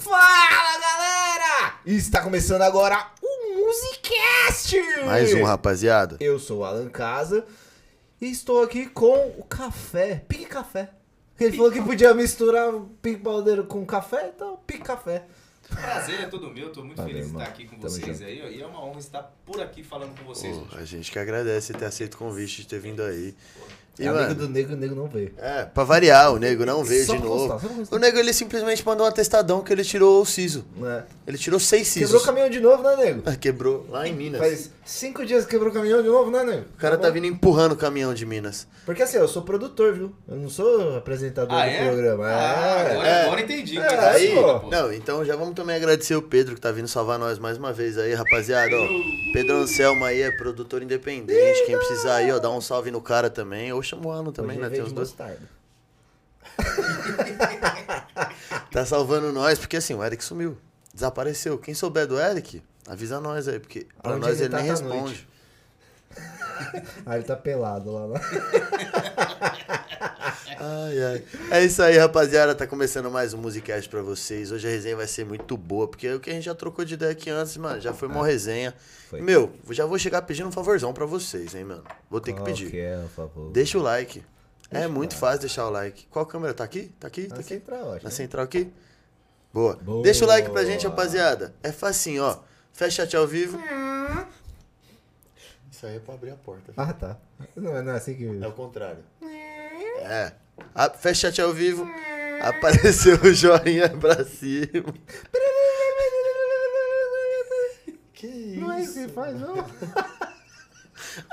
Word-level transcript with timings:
Fala 0.00 0.80
galera! 0.80 1.74
Está 1.84 2.22
começando 2.22 2.62
agora 2.62 3.06
o 3.20 3.66
Musicast! 3.66 4.74
Mais 5.04 5.34
um, 5.34 5.44
rapaziada. 5.44 6.16
Eu 6.18 6.38
sou 6.38 6.60
o 6.60 6.64
Alan 6.64 6.88
Casa 6.88 7.44
e 8.18 8.30
estou 8.30 8.62
aqui 8.62 8.86
com 8.86 9.34
o 9.38 9.44
café, 9.44 10.24
Pique 10.26 10.46
Café. 10.46 10.88
Ele 11.38 11.54
falou 11.54 11.70
que 11.70 11.82
podia 11.82 12.14
misturar 12.14 12.72
pique 13.02 13.20
baldeiro 13.20 13.64
com 13.64 13.84
café, 13.84 14.32
então 14.34 14.58
pique 14.66 14.84
café. 14.84 15.26
Prazer 15.68 16.22
é 16.22 16.26
todo 16.26 16.48
meu, 16.50 16.72
tô 16.72 16.82
muito 16.82 16.96
Valeu, 16.96 17.12
feliz 17.12 17.30
de 17.30 17.36
estar 17.36 17.48
aqui 17.48 17.64
com 17.66 17.76
Tamo 17.76 17.82
vocês 17.82 18.06
junto. 18.18 18.24
aí, 18.24 18.42
ó, 18.42 18.48
e 18.48 18.62
é 18.62 18.66
uma 18.66 18.82
honra 18.82 18.98
estar 19.00 19.22
por 19.44 19.60
aqui 19.60 19.84
falando 19.84 20.18
com 20.18 20.24
vocês 20.24 20.56
Pô, 20.56 20.76
a 20.76 20.84
gente 20.84 21.12
que 21.12 21.18
agradece 21.18 21.74
ter 21.74 21.84
aceito 21.84 22.14
o 22.14 22.18
convite 22.18 22.62
de 22.62 22.68
ter 22.68 22.80
vindo 22.80 23.02
aí. 23.02 23.36
E, 24.00 24.04
É 24.04 24.08
amigo 24.08 24.22
mano, 24.24 24.34
do 24.34 24.48
nego, 24.48 24.72
o 24.72 24.76
nego 24.76 24.94
não 24.94 25.06
veio. 25.06 25.32
é, 25.38 25.64
pra 25.64 25.84
variar, 25.84 26.32
o 26.32 26.38
nego 26.38 26.64
não 26.64 26.82
veio 26.82 27.04
Só 27.04 27.14
de 27.14 27.22
novo. 27.22 27.48
constar. 27.60 27.70
O 27.92 27.98
nego, 27.98 28.18
ele 28.18 28.32
simplesmente 28.32 28.84
mandou 28.84 29.04
um 29.04 29.08
atestadão 29.08 29.60
que 29.62 29.72
ele 29.72 29.84
tirou 29.84 30.22
o 30.22 30.26
siso. 30.26 30.64
Né? 30.76 31.04
Ele 31.26 31.36
tirou 31.36 31.60
seis 31.60 31.86
sisos. 31.88 32.08
Quebrou 32.08 32.22
o 32.22 32.24
caminhão 32.24 32.48
de 32.50 32.60
novo, 32.60 32.82
né, 32.82 32.96
nego? 32.96 33.22
Ah, 33.26 33.36
Quebrou 33.36 33.86
lá 33.90 34.08
em 34.08 34.14
Minas. 34.14 34.40
Faz 34.40 34.70
cinco 34.84 35.24
dias 35.26 35.44
que 35.44 35.50
quebrou 35.50 35.70
o 35.70 35.74
caminhão 35.74 36.02
de 36.02 36.08
novo, 36.08 36.30
né, 36.30 36.42
nego? 36.42 36.64
O 36.74 36.78
cara 36.78 36.96
tá 36.96 37.10
vindo 37.10 37.26
empurrando 37.26 37.72
o 37.72 37.76
caminhão 37.76 38.14
de 38.14 38.24
Minas. 38.24 38.66
Porque 38.86 39.02
assim, 39.02 39.18
eu 39.18 39.28
sou 39.28 39.42
produtor, 39.42 39.92
viu? 39.92 40.12
Eu 40.26 40.36
não 40.36 40.48
sou 40.48 40.96
apresentador 40.96 41.54
Ah, 41.56 41.64
do 41.66 41.70
é? 41.70 41.84
programa. 41.86 42.24
Ah, 42.26 42.30
é. 42.80 42.90
agora, 42.92 43.08
é. 43.08 43.22
agora 43.26 43.40
entendi. 43.42 43.78
É, 43.78 43.98
aí, 44.08 44.34
pô. 44.34 44.68
Não, 44.70 44.92
então 44.92 45.24
já 45.24 45.36
vamos 45.36 45.54
também 45.54 45.76
agradecer 45.76 46.14
o 46.16 46.22
Pedro 46.22 46.54
que 46.54 46.60
tá 46.60 46.72
vindo 46.72 46.88
salvar 46.88 47.18
nós 47.18 47.38
mais 47.38 47.58
uma 47.58 47.72
vez 47.72 47.98
aí, 47.98 48.14
rapaziada. 48.14 48.74
Ó, 48.74 48.88
Pedro 49.32 49.58
Anselmo 49.58 50.04
aí 50.04 50.22
é 50.22 50.30
produtor 50.30 50.82
independente. 50.82 51.64
Quem 51.66 51.76
precisar 51.76 52.16
aí, 52.16 52.32
ó, 52.32 52.38
dá 52.38 52.50
um 52.50 52.60
salve 52.60 52.90
no 52.90 53.00
cara 53.00 53.28
também. 53.30 53.72
Ou 53.72 53.82
chama 53.90 54.06
o 54.06 54.12
Alan 54.12 54.32
também, 54.32 54.52
Hoje 54.52 54.60
né? 54.60 54.68
veio 54.68 54.82
Tem 54.84 54.88
os 54.88 54.92
dois. 54.92 55.14
Tá 58.70 58.84
salvando 58.86 59.32
nós, 59.32 59.58
porque 59.58 59.76
assim, 59.76 59.94
o 59.94 60.02
Eric 60.04 60.22
sumiu. 60.24 60.56
Desapareceu. 60.94 61.58
Quem 61.58 61.74
souber 61.74 62.06
do 62.06 62.18
Eric, 62.20 62.62
avisa 62.88 63.20
nós 63.20 63.46
aí, 63.48 63.58
porque 63.60 63.86
pra 64.02 64.16
nós 64.16 64.36
ele 64.36 64.44
ele, 64.44 64.50
tá 64.50 64.56
nem 64.58 64.66
tá 64.66 64.72
responde. 64.72 65.00
noite? 65.00 65.28
Ah, 67.06 67.14
ele 67.16 67.24
tá 67.24 67.36
pelado 67.36 67.90
lá. 67.90 68.06
né? 68.08 68.20
Ai, 70.58 71.02
ai. 71.02 71.24
É 71.50 71.64
isso 71.64 71.82
aí, 71.82 71.96
rapaziada. 71.96 72.54
Tá 72.54 72.66
começando 72.66 73.10
mais 73.10 73.32
um 73.32 73.38
Musicast 73.38 73.88
pra 73.88 74.02
vocês. 74.02 74.52
Hoje 74.52 74.66
a 74.66 74.70
resenha 74.70 74.96
vai 74.96 75.06
ser 75.06 75.24
muito 75.24 75.56
boa, 75.56 75.88
porque 75.88 76.06
é 76.06 76.14
o 76.14 76.20
que 76.20 76.30
a 76.30 76.32
gente 76.34 76.44
já 76.44 76.54
trocou 76.54 76.84
de 76.84 76.94
ideia 76.94 77.12
aqui 77.12 77.30
antes, 77.30 77.56
mano. 77.56 77.80
Já 77.80 77.92
foi 77.92 78.08
uma 78.08 78.26
resenha. 78.26 78.74
Foi. 79.08 79.20
Meu, 79.20 79.52
já 79.70 79.86
vou 79.86 79.98
chegar 79.98 80.22
pedindo 80.22 80.48
um 80.48 80.52
favorzão 80.52 80.92
pra 80.92 81.06
vocês, 81.06 81.54
hein, 81.54 81.64
mano. 81.64 81.84
Vou 82.10 82.20
ter 82.20 82.32
que 82.32 82.38
Qual 82.38 82.46
pedir. 82.46 82.70
que 82.70 82.78
é, 82.78 82.96
por 82.98 83.10
favor? 83.10 83.50
Deixa 83.52 83.78
o 83.78 83.82
like. 83.82 84.22
Deixa 84.70 84.84
é 84.84 84.88
muito 84.88 85.12
like. 85.12 85.20
fácil 85.20 85.40
deixar 85.40 85.66
o 85.66 85.70
like. 85.70 86.06
Qual 86.10 86.26
câmera? 86.26 86.52
Tá 86.52 86.64
aqui? 86.64 86.92
Tá 87.00 87.08
aqui? 87.08 87.22
Tá 87.24 87.34
Na 87.36 87.40
aqui? 87.40 87.48
central, 87.48 87.92
acho. 87.94 88.04
Na 88.04 88.10
né? 88.10 88.16
central 88.16 88.44
aqui? 88.44 88.70
Boa. 89.52 89.76
Boa. 89.76 90.02
Deixa 90.02 90.24
o 90.24 90.28
like 90.28 90.50
pra 90.50 90.64
gente, 90.64 90.86
rapaziada. 90.86 91.54
É 91.62 91.72
facinho, 91.72 92.22
ó. 92.22 92.38
Fecha 92.72 93.02
chat 93.02 93.16
ao 93.16 93.26
vivo. 93.26 93.58
Isso 95.80 95.86
aí 95.86 95.96
é 95.96 95.98
pra 95.98 96.12
abrir 96.12 96.28
a 96.32 96.36
porta. 96.36 96.74
Ah, 96.76 96.92
tá. 96.92 97.16
Não, 97.56 97.82
não 97.82 97.92
é 97.92 97.96
assim 97.96 98.14
que... 98.14 98.26
É 98.26 98.46
o 98.46 98.52
contrário. 98.52 99.02
É. 99.22 100.30
A- 100.74 100.90
Fecha 100.90 101.28
chat 101.32 101.40
ao 101.40 101.54
vivo. 101.54 101.88
Apareceu 102.42 103.18
o 103.22 103.32
joinha 103.32 103.88
pra 103.88 104.22
cima. 104.26 104.92
Que 108.12 108.26
isso? 108.26 108.60
Não 108.60 108.72
é 108.72 108.82
isso 108.82 108.92
que 108.92 109.08
faz, 109.08 109.40
não. 109.40 109.54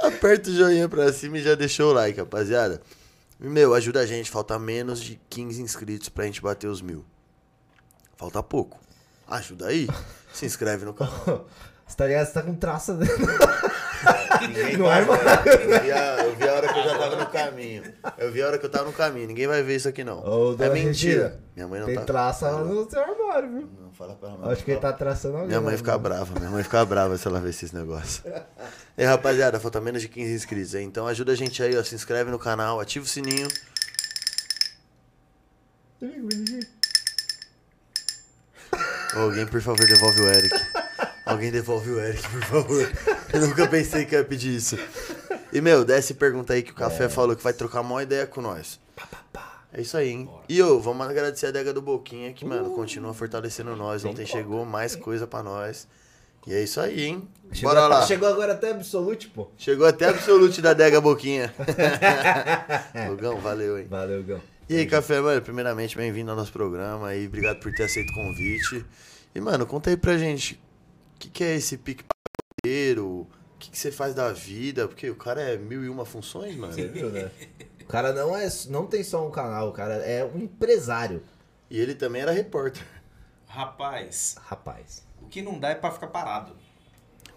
Aperta 0.01 0.49
o 0.49 0.53
joinha 0.55 0.87
pra 0.87 1.11
cima 1.11 1.39
e 1.39 1.43
já 1.43 1.53
deixou 1.53 1.91
o 1.91 1.93
like, 1.93 2.17
rapaziada. 2.17 2.81
E, 3.41 3.49
Meu, 3.49 3.73
ajuda 3.73 3.99
a 3.99 4.05
gente. 4.05 4.31
Falta 4.31 4.57
menos 4.57 5.01
de 5.01 5.19
15 5.29 5.61
inscritos 5.61 6.07
pra 6.07 6.23
gente 6.23 6.41
bater 6.41 6.67
os 6.67 6.81
mil. 6.81 7.03
Falta 8.15 8.41
pouco. 8.41 8.79
Ajuda 9.27 9.67
aí. 9.67 9.89
Se 10.31 10.45
inscreve 10.45 10.85
no 10.85 10.93
canal. 10.93 11.49
Você 11.85 11.97
tá 11.97 12.05
ligado? 12.07 12.27
Você 12.27 12.33
tá 12.33 12.43
com 12.43 12.55
traça 12.55 12.93
dentro. 12.93 13.17
Ninguém 14.41 14.77
Não 14.77 14.85
vai 14.85 15.01
é, 15.01 15.05
mano? 15.05 15.21
Eu 15.45 15.81
vi, 15.81 15.91
a, 15.91 16.23
eu 16.25 16.35
vi 16.35 16.47
a 16.47 16.53
hora 16.53 16.67
que 16.73 16.79
eu 16.79 16.83
já 16.83 16.97
tava 16.97 17.15
no 17.15 17.25
caminho. 17.27 17.83
Eu 18.17 18.31
vi 18.31 18.41
a 18.41 18.47
hora 18.47 18.57
que 18.57 18.65
eu 18.65 18.69
tava 18.69 18.85
no 18.85 18.93
caminho. 18.93 19.27
Ninguém 19.27 19.47
vai 19.47 19.63
ver 19.63 19.75
isso 19.75 19.87
aqui, 19.89 20.03
não. 20.03 20.19
Ô, 20.23 20.53
é 20.53 20.55
dona 20.57 20.73
mentira. 20.73 21.23
Regina, 21.23 21.39
Minha 21.55 21.67
mãe 21.67 21.79
não 21.79 21.87
Tem 21.87 21.95
tá. 21.95 22.01
traça 22.03 22.49
lá 22.51 22.63
no 22.63 22.89
seu 22.89 23.01
armário, 23.01 23.49
viu? 23.49 23.69
Não, 23.81 23.91
fala 23.93 24.15
pra 24.15 24.29
ela. 24.29 24.37
não. 24.37 24.49
Acho 24.51 24.63
que 24.63 24.71
ele 24.71 24.79
tá 24.79 24.93
traçando 24.93 25.33
alguém. 25.35 25.47
Minha 25.49 25.61
mãe 25.61 25.75
fica 25.77 25.97
brava, 25.97 26.39
minha 26.39 26.51
mãe 26.51 26.63
fica 26.63 26.85
brava 26.85 27.17
se 27.17 27.27
ela 27.27 27.39
ver 27.39 27.49
esses 27.49 27.71
negócios. 27.71 28.21
E 28.99 29.03
rapaziada, 29.05 29.59
falta 29.59 29.79
menos 29.79 30.01
de 30.01 30.09
15 30.09 30.33
inscritos, 30.33 30.73
hein? 30.73 30.87
Então 30.87 31.05
ajuda 31.05 31.31
a 31.31 31.35
gente 31.35 31.61
aí, 31.61 31.77
ó. 31.77 31.83
Se 31.83 31.93
inscreve 31.93 32.31
no 32.31 32.39
canal, 32.39 32.79
ativa 32.79 33.05
o 33.05 33.07
sininho. 33.07 33.47
Ô, 39.15 39.19
Alguém, 39.19 39.45
por 39.45 39.61
favor, 39.61 39.85
devolve 39.85 40.21
o 40.21 40.27
Eric. 40.27 40.55
Alguém 41.27 41.51
devolve 41.51 41.91
o 41.91 41.99
Eric, 41.99 42.27
por 42.29 42.43
favor. 42.43 42.91
Eu 43.33 43.41
nunca 43.41 43.67
pensei 43.67 44.05
que 44.05 44.15
ia 44.15 44.23
pedir 44.23 44.55
isso. 44.55 44.77
E, 45.51 45.59
meu, 45.59 45.83
desce 45.83 46.13
e 46.13 46.15
pergunta 46.15 46.53
aí 46.53 46.63
que 46.63 46.71
o 46.71 46.75
Café 46.75 47.09
falou 47.09 47.35
que 47.35 47.43
vai 47.43 47.53
trocar 47.53 47.81
uma 47.81 48.01
ideia 48.01 48.25
com 48.25 48.41
nós. 48.41 48.79
É 49.73 49.81
isso 49.81 49.97
aí, 49.97 50.09
hein? 50.09 50.29
E, 50.47 50.61
ô, 50.63 50.79
vamos 50.79 51.05
agradecer 51.05 51.47
a 51.47 51.49
adega 51.49 51.73
do 51.73 51.81
Boquinha 51.81 52.31
que, 52.31 52.45
mano, 52.45 52.71
continua 52.71 53.13
fortalecendo 53.13 53.75
nós. 53.75 54.05
Ontem 54.05 54.25
chegou 54.25 54.65
mais 54.65 54.95
coisa 54.95 55.27
pra 55.27 55.43
nós. 55.43 55.87
E 56.47 56.53
é 56.53 56.63
isso 56.63 56.79
aí, 56.79 57.03
hein? 57.03 57.27
Chegou, 57.51 57.73
Bora 57.73 57.87
lá. 57.87 58.05
Chegou 58.05 58.29
agora 58.29 58.53
até 58.53 58.71
Absolute, 58.71 59.27
pô. 59.27 59.49
Chegou 59.57 59.85
até 59.85 60.05
absolute 60.05 60.61
da 60.61 60.69
adega 60.71 61.01
Boquinha. 61.01 61.53
Lugão, 63.09 63.37
valeu, 63.41 63.77
hein? 63.77 63.85
Valeu, 63.89 64.23
Gão. 64.23 64.41
E 64.69 64.77
aí, 64.77 64.85
Café, 64.85 65.19
mano, 65.19 65.41
primeiramente, 65.41 65.97
bem-vindo 65.97 66.31
ao 66.31 66.37
nosso 66.37 66.53
programa 66.53 67.13
e 67.15 67.27
obrigado 67.27 67.59
por 67.59 67.73
ter 67.73 67.83
aceito 67.83 68.11
o 68.11 68.15
convite. 68.15 68.85
E, 69.35 69.41
mano, 69.41 69.65
conta 69.65 69.89
aí 69.89 69.97
pra 69.97 70.17
gente, 70.17 70.59
que, 71.17 71.29
que 71.29 71.43
é 71.43 71.55
esse 71.55 71.77
pique 71.77 72.03
pagodeiro? 72.03 73.27
O 73.55 73.57
que, 73.59 73.71
que 73.71 73.77
você 73.77 73.91
faz 73.91 74.13
da 74.13 74.31
vida? 74.31 74.87
Porque 74.87 75.09
o 75.09 75.15
cara 75.15 75.41
é 75.41 75.57
mil 75.57 75.83
e 75.83 75.89
uma 75.89 76.05
funções, 76.05 76.55
mano. 76.55 76.73
Você 76.73 76.87
viu, 76.87 77.09
né? 77.09 77.31
O 77.81 77.89
cara 77.89 78.11
não, 78.11 78.35
é, 78.35 78.49
não 78.67 78.85
tem 78.85 79.01
só 79.01 79.25
um 79.25 79.31
canal, 79.31 79.69
o 79.69 79.71
cara 79.71 79.93
é 79.93 80.21
um 80.25 80.39
empresário. 80.39 81.23
E 81.69 81.79
ele 81.79 81.95
também 81.95 82.21
era 82.21 82.33
repórter. 82.33 82.85
Rapaz, 83.47 84.35
Rapaz. 84.41 85.07
o 85.21 85.27
que 85.27 85.41
não 85.41 85.57
dá 85.57 85.69
é 85.69 85.75
pra 85.75 85.89
ficar 85.89 86.07
parado. 86.07 86.53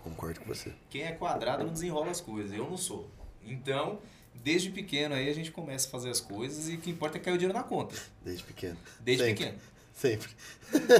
Concordo 0.02 0.40
com 0.40 0.46
você. 0.46 0.72
Quem 0.88 1.02
é 1.02 1.12
quadrado 1.12 1.62
não 1.62 1.72
desenrola 1.72 2.10
as 2.10 2.20
coisas, 2.20 2.52
eu 2.52 2.68
não 2.68 2.76
sou. 2.76 3.08
Então, 3.44 4.00
desde 4.34 4.70
pequeno 4.70 5.14
aí 5.14 5.28
a 5.28 5.32
gente 5.32 5.52
começa 5.52 5.86
a 5.86 5.90
fazer 5.90 6.10
as 6.10 6.20
coisas 6.20 6.68
e 6.68 6.74
o 6.74 6.78
que 6.78 6.90
importa 6.90 7.16
é 7.16 7.20
cair 7.20 7.34
o 7.34 7.38
dinheiro 7.38 7.56
na 7.56 7.62
conta. 7.64 7.94
Desde 8.24 8.42
pequeno. 8.42 8.76
Desde 8.98 9.24
Sempre. 9.24 9.44
pequeno. 9.44 9.60
Sempre. 10.00 10.28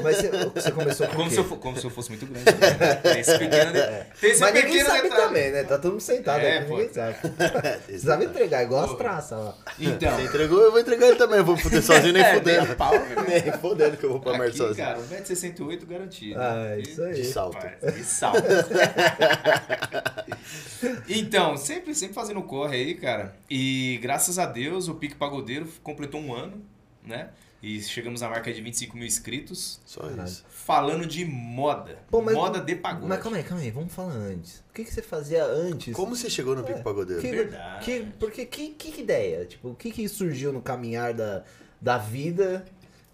Mas 0.03 0.17
você, 0.17 0.29
você 0.53 0.71
começou 0.73 1.07
com 1.07 1.13
o 1.13 1.17
Como 1.17 1.31
se, 1.31 1.39
eu, 1.39 1.45
como 1.45 1.79
se 1.79 1.85
eu 1.87 1.91
fosse 1.91 2.09
muito 2.11 2.27
grande. 2.27 2.45
né? 2.45 2.95
Tem 2.97 3.21
esse 3.21 3.39
pequeno, 3.39 3.73
de- 3.73 4.05
tem 4.21 4.31
esse 4.33 4.41
Mas 4.41 4.53
ninguém 4.53 4.71
pequeno 4.73 4.89
sabe 4.91 5.03
detalhe. 5.03 5.23
também, 5.23 5.53
né? 5.53 5.63
Tá 5.63 5.79
todo 5.79 5.93
mundo 5.93 6.01
sentado 6.01 6.41
É, 6.41 6.59
aqui, 6.59 6.67
pô. 6.69 6.77
ninguém 6.77 6.93
sabe. 6.93 7.17
Precisava 7.87 8.25
entregar, 8.25 8.65
igual 8.65 8.85
as 8.85 8.95
traças 8.99 9.39
lá. 9.39 9.55
Então, 9.79 10.17
Você 10.17 10.23
entregou, 10.25 10.61
eu 10.61 10.73
vou 10.73 10.81
entregar 10.81 11.07
ele 11.07 11.17
também. 11.17 11.39
Eu 11.39 11.45
vou 11.45 11.57
fuder 11.57 11.83
sozinho 11.85 12.13
nem 12.13 12.21
É, 12.23 12.35
fudendo. 12.35 12.63
nem 12.65 12.73
a 12.73 12.77
pau, 12.77 12.93
né? 12.93 13.15
nem 13.45 13.53
fudendo 13.59 13.97
que 13.97 14.05
eu 14.05 14.11
vou 14.11 14.21
pra 14.21 14.33
Marte 14.37 14.49
aqui, 14.49 14.59
sozinho. 14.59 14.87
cara, 14.87 14.99
1,68m 14.99 15.87
garantido. 15.87 16.41
Ah, 16.41 16.77
E- 16.77 16.83
isso 16.83 17.03
aí. 17.05 17.15
De 17.15 17.25
salto. 17.25 17.67
De 17.93 18.05
salto. 18.05 18.43
então, 21.09 21.57
sempre, 21.57 21.95
sempre 21.95 22.15
fazendo 22.15 22.43
corre 22.43 22.77
aí, 22.77 22.95
cara. 22.95 23.35
E 23.49 23.99
graças 24.03 24.39
a 24.39 24.47
Deus 24.47 24.89
o 24.89 24.95
Pique 24.97 25.15
Pagodeiro 25.15 25.67
completou 25.83 26.21
um 26.21 26.35
ano, 26.35 26.61
né? 27.07 27.29
E 27.63 27.83
chegamos 27.83 28.23
à 28.23 28.29
marca 28.31 28.51
de 28.53 28.63
25 28.63 28.97
mil 28.97 29.07
inscritos. 29.07 29.81
Só 29.85 30.03
isso. 30.25 30.45
Falando 30.49 31.05
de 31.07 31.25
moda. 31.27 31.99
Pô, 32.11 32.23
mas- 32.23 32.35
moda 32.35 32.59
de 32.61 32.75
pagode. 32.75 33.07
Mas 33.07 33.23
calma 33.23 33.37
aí, 33.37 33.43
calma 33.45 33.63
aí, 33.63 33.71
vamos 33.71 33.93
falar 33.93 34.15
antes. 34.15 34.61
O 34.71 34.73
que, 34.73 34.85
que 34.85 34.93
você 34.93 35.03
fazia 35.03 35.45
antes? 35.45 35.95
Como 35.95 36.17
você 36.17 36.31
chegou 36.31 36.57
no 36.57 36.65
Pique 36.65 36.83
Pagodeiro? 36.83 37.21
Que, 37.21 37.31
Verdade. 37.31 37.85
que, 37.85 38.07
porque 38.19 38.47
que, 38.47 38.71
que 38.71 39.01
ideia? 39.03 39.45
Tipo, 39.45 39.69
o 39.71 39.75
que, 39.75 39.91
que 39.91 40.09
surgiu 40.09 40.53
no 40.53 40.63
caminhar 40.63 41.13
da, 41.13 41.45
da 41.79 41.99
vida 41.99 42.65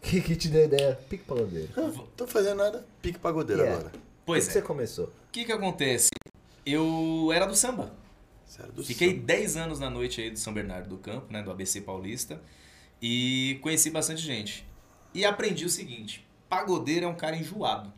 que, 0.01 0.21
que 0.21 0.37
te 0.37 0.47
deu 0.49 0.67
ideia? 0.67 0.97
Pique 1.09 1.25
paladeiro. 1.25 1.69
Não, 1.77 1.91
tô 2.17 2.27
fazendo 2.28 2.59
nada. 2.59 2.87
Pique 3.03 3.19
Pagodeiro 3.19 3.63
Yeah. 3.63 3.81
agora. 3.81 3.95
Pois 4.25 4.45
que 4.45 4.51
é. 4.51 4.53
você 4.54 4.63
começou? 4.63 5.07
O 5.07 5.10
que 5.33 5.45
que 5.45 5.53
acontece? 5.53 6.10
Eu 6.65 7.31
era 7.33 7.47
do 7.47 7.57
samba. 7.57 7.93
Sério 8.47 8.72
do 8.72 8.84
Fiquei 8.84 9.10
céu. 9.15 9.22
10 9.22 9.57
anos 9.57 9.81
na 9.81 9.91
noite 9.91 10.21
aí 10.21 10.31
do 10.31 10.39
São 10.39 10.53
Bernardo 10.54 10.89
do 10.89 10.98
Campo, 10.98 11.33
né, 11.33 11.43
do 11.43 11.51
ABC 11.51 11.81
Paulista, 11.81 12.41
e 13.09 13.59
conheci 13.61 13.91
bastante 13.91 14.21
gente. 14.21 14.67
E 15.15 15.25
aprendi 15.25 15.65
o 15.65 15.69
seguinte: 15.69 16.27
pagodeiro 16.49 17.07
é 17.07 17.09
um 17.09 17.15
cara 17.15 17.37
enjoado. 17.37 17.93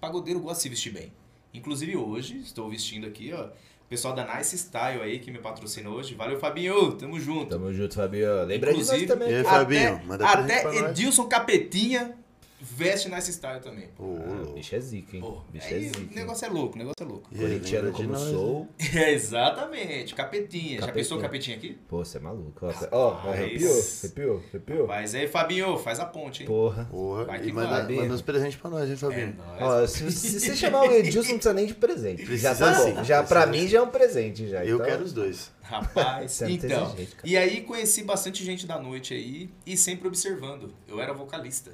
Pagodeiro 0.00 0.40
gosta 0.40 0.56
de 0.56 0.62
se 0.62 0.68
vestir 0.70 0.92
bem. 0.92 1.12
Inclusive 1.52 1.96
hoje, 1.96 2.38
estou 2.38 2.70
vestindo 2.70 3.06
aqui, 3.06 3.30
ó, 3.32 3.44
o 3.46 3.50
pessoal 3.88 4.14
da 4.14 4.24
Nice 4.36 4.56
Style 4.56 5.02
aí 5.02 5.18
que 5.18 5.30
me 5.30 5.38
patrocina 5.38 5.90
hoje. 5.90 6.14
Valeu, 6.14 6.40
Fabinho, 6.40 6.92
tamo 6.92 7.20
junto. 7.20 7.50
Tamo 7.50 7.72
junto, 7.74 7.94
Fabio. 7.94 8.42
Lembra 8.44 8.72
de 8.72 8.78
nós 8.78 8.86
Inclusive- 8.86 9.06
também. 9.06 9.30
E 9.30 9.34
aí. 9.36 9.44
Fabinho, 9.44 10.00
até 10.14 10.60
até. 10.62 10.78
Edilson 10.78 11.28
Capetinha 11.28 12.16
veste 12.64 13.08
Nice 13.10 13.32
Style 13.32 13.60
também. 13.60 13.88
Ô, 13.98 14.16
Ah, 14.48 14.52
bicho 14.54 14.74
é 14.74 14.80
zica, 14.80 15.16
hein? 15.16 15.20
Pô, 15.22 15.40
bicho 15.52 15.66
é 15.74 15.80
zica. 15.80 15.98
o 16.00 16.14
negócio 16.14 16.44
é 16.46 16.48
louco, 16.48 16.74
o 16.76 16.78
negócio 16.78 16.96
é 17.00 17.04
louco. 17.04 17.28
Corintiano 17.36 17.90
de 17.90 17.96
como 17.96 18.08
nós, 18.12 18.22
sou. 18.22 18.68
É, 18.94 19.12
exatamente, 19.12 20.14
capetinha. 20.14 20.74
Já 20.74 20.80
Capetinha. 20.80 20.92
pensou 20.94 21.18
capetinha 21.18 21.56
aqui? 21.56 21.78
Pô, 21.88 22.04
você 22.04 22.18
é 22.18 22.20
maluco. 22.20 22.66
Ó, 22.92 23.08
Rapaz. 23.10 23.34
arrepiou, 23.40 23.82
arrepiou, 24.02 24.42
arrepiou. 24.50 24.86
Faz 24.86 25.14
aí, 25.14 25.26
Fabinho, 25.28 25.76
faz 25.78 25.98
a 26.00 26.06
ponte, 26.06 26.42
hein? 26.42 26.46
Porra. 26.48 26.84
Porra, 26.90 27.24
Vai 27.24 27.40
que 27.40 27.52
manda, 27.52 27.84
vai. 27.84 27.94
manda 27.96 28.14
uns 28.14 28.22
presentes 28.22 28.56
pra 28.56 28.70
nós, 28.70 28.86
hein, 28.88 28.94
É 28.94 28.96
Fabinho? 28.96 29.36
nóis. 29.36 29.60
Ó, 29.62 29.86
se, 29.86 30.12
se 30.12 30.40
você 30.40 30.54
chamar 30.56 30.82
o 30.88 30.92
Edilson, 30.92 31.30
não 31.32 31.38
precisa 31.38 31.54
nem 31.54 31.66
de 31.66 31.74
presente. 31.74 32.24
Precisa 32.24 32.54
já 32.54 32.72
tá 32.72 32.78
bom. 32.78 32.96
sim, 32.98 33.04
Já, 33.04 33.22
pra 33.22 33.46
mim 33.46 33.66
já 33.66 33.78
é 33.78 33.82
um 33.82 33.88
presente 33.90 34.48
já. 34.48 34.64
Eu 34.64 34.76
então- 34.76 34.86
quero 34.86 35.02
os 35.04 35.12
dois. 35.12 35.50
Rapaz, 35.62 36.42
é 36.42 36.50
então. 36.50 36.94
E 37.24 37.36
aí 37.36 37.62
conheci 37.62 38.02
bastante 38.02 38.44
gente 38.44 38.66
da 38.66 38.78
noite 38.78 39.14
aí 39.14 39.48
e 39.66 39.76
sempre 39.76 40.06
observando. 40.08 40.72
Eu 40.86 41.00
era 41.00 41.12
vocalista. 41.12 41.70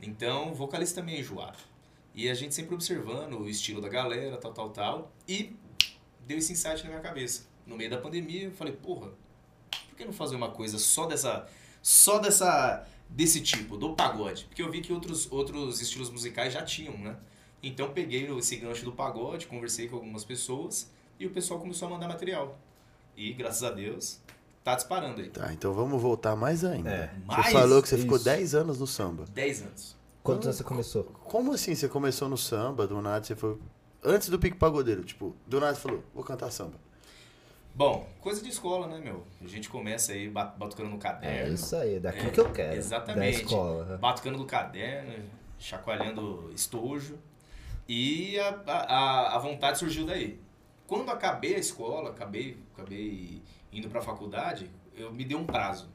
Então, 0.00 0.54
vocalista 0.54 1.00
é 1.00 1.20
enjoado. 1.20 1.58
E 2.14 2.28
a 2.28 2.34
gente 2.34 2.54
sempre 2.54 2.74
observando 2.74 3.38
o 3.40 3.48
estilo 3.48 3.80
da 3.80 3.88
galera, 3.88 4.36
tal, 4.36 4.52
tal, 4.52 4.70
tal. 4.70 5.12
E 5.28 5.54
deu 6.26 6.38
esse 6.38 6.52
insight 6.52 6.82
na 6.82 6.90
minha 6.90 7.00
cabeça. 7.00 7.46
No 7.66 7.76
meio 7.76 7.90
da 7.90 7.98
pandemia, 7.98 8.44
eu 8.44 8.52
falei, 8.52 8.72
porra, 8.72 9.10
por 9.88 9.96
que 9.96 10.04
não 10.04 10.12
fazer 10.12 10.36
uma 10.36 10.50
coisa 10.50 10.78
só 10.78 11.06
dessa. 11.06 11.46
Só 11.82 12.18
dessa. 12.18 12.86
desse 13.08 13.40
tipo, 13.40 13.76
do 13.76 13.94
pagode? 13.94 14.44
Porque 14.44 14.62
eu 14.62 14.70
vi 14.70 14.80
que 14.80 14.92
outros, 14.92 15.30
outros 15.30 15.80
estilos 15.80 16.10
musicais 16.10 16.52
já 16.52 16.62
tinham, 16.62 16.96
né? 16.98 17.16
Então 17.62 17.92
peguei 17.92 18.26
esse 18.38 18.56
gancho 18.56 18.84
do 18.84 18.92
pagode, 18.92 19.46
conversei 19.46 19.88
com 19.88 19.96
algumas 19.96 20.24
pessoas 20.24 20.90
e 21.18 21.26
o 21.26 21.30
pessoal 21.30 21.58
começou 21.58 21.88
a 21.88 21.90
mandar 21.90 22.08
material. 22.08 22.58
E 23.16 23.32
graças 23.32 23.62
a 23.62 23.70
Deus, 23.70 24.20
tá 24.70 24.74
disparando 24.74 25.20
aí. 25.20 25.30
Tá, 25.30 25.52
então 25.52 25.72
vamos 25.72 26.02
voltar 26.02 26.34
mais 26.34 26.64
ainda. 26.64 26.90
É. 26.90 27.06
Você 27.06 27.36
Mais? 27.36 27.52
falou 27.52 27.80
que 27.82 27.88
você 27.88 27.96
ficou 27.98 28.16
Isso. 28.16 28.24
10 28.24 28.54
anos 28.56 28.78
no 28.80 28.86
samba. 28.86 29.24
10 29.32 29.62
anos. 29.62 29.96
Quantos 30.24 30.46
anos 30.46 30.56
você 30.58 30.64
começou? 30.64 31.04
Como 31.04 31.52
assim 31.52 31.74
você 31.76 31.88
começou 31.88 32.28
no 32.28 32.36
samba, 32.36 32.84
do 32.86 33.00
nada 33.00 33.24
você 33.24 33.36
foi... 33.36 33.56
Antes 34.02 34.28
do 34.28 34.38
Pique 34.40 34.56
Pagodeiro, 34.56 35.04
tipo, 35.04 35.36
do 35.46 35.60
nada 35.60 35.74
você 35.74 35.80
falou, 35.82 36.02
vou 36.12 36.24
cantar 36.24 36.50
samba. 36.50 36.74
Bom, 37.74 38.08
coisa 38.20 38.42
de 38.42 38.48
escola, 38.48 38.86
né, 38.88 38.98
meu? 38.98 39.22
A 39.44 39.46
gente 39.46 39.68
começa 39.68 40.12
aí 40.12 40.28
bat- 40.28 40.56
batucando 40.58 40.88
no 40.90 40.96
É 40.96 40.98
caderno. 40.98 41.54
isso 41.54 41.76
aí, 41.76 41.94
é 41.96 42.00
daqui 42.00 42.26
É, 42.26 42.30
que 42.30 42.40
eu 42.40 42.50
quero. 42.52 42.74
exatamente. 42.76 43.36
Da 43.36 43.42
escola. 43.42 43.98
Batucando 43.98 44.38
no 44.38 44.46
caderno, 44.46 45.12
chacoalhando 45.58 46.50
estojo. 46.54 47.18
E 47.88 48.36
a, 48.40 48.62
a, 48.66 49.36
a 49.36 49.38
vontade 49.38 49.78
surgiu 49.78 50.04
daí. 50.06 50.40
Quando 50.88 51.08
acabei 51.10 51.54
a 51.54 51.58
escola, 51.58 52.10
acabei, 52.10 52.56
acabei 52.74 53.42
indo 53.72 53.88
pra 53.88 54.00
faculdade, 54.00 54.70
eu 54.94 55.12
me 55.12 55.24
dei 55.24 55.36
um 55.36 55.44
prazo. 55.44 55.88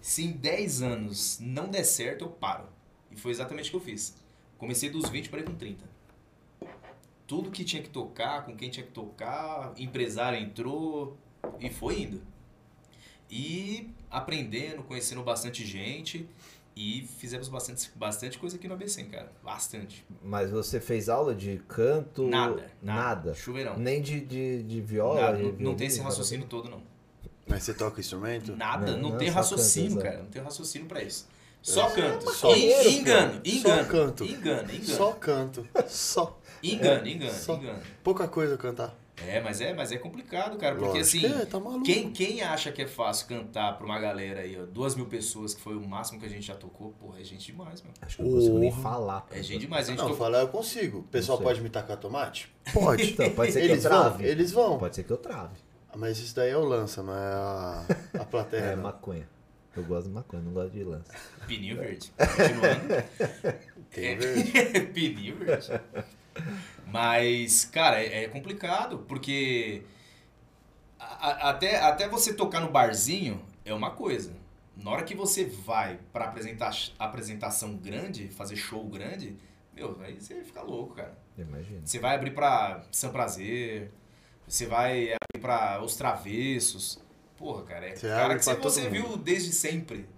Se 0.00 0.24
em 0.24 0.32
10 0.32 0.82
anos 0.82 1.38
não 1.40 1.68
der 1.68 1.84
certo, 1.84 2.24
eu 2.24 2.28
paro. 2.28 2.68
E 3.10 3.16
foi 3.16 3.30
exatamente 3.30 3.68
o 3.68 3.70
que 3.70 3.76
eu 3.76 3.80
fiz. 3.80 4.16
Comecei 4.58 4.90
dos 4.90 5.08
20 5.08 5.28
para 5.28 5.40
ir 5.40 5.44
com 5.44 5.54
30. 5.54 5.84
Tudo 7.26 7.50
que 7.50 7.64
tinha 7.64 7.82
que 7.82 7.88
tocar, 7.88 8.44
com 8.44 8.56
quem 8.56 8.70
tinha 8.70 8.86
que 8.86 8.92
tocar, 8.92 9.74
empresário 9.76 10.38
entrou 10.38 11.16
e 11.58 11.68
foi 11.70 12.02
indo. 12.02 12.22
E 13.28 13.90
aprendendo, 14.10 14.84
conhecendo 14.84 15.22
bastante 15.22 15.66
gente 15.66 16.28
e 16.76 17.08
fizemos 17.18 17.48
bastante, 17.48 17.90
bastante 17.94 18.38
coisa 18.38 18.56
aqui 18.56 18.68
no 18.68 18.74
ABC, 18.74 19.02
cara. 19.04 19.32
Bastante. 19.42 20.04
Mas 20.22 20.50
você 20.50 20.78
fez 20.78 21.08
aula 21.08 21.34
de 21.34 21.58
canto? 21.66 22.28
Nada. 22.28 22.70
Nada. 22.82 23.34
Chuveirão. 23.34 23.78
Nem 23.78 24.02
de, 24.02 24.20
de, 24.20 24.62
de 24.62 24.80
viola? 24.82 25.20
Nada, 25.22 25.36
de 25.38 25.42
não, 25.42 25.48
não 25.50 25.56
violino, 25.56 25.76
tem 25.78 25.86
esse 25.86 25.96
nada 25.98 26.10
raciocínio 26.10 26.46
todo, 26.46 26.68
não. 26.68 26.82
Mas 27.48 27.62
você 27.62 27.72
toca 27.72 27.98
instrumento? 27.98 28.54
Nada, 28.54 28.92
Não, 28.92 28.98
não, 28.98 29.10
não, 29.10 29.18
tem 29.18 29.28
só 29.28 29.34
raciocínio, 29.36 29.96
canta, 29.96 30.02
cara. 30.04 30.18
Não 30.22 30.26
tem 30.30 30.42
raciocínio 30.42 30.86
pra 30.86 31.02
isso. 31.02 31.26
Só 31.62 31.88
canto. 31.90 32.26
maconheiro, 32.26 32.88
E- 32.90 32.98
engano, 32.98 33.40
engano. 33.44 33.84
Só 33.84 33.84
canto. 33.90 34.24
Engano, 34.24 34.70
engano. 34.72 34.84
Só 34.84 35.12
canto. 35.12 35.68
Só. 35.88 36.40
Engano, 36.62 37.06
engano, 37.08 37.32
Só. 37.32 37.54
engano. 37.56 37.80
Pouca 38.04 38.28
coisa 38.28 38.56
cantar. 38.56 38.94
É, 39.26 39.40
mas 39.40 39.60
é, 39.62 39.72
mas 39.72 39.90
é 39.92 39.96
complicado, 39.96 40.58
cara. 40.58 40.74
Porque 40.74 40.98
Lógico 40.98 41.04
assim, 41.06 41.20
que 41.20 41.26
é, 41.42 41.46
tá 41.46 41.58
maluco. 41.58 41.84
quem, 41.84 42.10
quem 42.12 42.42
acha 42.42 42.70
que 42.70 42.82
é 42.82 42.86
fácil 42.86 43.26
cantar 43.26 43.76
pra 43.78 43.86
uma 43.86 43.98
galera 43.98 44.40
aí, 44.40 44.60
ó, 44.60 44.66
duas 44.66 44.94
mil 44.94 45.06
pessoas, 45.06 45.54
que 45.54 45.60
foi 45.60 45.74
o 45.74 45.80
máximo 45.80 46.20
que 46.20 46.26
a 46.26 46.28
gente 46.28 46.46
já 46.46 46.54
tocou, 46.54 46.92
porra, 46.92 47.20
é 47.20 47.24
gente 47.24 47.46
demais, 47.50 47.82
meu. 47.82 47.92
Acho 48.02 48.16
que 48.16 48.22
eu 48.22 48.26
não 48.26 48.32
consigo 48.34 48.58
nem 48.58 48.70
falar. 48.72 49.22
pô. 49.22 49.34
É 49.34 49.42
gente 49.42 49.60
demais. 49.60 49.86
A 49.86 49.90
gente 49.90 49.98
Não, 49.98 50.04
tocou. 50.08 50.18
falar 50.18 50.40
eu 50.40 50.48
consigo. 50.48 50.98
O 50.98 51.02
pessoal 51.04 51.38
pode 51.38 51.60
me 51.62 51.70
tacar 51.70 51.96
tomate? 51.96 52.54
Pode. 52.74 53.10
Então, 53.12 53.30
pode 53.30 53.52
ser 53.52 53.60
que 53.60 53.66
eles 53.72 53.84
eu 53.84 53.90
vão, 53.90 54.00
trave. 54.02 54.24
eles 54.26 54.52
vão. 54.52 54.78
Pode 54.78 54.96
ser 54.96 55.04
que 55.04 55.10
eu 55.12 55.16
trave. 55.16 55.54
Mas 55.96 56.18
isso 56.18 56.36
daí 56.36 56.50
é 56.50 56.56
o 56.58 56.64
lança, 56.64 57.02
não 57.02 57.14
é 57.14 57.16
a, 57.16 57.86
a 58.20 58.24
plateia. 58.26 58.60
É, 58.60 58.76
não. 58.76 58.82
maconha. 58.82 59.26
Eu 59.74 59.82
gosto 59.84 60.08
de 60.08 60.12
maconha, 60.14 60.42
não 60.42 60.52
gosto 60.52 60.72
de 60.72 60.84
lança. 60.84 61.12
Pininho 61.46 61.76
verde. 61.76 62.12
Continuando. 62.18 63.04
É, 63.96 64.14
verde. 64.14 64.80
Pininho 64.92 65.36
verde. 65.36 65.80
Mas, 66.96 67.64
cara, 67.66 68.00
é, 68.02 68.24
é 68.24 68.28
complicado, 68.28 69.00
porque 69.06 69.82
a- 70.98 71.04
a- 71.28 71.50
até, 71.50 71.78
até 71.80 72.08
você 72.08 72.32
tocar 72.32 72.60
no 72.60 72.70
barzinho 72.70 73.44
é 73.64 73.74
uma 73.74 73.90
coisa. 73.90 74.32
Na 74.76 74.90
hora 74.90 75.02
que 75.02 75.14
você 75.14 75.44
vai 75.44 75.98
pra 76.12 76.26
apresentar, 76.26 76.74
apresentação 76.98 77.76
grande, 77.76 78.28
fazer 78.28 78.56
show 78.56 78.84
grande, 78.86 79.36
meu, 79.74 79.98
aí 80.02 80.18
você 80.20 80.42
fica 80.42 80.62
louco, 80.62 80.94
cara. 80.94 81.16
Imagina. 81.36 81.80
Você 81.84 81.98
vai 81.98 82.14
abrir 82.14 82.30
pra 82.32 82.82
São 82.90 83.10
Prazer, 83.10 83.90
você 84.46 84.66
vai 84.66 85.08
abrir 85.12 85.40
pra 85.40 85.82
Os 85.82 85.96
Travessos. 85.96 86.98
Porra, 87.36 87.62
cara, 87.64 87.86
é 87.88 87.94
Você 87.96 88.08
cara 88.08 88.36
que 88.38 88.44
você, 88.44 88.54
você 88.56 88.88
viu 88.88 89.16
desde 89.18 89.52
sempre. 89.52 90.08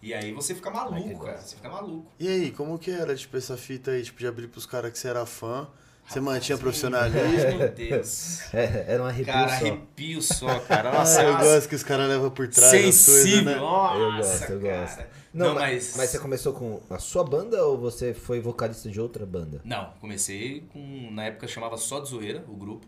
E 0.00 0.12
aí 0.14 0.32
você 0.32 0.54
fica 0.54 0.70
maluco, 0.70 1.24
cara. 1.24 1.38
Você 1.40 1.56
fica 1.56 1.68
maluco. 1.68 2.06
E 2.18 2.28
aí, 2.28 2.50
como 2.52 2.78
que 2.78 2.90
era, 2.92 3.14
tipo, 3.16 3.36
essa 3.36 3.56
fita 3.56 3.90
aí, 3.92 4.02
tipo, 4.02 4.18
de 4.18 4.26
abrir 4.26 4.48
pros 4.48 4.66
caras 4.66 4.92
que 4.92 4.98
você 4.98 5.08
era 5.08 5.24
fã? 5.26 5.68
Você 6.06 6.20
mantinha 6.20 6.58
profissionalismo? 6.58 7.58
Meu 7.58 7.68
Deus. 7.72 8.52
É, 8.54 8.84
era 8.88 9.02
um 9.02 9.06
arrepio 9.06 9.32
Cara, 9.32 9.48
só. 9.48 9.54
arrepio 9.54 10.22
só, 10.22 10.58
cara. 10.68 10.90
Ah, 10.90 10.94
Nossa, 10.98 11.22
eu 11.22 11.36
gosto 11.38 11.68
que 11.68 11.74
os 11.74 11.82
caras 11.82 12.08
levam 12.08 12.30
por 12.30 12.48
trás 12.48 12.72
as 12.72 12.80
coisas, 12.80 12.94
Sensível. 12.96 13.44
né? 13.44 13.56
Nossa, 13.56 13.98
Eu 13.98 14.12
gosto, 14.16 14.52
eu 14.52 14.60
cara. 14.60 14.80
gosto. 14.82 15.04
Não, 15.32 15.46
Não, 15.46 15.54
mas... 15.54 15.72
mas... 15.88 15.96
mas 15.96 16.10
você 16.10 16.18
começou 16.18 16.52
com 16.52 16.80
a 16.90 16.98
sua 16.98 17.24
banda 17.24 17.64
ou 17.64 17.78
você 17.78 18.12
foi 18.12 18.40
vocalista 18.40 18.90
de 18.90 19.00
outra 19.00 19.24
banda? 19.24 19.62
Não, 19.64 19.90
comecei 20.00 20.66
com... 20.72 21.08
Na 21.12 21.24
época 21.24 21.48
chamava 21.48 21.78
Só 21.78 22.00
de 22.00 22.10
Zoeira, 22.10 22.44
o 22.46 22.54
grupo. 22.54 22.86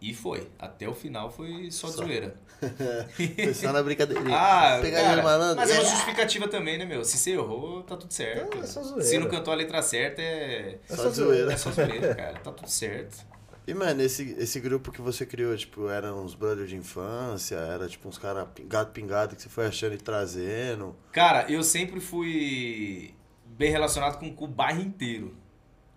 E 0.00 0.12
foi. 0.14 0.46
Até 0.58 0.88
o 0.88 0.94
final 0.94 1.30
foi 1.30 1.70
só 1.70 1.88
de 1.88 1.94
Só. 1.94 2.04
zoeira. 2.04 2.36
Foi 3.44 3.52
só 3.54 3.70
na 3.72 3.82
brincadeirinha. 3.82 4.32
Ah, 4.36 4.80
cara, 4.82 5.22
malandro. 5.22 5.56
mas 5.56 5.70
é 5.70 5.74
uma 5.74 5.82
É. 5.82 5.84
justificativa 5.84 6.48
também, 6.48 6.78
né, 6.78 6.84
meu? 6.86 7.04
Se 7.04 7.18
você 7.18 7.32
errou, 7.32 7.82
tá 7.82 7.96
tudo 7.96 8.10
certo. 8.12 8.56
É, 8.56 8.60
é 8.60 8.66
só 8.66 8.82
zoeira. 8.82 9.04
Se 9.04 9.18
não 9.18 9.28
cantou 9.28 9.52
a 9.52 9.56
letra 9.56 9.82
certa, 9.82 10.22
é... 10.22 10.78
É 10.88 10.96
Só 10.96 11.02
só 11.04 11.10
zoeira. 11.10 11.52
É 11.52 11.56
só 11.56 11.70
zoeira, 11.70 12.14
cara. 12.16 12.38
Tá 12.40 12.50
tudo 12.52 12.68
certo. 12.68 13.26
E, 13.66 13.74
mano, 13.74 14.00
esse, 14.00 14.34
esse 14.38 14.58
grupo 14.60 14.90
que 14.92 15.02
você 15.02 15.26
criou, 15.26 15.54
tipo, 15.56 15.88
eram 15.88 16.24
uns 16.24 16.34
brothers 16.34 16.68
de 16.70 16.76
infância, 16.76 17.56
era 17.56 17.88
tipo 17.88 18.08
uns 18.08 18.16
caras 18.16 18.46
gato 18.66 18.92
pingado 18.92 19.34
que 19.36 19.42
você 19.42 19.48
foi 19.50 19.66
achando 19.66 19.94
e 19.94 19.98
trazendo. 19.98 20.94
Cara, 21.12 21.50
eu 21.50 21.62
sempre 21.62 22.00
fui 22.00 23.14
bem 23.44 23.70
relacionado 23.70 24.18
com, 24.18 24.32
com 24.34 24.44
o 24.44 24.48
bairro 24.48 24.80
inteiro. 24.80 25.34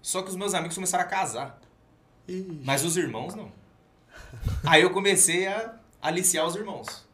Só 0.02 0.22
que 0.24 0.30
os 0.30 0.36
meus 0.36 0.54
amigos 0.54 0.76
começaram 0.76 1.04
a 1.04 1.08
casar. 1.08 1.60
Ih, 2.28 2.62
Mas 2.66 2.84
os 2.84 2.98
irmãos 2.98 3.34
não. 3.36 3.52
Aí 4.66 4.82
eu 4.82 4.92
comecei 4.92 5.48
a 5.48 5.76
aliciar 6.02 6.46
os 6.46 6.56
irmãos. 6.56 7.08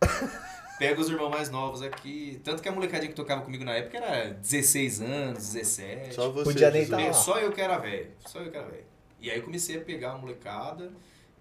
Pega 0.77 0.99
os 0.99 1.09
irmãos 1.09 1.29
mais 1.29 1.49
novos 1.49 1.81
aqui. 1.81 2.39
Tanto 2.43 2.61
que 2.61 2.67
a 2.67 2.71
molecadinha 2.71 3.09
que 3.09 3.15
tocava 3.15 3.41
comigo 3.41 3.63
na 3.63 3.73
época 3.73 3.97
era 3.97 4.33
16 4.33 5.01
anos, 5.01 5.53
17. 5.53 6.13
só 6.15 6.29
você. 6.29 6.43
Podia 6.43 6.69
nem 6.69 6.85
tá 6.85 7.13
só 7.13 7.39
eu 7.39 7.51
que 7.51 7.61
era 7.61 7.77
velho. 7.77 8.11
Só 8.25 8.39
eu 8.39 8.51
que 8.51 8.57
era 8.57 8.67
velho. 8.67 8.83
E 9.19 9.31
aí 9.31 9.37
eu 9.37 9.43
comecei 9.43 9.77
a 9.77 9.81
pegar 9.81 10.11
a 10.11 10.17
molecada 10.17 10.91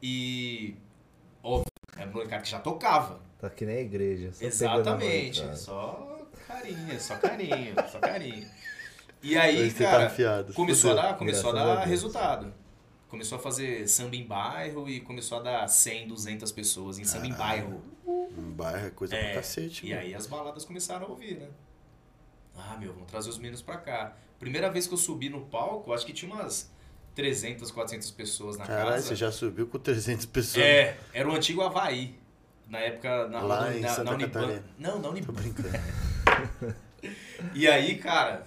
e. 0.02 0.76
Óbvio, 1.43 1.66
é 1.99 2.04
a 2.04 2.07
molecada 2.07 2.43
que 2.43 2.49
já 2.50 2.61
tocava. 2.61 3.21
Tá 3.40 3.50
que 3.50 3.66
nem 3.66 3.78
a 3.78 3.81
igreja. 3.81 4.33
só 4.33 4.45
Exatamente. 4.45 5.59
Só 5.59 6.19
carinho, 6.47 7.00
só 7.00 7.16
carinho, 7.16 7.75
só 7.90 7.99
carinho. 7.99 8.47
E 9.23 9.37
aí, 9.37 9.73
tá 9.73 9.85
cara, 9.85 10.07
afiado. 10.07 10.52
começou 10.52 10.93
a 10.93 10.95
dar, 10.95 11.19
começou 11.19 11.50
a 11.50 11.52
Graças 11.52 11.71
a 11.71 11.75
dar 11.75 11.81
Deus. 11.81 11.90
resultado. 11.90 12.54
Começou 13.14 13.38
a 13.38 13.40
fazer 13.40 13.88
samba 13.88 14.16
em 14.16 14.26
bairro 14.26 14.88
e 14.88 14.99
começou 14.99 15.38
a 15.38 15.42
dar 15.42 15.68
100, 15.68 16.09
200 16.09 16.50
pessoas 16.50 16.99
em 16.99 17.04
samba 17.04 17.28
em 17.28 17.33
bairro. 17.33 17.80
Um 18.04 18.50
bairro 18.50 18.88
é 18.88 18.90
coisa 18.90 19.14
É, 19.14 19.23
pra 19.26 19.35
cacete, 19.35 19.87
E 19.87 19.90
mano. 19.90 20.00
aí 20.02 20.14
as 20.16 20.26
baladas 20.26 20.64
começaram 20.64 21.06
a 21.06 21.09
ouvir, 21.09 21.37
né? 21.38 21.47
Ah, 22.56 22.76
meu, 22.76 22.92
vamos 22.92 23.09
trazer 23.09 23.30
os 23.30 23.38
meninos 23.38 23.62
pra 23.62 23.76
cá. 23.76 24.16
Primeira 24.40 24.68
vez 24.68 24.88
que 24.88 24.94
eu 24.94 24.99
subi 24.99 25.28
no 25.28 25.42
palco, 25.42 25.92
acho 25.92 26.04
que 26.04 26.12
tinha 26.12 26.35
umas 26.35 26.68
300, 27.14 27.71
400 27.71 28.11
pessoas 28.11 28.56
na 28.59 28.66
Caralho, 28.66 28.90
casa. 28.97 29.06
você 29.06 29.14
já 29.14 29.30
subiu 29.30 29.68
com 29.68 29.78
300 29.78 30.26
pessoas. 30.26 30.64
É, 30.66 30.99
era 31.12 31.28
o 31.28 31.33
antigo 31.37 31.62
Havaí. 31.62 32.18
Na 32.68 32.80
época, 32.80 33.28
na, 33.28 33.42
Lá 33.42 33.61
na, 33.61 33.76
em 33.76 33.80
na, 33.80 33.88
Santa 33.90 34.04
na 34.04 34.11
Uniban. 34.16 34.40
Catarina. 34.40 34.64
Não, 34.76 34.97
na 34.97 35.02
Tô 35.02 35.11
Uniban. 35.11 35.33
brincando. 35.33 35.68
E 37.54 37.68
aí, 37.68 37.97
cara, 37.99 38.44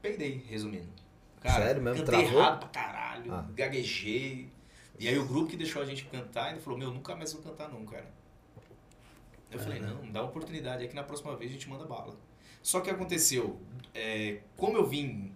peidei, 0.00 0.44
resumindo. 0.48 0.86
Cara, 1.40 1.66
Sério 1.66 1.82
mesmo? 1.82 2.04
Cantei 2.04 2.20
Travou? 2.22 2.40
errado 2.40 2.58
pra 2.60 2.68
caralho, 2.68 3.32
Ah. 3.34 3.46
gaguejei. 3.54 4.50
E 4.98 5.06
aí 5.08 5.16
o 5.18 5.26
grupo 5.26 5.48
que 5.50 5.56
deixou 5.56 5.80
a 5.80 5.84
gente 5.84 6.04
cantar, 6.06 6.50
ele 6.50 6.60
falou, 6.60 6.78
meu, 6.78 6.90
nunca 6.90 7.14
mais 7.14 7.32
vou 7.32 7.42
cantar 7.42 7.68
não, 7.68 7.84
cara. 7.84 8.06
Eu 9.50 9.58
falei, 9.58 9.80
não, 9.80 10.10
dá 10.10 10.20
uma 10.22 10.28
oportunidade 10.28 10.82
aí 10.82 10.88
que 10.88 10.94
na 10.94 11.02
próxima 11.04 11.34
vez 11.36 11.50
a 11.50 11.54
gente 11.54 11.68
manda 11.70 11.84
bala. 11.84 12.14
Só 12.62 12.80
que 12.80 12.90
aconteceu, 12.90 13.58
é, 13.94 14.40
como 14.56 14.76
eu 14.76 14.84
vim 14.86 15.32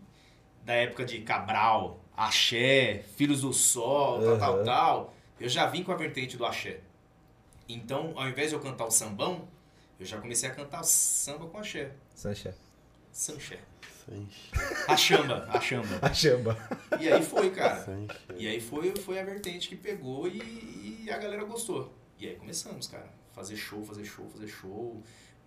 da 0.65 0.75
época 0.75 1.05
de 1.05 1.21
Cabral, 1.23 2.01
Axé, 2.17 3.05
Filhos 3.17 3.41
do 3.43 3.53
Sol, 3.53 4.21
tal, 4.21 4.39
tal, 4.39 4.55
Aham. 4.57 4.65
tal, 4.65 5.15
eu 5.41 5.49
já 5.49 5.67
vim 5.67 5.83
com 5.83 5.93
a 5.93 5.97
vertente 5.97 6.37
do 6.37 6.45
Axé. 6.45 6.81
Então, 7.69 8.13
ao 8.17 8.29
invés 8.29 8.51
de 8.51 8.57
eu 8.57 8.61
cantar 8.61 8.85
o 8.85 8.91
sambão, 8.91 9.49
eu 9.99 10.05
já 10.05 10.21
comecei 10.21 10.49
a 10.49 10.55
cantar 10.55 10.83
samba 10.83 11.47
com 11.47 11.57
Axé. 11.59 11.93
Sanché. 12.15 12.53
Sanché. 13.13 13.59
A 14.89 14.97
chamba, 14.97 15.47
a 15.49 15.61
chamba. 15.61 15.99
A 16.03 16.13
chamba. 16.13 16.57
E 17.01 17.09
aí 17.09 17.23
foi, 17.23 17.51
cara. 17.51 17.85
sanche. 17.85 18.17
E 18.37 18.47
aí 18.49 18.61
foi, 18.61 18.95
foi 18.97 19.19
a 19.19 19.25
vertente 19.25 19.69
que 19.69 19.77
pegou 19.77 20.27
e, 20.29 21.03
e 21.05 21.11
a 21.11 21.19
galera 21.19 21.45
gostou. 21.45 21.93
E 22.19 22.29
aí 22.29 22.37
começamos, 22.37 22.87
cara. 22.87 23.09
Fazer 23.33 23.57
show, 23.57 23.85
fazer 23.85 24.05
show, 24.05 24.29
fazer 24.29 24.49
show. 24.49 25.03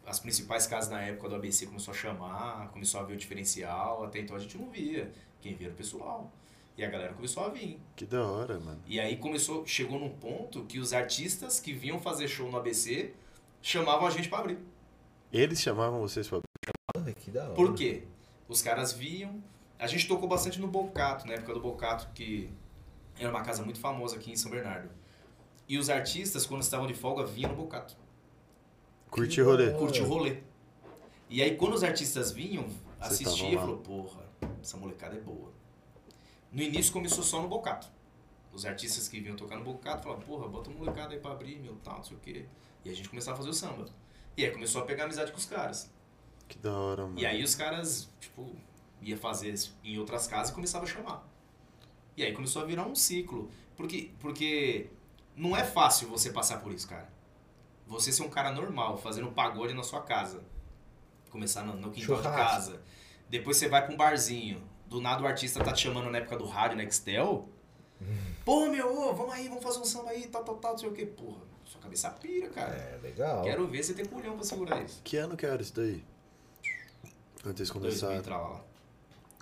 As 0.06 0.20
principais 0.20 0.68
casas 0.68 0.90
na 0.90 1.02
época 1.02 1.30
do 1.30 1.36
ABC 1.36 1.66
começou 1.66 1.94
a 1.94 1.98
chamar, 1.98 2.70
começou 2.70 3.00
a 3.00 3.04
ver 3.04 3.14
o 3.14 3.18
diferencial. 3.18 4.04
Até 4.04 4.20
então 4.20 4.36
a 4.36 4.40
gente 4.40 4.58
não 4.58 4.70
via. 4.70 5.12
Quem 5.42 5.56
via 5.56 5.68
era 5.68 5.74
o 5.74 5.78
pessoal. 5.78 6.32
E 6.78 6.84
a 6.84 6.90
galera 6.90 7.14
começou 7.14 7.44
a 7.44 7.50
vir. 7.50 7.80
Que 7.96 8.06
da 8.06 8.26
hora, 8.26 8.60
mano. 8.60 8.82
E 8.86 9.00
aí 9.00 9.18
começou, 9.18 9.66
chegou 9.66 9.98
num 10.00 10.10
ponto 10.10 10.66
que 10.66 10.78
os 10.78 10.92
artistas 10.94 11.60
que 11.60 11.72
vinham 11.74 12.00
fazer 12.00 12.28
show 12.28 12.52
no 12.52 12.58
ABC 12.58 13.14
chamavam 13.62 14.06
a 14.06 14.12
gente 14.12 14.28
pra 14.28 14.40
abrir. 14.40 14.60
Eles 15.32 15.62
chamavam 15.62 16.02
vocês 16.02 16.28
pra. 16.28 16.40
Porra, 16.94 17.14
que 17.14 17.32
da 17.32 17.46
hora. 17.46 17.54
Por 17.54 17.74
quê? 17.74 18.04
Os 18.48 18.62
caras 18.62 18.94
viam. 18.94 19.44
A 19.78 19.88
gente 19.88 20.08
tocou 20.08 20.28
bastante 20.28 20.60
no 20.60 20.68
Bocato, 20.68 21.28
na 21.28 21.34
época 21.34 21.54
do 21.54 21.60
Bocato, 21.60 22.10
que 22.14 22.50
era 23.20 23.30
uma 23.30 23.42
casa 23.42 23.64
muito 23.64 23.80
famosa 23.80 24.16
aqui 24.16 24.32
em 24.32 24.36
São 24.36 24.50
Bernardo. 24.52 24.90
E 25.68 25.78
os 25.78 25.90
artistas, 25.90 26.46
quando 26.46 26.62
estavam 26.62 26.88
de 26.88 26.94
folga, 26.94 27.26
vinham 27.26 27.52
no 27.52 27.58
Bocato. 27.58 27.98
Curtir 29.10 29.42
rolê. 29.42 29.72
Curtir 29.72 30.02
o 30.02 30.08
rolê. 30.08 30.38
E 31.30 31.42
aí, 31.42 31.56
quando 31.56 31.74
os 31.74 31.84
artistas 31.84 32.32
vinham, 32.32 32.68
Vocês 33.00 33.28
assistia 33.28 33.56
e 33.56 33.56
falou, 33.56 33.78
porra, 33.78 34.24
essa 34.62 34.78
molecada 34.78 35.16
é 35.16 35.20
boa. 35.20 35.52
No 36.52 36.62
início 36.62 36.94
começou 36.94 37.24
só 37.24 37.42
no 37.42 37.48
Bocato. 37.48 37.88
Os 38.54 38.66
artistas 38.66 39.10
que 39.10 39.20
vinham 39.20 39.36
tocar 39.36 39.58
no 39.58 39.64
Bocato 39.64 40.04
falavam, 40.04 40.24
porra, 40.24 40.48
bota 40.48 40.70
uma 40.70 40.80
molecada 40.80 41.14
aí 41.14 41.20
pra 41.20 41.32
abrir, 41.32 41.60
meu 41.60 41.76
tal, 41.84 41.98
não 41.98 42.04
sei 42.04 42.16
o 42.16 42.20
quê. 42.20 42.46
E 42.86 42.90
a 42.90 42.94
gente 42.94 43.10
começava 43.10 43.36
a 43.36 43.38
fazer 43.38 43.50
o 43.50 43.54
samba. 43.54 43.88
E 44.38 44.46
aí 44.46 44.52
começou 44.52 44.82
a 44.82 44.86
pegar 44.86 45.06
amizade 45.06 45.32
com 45.32 45.38
os 45.38 45.46
caras. 45.46 45.92
Que 46.48 46.58
da 46.58 46.74
hora, 46.74 47.04
mano. 47.04 47.20
E 47.20 47.26
aí 47.26 47.44
os 47.44 47.56
caras, 47.56 48.10
tipo, 48.20 48.56
ia 49.02 49.18
fazer 49.18 49.50
isso 49.50 49.76
em 49.84 49.98
outras 49.98 50.28
casas 50.28 50.52
e 50.52 50.54
começava 50.54 50.86
a 50.86 50.88
chamar. 50.88 51.28
E 52.18 52.24
aí 52.24 52.34
começou 52.34 52.62
a 52.62 52.66
virar 52.66 52.86
um 52.86 52.96
ciclo. 52.96 53.50
Porque, 53.76 54.12
porque 54.20 54.88
não 55.36 55.56
é 55.56 55.64
fácil 55.64 56.08
você 56.08 56.32
passar 56.32 56.60
por 56.62 56.72
isso, 56.72 56.88
cara. 56.88 57.10
Você 57.88 58.12
ser 58.12 58.24
um 58.24 58.30
cara 58.30 58.52
normal, 58.52 58.98
fazendo 58.98 59.30
pagode 59.32 59.74
na 59.74 59.84
sua 59.84 60.02
casa. 60.02 60.44
Começar 61.30 61.64
no, 61.64 61.74
no 61.76 61.92
quintal 61.92 62.18
de 62.18 62.24
Churrasco. 62.24 62.32
casa. 62.36 62.82
Depois 63.30 63.58
você 63.58 63.68
vai 63.68 63.86
pra 63.86 63.94
um 63.94 63.98
barzinho. 63.98 64.64
Do 64.88 65.02
nada 65.02 65.22
o 65.24 65.28
artista 65.28 65.64
tá 65.64 65.74
te 65.74 65.82
chamando 65.82 66.10
na 66.10 66.20
época 66.20 66.38
do 66.38 66.46
rádio, 66.46 66.78
Nextel. 66.78 67.50
Pô, 68.46 68.68
meu, 68.70 68.88
ô, 68.88 69.14
vamos 69.14 69.34
aí, 69.34 69.48
vamos 69.50 69.64
fazer 69.64 69.80
um 69.80 69.86
samba 69.86 70.12
aí, 70.12 70.28
tal, 70.28 70.44
tal, 70.44 70.56
tal, 70.56 70.72
não 70.72 70.78
sei 70.78 70.90
o 70.90 70.94
quê. 70.94 71.06
Porra, 71.06 71.42
sua 71.66 71.82
cabeça 71.82 72.10
pira, 72.12 72.50
cara. 72.50 72.74
É, 72.74 73.00
legal. 73.02 73.44
Quero 73.44 73.68
ver 73.68 73.84
você 73.84 73.94
ter 73.94 74.08
culhão 74.08 74.36
pra 74.36 74.46
segurar 74.46 74.84
isso. 74.84 75.02
Que 75.04 75.18
ano 75.18 75.36
que 75.36 75.46
era 75.46 75.62
isso 75.62 75.76
daí? 75.76 76.04
Quando 77.46 77.58
eles 77.60 77.70
2000 77.70 77.82
começaram? 77.82 78.16
entrar 78.16 78.38
lá. 78.38 78.62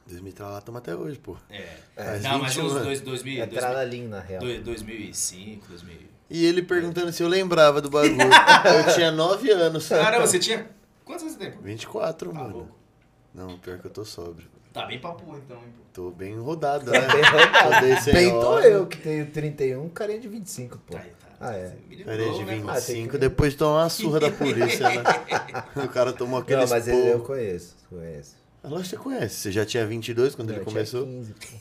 2000 0.06 0.34
lá, 0.40 0.58
estamos 0.58 0.80
até 0.80 0.94
hoje, 0.96 1.18
pô. 1.20 1.38
É. 1.50 1.78
Faz 1.96 2.24
Não, 2.24 2.40
mas 2.40 2.54
21 2.56 2.66
uns 2.66 2.72
anos. 2.74 2.84
dois, 2.84 3.02
2000, 3.02 3.44
É 3.44 3.48
Tralalim, 3.48 4.08
na 4.08 4.20
real. 4.20 4.42
dois- 4.42 4.62
2005, 4.62 5.68
2000. 5.70 5.98
E 6.30 6.46
ele 6.46 6.62
perguntando 6.62 7.12
se 7.14 7.24
eu 7.24 7.28
lembrava 7.30 7.80
do 7.82 7.90
bagulho. 7.90 8.18
eu 8.88 8.94
tinha 8.94 9.12
9 9.12 9.50
anos. 9.52 9.88
Caramba, 9.88 10.28
você 10.28 10.40
tinha. 10.40 10.68
Quantos 11.06 11.24
anos 11.24 11.36
você 11.36 11.40
tem? 11.40 11.52
pô? 11.52 11.62
24, 11.62 12.32
Tá 12.32 12.40
mano. 12.40 12.56
louco. 12.56 12.76
Não, 13.34 13.58
pior 13.60 13.80
que 13.80 13.86
eu 13.88 13.92
tô 13.92 14.04
sóbrio. 14.04 14.48
Tá 14.74 14.86
bem 14.86 15.00
papo 15.00 15.24
então, 15.38 15.58
hein, 15.58 15.74
pô. 15.78 15.84
Tô 15.94 16.10
bem 16.12 16.38
rodado, 16.38 16.90
né? 16.92 17.00
Bem 17.00 17.22
rodado. 17.24 18.12
Bem 18.12 18.30
tô 18.32 18.60
eu, 18.60 18.88
que 18.88 18.98
tenho 18.98 19.30
31, 19.32 19.88
carinha 19.90 20.20
de 20.20 20.28
25, 20.28 20.78
pô. 20.80 20.94
Tá 20.94 21.00
aí, 21.00 21.12
tá. 21.12 21.23
Ah, 21.46 21.54
é. 21.56 21.76
Lembrou, 21.90 22.34
de 22.40 22.46
né, 22.46 22.62
pô? 22.62 22.70
Ah, 22.70 22.74
25, 22.76 23.12
que- 23.12 23.18
depois 23.18 23.52
de 23.54 23.58
tomar 23.60 23.84
uma 23.84 23.90
surra 23.90 24.20
da 24.20 24.32
polícia, 24.32 24.90
né? 24.90 25.04
o 25.84 25.88
cara 25.90 26.14
tomou 26.14 26.40
aquele 26.40 26.62
Não, 26.62 26.68
mas 26.70 26.88
ele 26.88 27.10
eu 27.12 27.20
conheço, 27.22 27.76
conheço. 27.90 28.36
A 28.64 28.68
loja 28.70 28.86
você 28.90 28.98
conhece. 28.98 29.36
Você 29.36 29.52
já 29.52 29.66
tinha 29.66 29.86
22 29.86 30.36
quando 30.36 30.50
ele 30.52 30.60
eu 30.60 30.64
tinha 30.64 30.74
começou? 30.74 31.06
15, 31.06 31.34
pô. 31.34 31.58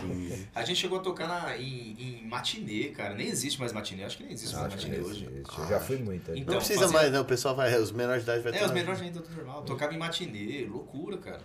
15. 0.00 0.48
A 0.54 0.64
gente 0.64 0.78
chegou 0.80 0.98
a 0.98 1.02
tocar 1.02 1.28
na, 1.28 1.56
em, 1.56 1.94
em 2.22 2.26
matinê, 2.26 2.88
cara. 2.88 3.14
Nem 3.14 3.28
existe 3.28 3.60
mais 3.60 3.72
matinê. 3.72 4.02
Acho 4.04 4.16
que 4.16 4.24
nem 4.24 4.32
existe 4.32 4.54
Não, 4.54 4.62
mais 4.62 4.74
matinê 4.74 4.98
hoje. 4.98 5.28
existe. 5.30 5.58
Eu 5.60 5.68
já 5.68 5.78
fui 5.78 5.98
muito. 5.98 6.32
Então, 6.32 6.54
não 6.54 6.58
precisa 6.58 6.80
fazia- 6.80 6.98
mais, 6.98 7.12
não. 7.12 7.20
O 7.22 7.24
pessoal 7.24 7.54
vai. 7.54 7.76
Os 7.78 7.92
menores 7.92 8.24
de 8.24 8.30
idade 8.30 8.42
vai 8.50 8.60
É, 8.60 8.64
os 8.66 8.72
menores 8.72 9.00
ainda 9.00 9.20
tudo 9.20 9.36
normal. 9.36 9.62
Tocava 9.62 9.94
em 9.94 9.98
matinê, 9.98 10.66
loucura, 10.68 11.18
cara. 11.18 11.42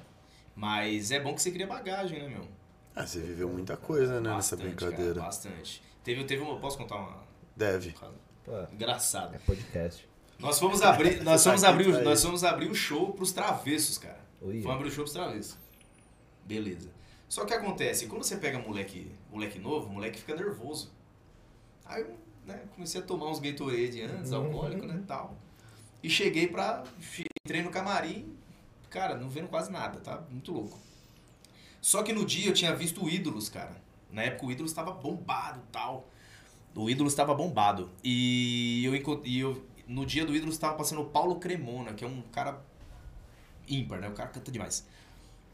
Mas 0.56 1.12
é 1.12 1.20
bom 1.20 1.36
que 1.36 1.42
você 1.42 1.52
cria 1.52 1.68
bagagem, 1.68 2.18
né, 2.24 2.30
meu? 2.30 2.48
Ah, 2.96 3.06
você 3.06 3.20
viveu 3.20 3.50
muita 3.50 3.76
coisa, 3.76 4.14
né, 4.22 4.34
nessa 4.34 4.56
Bastante, 4.56 4.62
brincadeira. 4.64 5.14
Cara, 5.16 5.26
bastante. 5.26 5.84
Teve, 6.04 6.24
teve 6.24 6.42
uma. 6.42 6.58
Posso 6.60 6.78
contar 6.78 6.96
uma. 6.96 7.25
Deve. 7.56 7.94
Pô, 8.44 8.52
Engraçado. 8.72 9.36
é 9.36 9.40
podcast. 9.40 10.08
Nós 10.40 10.60
fomos 10.60 10.82
abrir, 10.82 11.22
nós 11.24 11.42
Você 11.42 11.50
fomos 11.50 11.62
tá 11.62 11.70
abrir, 11.70 11.88
o- 11.88 12.04
nós 12.04 12.22
fomos 12.22 12.44
abrir 12.44 12.70
o 12.70 12.76
show 12.76 13.14
pros 13.14 13.32
travessos, 13.32 13.98
cara. 13.98 14.20
Ui. 14.42 14.62
Fomos 14.62 14.76
abrir 14.78 14.88
o 14.90 14.92
show 14.92 15.04
pros 15.04 15.14
travessos. 15.14 15.58
Beleza. 16.46 16.90
Só 17.28 17.46
que 17.46 17.54
acontece, 17.54 18.08
quando 18.08 18.24
você 18.24 18.38
pega 18.38 18.60
moleque, 18.60 19.12
moleque 19.32 19.58
novo, 19.58 19.88
o 19.88 19.94
moleque 19.94 20.20
fica 20.20 20.36
nervoso. 20.36 20.92
Aí 21.86 22.02
eu, 22.02 22.16
né, 22.46 22.62
comecei 22.76 23.02
a 23.02 23.04
tomar 23.04 23.30
uns 23.30 23.40
Gatorade 23.40 24.02
antes, 24.02 24.32
alcoólico, 24.32 24.86
né, 24.86 25.02
tal. 25.08 25.36
E 26.04 26.10
cheguei 26.10 26.48
pra, 26.48 26.84
che- 27.00 27.26
entrei 27.46 27.64
no 27.64 27.72
camarim, 27.72 28.36
cara, 28.90 29.16
não 29.16 29.28
vendo 29.30 29.48
quase 29.48 29.72
nada, 29.72 30.00
tá? 30.00 30.24
Muito 30.30 30.52
louco. 30.52 30.78
Só 31.82 32.04
que 32.04 32.14
no 32.14 32.26
dia 32.26 32.50
eu 32.50 32.54
tinha 32.54 32.76
visto 32.76 33.04
o 33.04 33.10
Ídolos, 33.10 33.50
cara. 33.50 33.76
Na 34.12 34.22
época 34.24 34.46
o 34.46 34.52
Ídolos 34.52 34.74
tava 34.74 34.92
bombado, 34.92 35.62
tal. 35.72 36.08
O 36.76 36.90
Ídolos 36.90 37.14
estava 37.14 37.34
bombado. 37.34 37.90
E 38.04 38.84
eu, 38.86 39.22
e 39.24 39.40
eu 39.40 39.64
no 39.88 40.06
dia 40.06 40.26
do 40.26 40.36
Ídolos 40.36 40.56
estava 40.56 40.76
passando 40.76 41.02
o 41.02 41.06
Paulo 41.06 41.40
Cremona, 41.40 41.94
que 41.94 42.04
é 42.04 42.08
um 42.08 42.22
cara 42.24 42.62
ímpar, 43.68 44.02
né? 44.02 44.10
O 44.10 44.14
cara 44.14 44.30
canta 44.30 44.52
demais. 44.52 44.86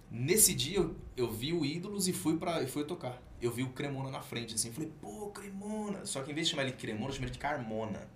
Nesse 0.09 0.53
dia 0.53 0.77
eu, 0.77 0.95
eu 1.15 1.31
vi 1.31 1.53
o 1.53 1.63
Ídolos 1.63 2.07
e 2.07 2.13
fui 2.13 2.37
para 2.37 2.65
fui 2.67 2.83
tocar. 2.83 3.21
Eu 3.41 3.51
vi 3.51 3.63
o 3.63 3.69
Cremona 3.69 4.09
na 4.09 4.21
frente 4.21 4.55
assim, 4.55 4.71
falei: 4.71 4.91
"Pô, 4.99 5.27
Cremona". 5.27 6.05
Só 6.05 6.21
que 6.23 6.31
em 6.31 6.33
vez 6.33 6.47
de 6.47 6.51
chamar 6.51 6.63
ele 6.63 6.71
de 6.71 6.77
Cremona, 6.77 7.09
eu 7.09 7.13
chamei 7.13 7.27
ele 7.27 7.33
de 7.33 7.39
Carmona. 7.39 8.07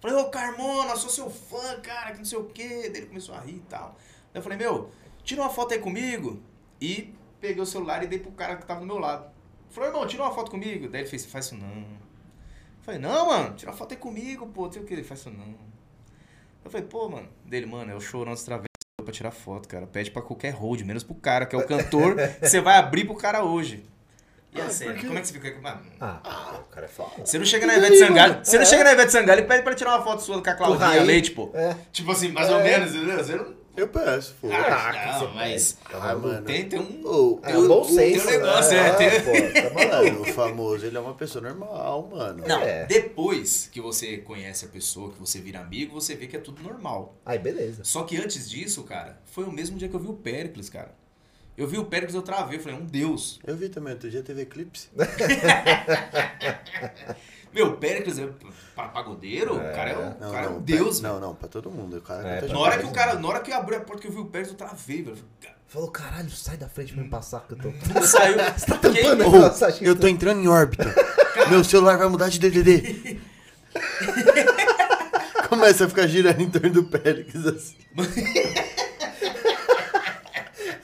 Falei: 0.00 0.16
"Ô, 0.16 0.28
Carmona, 0.28 0.96
sou 0.96 1.08
seu 1.08 1.30
fã, 1.30 1.80
cara, 1.80 2.12
que 2.12 2.18
não 2.18 2.24
sei 2.24 2.38
o 2.38 2.44
quê". 2.44 2.90
Daí 2.90 3.02
ele 3.02 3.06
começou 3.06 3.34
a 3.34 3.40
rir 3.40 3.56
e 3.56 3.60
tal. 3.60 3.96
Daí 4.32 4.40
eu 4.40 4.42
falei: 4.42 4.58
"Meu, 4.58 4.90
tira 5.22 5.40
uma 5.40 5.50
foto 5.50 5.72
aí 5.72 5.78
comigo". 5.80 6.42
E 6.80 7.14
peguei 7.40 7.62
o 7.62 7.66
celular 7.66 8.02
e 8.02 8.06
dei 8.08 8.18
pro 8.18 8.32
cara 8.32 8.56
que 8.56 8.66
tava 8.66 8.80
do 8.80 8.86
meu 8.86 8.98
lado. 8.98 9.30
Falei: 9.70 9.90
"Irmão, 9.90 10.06
tira 10.06 10.22
uma 10.22 10.34
foto 10.34 10.50
comigo". 10.50 10.88
Daí 10.88 11.02
ele 11.02 11.10
fez: 11.10 11.24
"Faz 11.24 11.46
isso 11.46 11.56
não". 11.56 12.05
Falei, 12.86 13.00
não, 13.00 13.26
mano, 13.26 13.54
tira 13.56 13.72
foto 13.72 13.92
aí 13.92 13.98
comigo, 13.98 14.46
pô, 14.46 14.68
tem 14.68 14.80
o 14.80 14.84
que? 14.86 14.94
Ele 14.94 15.02
faz 15.04 15.20
isso 15.20 15.30
não. 15.30 15.54
Eu 16.64 16.70
falei, 16.70 16.86
pô, 16.86 17.08
mano, 17.08 17.28
dele, 17.44 17.66
mano, 17.66 17.90
é 17.90 17.94
o 17.94 18.00
chorão 18.00 18.32
dos 18.32 18.44
travessos 18.44 18.66
pra 19.04 19.12
tirar 19.12 19.30
foto, 19.32 19.68
cara. 19.68 19.86
Pede 19.86 20.10
pra 20.10 20.22
qualquer 20.22 20.50
hold, 20.54 20.80
menos 20.82 21.02
pro 21.04 21.14
cara, 21.16 21.44
que 21.46 21.54
é 21.54 21.58
o 21.58 21.66
cantor, 21.66 22.16
você 22.40 22.60
vai 22.60 22.76
abrir 22.76 23.04
pro 23.04 23.14
cara 23.16 23.42
hoje. 23.44 23.84
E 24.52 24.60
a 24.60 24.70
cena, 24.70 24.94
como 24.98 25.18
é 25.18 25.20
que 25.20 25.26
você 25.28 25.34
fica? 25.34 25.60
Mano, 25.60 25.82
Ah, 26.00 26.60
o 26.64 26.68
cara 26.72 26.86
é 26.86 26.88
foda. 26.88 27.10
você 27.26 27.36
não 27.38 27.44
chega 27.44 27.66
na 27.66 27.74
Ivete 27.76 27.98
Sangalo, 27.98 28.38
você 28.44 28.56
não 28.56 28.62
É. 28.62 28.66
chega 28.66 28.84
na 28.84 28.92
Ivete 28.92 29.12
Sangalo 29.12 29.40
e 29.40 29.44
pede 29.44 29.62
pra 29.64 29.74
tirar 29.74 29.96
uma 29.96 30.04
foto 30.04 30.22
sua 30.22 30.40
com 30.42 30.48
a 30.48 30.54
Claudinha. 30.54 31.02
Leite, 31.02 31.32
pô. 31.32 31.50
É. 31.54 31.76
Tipo 31.92 32.12
assim, 32.12 32.28
mais 32.32 32.48
ou 32.48 32.60
menos, 32.62 32.94
entendeu? 32.94 33.16
Você 33.18 33.34
não... 33.36 33.54
Eu 33.76 33.88
peço, 33.88 34.34
pô. 34.40 34.48
Ah, 34.50 34.90
que 34.92 35.06
não, 35.06 35.18
você 35.28 35.34
mas. 35.34 35.78
Ah, 35.92 36.14
mano. 36.14 36.42
tem, 36.46 36.68
tem 36.68 36.80
um... 36.80 37.02
Ô, 37.06 37.40
É, 37.42 37.56
o- 37.58 37.68
bom 37.68 37.84
senso. 37.84 37.96
tem 37.96 38.20
um 38.20 38.24
negócio, 38.40 38.72
né? 38.72 38.88
é, 38.88 38.92
tem- 38.94 39.20
pô, 39.22 39.32
tá 39.52 39.70
maluco. 39.90 40.22
O 40.22 40.32
famoso, 40.32 40.86
ele 40.86 40.96
é 40.96 41.00
uma 41.00 41.14
pessoa 41.14 41.42
normal, 41.42 42.08
mano. 42.10 42.42
Não, 42.46 42.62
É. 42.62 42.86
depois 42.86 43.68
que 43.70 43.80
você 43.80 44.16
conhece 44.18 44.64
a 44.64 44.68
pessoa, 44.68 45.12
que 45.12 45.18
você 45.20 45.40
vira 45.40 45.60
amigo, 45.60 45.92
você 46.00 46.14
vê 46.14 46.26
que 46.26 46.36
é 46.36 46.40
tudo 46.40 46.62
normal. 46.62 47.14
Aí, 47.24 47.38
beleza. 47.38 47.84
Só 47.84 48.02
que 48.04 48.16
antes 48.16 48.48
disso, 48.48 48.82
cara, 48.84 49.20
foi 49.24 49.44
o 49.44 49.52
mesmo 49.52 49.76
dia 49.76 49.88
que 49.88 49.94
eu 49.94 50.00
vi 50.00 50.08
o 50.08 50.14
Péricles, 50.14 50.68
cara. 50.70 50.94
Eu 51.56 51.66
vi 51.66 51.78
o 51.78 51.84
Péricles, 51.86 52.14
eu 52.14 52.20
travei, 52.22 52.58
eu 52.58 52.62
falei, 52.62 52.78
é 52.78 52.80
um 52.80 52.84
deus. 52.84 53.40
Eu 53.46 53.56
vi 53.56 53.68
também, 53.70 53.92
outro 53.94 54.10
dia 54.10 54.22
teve 54.22 54.42
eclipse. 54.42 54.88
Meu, 57.56 57.68
o 57.68 57.76
Péricles 57.78 58.18
é 58.18 58.28
pa- 58.76 58.88
pagodeiro, 58.88 59.54
É. 59.58 59.70
o 59.70 59.74
cara 59.74 59.90
é 59.90 59.96
um, 59.98 60.04
Não, 60.20 60.30
cara 60.30 60.46
é 60.46 60.48
não, 60.50 60.56
um 60.58 60.60
deus, 60.60 61.00
Não, 61.00 61.14
velho. 61.14 61.26
não, 61.26 61.34
pra 61.34 61.48
todo 61.48 61.70
mundo. 61.70 61.96
O 61.96 62.00
cara 62.02 62.28
É, 62.28 62.40
pra 62.42 62.48
Na 62.52 62.58
hora 62.58 62.78
que 62.78 62.84
o 62.84 62.92
cara, 62.92 63.14
na 63.14 63.28
hora 63.28 63.40
que 63.40 63.50
eu 63.50 63.56
abri 63.56 63.74
a 63.76 63.80
porta 63.80 64.02
que 64.02 64.08
eu 64.08 64.12
vi 64.12 64.18
o 64.20 64.26
Péricles, 64.26 64.52
eu 64.60 64.66
travei, 64.66 65.02
velho. 65.02 65.10
Eu 65.12 65.16
falei, 65.16 65.30
"Cara, 65.40 65.56
Falou, 65.68 65.90
caralho, 65.90 66.30
sai 66.30 66.56
da 66.56 66.68
frente 66.68 66.92
pra 66.92 67.02
me 67.02 67.08
passar 67.08 67.40
que 67.40 67.54
eu 67.54 67.58
tô. 67.58 67.72
Não 67.92 68.02
saiu. 68.02 68.36
Você 68.56 68.66
tá 68.66 68.76
tampando 68.78 69.22
a 69.44 69.48
passagem. 69.48 69.86
eu 69.88 69.96
tô 69.96 70.06
entrando 70.06 70.40
em 70.40 70.46
órbita. 70.48 70.84
Meu 71.50 71.64
celular 71.64 71.96
vai 71.98 72.08
mudar 72.08 72.28
de 72.28 72.38
DDD. 72.38 73.18
Começa 75.48 75.84
a 75.84 75.88
ficar 75.88 76.06
girando 76.06 76.40
em 76.42 76.50
torno 76.50 76.70
do 76.70 76.84
Péricles 76.84 77.46
assim. 77.46 77.74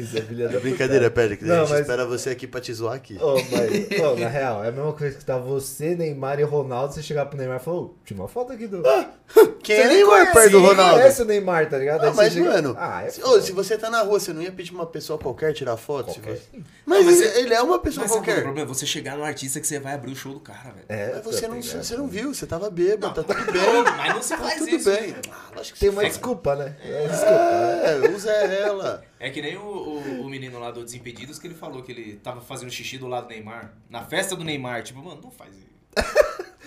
Isso 0.03 0.19
é 0.19 0.21
filha 0.23 0.49
da 0.49 0.57
É 0.57 0.61
brincadeira. 0.61 1.11
Péricles. 1.11 1.49
Não, 1.49 1.57
a 1.57 1.61
gente 1.61 1.71
mas- 1.71 1.81
espera 1.81 2.05
você 2.07 2.31
aqui 2.31 2.47
pra 2.47 2.61
te 2.61 2.73
zoar 2.73 2.95
aqui. 2.95 3.17
Ô, 3.21 3.35
mas, 3.35 4.01
ô, 4.01 4.17
na 4.17 4.29
real, 4.29 4.65
é 4.65 4.69
a 4.69 4.73
mesma 4.73 4.93
coisa 4.93 5.17
que 5.17 5.25
tá 5.25 5.39
você, 5.39 5.95
Neymar 5.95 6.41
e 6.41 6.43
Ronaldo, 6.43 6.95
você 6.95 7.03
chegar 7.03 7.27
pro 7.27 7.39
Neymar 7.39 7.57
e 7.61 7.65
falar, 7.65 7.77
ô, 7.79 7.95
tira 8.05 8.21
uma 8.21 8.29
foto 8.29 8.53
aqui 8.53 8.67
do. 8.67 8.83
Quem 9.63 9.77
Você 9.77 9.83
é 9.83 9.87
nem 9.87 9.97
Neymar 9.99 10.13
conhece, 10.19 10.33
perto 10.33 10.51
do 10.51 10.61
Ronaldo? 10.61 10.95
conhece 10.95 11.23
o 11.23 11.25
Neymar, 11.25 11.69
tá 11.71 11.79
ligado? 11.79 12.05
Ah, 12.05 12.13
mas, 12.15 12.33
chega- 12.33 12.51
mano, 12.53 12.77
Ah, 12.79 13.03
é 13.05 13.11
se, 13.11 13.23
ô, 13.23 13.41
se 13.41 13.53
você 13.53 13.79
tá 13.79 13.89
na 13.89 14.03
rua, 14.03 14.19
você 14.19 14.33
não 14.33 14.43
ia 14.43 14.51
pedir 14.53 14.71
pra 14.73 14.81
uma 14.81 14.87
pessoa 14.87 15.19
qualquer 15.19 15.53
tirar 15.55 15.77
foto? 15.77 16.07
Qualquer. 16.13 16.37
você- 16.37 16.59
Mas, 16.85 17.05
Mas 17.07 17.21
ele, 17.21 17.39
ele 17.41 17.55
é 17.55 17.63
uma 17.63 17.79
pessoa 17.79 18.05
Mas 18.05 18.11
é 18.11 18.15
o 18.15 18.19
qualquer. 18.19 18.43
problema? 18.43 18.67
Você 18.75 18.85
chegar 18.85 19.17
no 19.17 19.25
artista 19.25 19.61
que 19.61 19.67
você 19.67 19.79
vai 19.79 19.95
abrir 19.95 20.13
o 20.13 20.17
show 20.17 20.33
do 20.33 20.41
cara, 20.41 20.73
velho. 20.75 20.85
É, 20.89 21.13
Mas 21.15 21.25
você 21.25 21.41
tá 21.43 21.49
não, 21.49 21.57
ligado? 21.61 21.83
você 21.85 21.97
não 21.97 22.09
viu, 22.09 22.35
você 22.35 22.47
tava 22.47 22.69
bêbado, 22.71 23.23
tá 23.23 23.35
tudo 23.35 23.53
Não, 23.53 23.85
bem. 23.85 23.93
mas 23.97 24.15
não 24.15 24.23
se 24.23 24.29
Tá 24.31 24.39
faz 24.39 24.59
tudo 24.59 24.69
isso. 24.77 24.91
bem. 24.91 25.15
Ah, 25.31 25.57
lógico 25.57 25.75
que 25.75 25.81
Tem 25.81 25.91
você 25.91 25.97
uma 25.97 26.05
desculpa, 26.09 26.57
né? 26.57 26.77
É, 26.85 27.07
desculpa. 27.09 27.33
É, 27.33 28.11
usa 28.15 28.31
ela. 28.33 29.05
É 29.25 29.31
que 29.31 29.41
nem 29.41 29.57
o, 29.57 29.63
o, 29.63 30.23
o 30.23 30.29
menino 30.29 30.59
lá 30.59 30.73
do 30.73 30.83
Desimpedidos 30.83 31.39
que 31.39 31.47
ele 31.47 31.55
falou 31.55 31.83
que 31.83 31.93
ele 31.93 32.17
tava 32.17 32.41
fazendo 32.41 32.73
xixi 32.73 32.99
do 32.99 33.07
lado 33.07 33.25
do 33.25 33.31
Neymar. 33.31 33.73
Na 33.89 34.03
festa 34.05 34.35
do 34.35 34.43
Neymar. 34.43 34.83
Tipo, 34.83 35.01
mano, 35.01 35.21
não 35.23 35.31
faz 35.31 35.55
isso. 35.57 35.73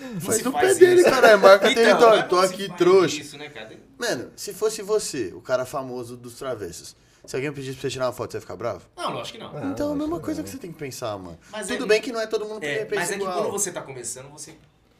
Não 0.00 0.52
no 0.52 0.52
faz 0.52 0.74
pé 0.78 0.86
dele, 0.86 1.00
isso. 1.00 1.10
caralho. 1.10 1.38
Marca 1.40 1.70
Então, 1.70 1.84
território. 1.84 2.20
mas 2.20 2.28
Tô 2.30 2.36
não 2.36 2.42
aqui, 2.42 2.76
trouxa. 2.76 3.20
Isso, 3.20 3.36
né, 3.36 3.48
cara? 3.50 3.78
Mano, 3.98 4.30
se 4.36 4.54
fosse 4.54 4.80
você, 4.82 5.32
o 5.34 5.40
cara 5.40 5.66
famoso 5.66 6.16
dos 6.16 6.34
travessos, 6.34 6.96
se 7.26 7.34
alguém 7.36 7.52
pedisse 7.52 7.72
pra 7.74 7.82
você 7.82 7.90
tirar 7.90 8.06
uma 8.06 8.12
foto, 8.12 8.30
você 8.32 8.36
ia 8.38 8.40
ficar 8.40 8.56
bravo? 8.56 8.82
Não, 8.96 9.12
lógico 9.12 9.36
que 9.38 9.44
não. 9.44 9.50
Ah, 9.56 9.70
então, 9.72 9.92
a 9.92 9.96
mesma 9.96 10.20
coisa 10.20 10.42
que 10.42 10.46
que 10.48 10.52
você 10.54 10.58
tem 10.58 10.72
que 10.72 10.78
pensar, 10.78 11.18
mano. 11.18 11.38
Mas 11.50 11.66
Tudo 11.66 11.84
é- 11.84 11.88
bem 11.88 12.00
que 12.00 12.12
não 12.12 12.20
é 12.20 12.26
todo 12.26 12.44
mundo 12.46 12.60
que 12.60 12.66
É, 12.66 12.84
pensa 12.84 13.00
mas 13.00 13.10
é 13.10 13.14
que 13.16 13.20
igual. 13.22 13.38
quando 13.42 13.52
você 13.52 13.72
tá 13.72 13.82
começando, 13.82 14.30
você, 14.30 14.54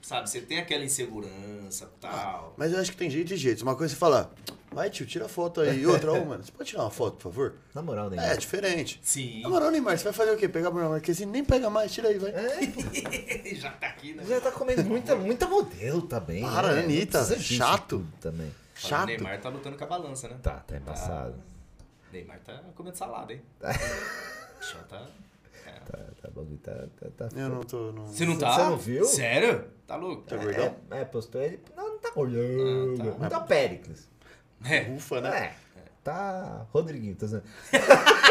sabe, 0.07 0.31
você 0.31 0.41
tem 0.41 0.59
aquela 0.59 0.85
insegurança 0.85 1.85
e 1.85 2.01
tal. 2.01 2.55
Mas 2.57 2.73
eu 2.73 2.79
acho 2.81 2.91
que 2.93 2.97
tem 2.97 3.11
jeito 3.11 3.35
e 3.35 3.37
jeito. 3.37 3.63
Uma 3.63 3.75
coisa 3.75 3.93
é 3.93 3.95
você 3.95 3.99
falar, 3.99 4.31
vai 4.71 4.89
tio, 4.89 5.05
tira 5.05 5.27
a 5.27 5.29
foto 5.29 5.61
aí. 5.61 5.81
E 5.81 5.87
outra, 5.87 6.13
ô, 6.13 6.25
mano, 6.25 6.45
você 6.45 6.53
pode 6.53 6.69
tirar 6.71 6.83
uma 6.83 6.91
foto, 6.91 7.17
por 7.17 7.23
favor? 7.25 7.55
Na 7.75 7.83
moral, 7.83 8.07
É, 8.07 8.11
Neymar. 8.11 8.37
diferente. 8.39 9.01
Sim. 9.03 9.43
Na 9.43 9.49
moral, 9.49 9.71
Neymar, 9.71 9.99
você 9.99 10.05
vai 10.05 10.13
fazer 10.13 10.31
o 10.33 10.37
quê? 10.37 10.49
Pegar 10.49 10.69
a 10.69 10.71
Bruna 10.71 10.89
Marquezine? 10.91 11.31
Nem 11.33 11.45
pega 11.45 11.69
mais, 11.69 11.93
tira 11.93 12.09
aí, 12.09 12.19
vai. 12.19 12.31
É, 12.31 13.55
Já 13.57 13.71
tá 13.73 13.87
aqui, 13.89 14.15
né? 14.15 14.25
já 14.29 14.41
tá 14.41 14.53
comendo 14.53 14.85
muita, 14.85 15.17
muita 15.17 15.47
modelo 15.49 16.03
também. 16.03 16.43
Para, 16.43 16.73
né? 16.75 16.83
Anitta, 16.85 17.25
chato. 17.41 18.07
Também. 18.21 18.49
O 18.49 18.79
Chato. 18.79 19.07
Neymar 19.07 19.41
tá 19.41 19.49
lutando 19.49 19.77
com 19.77 19.85
a 19.85 19.87
balança, 19.87 20.29
né? 20.29 20.37
Tá, 20.43 20.57
tá 20.61 20.77
embaçado. 20.77 21.35
Neymar 22.13 22.39
tá 22.41 22.63
comendo 22.75 22.97
salada, 22.97 23.33
hein? 23.33 23.41
Já 23.61 24.79
tá. 24.89 25.07
É. 25.93 25.97
Tá, 25.97 25.99
tá, 26.23 26.31
bagulho 26.31 26.59
tá, 26.59 26.73
tá, 27.01 27.29
tá. 27.29 27.41
Eu 27.41 27.49
não 27.49 27.63
tô. 27.63 27.93
Não... 27.93 28.07
Você 28.07 28.25
não 28.27 28.39
tá? 28.39 28.53
Você 28.55 28.63
não 28.63 28.77
viu? 28.77 29.05
Sério? 29.05 29.65
Tá 29.87 29.97
louco? 29.97 30.23
Tá 30.23 30.37
gordão? 30.37 30.77
É, 30.91 31.01
é, 31.01 31.05
postou 31.05 31.41
ele. 31.41 31.61
Não, 31.77 31.91
não 31.91 31.99
tá 31.99 32.11
olhando. 32.17 33.03
Ah, 33.03 33.13
tá. 33.13 33.19
Não 33.19 33.29
tá 33.29 33.41
Péricles. 33.41 34.09
É. 34.65 34.91
Ufa, 34.93 35.21
né? 35.21 35.39
É. 35.39 35.55
Tá 36.03 36.67
Rodriguinho, 36.73 37.15
tô 37.17 37.27
dizendo. 37.27 37.45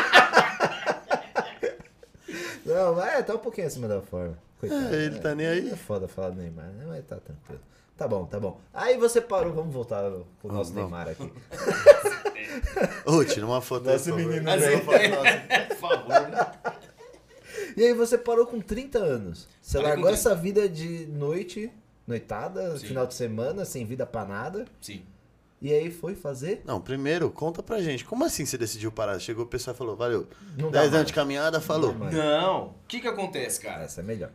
Não, 2.66 2.96
mas 2.96 3.14
é, 3.14 3.22
tá 3.22 3.36
um 3.36 3.40
pouquinho 3.40 3.68
acima 3.68 3.88
da 3.88 4.02
forma. 4.02 4.38
Coitado. 4.60 4.96
É, 4.96 5.06
ele 5.06 5.20
tá 5.20 5.36
nem 5.36 5.46
aí. 5.46 5.70
É 5.70 5.76
foda 5.76 6.08
falar 6.08 6.32
do 6.32 6.38
Neymar, 6.38 6.66
né? 6.66 6.86
Mas 6.88 7.06
tá 7.06 7.18
tranquilo. 7.18 7.62
Tá 7.96 8.08
bom, 8.08 8.26
tá 8.26 8.40
bom. 8.40 8.60
Aí 8.74 8.98
você 8.98 9.22
parou, 9.22 9.54
vamos 9.54 9.74
voltar 9.74 10.02
pro 10.42 10.52
nosso 10.52 10.74
Vamos, 10.74 10.92
Neymar 10.92 11.10
aqui. 11.10 11.32
Ô, 13.06 13.24
tira 13.24 13.46
uma 13.46 13.62
foto 13.62 13.88
aí, 13.88 13.94
Nosso 13.94 14.10
por 14.10 14.20
favor. 14.20 14.34
menino 14.34 14.50
é, 14.50 15.66
por 15.66 15.76
favor, 15.78 16.28
né? 16.30 16.52
E 17.76 17.84
aí 17.84 17.94
você 17.94 18.18
parou 18.18 18.46
com 18.48 18.60
30 18.62 18.98
anos. 19.00 19.48
Você 19.62 19.78
Parei 19.78 19.90
largou 19.90 20.06
30. 20.06 20.20
essa 20.20 20.36
vida 20.36 20.70
de 20.70 21.06
noite, 21.08 21.72
noitada, 22.08 22.78
Sim. 22.78 22.88
final 22.88 23.06
de 23.06 23.14
semana, 23.14 23.66
sem 23.66 23.86
vida 23.86 24.06
pra 24.06 24.26
nada. 24.26 24.66
Sim. 24.82 25.04
E 25.62 25.74
aí 25.74 25.90
foi 25.90 26.16
fazer. 26.16 26.62
Não, 26.66 26.80
primeiro, 26.80 27.30
conta 27.32 27.64
pra 27.64 27.82
gente. 27.82 28.06
Como 28.06 28.24
assim 28.24 28.46
você 28.46 28.58
decidiu 28.58 28.92
parar? 28.92 29.18
Chegou 29.20 29.46
o 29.46 29.48
pessoal 29.48 29.74
e 29.74 29.78
falou, 29.78 29.96
valeu. 29.96 30.28
Não 30.58 30.70
dá 30.70 30.82
10 30.82 30.94
anos 30.94 31.08
de 31.08 31.14
caminhada, 31.14 31.60
falou. 31.60 31.94
Não. 31.96 32.68
O 32.68 32.74
que 32.88 33.00
que 33.02 33.08
acontece, 33.08 33.60
cara? 33.62 33.84
Essa 33.84 34.02
é 34.02 34.04
melhor. 34.04 34.32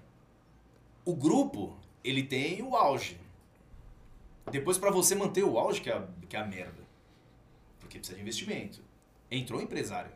O 1.05 1.15
grupo, 1.15 1.77
ele 2.03 2.23
tem 2.25 2.63
o 2.63 2.75
auge. 2.75 3.19
Depois, 4.51 4.77
pra 4.79 4.91
você 4.91 5.15
manter 5.15 5.45
o 5.45 5.59
auge, 5.59 5.81
que 5.81 5.89
é, 5.91 5.95
a, 5.97 6.05
que 6.29 6.37
é 6.37 6.41
a 6.41 6.47
merda. 6.47 6.83
Porque 7.79 7.99
precisa 7.99 8.17
de 8.17 8.23
investimento. 8.23 8.81
Entrou 9.31 9.61
empresário. 9.63 10.11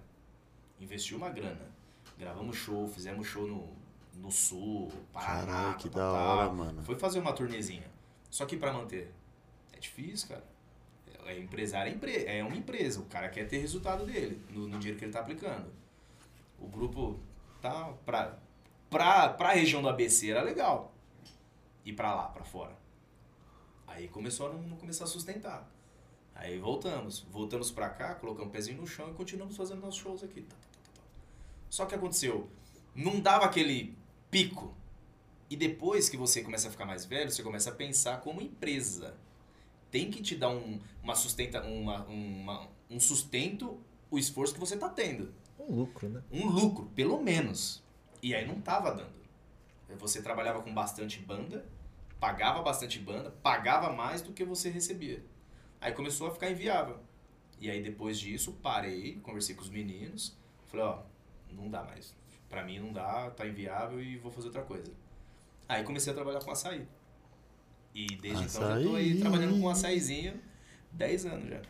Investiu 0.81 1.17
uma 1.17 1.31
grana. 1.31 1.74
Gravamos 2.19 2.57
show, 2.57 2.87
fizemos 2.89 3.27
show 3.27 3.47
no, 3.47 3.69
no 4.15 4.31
sul, 4.31 4.91
Paraná. 5.13 5.47
Caralho, 5.53 5.77
que 5.79 5.89
da 5.89 6.11
hora, 6.13 6.53
mano. 6.53 6.83
Foi 6.85 6.97
fazer 6.97 7.19
uma 7.19 7.33
turnezinha. 7.33 7.91
Só 8.31 8.47
que 8.47 8.57
pra 8.57 8.73
manter, 8.73 9.13
é 9.73 9.79
difícil, 9.79 10.29
cara. 10.29 10.45
É, 11.27 11.39
empresário 11.39 11.91
é, 11.91 11.95
empre- 11.95 12.25
é 12.27 12.45
uma 12.45 12.57
empresa. 12.57 13.01
O 13.01 13.07
cara 13.07 13.29
quer 13.29 13.49
ter 13.49 13.59
resultado 13.59 14.05
dele, 14.05 14.41
no, 14.51 14.69
no 14.69 14.79
dinheiro 14.79 14.99
que 14.99 15.05
ele 15.05 15.13
tá 15.13 15.21
aplicando. 15.21 15.73
O 16.59 16.67
grupo 16.69 17.19
tá 17.61 17.93
pra, 18.05 18.39
pra, 18.91 19.29
pra 19.31 19.53
região 19.53 19.81
do 19.83 19.89
ABC 19.89 20.31
era 20.31 20.43
legal. 20.43 20.93
Ir 21.85 21.95
pra 21.95 22.15
lá, 22.15 22.29
pra 22.29 22.45
fora. 22.45 22.77
Aí 23.87 24.09
começou 24.09 24.49
a 24.49 24.53
não, 24.53 24.63
não 24.63 24.77
começar 24.77 25.05
a 25.05 25.07
sustentar. 25.07 25.69
Aí 26.35 26.59
voltamos. 26.59 27.21
Voltamos 27.31 27.71
pra 27.71 27.89
cá, 27.89 28.15
colocamos 28.15 28.49
o 28.49 28.53
pezinho 28.53 28.81
no 28.81 28.87
chão 28.87 29.11
e 29.11 29.15
continuamos 29.15 29.57
fazendo 29.57 29.81
nossos 29.81 30.01
shows 30.01 30.23
aqui. 30.25 30.43
Tá, 30.43 30.57
tá. 30.57 30.74
Só 31.75 31.87
que 31.87 31.95
aconteceu, 31.97 32.49
não 32.95 33.19
dava 33.19 33.47
aquele 33.47 33.99
pico. 34.31 34.73
E 35.51 35.57
depois 35.57 36.09
que 36.09 36.17
você 36.17 36.41
começa 36.41 36.69
a 36.69 36.71
ficar 36.71 36.85
mais 36.87 37.05
velho, 37.05 37.29
você 37.33 37.43
começa 37.43 37.71
a 37.71 37.75
pensar 37.75 38.21
como 38.21 38.41
empresa. 38.41 39.17
Tem 39.91 40.09
que 40.09 40.23
te 40.23 40.37
dar 40.37 40.51
um, 40.51 40.79
uma 41.03 41.17
sustenta, 41.17 41.65
uma, 41.65 42.05
uma- 42.05 42.69
um 42.89 43.01
sustento 43.01 43.81
o 44.09 44.17
esforço 44.17 44.55
que 44.55 44.61
você 44.61 44.77
tá 44.77 44.89
tendo 44.89 45.35
Um 45.59 45.75
lucro, 45.75 46.09
né? 46.09 46.23
um 46.31 46.47
lucro, 46.47 46.87
pelo 46.95 47.21
menos. 47.21 47.83
E 48.23 48.37
aí 48.37 48.47
não 48.47 48.61
tava 48.61 48.93
dando. 48.93 49.19
Você 49.99 50.23
trabalhava 50.23 50.63
com 50.63 50.73
bastante 50.73 51.19
banda, 51.19 51.67
pagava 52.21 52.63
bastante 52.63 53.01
banda, 53.01 53.33
pagava 53.43 53.93
mais 53.93 54.23
do 54.23 54.33
que 54.33 54.45
você 54.45 54.71
recebia. 54.71 55.25
Aí 55.81 55.91
começou 55.91 56.29
a 56.29 56.31
ficar 56.31 56.49
inviável. 56.53 57.01
E 57.61 57.69
aí 57.69 57.83
depois 57.83 58.17
disso, 58.21 58.53
parei, 58.63 59.17
conversei 59.25 59.57
com 59.57 59.63
os 59.63 59.71
meninos, 59.71 60.37
falei, 60.67 60.87
ó, 60.87 61.03
não 61.55 61.71
dá 61.71 61.83
mais. 61.83 62.15
Pra 62.49 62.65
mim 62.65 62.79
não 62.79 62.93
dá, 62.93 63.31
tá 63.31 63.47
inviável 63.47 64.01
e 64.03 64.17
vou 64.19 64.31
fazer 64.31 64.49
outra 64.49 64.63
coisa. 64.63 64.93
Aí 65.69 65.83
comecei 65.83 66.13
a 66.13 66.15
trabalhar 66.15 66.41
com 66.41 66.51
açaí. 66.51 66.87
E 67.95 68.07
desde 68.17 68.45
então 68.45 68.61
já 68.63 68.69
tô 68.83 68.95
aí 68.97 69.11
Açaí. 69.11 69.21
trabalhando 69.21 69.61
com 69.61 69.69
açaizinho 69.69 70.41
10 70.93 71.27
anos 71.27 71.49
já. 71.49 71.63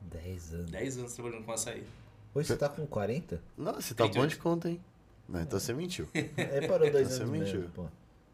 10 0.00 0.54
anos. 0.54 0.70
10 0.70 0.98
anos 0.98 1.12
trabalhando 1.14 1.44
com 1.44 1.52
açaí. 1.52 1.84
Hoje 2.34 2.48
você 2.48 2.56
tá 2.56 2.68
com 2.68 2.86
40? 2.86 3.40
Nossa, 3.56 3.80
você 3.80 3.94
tá 3.94 4.04
bom 4.04 4.10
38. 4.10 4.30
de 4.30 4.36
conta, 4.42 4.68
hein? 4.70 4.80
Não, 5.28 5.40
então 5.40 5.58
você 5.58 5.72
mentiu. 5.72 6.08
Aí 6.14 6.66
parou 6.68 6.90
dois 6.90 7.08
Você 7.08 7.22
anos 7.22 7.30
mentiu. 7.30 7.60
mesmo, 7.60 7.70
pô. 7.72 7.86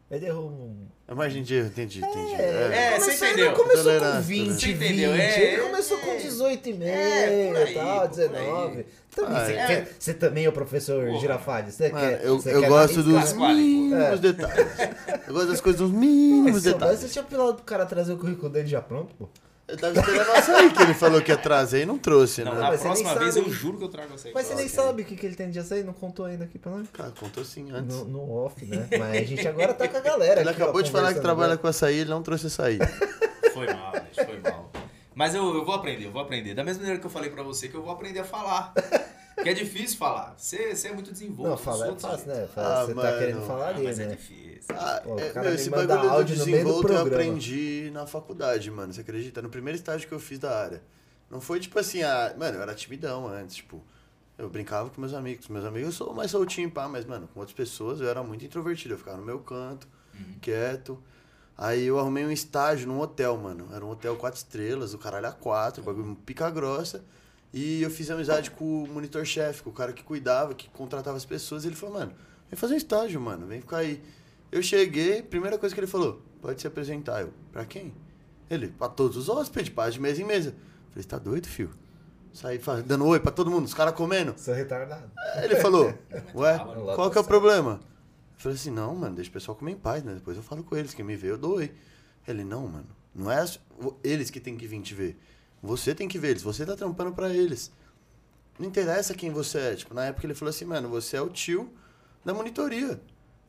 Ele 0.09 0.27
errou 0.27 0.49
um... 0.49 0.85
É 1.07 1.13
margem 1.15 1.41
de 1.43 1.55
erro, 1.55 1.67
entendi, 1.67 1.99
entendi. 1.99 2.33
É, 2.35 2.91
você 2.99 3.05
Começou- 3.05 3.27
entendeu. 3.27 3.45
Ele 3.47 3.55
começou 3.55 3.75
com 3.77 3.83
Tolerância, 3.83 4.21
20, 4.21 4.45
você 4.53 4.67
20. 4.67 4.73
entendeu, 4.75 5.13
é, 5.13 5.43
ele 5.43 5.55
é, 5.55 5.59
começou 5.59 5.97
com 5.99 6.11
é. 6.11 6.15
18 6.17 6.69
e 6.69 6.73
meio 6.73 6.89
É, 6.91 7.25
aí, 7.63 7.71
e 7.71 7.73
tal, 7.75 7.99
por 8.01 8.09
19. 8.09 8.77
aí. 8.77 8.85
Também, 9.15 9.35
Ah, 9.37 9.45
você, 9.45 9.51
é. 9.53 9.65
quer- 9.67 9.87
você 9.99 10.13
também 10.13 10.45
é 10.45 10.49
o 10.49 10.51
professor 10.51 11.05
Porra. 11.05 11.19
Girafales, 11.19 11.73
você 11.75 11.89
Mano, 11.89 12.07
quer, 12.07 12.25
eu, 12.25 12.35
você 12.39 12.55
eu 12.55 12.61
quer 12.61 12.69
gosto 12.69 13.03
dos 13.03 13.33
mínimos 13.33 13.99
É. 13.99 14.17
detalhes. 14.17 14.67
Eu 15.27 15.33
gosto 15.33 15.47
das 15.47 15.61
coisas 15.61 15.81
dos 15.81 15.91
mínimos 15.91 16.63
detalhes. 16.63 16.99
você 16.99 17.07
tinha 17.07 17.23
pilado 17.23 17.55
pro 17.55 17.63
cara 17.63 17.85
trazer 17.85 18.13
o 18.13 18.17
currículo 18.17 18.49
dele 18.49 18.67
já 18.67 18.81
pronto, 18.81 19.13
pô. 19.15 19.27
Eu 19.67 19.77
tava 19.77 19.99
esperando 19.99 20.31
açaí 20.31 20.69
que 20.71 20.81
ele 20.83 20.93
falou 20.93 21.21
que 21.21 21.31
ia 21.31 21.37
trazer 21.37 21.81
e 21.81 21.85
não 21.85 21.97
trouxe, 21.97 22.43
Não, 22.43 22.53
né? 22.53 22.59
na 22.59 22.77
próxima 22.77 23.15
vez 23.15 23.33
sabe. 23.33 23.47
eu 23.47 23.51
juro 23.51 23.77
que 23.79 23.83
eu 23.83 23.89
trago 23.89 24.13
açaí. 24.13 24.31
Mas 24.33 24.45
você 24.45 24.55
nem 24.55 24.67
sabe 24.67 25.01
o 25.01 25.05
que, 25.05 25.15
que 25.15 25.25
ele 25.25 25.35
tem 25.35 25.49
de 25.49 25.57
açaí, 25.57 25.83
não 25.83 25.93
contou 25.93 26.25
ainda 26.25 26.43
aqui 26.43 26.59
pra 26.59 26.71
nós. 26.71 26.87
Cara, 26.93 27.11
contou 27.19 27.43
sim 27.43 27.71
antes. 27.71 27.95
No, 27.95 28.05
no 28.05 28.31
off, 28.31 28.63
né? 28.63 28.87
Mas 28.91 29.23
a 29.23 29.23
gente 29.23 29.47
agora 29.47 29.73
tá 29.73 29.87
com 29.87 29.97
a 29.97 30.01
galera. 30.01 30.41
Ele 30.41 30.49
aqui, 30.49 30.61
ó, 30.61 30.65
acabou 30.65 30.83
de 30.83 30.91
falar 30.91 31.13
que 31.13 31.19
trabalha 31.19 31.53
né? 31.53 31.57
com 31.57 31.67
açaí, 31.67 31.97
ele 31.99 32.09
não 32.11 32.21
trouxe 32.21 32.45
açaí. 32.47 32.77
Foi 33.53 33.65
mal, 33.73 33.93
gente, 33.93 34.25
foi 34.25 34.39
mal. 34.51 34.69
Mas 35.15 35.33
eu, 35.33 35.55
eu 35.55 35.63
vou 35.63 35.73
aprender, 35.73 36.07
eu 36.07 36.11
vou 36.11 36.21
aprender. 36.21 36.53
Da 36.53 36.61
mesma 36.61 36.81
maneira 36.81 36.99
que 36.99 37.05
eu 37.07 37.09
falei 37.09 37.29
pra 37.29 37.41
você 37.41 37.69
que 37.69 37.75
eu 37.75 37.81
vou 37.81 37.93
aprender 37.93 38.19
a 38.19 38.25
falar. 38.25 38.73
Que 39.45 39.49
é 39.49 39.53
difícil 39.53 39.97
falar. 39.97 40.33
Você, 40.37 40.75
você 40.75 40.87
é 40.87 40.93
muito 40.93 41.11
desenvolto. 41.11 41.49
Não, 41.49 41.57
falar 41.57 41.89
é 41.89 41.95
fácil, 41.95 42.27
né? 42.27 42.47
Ah, 42.57 42.81
você 42.83 42.93
tá 42.95 43.01
mano. 43.01 43.17
querendo 43.19 43.41
falar 43.45 43.67
ali, 43.69 43.81
Ah, 43.81 43.83
mas 43.83 43.99
é 43.99 44.05
né? 44.07 44.15
difícil. 44.15 44.75
Ah, 44.75 45.01
Pô, 45.03 45.13
o 45.15 45.19
é, 45.19 45.29
cara 45.29 45.41
meu, 45.41 45.49
me 45.51 45.55
esse 45.55 45.69
bagulho 45.69 46.11
do 46.17 46.23
desenvolto 46.23 46.91
eu 46.91 47.01
aprendi 47.01 47.89
na 47.93 48.07
faculdade, 48.07 48.71
mano. 48.71 48.91
Você 48.91 49.01
acredita? 49.01 49.41
No 49.43 49.49
primeiro 49.49 49.77
estágio 49.77 50.07
que 50.07 50.13
eu 50.15 50.19
fiz 50.19 50.39
da 50.39 50.59
área. 50.59 50.81
Não 51.29 51.39
foi 51.39 51.59
tipo 51.59 51.77
assim, 51.77 52.01
ah, 52.01 52.33
mano, 52.37 52.57
eu 52.57 52.61
era 52.63 52.73
timidão 52.73 53.27
antes, 53.27 53.57
tipo. 53.57 53.83
Eu 54.37 54.49
brincava 54.49 54.89
com 54.89 54.99
meus 54.99 55.13
amigos. 55.13 55.47
Meus 55.47 55.63
amigos 55.63 55.89
eu 55.89 56.05
sou 56.05 56.13
mais 56.13 56.31
soltinho, 56.31 56.69
pá, 56.71 56.87
mas, 56.89 57.05
mano, 57.05 57.29
com 57.31 57.39
outras 57.39 57.55
pessoas 57.55 58.01
eu 58.01 58.09
era 58.09 58.23
muito 58.23 58.43
introvertido. 58.43 58.95
Eu 58.95 58.97
ficava 58.97 59.17
no 59.17 59.23
meu 59.25 59.39
canto, 59.39 59.87
Uhum. 60.13 60.35
quieto. 60.41 60.97
Aí 61.57 61.85
eu 61.85 61.99
arrumei 61.99 62.25
um 62.25 62.31
estágio 62.31 62.87
num 62.87 62.99
hotel, 62.99 63.37
mano. 63.37 63.69
Era 63.71 63.85
um 63.85 63.91
hotel 63.91 64.15
quatro 64.17 64.37
estrelas, 64.37 64.93
o 64.93 64.97
caralho 64.97 65.27
a 65.27 65.31
quatro, 65.31 65.83
bagulho 65.83 66.15
pica 66.25 66.49
grossa. 66.49 67.03
E 67.55 67.81
eu 67.81 67.89
fiz 67.89 68.11
amizade 68.11 68.51
com 68.51 68.83
o 68.83 68.85
monitor-chefe, 68.85 69.63
com 69.63 69.69
o 69.69 69.73
cara 69.73 69.93
que 69.93 70.03
cuidava, 70.03 70.53
que 70.53 70.69
contratava 70.71 71.15
as 71.15 71.23
pessoas. 71.23 71.63
E 71.63 71.69
ele 71.69 71.75
falou, 71.77 71.95
mano, 71.95 72.11
vem 72.49 72.57
fazer 72.57 72.73
um 72.73 72.77
estágio, 72.77 73.21
mano, 73.21 73.47
vem 73.47 73.61
ficar 73.61 73.77
aí. 73.77 74.03
Eu 74.51 74.61
cheguei, 74.61 75.23
primeira 75.23 75.57
coisa 75.57 75.73
que 75.73 75.79
ele 75.79 75.87
falou, 75.87 76.21
pode 76.41 76.59
se 76.59 76.67
apresentar. 76.67 77.21
Eu, 77.21 77.31
pra 77.53 77.63
quem? 77.63 77.93
Ele, 78.49 78.67
pra 78.67 78.89
todos 78.89 79.15
os 79.15 79.29
hóspedes, 79.29 79.69
pá, 79.69 79.89
de 79.89 80.01
mesa 80.01 80.21
em 80.21 80.25
mesa. 80.25 80.53
Falei, 80.89 81.01
você 81.01 81.07
tá 81.07 81.17
doido, 81.17 81.47
filho? 81.47 81.71
Saí 82.33 82.59
dando 82.85 83.05
oi 83.05 83.21
pra 83.21 83.31
todo 83.31 83.49
mundo, 83.49 83.63
os 83.63 83.73
caras 83.73 83.93
comendo. 83.93 84.33
Sou 84.35 84.53
retardado. 84.53 85.09
Aí 85.35 85.45
ele 85.45 85.55
falou, 85.55 85.93
ué, 86.35 86.59
qual 86.93 87.09
que 87.09 87.17
é 87.17 87.21
o 87.21 87.23
problema? 87.23 87.79
Eu 88.35 88.41
falei 88.41 88.57
assim, 88.57 88.69
não, 88.69 88.93
mano, 88.93 89.15
deixa 89.15 89.29
o 89.29 89.33
pessoal 89.33 89.55
comer 89.55 89.71
em 89.71 89.77
paz, 89.77 90.03
né? 90.03 90.13
Depois 90.13 90.35
eu 90.35 90.43
falo 90.43 90.61
com 90.61 90.75
eles, 90.75 90.93
quem 90.93 91.05
me 91.05 91.15
vê 91.15 91.31
eu 91.31 91.37
dou 91.37 91.55
oi. 91.55 91.71
Ele, 92.27 92.43
não, 92.43 92.67
mano, 92.67 92.87
Não 93.13 93.31
é 93.31 93.45
eles 94.03 94.29
que 94.29 94.41
tem 94.41 94.57
que 94.57 94.67
vir 94.67 94.81
te 94.81 94.93
ver. 94.93 95.17
Você 95.65 95.93
tem 95.95 96.07
que 96.07 96.17
ver 96.17 96.29
eles. 96.29 96.43
Você 96.43 96.65
tá 96.65 96.75
trampando 96.75 97.11
pra 97.11 97.33
eles. 97.33 97.71
Não 98.57 98.67
interessa 98.67 99.13
quem 99.13 99.31
você 99.31 99.57
é. 99.57 99.75
Tipo, 99.75 99.93
na 99.93 100.05
época 100.05 100.25
ele 100.25 100.33
falou 100.33 100.49
assim, 100.49 100.65
mano, 100.65 100.87
você 100.87 101.17
é 101.17 101.21
o 101.21 101.29
tio 101.29 101.71
da 102.23 102.33
monitoria. 102.33 102.99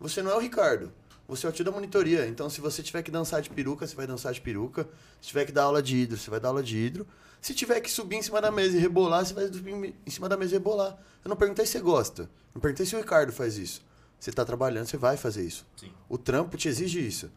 Você 0.00 0.22
não 0.22 0.30
é 0.30 0.34
o 0.34 0.40
Ricardo. 0.40 0.92
Você 1.28 1.46
é 1.46 1.48
o 1.48 1.52
tio 1.52 1.64
da 1.64 1.70
monitoria. 1.70 2.26
Então, 2.26 2.48
se 2.48 2.60
você 2.60 2.82
tiver 2.82 3.02
que 3.02 3.10
dançar 3.10 3.42
de 3.42 3.50
peruca, 3.50 3.86
você 3.86 3.94
vai 3.96 4.06
dançar 4.06 4.32
de 4.32 4.40
peruca. 4.40 4.88
Se 5.20 5.28
tiver 5.28 5.44
que 5.44 5.52
dar 5.52 5.64
aula 5.64 5.82
de 5.82 5.96
hidro, 5.96 6.16
você 6.16 6.30
vai 6.30 6.40
dar 6.40 6.48
aula 6.48 6.62
de 6.62 6.76
hidro. 6.76 7.06
Se 7.40 7.54
tiver 7.54 7.80
que 7.80 7.90
subir 7.90 8.16
em 8.16 8.22
cima 8.22 8.40
da 8.40 8.50
mesa 8.50 8.76
e 8.76 8.80
rebolar, 8.80 9.24
você 9.24 9.34
vai 9.34 9.46
subir 9.46 9.94
em 10.04 10.10
cima 10.10 10.28
da 10.28 10.36
mesa 10.36 10.54
e 10.54 10.58
rebolar. 10.58 10.98
Eu 11.24 11.28
não 11.28 11.36
perguntei 11.36 11.66
se 11.66 11.72
você 11.72 11.80
gosta. 11.80 12.30
Não 12.54 12.60
perguntei 12.60 12.86
se 12.86 12.94
o 12.94 12.98
Ricardo 12.98 13.32
faz 13.32 13.58
isso. 13.58 13.84
Você 14.18 14.32
tá 14.32 14.44
trabalhando, 14.44 14.86
você 14.86 14.96
vai 14.96 15.16
fazer 15.16 15.44
isso. 15.44 15.66
Sim. 15.76 15.92
O 16.08 16.16
trampo 16.16 16.56
te 16.56 16.68
exige 16.68 17.06
isso. 17.06 17.30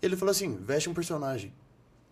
Ele 0.00 0.16
falou 0.16 0.30
assim: 0.30 0.56
veste 0.56 0.88
um 0.88 0.94
personagem. 0.94 1.52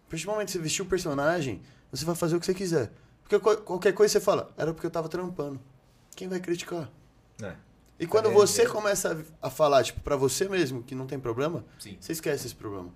A 0.07 0.11
partir 0.11 0.27
do 0.27 0.33
momento 0.33 0.47
que 0.47 0.53
você 0.53 0.59
vestir 0.59 0.83
o 0.83 0.87
personagem, 0.87 1.63
você 1.97 2.05
vai 2.05 2.15
fazer 2.15 2.37
o 2.37 2.41
que 2.41 2.47
você 2.47 2.55
quiser. 2.55 2.91
Porque 3.23 3.39
qualquer 3.39 3.93
coisa 3.93 4.13
você 4.13 4.21
fala, 4.21 4.53
era 4.57 4.73
porque 4.73 4.87
eu 4.87 4.91
tava 4.91 5.09
trampando. 5.09 5.59
Quem 6.15 6.29
vai 6.29 6.41
criticar? 6.41 6.91
É. 7.43 7.55
E 7.99 8.07
quando 8.07 8.29
É, 8.29 8.33
você 8.33 8.63
é. 8.63 8.67
começa 8.67 9.25
a, 9.41 9.49
falar, 9.51 9.83
tipo, 9.85 10.01
pra 10.01 10.17
você 10.17 10.49
mesmo 10.49 10.83
que 10.83 10.95
não 10.95 11.07
tem 11.07 11.19
problema, 11.19 11.65
Sim. 11.79 11.97
você 12.01 12.13
esquece 12.13 12.47
esse 12.47 12.55
problema. 12.55 12.91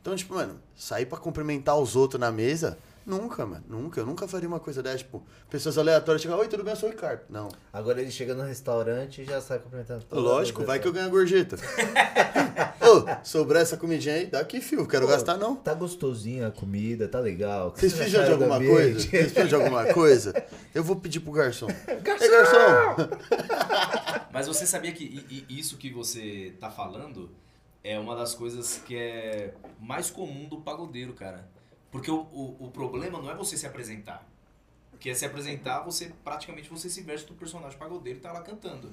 Então, 0.00 0.14
tipo, 0.16 0.34
mano, 0.34 0.58
sair 0.74 1.06
pra 1.06 1.18
cumprimentar 1.18 1.76
os 1.76 1.94
outros 1.94 2.18
na 2.20 2.30
mesa, 2.32 2.78
nunca, 3.08 3.46
mano. 3.46 3.64
Nunca. 3.68 4.00
Eu 4.00 4.06
nunca 4.06 4.28
faria 4.28 4.48
uma 4.48 4.60
coisa 4.60 4.82
dessa. 4.82 4.98
Tipo, 4.98 5.24
pessoas 5.48 5.78
aleatórias 5.78 6.22
chegam, 6.22 6.38
oi, 6.38 6.46
tudo 6.48 6.62
bem? 6.62 6.72
Eu 6.72 6.76
sou 6.76 6.88
o 6.88 6.92
Ricardo. 6.92 7.22
Não. 7.28 7.48
Agora 7.72 8.00
ele 8.00 8.10
chega 8.10 8.34
no 8.34 8.42
restaurante 8.42 9.22
e 9.22 9.24
já 9.24 9.40
sai 9.40 9.58
cumprimentando. 9.58 10.04
todas 10.04 10.24
Lógico, 10.24 10.64
vai 10.64 10.78
que 10.78 10.86
eu 10.86 10.92
ganho 10.92 11.06
a 11.06 11.10
gorjeta. 11.10 11.56
Ô, 12.80 13.24
sobrar 13.24 13.62
essa 13.62 13.76
comidinha 13.76 14.14
aí, 14.14 14.26
dá 14.26 14.40
aqui, 14.40 14.60
fio. 14.60 14.86
Quero 14.86 15.06
Pô, 15.06 15.12
gastar, 15.12 15.36
não. 15.36 15.56
Tá 15.56 15.74
gostosinha 15.74 16.48
a 16.48 16.50
comida, 16.50 17.08
tá 17.08 17.20
legal. 17.20 17.72
Vocês 17.74 17.92
precisam 17.92 18.24
de 18.24 18.32
alguma 18.32 18.58
coisa? 18.58 19.00
Vocês 19.00 19.32
precisam 19.32 19.46
de 19.46 19.54
alguma 19.54 19.84
coisa? 19.92 20.46
Eu 20.74 20.82
vou 20.82 20.96
pedir 20.96 21.20
pro 21.20 21.32
garçom. 21.32 21.66
Garçom! 22.02 22.24
Ei, 22.24 22.30
garçom! 22.30 23.08
Mas 24.32 24.46
você 24.46 24.66
sabia 24.66 24.92
que 24.92 25.46
isso 25.48 25.76
que 25.76 25.90
você 25.90 26.54
tá 26.60 26.70
falando 26.70 27.30
é 27.82 27.98
uma 27.98 28.14
das 28.16 28.34
coisas 28.34 28.80
que 28.84 28.96
é 28.96 29.54
mais 29.80 30.10
comum 30.10 30.48
do 30.48 30.60
pagodeiro, 30.60 31.12
cara. 31.12 31.48
Porque 31.90 32.10
o, 32.10 32.20
o, 32.20 32.66
o 32.66 32.70
problema 32.70 33.20
não 33.20 33.30
é 33.30 33.34
você 33.34 33.56
se 33.56 33.66
apresentar. 33.66 34.26
Porque 34.90 35.10
é 35.10 35.14
se 35.14 35.24
apresentar, 35.24 35.80
você 35.80 36.12
praticamente 36.24 36.68
você 36.68 36.90
se 36.90 37.00
veste 37.02 37.26
do 37.28 37.34
personagem 37.34 37.78
pagodeiro 37.78 38.18
e 38.18 38.22
tá 38.22 38.32
lá 38.32 38.42
cantando. 38.42 38.92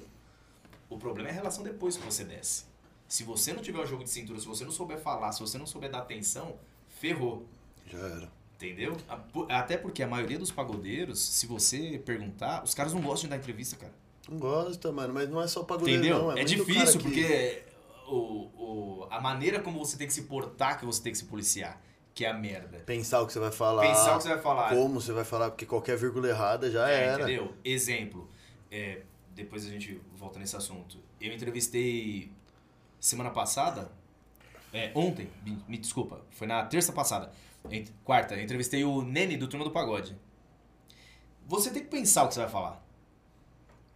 O 0.88 0.96
problema 0.98 1.28
é 1.28 1.32
a 1.32 1.34
relação 1.34 1.64
depois 1.64 1.96
que 1.96 2.04
você 2.04 2.24
desce. 2.24 2.64
Se 3.08 3.24
você 3.24 3.52
não 3.52 3.60
tiver 3.62 3.80
o 3.80 3.86
jogo 3.86 4.04
de 4.04 4.10
cintura, 4.10 4.38
se 4.38 4.46
você 4.46 4.64
não 4.64 4.70
souber 4.70 4.98
falar, 4.98 5.32
se 5.32 5.40
você 5.40 5.58
não 5.58 5.66
souber 5.66 5.90
dar 5.90 5.98
atenção, 5.98 6.56
ferrou. 7.00 7.44
Já 7.90 7.98
era. 7.98 8.32
Entendeu? 8.56 8.96
Até 9.48 9.76
porque 9.76 10.02
a 10.02 10.06
maioria 10.08 10.38
dos 10.38 10.50
pagodeiros, 10.50 11.20
se 11.20 11.46
você 11.46 12.00
perguntar, 12.04 12.64
os 12.64 12.72
caras 12.74 12.94
não 12.94 13.02
gostam 13.02 13.24
de 13.28 13.30
dar 13.30 13.36
entrevista, 13.36 13.76
cara. 13.76 13.92
Não 14.28 14.38
gosta, 14.38 14.90
mano, 14.90 15.12
mas 15.12 15.28
não 15.28 15.40
é 15.42 15.46
só 15.46 15.62
pagodeiro, 15.62 16.00
Entendeu? 16.00 16.18
não. 16.22 16.32
é 16.32 16.34
cara 16.36 16.46
difícil, 16.46 16.98
que- 17.00 17.04
porque 17.04 17.62
o, 18.08 18.16
o, 18.16 19.06
a 19.10 19.20
maneira 19.20 19.60
como 19.60 19.78
você 19.78 19.96
tem 19.96 20.06
que 20.06 20.12
se 20.12 20.22
portar 20.22 20.78
que 20.80 20.86
você 20.86 21.02
tem 21.02 21.12
que 21.12 21.18
se 21.18 21.26
policiar, 21.26 21.80
que 22.16 22.24
é 22.24 22.30
a 22.30 22.34
merda. 22.34 22.78
Pensar 22.86 23.20
o 23.20 23.26
que 23.26 23.32
você 23.34 23.38
vai 23.38 23.52
falar. 23.52 23.82
Pensar 23.86 24.14
o 24.14 24.16
que 24.16 24.22
você 24.22 24.28
vai 24.30 24.38
falar. 24.40 24.70
Como 24.70 24.98
você 25.00 25.12
vai 25.12 25.24
falar, 25.24 25.50
porque 25.50 25.66
qualquer 25.66 25.98
vírgula 25.98 26.26
errada 26.28 26.70
já 26.70 26.88
É, 26.90 27.04
era. 27.08 27.22
Entendeu? 27.24 27.54
Exemplo. 27.62 28.26
é, 28.72 29.02
depois 29.34 29.66
a 29.66 29.68
gente 29.68 30.00
volta 30.16 30.38
nesse 30.38 30.56
assunto. 30.56 30.98
Eu 31.20 31.30
entrevistei 31.32 32.32
semana 32.98 33.28
passada. 33.30 33.92
É, 34.72 34.90
ontem, 34.94 35.28
me, 35.44 35.62
me 35.68 35.76
desculpa. 35.76 36.22
Foi 36.30 36.46
na 36.46 36.64
terça 36.64 36.90
passada. 36.90 37.30
ent- 37.70 37.90
Quarta, 38.02 38.34
eu 38.34 38.42
entrevistei 38.42 38.82
o 38.82 39.02
Nene 39.02 39.36
do 39.36 39.46
Turma 39.46 39.64
do 39.64 39.70
Pagode. 39.70 40.16
Você 41.46 41.70
tem 41.70 41.82
que 41.82 41.88
pensar 41.90 42.24
o 42.24 42.28
que 42.28 42.34
você 42.34 42.40
vai 42.40 42.48
falar. 42.48 42.82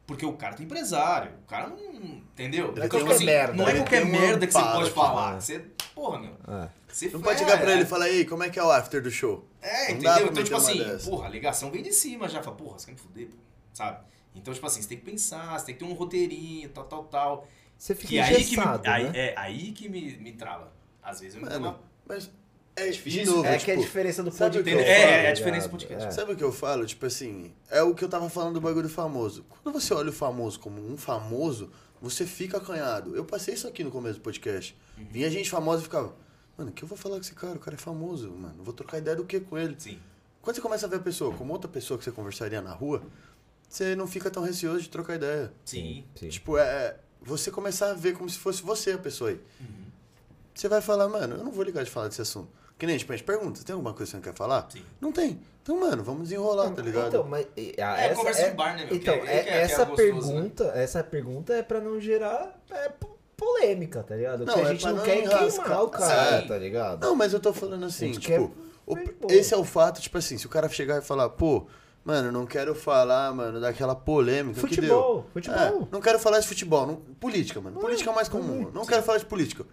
Porque 0.06 0.26
o 0.26 0.35
cara 0.35 0.54
tem 0.54 0.66
empresário. 0.66 1.33
O 1.42 1.46
cara 1.46 1.68
não. 1.68 1.76
Entendeu? 1.78 2.72
Ele 2.76 2.85
Então, 2.87 3.00
tem 3.00 3.09
tipo 3.09 3.22
um- 3.22 3.24
merda. 3.26 3.54
Não 3.54 3.68
é 3.68 3.74
qualquer 3.76 4.04
merda 4.04 4.46
que 4.46 4.52
você 4.52 4.61
pode 4.61 4.90
falar. 4.90 5.40
Você, 5.40 5.64
porra, 6.00 6.18
meu. 6.18 6.30
É. 6.48 6.68
Não 7.12 7.20
é, 7.20 7.22
pode 7.22 7.38
chegar 7.38 7.60
pra 7.60 7.72
ele 7.72 7.82
é, 7.82 7.84
e 7.84 7.86
falar, 7.86 8.08
ei, 8.08 8.24
como 8.24 8.42
é 8.42 8.48
que 8.48 8.58
é 8.58 8.64
o 8.64 8.70
after 8.70 9.02
do 9.02 9.10
show? 9.10 9.44
é, 9.60 9.88
Não 9.92 9.98
entendeu? 9.98 10.26
Então, 10.28 10.42
tipo 10.44 10.56
assim, 10.56 10.78
dessa. 10.78 11.10
porra, 11.10 11.26
a 11.26 11.28
ligação 11.28 11.70
vem 11.70 11.82
de 11.82 11.92
cima 11.92 12.26
já. 12.26 12.42
Fala, 12.42 12.56
porra, 12.56 12.78
você 12.78 12.86
quer 12.86 12.92
me 12.92 12.98
fuder, 12.98 13.26
pô, 13.28 13.36
sabe? 13.74 14.00
Então, 14.34 14.54
tipo 14.54 14.66
assim, 14.66 14.80
você 14.80 14.88
tem 14.88 14.98
que 14.98 15.04
pensar, 15.04 15.58
você 15.58 15.66
tem 15.66 15.74
que 15.74 15.84
ter 15.84 15.90
um 15.90 15.94
roteirinho, 15.94 16.68
tal, 16.70 16.84
tal, 16.84 17.04
tal. 17.04 17.48
Você 17.76 17.94
fica 17.94 18.08
Que 18.08 18.18
aí 18.18 18.28
que, 18.28 18.34
me, 18.34 18.44
engessado, 18.44 18.88
aí, 18.88 19.04
né? 19.04 19.12
é 19.14 19.34
aí 19.36 19.72
que 19.72 19.88
me, 19.88 20.16
me 20.16 20.32
trava. 20.32 20.72
Às 21.02 21.20
vezes 21.20 21.36
eu 21.36 21.42
me 21.42 21.48
Mano, 21.48 21.78
mas 22.06 22.30
é 22.76 22.88
Difícil. 22.88 23.24
de 23.24 23.30
novo, 23.30 23.46
É 23.46 23.52
tipo, 23.52 23.64
que 23.64 23.70
é 23.70 23.74
a 23.74 23.78
diferença 23.78 24.22
do 24.22 24.30
podcast. 24.30 24.70
É, 24.70 25.02
falo, 25.02 25.12
é 25.12 25.28
a 25.28 25.32
diferença 25.32 25.68
do 25.68 25.70
podcast. 25.70 26.06
É. 26.06 26.10
Sabe 26.10 26.32
o 26.32 26.36
que 26.36 26.44
eu 26.44 26.52
falo? 26.52 26.86
Tipo 26.86 27.06
assim, 27.06 27.52
é 27.70 27.82
o 27.82 27.94
que 27.94 28.04
eu 28.04 28.08
tava 28.08 28.28
falando 28.30 28.54
do 28.54 28.60
bagulho 28.60 28.88
famoso. 28.88 29.44
Quando 29.48 29.78
você 29.78 29.92
olha 29.92 30.10
o 30.10 30.12
famoso 30.12 30.58
como 30.60 30.80
um 30.80 30.96
famoso, 30.96 31.70
você 32.00 32.26
fica 32.26 32.56
acanhado. 32.56 33.14
Eu 33.14 33.24
passei 33.24 33.54
isso 33.54 33.68
aqui 33.68 33.84
no 33.84 33.90
começo 33.90 34.18
do 34.18 34.22
podcast. 34.22 34.76
Uhum. 34.96 35.06
Vinha 35.10 35.30
gente 35.30 35.50
famosa 35.50 35.82
e 35.82 35.84
ficava, 35.84 36.14
mano, 36.56 36.70
o 36.70 36.72
que 36.72 36.82
eu 36.82 36.88
vou 36.88 36.96
falar 36.96 37.16
com 37.16 37.20
esse 37.20 37.34
cara? 37.34 37.54
O 37.54 37.58
cara 37.58 37.76
é 37.76 37.78
famoso, 37.78 38.30
mano. 38.30 38.54
Eu 38.58 38.64
vou 38.64 38.72
trocar 38.72 38.98
ideia 38.98 39.16
do 39.16 39.24
que 39.24 39.40
com 39.40 39.58
ele? 39.58 39.74
Sim. 39.78 39.98
Quando 40.40 40.56
você 40.56 40.62
começa 40.62 40.86
a 40.86 40.88
ver 40.88 40.96
a 40.96 41.00
pessoa 41.00 41.34
como 41.34 41.52
outra 41.52 41.70
pessoa 41.70 41.98
que 41.98 42.04
você 42.04 42.10
conversaria 42.10 42.62
na 42.62 42.72
rua, 42.72 43.02
você 43.68 43.94
não 43.94 44.06
fica 44.06 44.30
tão 44.30 44.42
receoso 44.42 44.80
de 44.80 44.88
trocar 44.88 45.16
ideia. 45.16 45.52
Sim. 45.64 46.04
Sim. 46.14 46.28
Tipo, 46.28 46.56
é 46.56 46.98
você 47.20 47.50
começar 47.50 47.90
a 47.90 47.94
ver 47.94 48.16
como 48.16 48.28
se 48.28 48.38
fosse 48.38 48.62
você 48.62 48.92
a 48.92 48.98
pessoa 48.98 49.30
aí. 49.30 49.40
Uhum. 49.60 49.90
Você 50.54 50.68
vai 50.68 50.80
falar, 50.80 51.08
mano, 51.08 51.36
eu 51.36 51.44
não 51.44 51.52
vou 51.52 51.62
ligar 51.62 51.84
de 51.84 51.90
falar 51.90 52.08
desse 52.08 52.22
assunto. 52.22 52.48
Que 52.80 52.86
nem, 52.86 52.96
a 52.96 52.98
gente 52.98 53.22
pergunta, 53.22 53.60
tem 53.62 53.74
alguma 53.74 53.92
coisa 53.92 54.06
que 54.06 54.10
você 54.12 54.16
não 54.16 54.22
quer 54.22 54.34
falar? 54.34 54.66
Sim. 54.70 54.82
Não 55.00 55.12
tem. 55.12 55.38
Então, 55.62 55.78
mano, 55.78 56.02
vamos 56.02 56.22
desenrolar, 56.22 56.70
tá 56.70 56.80
ligado? 56.80 57.08
Então, 57.08 57.24
mas 57.24 57.46
e, 57.54 57.74
a, 57.78 58.00
É 58.00 58.06
essa 58.06 58.14
conversa 58.16 58.40
é, 58.40 58.48
de 58.50 58.56
bar, 58.56 58.74
né, 58.76 58.86
meu? 58.86 58.96
Então, 58.96 59.14
Que 59.20 59.20
é- 59.20 59.22
é- 59.22 59.26
que 59.26 59.38
é- 59.38 59.42
que 59.42 59.48
é 59.50 59.60
essa 59.60 59.84
gostoso, 59.84 60.00
né? 60.00 60.12
pergunta, 60.40 60.64
essa 60.74 61.04
pergunta 61.04 61.52
é 61.52 61.62
pra 61.62 61.78
não 61.78 62.00
gerar 62.00 62.58
é, 62.70 62.88
po- 62.88 63.18
polêmica, 63.36 64.02
tá 64.02 64.16
ligado? 64.16 64.46
Não, 64.46 64.54
Porque 64.54 64.60
a 64.60 64.64
é 64.64 64.72
gente 64.72 64.86
não 64.86 64.96
não 64.96 65.04
quer 65.04 65.18
enrascar. 65.22 65.64
queimar 65.66 65.82
o 65.84 65.88
cara, 65.90 66.40
Sim. 66.40 66.48
tá 66.48 66.56
ligado? 66.58 67.00
Não, 67.06 67.14
mas 67.14 67.34
eu 67.34 67.40
tô 67.40 67.52
falando 67.52 67.84
assim, 67.84 68.12
tipo, 68.12 68.26
quer- 68.26 68.40
o- 68.86 68.96
esse 69.30 69.52
é 69.52 69.56
o 69.58 69.64
fato, 69.64 70.00
tipo 70.00 70.16
assim, 70.16 70.38
se 70.38 70.46
o 70.46 70.48
cara 70.48 70.66
chegar 70.70 70.98
e 70.98 71.02
falar, 71.02 71.28
pô, 71.28 71.66
mano, 72.02 72.28
eu 72.28 72.32
não 72.32 72.46
quero 72.46 72.74
falar, 72.74 73.30
mano, 73.34 73.60
daquela 73.60 73.94
polêmica 73.94 74.66
que 74.66 74.80
deu. 74.80 74.96
Futebol, 74.96 75.26
futebol. 75.34 75.58
É, 75.82 75.86
não 75.92 76.00
quero 76.00 76.18
falar 76.18 76.40
de 76.40 76.48
futebol, 76.48 76.86
não- 76.86 76.96
política, 76.96 77.60
mano. 77.60 77.78
Política 77.78 78.08
é 78.08 78.12
o 78.12 78.16
mais 78.16 78.28
comum. 78.30 78.70
Não 78.72 78.86
quero 78.86 79.02
falar 79.02 79.18
de 79.18 79.26
política. 79.26 79.66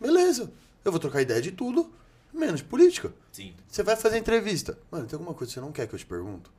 Beleza, 0.00 0.48
eu 0.84 0.92
vou 0.92 1.00
trocar 1.00 1.20
ideia 1.20 1.42
de 1.42 1.50
tudo, 1.50 1.92
menos 2.32 2.60
de 2.60 2.64
política. 2.64 3.12
Sim. 3.30 3.54
Você 3.68 3.82
vai 3.82 3.96
fazer 3.96 4.18
entrevista. 4.18 4.78
Mano, 4.90 5.06
tem 5.06 5.16
alguma 5.16 5.34
coisa 5.34 5.50
que 5.50 5.54
você 5.54 5.60
não 5.60 5.72
quer 5.72 5.86
que 5.86 5.94
eu 5.94 5.98
te 5.98 6.06
pergunto? 6.06 6.52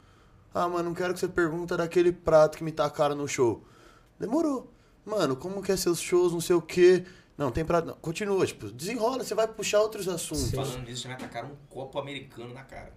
Ah, 0.54 0.68
mano, 0.70 0.90
não 0.90 0.94
quero 0.96 1.14
que 1.14 1.20
você 1.20 1.28
pergunta 1.28 1.76
daquele 1.76 2.12
prato 2.12 2.58
que 2.58 2.64
me 2.64 2.72
tacaram 2.72 3.16
no 3.16 3.28
show. 3.28 3.64
Demorou. 4.20 4.72
Mano, 5.06 5.36
como 5.36 5.62
que 5.62 5.72
é 5.72 5.76
seus 5.78 6.00
shows, 6.00 6.32
não 6.32 6.40
sei 6.42 6.56
o 6.56 6.62
quê. 6.62 7.04
Não, 7.38 7.52
tem 7.52 7.66
prato. 7.66 7.88
Não. 7.88 7.96
Continua, 7.96 8.46
tipo, 8.46 8.70
desenrola, 8.72 9.24
você 9.24 9.34
vai 9.34 9.48
puxar 9.48 9.82
outros 9.82 10.08
assuntos. 10.08 10.52
Falando 10.52 10.84
nisso, 10.86 11.02
já 11.04 11.10
me 11.10 11.16
atacaram 11.16 11.50
um 11.50 11.56
copo 11.70 12.00
americano 12.00 12.54
na 12.54 12.64
cara. 12.64 12.94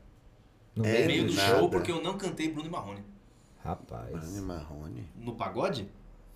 No 0.74 0.84
É, 0.84 1.06
meio 1.06 1.26
do 1.26 1.32
nada. 1.34 1.58
show, 1.58 1.70
porque 1.70 1.90
eu 1.90 2.02
não 2.02 2.18
cantei 2.18 2.50
Bruno 2.50 2.68
e 2.68 2.70
Marrone. 2.70 3.02
Rapaz. 3.64 4.12
Mano, 4.12 4.42
Marrone. 4.46 5.08
No 5.16 5.34
pagode? 5.34 5.88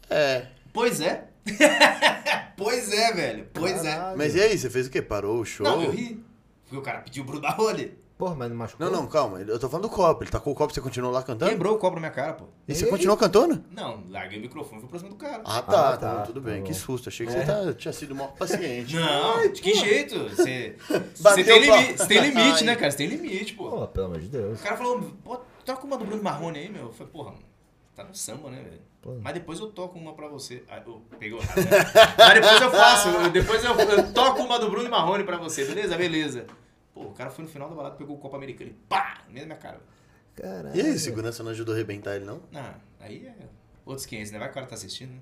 É. 0.08 0.46
Pois 0.72 1.00
é. 1.02 1.28
pois 2.56 2.90
é, 2.92 3.12
velho. 3.12 3.48
Pois 3.52 3.84
é. 3.84 3.94
Caralho. 3.94 4.18
Mas 4.18 4.34
e 4.34 4.40
aí, 4.40 4.58
você 4.58 4.70
fez 4.70 4.86
o 4.86 4.90
quê? 4.90 5.02
Parou 5.02 5.40
o 5.40 5.44
show? 5.44 5.66
Não, 5.66 5.82
eu 5.82 5.90
ri. 5.90 6.24
Porque 6.70 6.76
o 6.76 6.82
cara 6.82 7.00
pediu 7.00 7.24
Bruno 7.24 7.42
Marrone. 7.42 7.98
Porra, 8.16 8.34
mas 8.36 8.48
não 8.50 8.56
machucou? 8.56 8.86
Não, 8.86 9.00
não, 9.00 9.06
calma. 9.08 9.40
Eu 9.40 9.58
tô 9.58 9.66
falando 9.68 9.88
do 9.88 9.94
copo. 9.94 10.22
Ele 10.22 10.30
tacou 10.30 10.52
o 10.52 10.56
copo, 10.56 10.72
você 10.72 10.80
continuou 10.80 11.10
lá 11.12 11.22
cantando? 11.22 11.50
Quebrou 11.50 11.74
o 11.74 11.78
copo 11.78 11.94
na 11.96 12.00
minha 12.00 12.12
cara, 12.12 12.34
pô. 12.34 12.44
E 12.68 12.74
você 12.74 12.86
continuou 12.86 13.16
cantando? 13.16 13.64
Não, 13.72 14.04
larguei 14.10 14.38
o 14.38 14.42
microfone 14.42 14.76
e 14.76 14.80
fui 14.82 14.88
pra 14.90 14.98
cima 14.98 15.10
do 15.10 15.16
cara. 15.16 15.42
Ah, 15.44 15.62
tá. 15.62 15.94
Ah, 15.94 15.96
tá. 15.96 16.12
Então, 16.12 16.26
tudo 16.26 16.40
bem. 16.42 16.60
Tá 16.60 16.66
que 16.68 16.74
susto. 16.74 17.08
Achei 17.08 17.26
que 17.26 17.32
É. 17.32 17.40
você 17.40 17.46
tá- 17.46 17.72
tinha 17.72 17.92
sido 17.92 18.14
mal 18.14 18.28
paciente. 18.38 18.94
Não, 18.94 19.50
de 19.50 19.60
que 19.62 19.74
jeito? 19.74 20.28
Você, 20.28 20.76
você 21.14 21.22
Bateu 21.22 21.44
tem, 21.44 21.54
o 21.70 21.76
limite, 21.76 21.92
você 21.98 22.06
tem 22.06 22.20
limite, 22.20 22.58
Ai. 22.58 22.62
né, 22.64 22.76
cara? 22.76 22.90
Você 22.92 22.96
tem 22.98 23.06
limite, 23.08 23.54
pô. 23.54 23.70
Pô, 23.70 23.86
pelo 23.88 24.06
amor 24.06 24.20
de 24.20 24.28
Deus. 24.28 24.60
O 24.60 24.62
cara 24.62 24.76
falou, 24.76 25.00
pô, 25.24 25.40
toca 25.64 25.84
uma 25.86 25.96
do 25.96 26.04
Bruno 26.04 26.22
Marrone 26.22 26.58
aí, 26.58 26.68
meu. 26.70 26.82
Eu 26.88 26.92
falei, 26.92 27.10
porra, 27.12 27.30
mano, 27.30 27.42
tá 28.02 28.08
no 28.08 28.14
samba, 28.14 28.50
né, 28.50 28.62
velho? 28.62 28.80
Pô. 29.02 29.14
Mas 29.22 29.34
depois 29.34 29.58
eu 29.60 29.70
toco 29.70 29.98
uma 29.98 30.14
pra 30.14 30.28
você. 30.28 30.62
Ah, 30.68 30.82
eu, 30.86 31.02
pegou 31.18 31.40
errado, 31.40 31.56
né? 31.56 31.70
Mas 32.18 32.34
depois 32.34 32.60
eu 32.62 32.70
faço, 32.70 33.08
eu- 33.08 33.30
depois 33.30 33.64
eu, 33.64 33.74
eu 33.78 34.12
toco 34.12 34.42
uma 34.42 34.58
do 34.58 34.70
Bruno 34.70 34.88
Marrone 34.90 35.24
pra 35.24 35.36
você, 35.38 35.64
beleza? 35.64 35.96
Beleza. 35.96 36.46
Pô, 36.92 37.02
o 37.04 37.12
cara 37.12 37.30
foi 37.30 37.44
no 37.44 37.50
final 37.50 37.68
da 37.68 37.74
balada, 37.74 37.96
pegou 37.96 38.16
o 38.16 38.18
copo 38.18 38.36
americano 38.36 38.70
e 38.70 38.74
pá, 38.88 39.22
minha 39.28 39.46
cara. 39.56 39.80
Caralho. 40.34 40.76
E 40.76 40.80
aí, 40.80 40.98
segurança 40.98 41.42
não 41.42 41.50
ajudou 41.50 41.74
a 41.74 41.76
arrebentar 41.76 42.16
ele, 42.16 42.24
não? 42.24 42.40
Não, 42.52 42.74
aí 42.98 43.26
é 43.26 43.34
outros 43.86 44.06
500, 44.06 44.32
né? 44.32 44.38
Vai 44.38 44.48
que 44.48 44.52
o 44.52 44.54
cara 44.54 44.66
tá 44.66 44.74
assistindo, 44.74 45.10
né? 45.12 45.20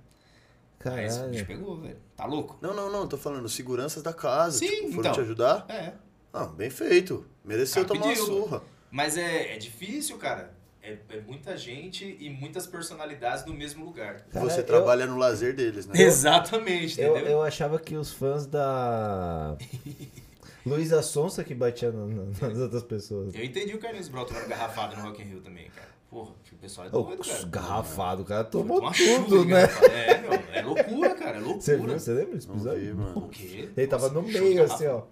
Mas 0.85 1.17
o 1.19 1.29
bicho 1.29 1.45
Caralho. 1.45 1.47
pegou, 1.47 1.77
velho. 1.81 1.97
Tá 2.17 2.25
louco? 2.25 2.57
Não, 2.61 2.73
não, 2.75 2.91
não. 2.91 3.07
Tô 3.09 3.17
falando 3.17 3.49
seguranças 3.49 4.03
da 4.03 4.13
casa. 4.13 4.59
Sim, 4.59 4.67
tipo, 4.69 4.87
foram 4.89 5.01
então. 5.01 5.13
te 5.13 5.21
ajudar? 5.21 5.67
É. 5.69 5.93
Ah, 6.33 6.47
bem 6.47 6.71
feito. 6.71 7.27
Mereceu 7.45 7.85
Cara, 7.85 7.95
tomar 8.01 8.09
pediu. 8.15 8.25
uma 8.25 8.33
surra. 8.43 8.63
Mas 8.91 9.17
é, 9.17 9.55
é 9.55 9.59
difícil, 9.59 10.17
cara. 10.19 10.53
É, 10.89 10.99
é 11.17 11.21
muita 11.21 11.57
gente 11.57 12.17
e 12.19 12.31
muitas 12.31 12.67
personalidades 12.67 13.45
no 13.45 13.53
mesmo 13.53 13.85
lugar. 13.85 14.23
Cara, 14.31 14.45
Você 14.49 14.61
eu- 14.61 14.65
trabalha 14.67 15.07
no 15.07 15.17
lazer 15.19 15.55
deles, 15.55 15.87
né? 15.87 15.93
Exatamente, 16.01 17.01
Eu, 17.01 17.13
entendeu? 17.17 17.33
eu 17.33 17.43
achava 17.43 17.79
que 17.79 17.97
os 17.97 18.13
fãs 18.13 18.47
da. 18.47 19.57
Luísa 20.67 21.01
Sonsa 21.03 21.43
que 21.45 21.55
batia 21.55 21.91
na- 21.91 22.07
na- 22.07 22.49
nas 22.49 22.59
outras 22.59 22.83
pessoas. 22.83 23.35
Eu 23.35 23.45
entendi 23.45 23.75
o 23.75 23.79
Carlinhos 23.79 24.09
Broto 24.09 24.33
agora 24.33 24.49
garrafado 24.49 24.97
no 24.97 25.03
Rock 25.03 25.23
in 25.23 25.27
Rio 25.27 25.41
também, 25.41 25.69
cara. 25.71 25.89
Porra, 26.11 26.33
que 26.45 26.55
o 26.55 26.59
pessoal 26.59 26.87
é 26.87 26.91
doido, 26.91 27.23
cara. 27.23 27.45
garrafado, 27.47 28.23
o 28.23 28.25
cara 28.25 28.45
tomou 28.45 28.81
uma 28.81 28.93
tudo, 28.93 29.45
né? 29.45 29.65
É, 29.91 30.19
meu, 30.19 30.33
é 30.55 30.63
loucura, 30.63 31.15
cara, 31.15 31.37
é 31.37 31.41
loucura. 31.41 31.61
Você 31.61 31.77
viu? 31.77 31.99
Você 31.99 32.13
lembra 32.15 32.35
desse 32.35 32.49
Não 32.49 32.55
episódio? 32.55 32.81
vi, 32.81 32.93
mano. 32.95 33.19
O 33.19 33.29
quê? 33.29 33.69
Ele 33.77 33.87
tava 33.87 34.09
Nossa, 34.09 34.15
no 34.15 34.23
meio, 34.43 34.63
assim, 34.65 34.87
ó. 34.87 35.03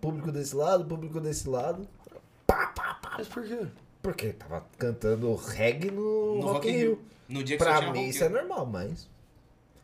Público 0.00 0.30
desse 0.30 0.54
lado, 0.54 0.84
público 0.84 1.20
desse 1.20 1.48
lado. 1.48 1.88
Mas 3.18 3.26
por 3.28 3.42
quê? 3.44 3.66
Porque 4.02 4.32
tava 4.32 4.66
cantando 4.78 5.34
reggae 5.34 5.90
no, 5.90 6.36
No 6.36 6.52
Rock 6.52 6.68
in 6.68 6.72
Rio. 6.72 7.02
No 7.28 7.44
dia 7.44 7.56
que 7.56 7.64
Pra 7.64 7.80
mim 7.80 7.86
rock 7.86 8.08
isso 8.08 8.24
é 8.24 8.28
normal, 8.28 8.66
mas. 8.66 9.08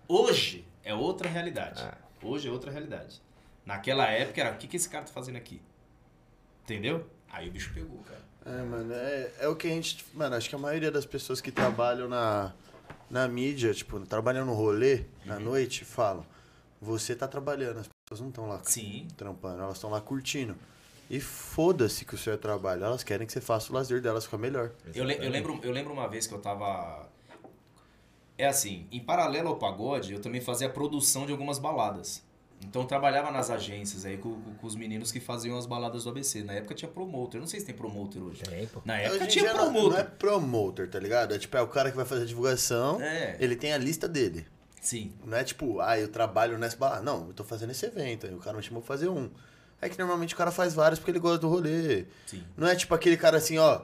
Hoje 0.09 0.65
é 0.85 0.95
outra 0.95 1.29
realidade. 1.29 1.83
Ah. 1.83 1.97
Hoje 2.23 2.49
é 2.49 2.51
outra 2.51 2.71
realidade. 2.71 3.21
Naquela 3.65 4.07
época 4.07 4.41
era, 4.41 4.55
o 4.55 4.59
que, 4.59 4.67
que 4.67 4.77
esse 4.77 4.89
cara 4.89 5.05
tá 5.05 5.13
fazendo 5.13 5.37
aqui? 5.37 5.61
Entendeu? 6.65 7.07
Aí 7.31 7.49
o 7.49 7.53
bicho 7.53 7.73
pegou, 7.75 7.99
cara. 8.05 8.27
É, 8.47 8.63
mano, 8.63 8.93
é, 8.95 9.33
é 9.41 9.49
o 9.49 9.57
que 9.57 9.67
a 9.67 9.71
gente. 9.71 10.05
Mano, 10.15 10.37
acho 10.37 10.49
que 10.49 10.55
a 10.55 10.59
maioria 10.59 10.91
das 10.91 11.05
pessoas 11.05 11.41
que 11.41 11.51
trabalham 11.51 12.09
na, 12.09 12.53
na 13.11 13.27
mídia, 13.27 13.75
tipo, 13.75 13.99
trabalham 14.01 14.47
no 14.47 14.55
rolê, 14.55 15.05
na 15.25 15.39
noite, 15.39 15.85
falam: 15.85 16.25
Você 16.81 17.15
tá 17.15 17.27
trabalhando, 17.27 17.81
as 17.81 17.89
pessoas 17.89 18.21
não 18.21 18.29
estão 18.29 18.49
lá 18.49 18.61
Sim. 18.63 19.09
trampando, 19.17 19.63
elas 19.63 19.77
estão 19.77 19.91
lá 19.91 20.01
curtindo. 20.01 20.57
E 21.09 21.21
foda-se 21.21 22.05
que 22.05 22.15
o 22.15 22.19
seu 22.19 22.33
é 22.35 22.37
trabalho, 22.37 22.85
elas 22.85 23.05
querem 23.05 23.27
que 23.27 23.33
você 23.33 23.41
faça 23.41 23.71
o 23.71 23.75
lazer 23.75 24.01
delas 24.01 24.25
ficar 24.25 24.39
melhor. 24.39 24.73
Eu, 24.95 25.05
le- 25.05 25.19
eu 25.21 25.31
lembro, 25.31 25.61
eu 25.63 25.71
lembro 25.71 25.93
uma 25.93 26.09
vez 26.09 26.27
que 26.27 26.35
eu 26.35 26.39
tava. 26.41 27.09
É 28.39 28.47
assim, 28.47 28.87
em 28.93 29.01
paralelo 29.01 29.49
ao 29.49 29.57
pagode, 29.57 30.13
eu 30.13 30.21
também 30.21 30.41
fazia 30.41 30.67
a 30.67 30.71
produção 30.71 31.25
de 31.25 31.33
algumas 31.33 31.59
baladas. 31.59 32.25
Então 32.65 32.83
eu 32.83 32.89
trabalhava 32.89 33.31
nas 33.31 33.51
agências 33.51 34.05
aí 34.05 34.17
com, 34.17 34.41
com- 34.41 34.55
com 34.55 34.67
os 34.67 34.75
meninos 34.75 35.13
que 35.13 35.21
faziam 35.21 35.57
as 35.57 35.65
baladas 35.67 36.05
do 36.05 36.11
ABC. 36.11 36.43
Na 36.43 36.55
época 36.55 36.75
tinha 36.75 36.91
promoter. 36.91 37.37
Eu 37.37 37.43
não 37.43 37.47
sei 37.49 37.61
se 37.61 37.67
tem 37.67 37.75
promoter 37.75 38.19
hoje. 38.19 38.43
Tem, 38.43 38.67
pô. 38.67 38.81
Na 38.85 38.99
época 38.99 39.25
Hoje 39.25 39.27
tinha 39.29 39.45
dia 39.45 39.55
não- 39.55 39.73
promoter. 39.73 39.91
Não 39.95 39.99
é 40.01 40.05
promoter, 40.05 40.91
tá 40.91 40.99
ligado? 40.99 41.35
É 41.35 41.39
tipo, 41.39 41.57
é 41.57 41.63
o 41.63 41.69
cara 41.69 41.91
que 41.91 41.97
vai 41.97 42.05
fazer 42.07 42.23
a 42.23 42.27
divulgação, 42.27 43.01
É. 43.01 43.37
ele 43.41 43.57
tem 43.57 43.73
a 43.73 43.79
lista 43.79 44.09
dele. 44.09 44.47
Sim. 44.81 45.13
Não 45.25 45.37
é 45.37 45.45
tipo, 45.45 45.81
ah, 45.81 45.99
eu 45.99 46.09
trabalho 46.09 46.59
nessa 46.59 46.77
balada. 46.77 47.03
Não, 47.03 47.29
eu 47.29 47.35
tô 47.35 47.45
fazendo 47.45 47.71
esse 47.71 47.85
evento, 47.87 48.27
aí 48.27 48.35
o 48.35 48.39
cara 48.39 48.57
me 48.57 48.63
chamou 48.63 48.83
pra 48.83 48.89
fazer 48.89 49.09
um. 49.09 49.31
É 49.81 49.89
que 49.89 49.99
normalmente 49.99 50.35
o 50.35 50.37
cara 50.37 50.51
faz 50.51 50.75
vários 50.75 50.99
porque 50.99 51.11
ele 51.11 51.19
gosta 51.19 51.39
do 51.39 51.49
rolê. 51.49 52.07
Sim. 52.27 52.43
Não 52.57 52.67
é 52.67 52.75
tipo 52.75 52.95
aquele 52.95 53.17
cara 53.17 53.37
assim, 53.37 53.59
ó, 53.59 53.83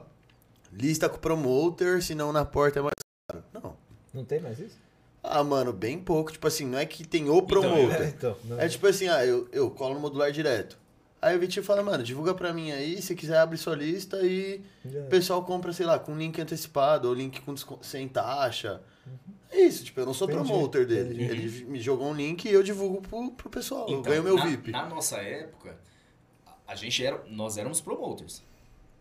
lista 0.71 1.07
com 1.07 1.17
o 1.17 1.19
promoter, 1.19 2.01
senão 2.01 2.31
na 2.31 2.43
porta 2.43 2.79
é 2.79 2.81
mais 2.81 2.93
caro. 3.29 3.43
Não. 3.53 3.75
Não 4.13 4.25
tem 4.25 4.39
mais 4.39 4.59
isso? 4.59 4.77
Ah, 5.23 5.43
mano, 5.43 5.71
bem 5.71 5.99
pouco. 5.99 6.31
Tipo 6.31 6.47
assim, 6.47 6.65
não 6.65 6.77
é 6.77 6.85
que 6.85 7.07
tem 7.07 7.29
o 7.29 7.41
promoter. 7.41 8.01
É, 8.01 8.07
então. 8.15 8.35
Não. 8.43 8.59
É 8.59 8.67
tipo 8.67 8.85
assim, 8.87 9.07
ah, 9.07 9.25
eu, 9.25 9.47
eu 9.51 9.69
colo 9.71 9.93
no 9.93 9.99
modular 9.99 10.31
direto. 10.31 10.77
Aí 11.21 11.37
o 11.37 11.39
Vitinho 11.39 11.63
fala, 11.63 11.81
mano, 11.81 12.03
divulga 12.03 12.33
pra 12.33 12.51
mim 12.51 12.73
aí, 12.73 13.01
se 13.01 13.15
quiser 13.15 13.37
abre 13.37 13.57
sua 13.57 13.75
lista 13.75 14.17
e 14.21 14.61
o 14.83 14.97
é. 14.97 15.01
pessoal 15.03 15.41
compra, 15.45 15.71
sei 15.71 15.85
lá, 15.85 15.97
com 15.97 16.17
link 16.17 16.39
antecipado 16.41 17.07
ou 17.07 17.13
link 17.13 17.39
com 17.41 17.55
sem 17.81 18.09
taxa. 18.09 18.81
É 19.55 19.61
isso, 19.61 19.85
tipo, 19.85 19.99
eu 19.99 20.05
não 20.05 20.13
sou 20.13 20.29
Entendi, 20.29 20.47
promoter 20.49 20.85
dele. 20.87 21.23
entendi. 21.23 21.45
Ele 21.61 21.65
me 21.65 21.79
jogou 21.79 22.07
um 22.09 22.13
link 22.13 22.45
e 22.45 22.51
eu 22.53 22.63
divulgo 22.63 23.01
pro, 23.01 23.31
pro 23.31 23.49
pessoal. 23.49 23.87
eu 23.87 23.99
Então, 23.99 24.11
ganho 24.11 24.23
meu 24.23 24.35
na, 24.35 24.45
VIP. 24.45 24.71
Na 24.71 24.85
nossa 24.87 25.17
época, 25.17 25.77
a- 26.67 26.75
gente 26.75 27.05
era, 27.05 27.23
nós 27.29 27.57
éramos 27.57 27.79
promoters. 27.79 28.43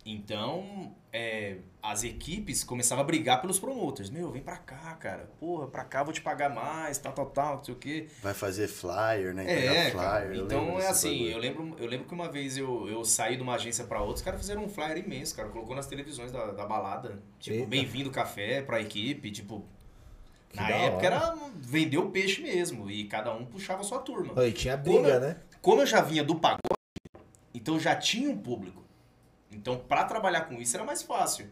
Então, 0.05 0.95
é, 1.13 1.59
as 1.81 2.03
equipes 2.03 2.65
começavam 2.65 3.05
a 3.05 3.07
brigar 3.07 3.41
pelos 3.41 3.59
promoters. 3.61 4.11
Meu, 4.11 4.33
vem 4.33 4.43
pra 4.43 4.57
cá, 4.57 4.95
cara. 4.97 5.31
Porra, 5.39 5.69
pra 5.69 5.85
cá 5.85 6.03
vou 6.03 6.13
te 6.13 6.21
pagar 6.21 6.51
mais, 6.53 6.99
tal, 6.99 7.13
tal, 7.13 7.27
tal, 7.27 7.57
não 7.59 7.65
sei 7.65 7.73
o 7.75 7.77
quê. 7.79 8.09
Vai 8.21 8.35
fazer 8.35 8.67
flyer, 8.67 9.33
né? 9.33 9.45
É, 9.87 9.91
cara. 9.93 10.21
flyer. 10.27 10.39
eu 10.41 10.45
Então 10.45 10.79
é 10.81 10.89
assim, 10.89 11.11
bagulho. 11.19 11.31
eu 11.31 11.39
lembro, 11.39 11.77
eu 11.79 11.87
lembro 11.87 12.07
que 12.09 12.15
uma 12.15 12.29
vez 12.29 12.57
eu, 12.59 12.89
eu 12.89 13.05
saí 13.05 13.37
de 13.37 13.43
uma 13.43 13.55
agência 13.55 13.85
pra 13.85 14.01
outra, 14.01 14.17
os 14.17 14.23
caras 14.23 14.41
fizeram 14.41 14.65
um 14.65 14.69
flyer 14.69 14.99
imenso, 14.99 15.37
cara. 15.37 15.49
Colocou 15.51 15.77
nas 15.77 15.87
televisões 15.87 16.33
da, 16.33 16.51
da 16.51 16.67
balada. 16.67 17.23
Tipo, 17.39 17.65
bem-vindo 17.67 18.11
café 18.11 18.61
pra 18.61 18.81
equipe, 18.81 19.31
tipo. 19.31 19.65
Que 20.53 20.61
na 20.61 20.69
época 20.71 21.07
hora. 21.07 21.17
era 21.17 21.35
vender 21.57 21.99
o 21.99 22.11
peixe 22.11 22.43
mesmo. 22.43 22.91
E 22.91 23.05
cada 23.05 23.35
um 23.35 23.45
puxava 23.47 23.81
a 23.81 23.85
sua 23.85 23.99
turma. 24.01 24.35
E 24.47 24.53
tinha 24.53 24.77
briga, 24.77 24.99
Como- 24.99 25.21
né? 25.21 25.37
Como 25.61 25.81
eu 25.83 25.87
já 25.87 26.01
vinha 26.01 26.23
do 26.25 26.35
pagode, 26.37 26.61
então 27.55 27.79
já 27.79 27.95
tinha 27.97 28.31
um 28.31 28.37
público. 28.37 28.83
Então, 29.51 29.77
pra 29.79 30.05
trabalhar 30.05 30.43
com 30.43 30.55
isso 30.61 30.77
era 30.77 30.85
mais 30.85 31.03
fácil. 31.03 31.47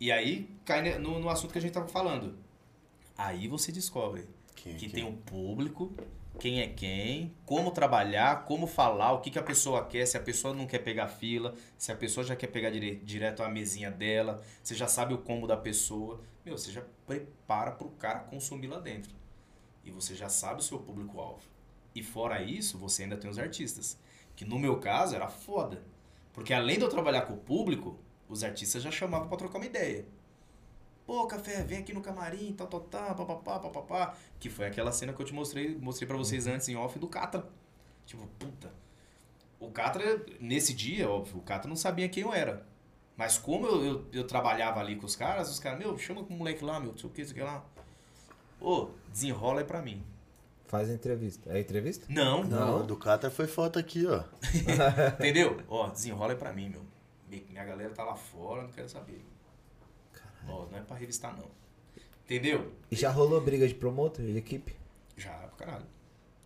E 0.00 0.10
aí 0.12 0.50
cai 0.64 0.98
no, 0.98 1.18
no 1.18 1.28
assunto 1.30 1.52
que 1.52 1.58
a 1.58 1.60
gente 1.62 1.72
tava 1.72 1.88
falando. 1.88 2.36
Aí 3.16 3.46
você 3.48 3.70
descobre 3.72 4.26
Quem 4.54 4.72
é 4.72 4.76
que 4.76 4.86
quem? 4.86 4.90
tem 4.90 5.04
um 5.04 5.16
público, 5.16 5.92
quem 6.38 6.60
é 6.60 6.66
quem, 6.66 7.32
como 7.46 7.70
trabalhar, 7.70 8.44
como 8.44 8.66
falar, 8.66 9.12
o 9.12 9.20
que, 9.20 9.30
que 9.30 9.38
a 9.38 9.42
pessoa 9.42 9.84
quer, 9.86 10.04
se 10.06 10.16
a 10.16 10.20
pessoa 10.20 10.52
não 10.52 10.66
quer 10.66 10.80
pegar 10.80 11.08
fila, 11.08 11.54
se 11.78 11.90
a 11.92 11.96
pessoa 11.96 12.24
já 12.26 12.36
quer 12.36 12.48
pegar 12.48 12.68
dire- 12.70 12.96
direto 13.02 13.42
a 13.42 13.48
mesinha 13.48 13.90
dela, 13.90 14.42
você 14.62 14.74
já 14.74 14.86
sabe 14.86 15.14
o 15.14 15.18
combo 15.18 15.46
da 15.46 15.56
pessoa. 15.56 16.20
Meu, 16.46 16.56
você 16.56 16.70
já 16.70 16.84
prepara 17.04 17.72
pro 17.72 17.88
cara 17.90 18.20
consumir 18.20 18.68
lá 18.68 18.78
dentro. 18.78 19.12
E 19.84 19.90
você 19.90 20.14
já 20.14 20.28
sabe 20.28 20.60
o 20.60 20.62
seu 20.62 20.78
público-alvo. 20.78 21.42
E 21.92 22.04
fora 22.04 22.40
isso, 22.40 22.78
você 22.78 23.02
ainda 23.02 23.16
tem 23.16 23.28
os 23.28 23.36
artistas. 23.36 23.98
Que 24.36 24.44
no 24.44 24.56
meu 24.56 24.78
caso 24.78 25.16
era 25.16 25.26
foda. 25.26 25.82
Porque 26.32 26.54
além 26.54 26.78
de 26.78 26.84
eu 26.84 26.88
trabalhar 26.88 27.22
com 27.22 27.32
o 27.32 27.38
público, 27.38 27.98
os 28.28 28.44
artistas 28.44 28.80
já 28.80 28.92
chamavam 28.92 29.26
pra 29.26 29.36
trocar 29.36 29.58
uma 29.58 29.66
ideia. 29.66 30.06
Pô, 31.04 31.26
café, 31.26 31.64
vem 31.64 31.78
aqui 31.78 31.92
no 31.92 32.00
camarim, 32.00 32.52
tal, 32.52 32.68
tal, 32.68 32.80
tal, 32.82 33.16
papapá, 33.16 33.58
papapá. 33.58 34.16
Que 34.38 34.48
foi 34.48 34.66
aquela 34.66 34.92
cena 34.92 35.12
que 35.12 35.20
eu 35.20 35.26
te 35.26 35.34
mostrei, 35.34 35.76
mostrei 35.76 36.06
pra 36.06 36.16
vocês 36.16 36.46
antes 36.46 36.68
em 36.68 36.76
off 36.76 36.96
do 36.96 37.08
Catra. 37.08 37.44
Tipo, 38.04 38.24
puta. 38.38 38.72
O 39.58 39.72
Catra, 39.72 40.24
nesse 40.38 40.72
dia, 40.72 41.10
óbvio, 41.10 41.38
o 41.38 41.42
Catra 41.42 41.68
não 41.68 41.76
sabia 41.76 42.08
quem 42.08 42.22
eu 42.22 42.32
era. 42.32 42.64
Mas 43.16 43.38
como 43.38 43.66
eu, 43.66 43.84
eu, 43.84 44.04
eu 44.12 44.26
trabalhava 44.26 44.80
ali 44.80 44.96
com 44.96 45.06
os 45.06 45.16
caras, 45.16 45.50
os 45.50 45.58
caras, 45.58 45.78
meu, 45.78 45.96
chama 45.98 46.22
com 46.24 46.34
o 46.34 46.36
moleque 46.36 46.62
lá, 46.64 46.78
meu, 46.78 46.92
não 46.92 46.98
sei 46.98 47.08
o 47.08 47.12
que, 47.12 47.24
sei 47.24 47.32
o 47.32 47.36
que 47.36 47.42
lá. 47.42 47.64
Ô, 48.60 48.88
desenrola 49.10 49.60
aí 49.60 49.66
pra 49.66 49.80
mim. 49.80 50.02
Faz 50.66 50.90
a 50.90 50.92
entrevista. 50.94 51.50
É 51.52 51.60
entrevista? 51.60 52.04
Não, 52.08 52.42
Não, 52.44 52.84
do 52.86 52.96
Catra 52.96 53.30
foi 53.30 53.46
foto 53.46 53.78
aqui, 53.78 54.04
ó. 54.06 54.22
Entendeu? 55.18 55.62
Ó, 55.68 55.88
desenrola 55.88 56.32
aí 56.32 56.38
pra 56.38 56.52
mim, 56.52 56.68
meu. 56.68 56.82
Mi- 57.30 57.46
Minha 57.48 57.64
galera 57.64 57.90
tá 57.90 58.04
lá 58.04 58.16
fora, 58.16 58.62
não 58.62 58.70
quero 58.72 58.88
saber. 58.88 59.24
Ó, 60.48 60.66
não 60.70 60.78
é 60.78 60.82
pra 60.82 60.96
revistar, 60.96 61.36
não. 61.36 61.46
Entendeu? 62.24 62.72
E 62.90 62.96
já 62.96 63.10
rolou 63.10 63.40
briga 63.40 63.66
de 63.68 63.74
promotor, 63.74 64.24
de 64.24 64.36
equipe? 64.36 64.74
Já, 65.16 65.30
pro 65.32 65.56
caralho. 65.64 65.86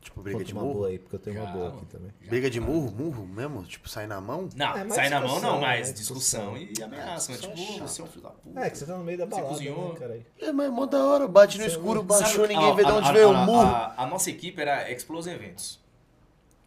Tipo, 0.00 0.22
briga 0.22 0.38
Conta 0.38 0.46
de 0.48 0.52
uma 0.54 0.62
murro. 0.62 0.74
boa 0.74 0.88
aí, 0.88 0.98
porque 0.98 1.14
eu 1.16 1.20
tenho 1.20 1.36
uma 1.40 1.46
Já, 1.46 1.52
boa 1.52 1.68
aqui 1.68 1.84
também. 1.86 2.10
Já, 2.22 2.30
Briga 2.30 2.48
de 2.50 2.58
murro, 2.58 2.90
murro 2.90 3.26
mesmo? 3.26 3.62
Tipo, 3.64 3.86
sai 3.86 4.06
na 4.06 4.18
mão? 4.18 4.48
Não, 4.56 4.74
É, 4.76 4.88
sai 4.88 5.10
na 5.10 5.20
mão 5.20 5.26
discussão, 5.28 5.52
não, 5.52 5.60
mas 5.60 5.88
né? 5.88 5.92
discussão, 5.94 6.54
Discussão. 6.54 6.78
e 6.78 6.82
ameaça. 6.82 7.32
Mas 7.32 7.40
Só 7.40 7.48
tipo, 7.48 7.78
você 7.86 8.00
é 8.00 8.04
um 8.04 8.08
filho 8.08 8.22
da 8.22 8.30
puta. 8.30 8.60
É, 8.60 8.70
que 8.70 8.78
você 8.78 8.86
tá 8.86 8.96
no 8.96 9.04
meio 9.04 9.18
da 9.18 9.24
Você 9.26 9.30
balada, 9.30 9.48
cozinhou. 9.48 9.92
né, 9.92 9.98
caralho? 9.98 10.26
É, 10.40 10.52
mas 10.52 10.66
é 10.66 10.70
mó 10.70 10.86
da 10.86 11.04
hora. 11.04 11.28
Bate 11.28 11.58
no 11.58 11.64
Você 11.64 11.70
escuro, 11.70 12.02
baixou, 12.02 12.42
Sabe- 12.46 12.54
ninguém 12.54 12.70
a- 12.70 12.74
vê 12.74 12.84
de 12.84 12.90
onde 12.92 13.08
a- 13.08 13.12
veio 13.12 13.30
o 13.30 13.36
murro. 13.44 13.60
A, 13.60 13.94
a 13.98 14.06
nossa 14.06 14.30
equipe 14.30 14.58
era 14.60 14.90
Explosive 14.90 15.36
Eventos. 15.36 15.78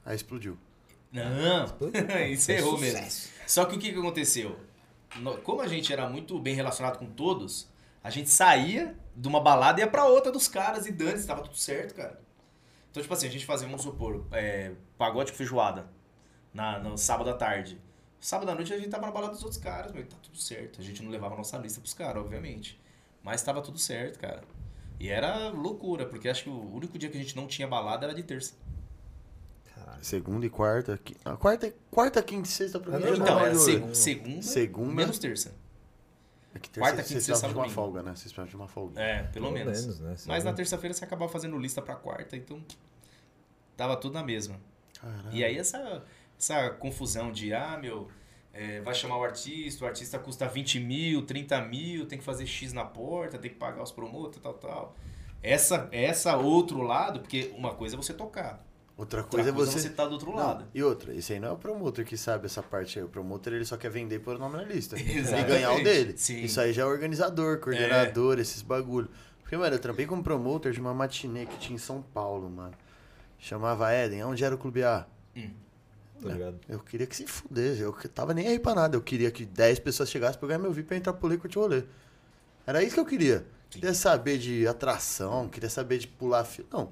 Aí 0.06 0.15
explodiu. 0.15 0.56
Não, 1.12 1.65
encerrou 2.30 2.78
mesmo. 2.80 3.06
Só 3.48 3.65
que 3.65 3.76
o 3.76 3.80
que, 3.80 3.91
que 3.91 3.98
aconteceu? 4.00 4.56
No- 5.17 5.38
Como 5.39 5.62
a 5.62 5.67
gente 5.67 5.91
era 5.91 6.08
muito 6.08 6.38
bem 6.39 6.54
relacionado 6.56 6.98
com 7.00 7.06
todos, 7.08 7.67
a 8.04 8.10
gente 8.10 8.30
saía 8.30 8.96
de 9.15 9.28
uma 9.28 9.39
balada 9.39 9.80
e 9.80 9.84
ia 9.84 9.88
pra 9.89 10.06
outra 10.06 10.32
dos 10.32 10.48
caras 10.48 10.86
e 10.86 10.91
dane 10.91 11.24
tava 11.24 11.41
tudo 11.41 11.58
certo, 11.58 11.96
cara. 11.96 12.22
Então, 12.94 13.02
tipo 13.02 13.12
assim, 13.16 13.26
a 13.26 13.32
gente 13.32 13.44
fazia, 13.44 13.66
vamos 13.68 13.82
supor, 13.82 14.24
é, 14.32 14.72
pagode 15.00 15.32
com 15.32 15.38
feijoada 15.40 15.88
na, 16.54 16.78
no 16.78 16.96
sábado 16.96 17.28
à 17.32 17.34
tarde. 17.34 17.82
Sábado 18.20 18.52
à 18.52 18.54
noite 18.54 18.72
a 18.72 18.78
gente 18.78 18.90
tava 18.90 19.08
na 19.08 19.12
balada 19.12 19.34
dos 19.34 19.42
outros 19.42 19.60
caras, 19.60 19.92
mas 19.92 20.06
tá 20.08 20.16
tudo 20.22 20.38
certo. 20.38 20.80
A 20.80 20.84
gente 20.84 21.02
não 21.02 21.10
levava 21.10 21.34
a 21.34 21.38
nossa 21.40 21.58
lista 21.58 21.82
pros 21.82 21.96
caras, 21.96 22.22
obviamente. 22.24 22.80
Mas 23.24 23.42
tava 23.42 23.64
tudo 23.64 23.80
certo, 23.80 24.20
cara. 24.20 24.44
E 25.00 25.10
era 25.10 25.50
loucura, 25.50 26.06
porque 26.06 26.30
acho 26.30 26.44
que 26.44 26.50
o 26.52 26.76
único 26.76 26.96
dia 27.00 27.10
que 27.10 27.18
a 27.18 27.20
gente 27.20 27.36
não 27.36 27.48
tinha 27.48 27.68
balada 27.68 28.06
era 28.06 28.14
de 28.14 28.22
terça. 28.22 28.54
Caralho. 29.74 30.04
Segunda 30.06 30.46
e 30.46 30.50
quarta. 30.52 31.00
A 31.26 31.36
quarta, 31.36 31.74
quarta, 31.90 32.22
quinta 32.22 32.48
e 32.48 32.52
sexta 32.52 32.80
pra 32.80 33.00
mim 33.00 33.06
É 33.06 33.10
Então, 33.10 33.26
não 33.26 33.40
era 33.40 33.50
é 33.56 33.56
seg- 33.56 33.96
segunda, 33.96 34.42
Segunda. 34.44 34.94
menos 34.94 35.18
terça. 35.18 35.52
É 36.56 36.60
que 36.60 36.70
terça, 36.70 36.80
quarta, 36.80 36.98
vocês 36.98 37.08
quinta, 37.08 37.22
sexta, 37.22 37.48
de 37.48 37.54
uma 37.54 37.63
domingo. 37.63 37.74
folga, 37.74 38.04
né? 38.04 38.12
Vocês 38.12 38.22
precisavam 38.32 38.50
de 38.50 38.56
uma 38.56 38.68
folga. 38.68 39.02
É, 39.02 39.24
pelo, 39.24 39.52
menos. 39.52 40.00
né? 40.00 40.16
Mas 40.28 40.44
na 40.44 40.54
terça-feira 40.54 40.94
você 40.94 41.04
acabava 41.04 41.32
fazendo 41.32 41.58
lista 41.58 41.82
pra 41.82 41.96
quarta, 41.96 42.36
então 42.36 42.63
tava 43.76 43.96
tudo 43.98 44.13
na 44.13 44.24
mesma. 44.24 44.60
Caralho. 45.00 45.32
E 45.32 45.44
aí 45.44 45.58
essa, 45.58 46.04
essa 46.38 46.70
confusão 46.72 47.32
de, 47.32 47.54
ah, 47.54 47.78
meu, 47.82 48.08
é, 48.54 48.82
vai 48.82 48.94
chamar 48.94 49.18
o 49.18 49.24
artista, 49.24 49.84
o 49.84 49.88
artista 49.88 50.20
custa 50.20 50.48
20 50.48 50.80
mil, 50.80 51.26
30 51.26 51.62
mil, 51.62 52.06
tem 52.06 52.20
que 52.20 52.24
fazer 52.24 52.46
X 52.46 52.72
na 52.72 52.86
porta, 52.86 53.39
tem 53.39 53.50
que 53.50 53.58
pagar 53.58 53.82
os 53.82 53.92
promotores, 53.92 54.39
tal, 54.42 54.54
tal. 54.54 54.96
Essa, 55.42 55.89
essa 55.92 56.38
outro 56.38 56.82
lado, 56.84 57.20
porque 57.20 57.52
uma 57.58 57.74
coisa 57.74 57.96
é 57.96 57.98
você 57.98 58.13
tocar, 58.13 58.63
Outra 58.96 59.22
outra 59.22 59.24
coisa 59.24 59.52
coisa, 59.52 59.72
é 59.72 59.76
é 59.76 59.80
você. 59.80 59.88
você 59.88 59.96
tá 59.96 60.06
do 60.06 60.14
outro 60.14 60.30
Não, 60.30 60.38
lado. 60.38 60.66
E 60.74 60.84
outra, 60.84 61.16
esse 61.16 61.34
aí 61.34 61.40
não 61.40 61.50
é 61.50 61.52
o 61.52 61.58
promotor 61.58 62.06
que 62.06 62.16
sabe 62.16 62.46
essa 62.46 62.62
parte 62.62 63.00
aí. 63.00 63.06
O 63.06 63.10
promotor 63.10 63.54
ele 63.54 63.66
só 63.66 63.76
quer 63.76 63.90
vender 63.90 64.20
por 64.20 64.38
nome 64.38 64.58
na 64.58 64.64
lista. 64.64 64.96
e 65.02 65.22
ganhar 65.44 65.74
o 65.74 65.84
dele. 65.84 66.14
Sim. 66.16 66.44
Isso 66.44 66.62
aí 66.62 66.72
já 66.74 66.84
é 66.84 66.86
organizador, 66.86 67.60
coordenador, 67.60 68.40
esses 68.40 68.62
bagulho. 68.62 69.10
Porque, 69.42 69.58
mano, 69.58 69.76
eu 69.76 69.80
trampei 69.80 70.06
como 70.06 70.24
promotor 70.24 70.72
de 70.72 70.80
uma 70.80 70.94
matinê 70.94 71.46
que 71.48 71.58
tinha 71.58 71.76
em 71.76 71.80
São 71.80 72.02
Paulo, 72.02 72.50
mano. 72.50 72.74
Chamava 73.40 73.92
Eden. 73.92 74.24
Onde 74.26 74.44
era 74.44 74.54
o 74.54 74.58
Clube 74.58 74.84
A? 74.84 75.08
Hum. 75.36 75.50
tá 76.22 76.30
ligado? 76.30 76.60
Eu 76.70 76.80
queria 76.80 77.08
que 77.08 77.16
se 77.16 77.26
fudesse. 77.26 77.82
Eu 77.82 77.94
tava 78.14 78.34
nem 78.34 78.48
aí 78.48 78.60
pra 78.60 78.76
nada. 78.76 78.96
Eu 78.96 79.02
queria 79.02 79.32
que 79.32 79.44
10 79.44 79.80
pessoas 79.80 80.10
chegassem 80.10 80.40
pra 80.40 80.48
ganhar 80.48 80.60
meu 80.60 80.72
VIP 80.72 80.88
pra 80.90 80.98
entrar 80.98 81.14
pro 81.14 81.34
e 81.34 81.38
curtir 81.38 81.58
o 81.58 81.64
rolê. 81.64 81.84
Era 82.66 82.84
isso 82.84 82.94
que 82.94 83.00
eu 83.00 83.06
queria. 83.06 83.46
Queria 83.70 83.94
saber 83.94 84.38
de 84.38 84.68
atração, 84.68 85.50
queria 85.50 85.70
saber 85.70 85.98
de 85.98 86.08
pular 86.08 86.44
fila. 86.44 86.68
Não. 86.72 86.92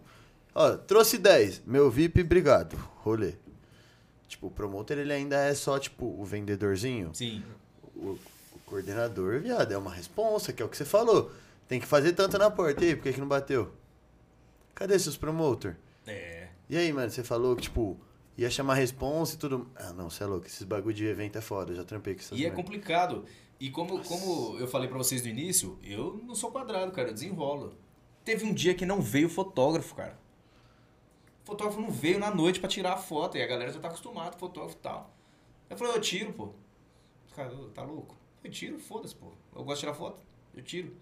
Ó, 0.53 0.75
trouxe 0.75 1.17
10. 1.17 1.63
Meu 1.65 1.89
VIP, 1.89 2.21
obrigado. 2.21 2.75
Rolê. 2.97 3.35
Tipo, 4.27 4.47
o 4.47 4.51
promotor, 4.51 4.97
ele 4.97 5.13
ainda 5.13 5.37
é 5.37 5.53
só, 5.53 5.77
tipo, 5.79 6.05
o 6.05 6.23
vendedorzinho. 6.25 7.11
Sim. 7.13 7.43
O, 7.95 8.17
o 8.53 8.59
coordenador, 8.65 9.39
viado, 9.41 9.71
é 9.71 9.77
uma 9.77 9.93
responsa, 9.93 10.53
que 10.53 10.61
é 10.61 10.65
o 10.65 10.69
que 10.69 10.77
você 10.77 10.85
falou. 10.85 11.31
Tem 11.67 11.79
que 11.79 11.85
fazer 11.85 12.13
tanto 12.13 12.37
na 12.37 12.49
porta. 12.49 12.83
E 12.83 12.89
aí, 12.89 12.95
por 12.95 13.03
que, 13.03 13.13
que 13.13 13.19
não 13.19 13.27
bateu? 13.27 13.71
Cadê 14.75 14.97
seus 14.99 15.17
promotor? 15.17 15.75
É. 16.07 16.47
E 16.69 16.77
aí, 16.77 16.91
mano, 16.91 17.09
você 17.09 17.23
falou 17.23 17.55
que, 17.55 17.63
tipo, 17.63 17.99
ia 18.37 18.49
chamar 18.49 18.75
responsa 18.75 19.35
e 19.35 19.37
tudo. 19.37 19.69
Ah, 19.75 19.93
não, 19.93 20.09
você 20.09 20.23
é 20.23 20.25
louco. 20.25 20.47
Esses 20.47 20.63
bagulho 20.63 20.95
de 20.95 21.05
evento 21.05 21.37
é 21.37 21.41
foda. 21.41 21.71
Eu 21.71 21.75
já 21.75 21.83
trampei 21.83 22.15
com 22.15 22.21
essas 22.21 22.37
E 22.37 22.45
é 22.45 22.49
complicado. 22.49 23.25
E 23.59 23.69
como, 23.69 24.03
como 24.03 24.57
eu 24.57 24.67
falei 24.67 24.87
pra 24.87 24.97
vocês 24.97 25.21
no 25.21 25.27
início, 25.27 25.77
eu 25.83 26.19
não 26.25 26.33
sou 26.33 26.51
quadrado, 26.51 26.91
cara, 26.91 27.09
eu 27.09 27.13
desenrolo. 27.13 27.75
Teve 28.25 28.45
um 28.45 28.53
dia 28.53 28.73
que 28.73 28.85
não 28.85 29.01
veio 29.01 29.29
fotógrafo, 29.29 29.93
cara. 29.93 30.17
O 31.43 31.45
fotógrafo 31.45 31.81
não 31.81 31.89
veio 31.89 32.19
na 32.19 32.33
noite 32.33 32.59
para 32.59 32.69
tirar 32.69 32.93
a 32.93 32.97
foto. 32.97 33.37
E 33.37 33.41
a 33.41 33.47
galera 33.47 33.71
já 33.71 33.79
tá 33.79 33.87
acostumada 33.87 34.31
com 34.31 34.39
fotógrafo 34.39 34.75
e 34.75 34.79
tal. 34.79 35.13
Eu 35.69 35.77
falei, 35.77 35.93
eu 35.95 36.01
tiro, 36.01 36.33
pô. 36.33 36.53
Cara, 37.35 37.49
tá 37.73 37.83
louco? 37.83 38.15
Eu 38.43 38.51
tiro, 38.51 38.79
foda-se, 38.79 39.15
pô. 39.15 39.31
Eu 39.55 39.63
gosto 39.63 39.75
de 39.75 39.79
tirar 39.81 39.93
foto, 39.93 40.19
eu 40.53 40.63
tiro. 40.63 40.95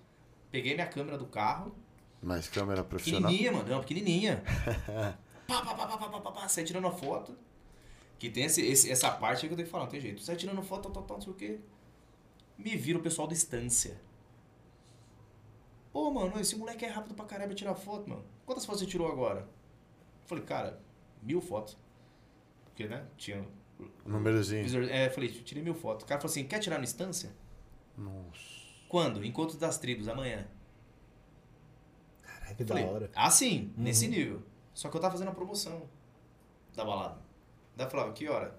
Peguei 0.52 0.74
minha 0.74 0.88
câmera 0.88 1.18
do 1.18 1.26
carro. 1.26 1.74
Mas 2.22 2.48
câmera 2.48 2.84
profissional? 2.84 3.32
Pequenininha, 3.32 3.52
mano. 3.52 3.70
Não, 3.70 3.80
pequenininha. 3.80 4.44
pá, 5.48 5.62
pá, 5.62 5.74
pá, 5.74 5.88
pá, 5.88 5.98
pá, 5.98 6.20
pá, 6.20 6.32
pá, 6.32 6.48
sai 6.48 6.64
tirando 6.64 6.88
a 6.88 6.92
foto. 6.92 7.38
Que 8.18 8.30
tem 8.30 8.44
esse, 8.44 8.62
esse, 8.62 8.92
essa 8.92 9.10
parte 9.12 9.48
que 9.48 9.54
eu 9.54 9.56
tenho 9.56 9.66
que 9.66 9.72
falar, 9.72 9.86
não 9.86 9.92
tem 9.92 10.02
jeito. 10.02 10.22
Sai 10.22 10.36
tirando 10.36 10.62
foto, 10.62 10.84
tal, 10.84 10.92
tal, 10.92 11.04
tal, 11.04 11.18
não 11.18 11.24
sei 11.24 11.34
o 11.34 11.36
quê. 11.36 11.60
Me 12.58 12.76
vira 12.76 13.00
o 13.00 13.02
pessoal 13.02 13.28
da 13.28 13.34
estância. 13.34 14.00
Pô, 15.94 16.12
mano, 16.12 16.40
esse 16.40 16.56
moleque 16.56 16.86
é 16.86 16.90
rápido 16.90 17.16
pra 17.16 17.26
caramba 17.26 17.56
tirar 17.56 17.74
foto, 17.76 18.10
mano. 18.10 18.24
Quantas 18.46 18.66
fotos 18.66 18.82
você 18.82 18.86
tirou 18.88 19.10
agora? 19.10 19.48
Falei, 20.30 20.44
cara, 20.44 20.80
mil 21.24 21.42
fotos. 21.42 21.76
Porque, 22.66 22.88
né, 22.88 23.04
tinha... 23.18 23.44
Um 24.06 24.10
númerozinho. 24.12 24.90
É, 24.90 25.10
falei, 25.10 25.30
tirei 25.30 25.64
mil 25.64 25.74
fotos. 25.74 26.04
O 26.04 26.08
cara 26.08 26.22
falou 26.22 26.32
assim, 26.32 26.46
quer 26.46 26.60
tirar 26.60 26.78
no 26.78 26.84
estância? 26.84 27.32
Nossa. 27.98 28.60
Quando? 28.88 29.26
Encontro 29.26 29.58
das 29.58 29.80
tribos, 29.80 30.08
amanhã. 30.08 30.48
Caralho, 32.22 32.56
que 32.56 32.64
da 32.64 32.76
Falei, 32.76 32.90
hora. 32.90 33.12
Ah, 33.16 33.32
sim, 33.32 33.74
Uhum. 33.76 33.84
nesse 33.84 34.08
nível. 34.08 34.44
Só 34.74 34.90
que 34.90 34.96
eu 34.98 35.02
tava 35.02 35.14
fazendo 35.14 35.30
a 35.30 35.34
promoção 35.34 35.90
da 36.76 36.86
balada. 36.86 37.20
Daí 37.76 37.88
eu 37.88 37.90
falava, 37.92 38.14
que 38.14 38.28
hora? 38.30 38.56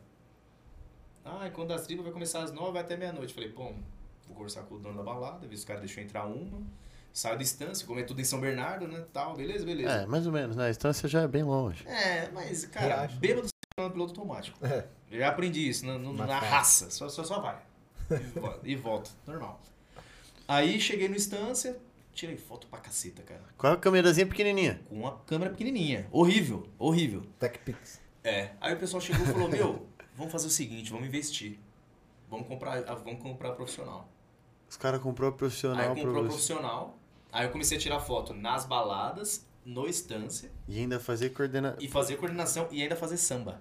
Ah, 1.24 1.46
enquanto 1.46 1.68
das 1.68 1.86
tribos 1.86 2.04
vai 2.04 2.12
começar 2.12 2.42
às 2.42 2.50
nove 2.52 2.72
vai 2.72 2.82
até 2.82 2.96
meia-noite. 2.96 3.32
Falei, 3.32 3.50
pô, 3.50 3.64
vou 4.26 4.34
conversar 4.34 4.62
com 4.64 4.74
o 4.74 4.78
dono 4.80 4.96
da 4.96 5.02
balada, 5.04 5.46
ver 5.46 5.56
se 5.56 5.64
o 5.64 5.66
cara 5.66 5.80
deixou 5.80 6.02
entrar 6.02 6.24
uma. 6.26 6.62
Saio 7.12 7.34
da 7.36 7.42
distância, 7.42 7.86
como 7.86 7.98
é 7.98 8.02
tudo 8.04 8.20
em 8.20 8.24
São 8.24 8.40
Bernardo, 8.40 8.86
né? 8.86 9.04
Tal, 9.12 9.34
beleza, 9.36 9.64
beleza. 9.64 9.90
É, 9.90 10.06
mais 10.06 10.26
ou 10.26 10.32
menos, 10.32 10.56
né? 10.56 10.66
A 10.66 10.68
distância 10.68 11.08
já 11.08 11.22
é 11.22 11.28
bem 11.28 11.42
longe. 11.42 11.86
É, 11.88 12.28
mas, 12.32 12.64
cara, 12.66 12.86
Relaxa. 12.86 13.16
bêbado 13.16 13.48
é 13.76 13.82
um 13.82 13.90
piloto 13.90 14.12
automático. 14.20 14.58
É. 14.64 14.86
Eu 15.10 15.18
já 15.18 15.28
aprendi 15.28 15.68
isso 15.68 15.84
na, 15.86 15.98
no- 15.98 16.12
na 16.12 16.26
fácil. 16.26 16.48
raça. 16.50 16.90
Só, 16.90 17.08
só, 17.08 17.24
só 17.24 17.40
vai. 17.40 17.58
E 18.10 18.38
vo- 18.40 18.60
E 18.64 18.76
volta, 18.76 19.10
normal. 19.26 19.60
Aí 20.46 20.80
cheguei 20.80 21.08
no 21.08 21.16
instância, 21.16 21.76
tirei 22.12 22.36
foto 22.36 22.66
pra 22.68 22.78
caceta, 22.80 23.22
cara. 23.22 23.42
Com 23.56 23.66
a 23.66 23.76
câmerazinha 23.76 24.26
pequenininha. 24.26 24.80
Com 24.88 24.96
uma 25.00 25.18
câmera 25.26 25.50
pequenininha. 25.50 26.06
Horrível, 26.12 26.66
horrível. 26.78 27.22
TechPix. 27.38 28.00
É. 28.22 28.50
Aí 28.60 28.74
o 28.74 28.78
pessoal 28.78 29.00
chegou 29.00 29.22
e 29.24 29.26
falou: 29.28 29.48
Meu, 29.48 29.86
vamos 30.16 30.32
fazer 30.32 30.46
o 30.46 30.50
seguinte, 30.50 30.90
vamos 30.90 31.06
investir. 31.08 31.58
Vamos 32.28 32.46
comprar, 32.46 32.80
vamos 32.82 33.20
comprar 33.22 33.52
profissional. 33.52 34.08
Os 34.68 34.76
caras 34.76 35.00
comprou 35.00 35.30
Aí 35.30 35.36
profissional 35.36 35.84
pra 35.86 35.94
comprou 35.94 36.14
você. 36.22 36.28
profissional. 36.28 36.98
Aí 37.32 37.46
eu 37.46 37.50
comecei 37.50 37.76
a 37.78 37.80
tirar 37.80 38.00
foto 38.00 38.34
nas 38.34 38.64
baladas, 38.64 39.46
no 39.64 39.86
estância, 39.86 40.50
E 40.66 40.78
ainda 40.78 40.98
fazer 40.98 41.30
coordenação. 41.30 41.78
e 41.80 41.88
fazer 41.88 42.16
coordenação 42.16 42.68
e 42.70 42.82
ainda 42.82 42.96
fazer 42.96 43.16
samba. 43.16 43.60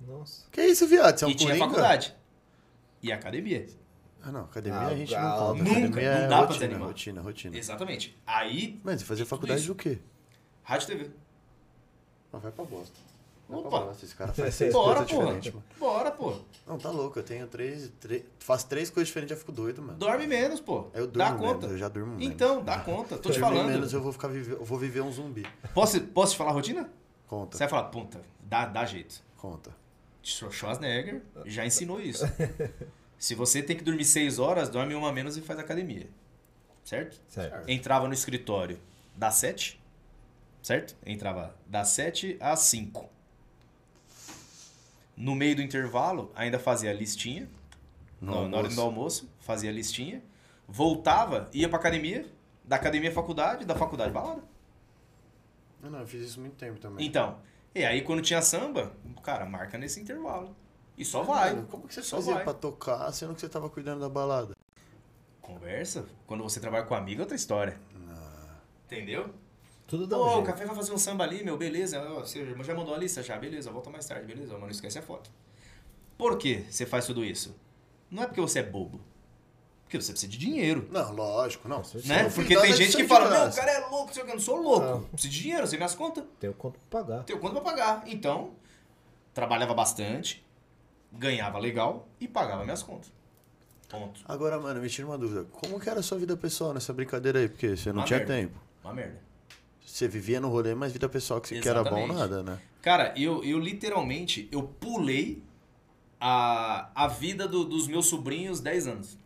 Nossa. 0.00 0.46
Que 0.50 0.62
isso, 0.64 0.86
viado? 0.86 1.18
Você 1.18 1.24
é 1.24 1.28
um 1.28 1.30
e 1.30 1.34
tinha 1.34 1.50
coringa? 1.50 1.66
faculdade. 1.66 2.14
E 3.02 3.12
academia. 3.12 3.66
Ah, 4.22 4.32
não. 4.32 4.44
Academia 4.44 4.78
Ah, 4.78 4.86
a 4.88 4.96
gente 4.96 5.14
ah, 5.14 5.22
não 5.22 5.36
conta. 5.38 5.62
nunca, 5.64 5.70
Academia 5.86 5.90
não 5.92 6.18
é 6.18 6.20
dá 6.22 6.28
pra 6.28 6.36
rotina, 6.38 6.58
desanimar. 6.58 6.88
rotina, 6.88 7.20
rotina. 7.22 7.56
Exatamente. 7.58 8.18
Aí, 8.26 8.80
Mas 8.82 9.00
você 9.00 9.06
fazia 9.06 9.26
faculdade 9.26 9.60
isso. 9.60 9.68
do 9.68 9.74
quê? 9.74 9.98
rádio 10.62 10.84
e 10.84 10.96
TV. 10.96 11.10
Não, 12.32 12.40
vai 12.40 12.50
pra 12.50 12.64
bosta. 12.64 12.96
Opa. 13.48 13.68
bosta. 13.80 14.04
Esse 14.04 14.14
cara 14.14 14.32
faz 14.32 14.54
seis 14.54 14.72
Bora, 14.72 14.96
coisas 15.00 15.10
porra. 15.12 15.24
diferentes, 15.24 15.52
mano. 15.52 15.64
Bora, 15.78 16.10
pô. 16.10 16.34
Não, 16.66 16.78
tá 16.78 16.90
louco. 16.90 17.18
Eu 17.18 17.22
tenho 17.22 17.46
três, 17.46 17.90
três... 18.00 18.22
Faço 18.38 18.66
três 18.68 18.90
coisas 18.90 19.08
diferentes 19.08 19.32
e 19.32 19.34
já 19.34 19.40
fico 19.40 19.52
doido, 19.52 19.82
mano. 19.82 19.98
Dorme 19.98 20.26
menos, 20.26 20.60
pô. 20.60 20.86
Eu 20.94 21.06
dá 21.06 21.30
durmo 21.30 21.44
conta. 21.44 21.54
menos, 21.58 21.72
eu 21.72 21.78
já 21.78 21.88
durmo 21.88 22.14
menos. 22.16 22.26
Então, 22.34 22.62
dá 22.64 22.78
conta. 22.80 23.16
Tô 23.18 23.30
te 23.30 23.38
Dormir 23.38 23.56
falando. 23.56 23.70
menos 23.72 23.92
eu 23.92 24.00
vou 24.00 24.12
ficar 24.12 24.28
viver, 24.28 24.52
eu 24.54 24.64
vou 24.64 24.78
viver 24.78 25.00
um 25.02 25.12
zumbi. 25.12 25.46
Posso, 25.74 26.00
posso 26.00 26.32
te 26.32 26.38
falar 26.38 26.50
a 26.50 26.54
rotina? 26.54 26.90
Conta, 27.26 27.56
Você 27.56 27.64
vai 27.64 27.68
falar, 27.68 27.84
puta, 27.84 28.20
dá, 28.40 28.66
dá 28.66 28.84
jeito. 28.84 29.22
conta. 29.36 29.74
Schwarzenegger 30.22 31.22
já 31.44 31.66
ensinou 31.66 32.00
isso. 32.00 32.24
Se 33.18 33.34
você 33.34 33.62
tem 33.62 33.76
que 33.76 33.84
dormir 33.84 34.04
6 34.04 34.38
horas, 34.38 34.68
dorme 34.70 34.94
uma 34.94 35.10
a 35.10 35.12
menos 35.12 35.36
e 35.36 35.40
faz 35.42 35.58
academia. 35.58 36.08
Certo? 36.82 37.20
Certo. 37.28 37.68
Entrava 37.68 38.06
no 38.08 38.14
escritório 38.14 38.78
das 39.14 39.34
7, 39.36 39.80
certo? 40.62 40.96
Entrava 41.04 41.54
das 41.66 41.88
7 41.88 42.36
às 42.40 42.60
5. 42.60 43.08
No 45.16 45.34
meio 45.34 45.56
do 45.56 45.62
intervalo, 45.62 46.32
ainda 46.34 46.58
fazia 46.58 46.90
a 46.90 46.92
listinha. 46.92 47.48
No 48.20 48.30
na- 48.30 48.32
na 48.32 48.40
hora 48.40 48.56
almoço. 48.56 48.74
do 48.76 48.82
almoço, 48.82 49.30
fazia 49.40 49.70
a 49.70 49.72
listinha. 49.72 50.22
Voltava, 50.66 51.48
ia 51.52 51.68
pra 51.68 51.78
academia. 51.78 52.26
Da 52.64 52.76
academia 52.76 53.12
faculdade, 53.12 53.64
da 53.66 53.74
faculdade 53.74 54.10
balada. 54.12 54.42
Não, 55.82 55.90
não, 55.90 56.00
eu 56.00 56.06
fiz 56.06 56.22
isso 56.22 56.40
muito 56.40 56.54
tempo 56.56 56.78
também. 56.80 57.06
Então, 57.06 57.38
e 57.74 57.84
aí 57.84 58.00
quando 58.00 58.22
tinha 58.22 58.40
samba, 58.40 58.92
cara, 59.22 59.44
marca 59.44 59.76
nesse 59.76 60.00
intervalo. 60.00 60.56
E 60.96 61.04
só 61.04 61.22
vai. 61.22 61.52
Mano, 61.54 61.66
como 61.68 61.86
que 61.86 61.92
você 61.94 62.02
Só 62.02 62.16
fazia 62.16 62.34
vai. 62.34 62.44
pra 62.44 62.54
tocar 62.54 63.12
sendo 63.12 63.34
que 63.34 63.40
você 63.40 63.48
tava 63.48 63.68
cuidando 63.68 64.00
da 64.00 64.08
balada? 64.08 64.56
Conversa. 65.42 66.06
Quando 66.26 66.42
você 66.42 66.58
trabalha 66.58 66.84
com 66.86 66.94
amigo 66.94 67.20
é 67.20 67.24
outra 67.24 67.36
história. 67.36 67.78
Entendeu? 68.86 69.28
Tudo 69.86 70.06
dá 70.06 70.16
Pô, 70.16 70.22
um 70.24 70.26
o 70.26 70.32
jeito. 70.34 70.46
café 70.46 70.64
vai 70.64 70.74
fazer 70.74 70.92
um 70.92 70.98
samba 70.98 71.24
ali, 71.24 71.44
meu, 71.44 71.56
beleza. 71.56 72.00
Você 72.20 72.44
já 72.64 72.74
mandou 72.74 72.94
a 72.94 72.98
lista? 72.98 73.22
Já, 73.22 73.36
beleza, 73.38 73.70
volta 73.70 73.90
mais 73.90 74.06
tarde, 74.06 74.26
beleza. 74.26 74.52
Mas 74.52 74.60
não 74.62 74.68
esquece 74.70 74.98
a 74.98 75.02
foto. 75.02 75.30
Por 76.16 76.38
que 76.38 76.64
você 76.70 76.86
faz 76.86 77.06
tudo 77.06 77.24
isso? 77.24 77.54
Não 78.10 78.22
é 78.22 78.26
porque 78.26 78.40
você 78.40 78.60
é 78.60 78.62
bobo. 78.62 79.00
Porque 79.84 80.00
você 80.00 80.12
precisa 80.12 80.30
de 80.32 80.38
dinheiro. 80.38 80.88
Não, 80.90 81.12
lógico, 81.12 81.68
não. 81.68 81.82
Né? 82.04 82.30
Porque 82.30 82.56
tem 82.58 82.72
gente 82.72 82.96
que 82.96 83.02
de 83.02 83.08
fala, 83.08 83.28
meu, 83.30 83.48
o 83.48 83.54
cara 83.54 83.70
é 83.70 83.86
louco, 83.88 84.14
sei 84.14 84.22
o 84.22 84.26
que, 84.26 84.32
eu 84.32 84.36
não 84.36 84.42
sou 84.42 84.56
louco. 84.56 84.86
Não. 84.86 85.02
Preciso 85.02 85.32
de 85.32 85.40
dinheiro, 85.42 85.66
você 85.66 85.76
minhas 85.76 85.94
contas. 85.94 86.24
Tenho 86.40 86.54
quanto 86.54 86.78
pra 86.88 87.02
pagar. 87.02 87.24
Tenho 87.24 87.38
quanto 87.38 87.52
pra 87.52 87.62
pagar. 87.62 88.02
Então, 88.06 88.52
trabalhava 89.34 89.74
bastante, 89.74 90.44
ganhava 91.12 91.58
legal 91.58 92.08
e 92.18 92.26
pagava 92.26 92.64
minhas 92.64 92.82
contas. 92.82 93.12
Ponto. 93.88 94.22
Agora, 94.24 94.58
mano, 94.58 94.80
me 94.80 94.88
tira 94.88 95.06
uma 95.06 95.18
dúvida. 95.18 95.44
Como 95.52 95.78
que 95.78 95.88
era 95.88 96.00
a 96.00 96.02
sua 96.02 96.18
vida 96.18 96.36
pessoal 96.36 96.72
nessa 96.72 96.92
brincadeira 96.92 97.38
aí? 97.38 97.48
Porque 97.48 97.76
você 97.76 97.90
não 97.92 98.00
Uma 98.00 98.06
tinha 98.06 98.18
merda. 98.20 98.34
tempo. 98.34 98.58
Uma 98.82 98.94
merda. 98.94 99.20
Você 99.84 100.08
vivia 100.08 100.40
no 100.40 100.48
rolê, 100.48 100.74
mas 100.74 100.92
vida 100.92 101.08
pessoal 101.08 101.40
que, 101.40 101.48
você 101.48 101.60
que 101.60 101.68
era 101.68 101.84
bom 101.84 102.06
nada, 102.06 102.42
né? 102.42 102.60
Cara, 102.82 103.12
eu, 103.16 103.44
eu 103.44 103.58
literalmente, 103.58 104.48
eu 104.50 104.62
pulei 104.62 105.42
a, 106.20 106.90
a 106.94 107.06
vida 107.06 107.46
do- 107.46 107.64
dos 107.64 107.86
meus 107.86 108.06
sobrinhos 108.06 108.60
10 108.60 108.86
anos. 108.86 109.18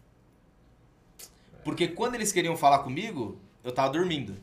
Porque 1.65 1.89
quando 1.89 2.15
eles 2.15 2.33
queriam 2.33 2.57
falar 2.57 2.81
comigo, 2.81 3.39
eu 3.63 3.73
tava 3.73 3.93
dormindo. 3.93 4.35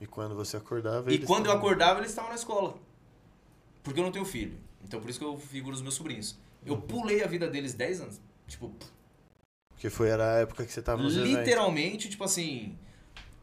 E 0.00 0.06
quando 0.06 0.34
você 0.34 0.56
acordava, 0.56 1.10
E 1.10 1.14
eles 1.14 1.26
quando 1.26 1.46
eu 1.46 1.52
tavam- 1.52 1.66
acordava, 1.66 2.00
eles 2.00 2.10
estavam 2.10 2.30
na 2.30 2.36
escola. 2.36 2.74
Porque 3.82 4.00
eu 4.00 4.04
não 4.04 4.12
tenho 4.12 4.24
filho. 4.24 4.58
Então 4.84 5.00
por 5.00 5.08
isso 5.10 5.18
que 5.18 5.24
eu 5.24 5.36
figuro 5.38 5.74
os 5.74 5.82
meus 5.82 5.94
sobrinhos. 5.94 6.36
Eu 6.64 6.76
pulei 6.76 7.22
a 7.22 7.26
vida 7.26 7.48
deles 7.48 7.74
10 7.74 8.00
anos. 8.00 8.20
Tipo, 8.46 8.72
Porque 9.70 9.90
foi 9.90 10.08
era 10.08 10.34
a 10.34 10.38
época 10.40 10.64
que 10.64 10.72
você 10.72 10.82
tava 10.82 11.02
eventos. 11.02 11.28
literalmente, 11.30 12.08
tipo 12.08 12.22
assim, 12.24 12.76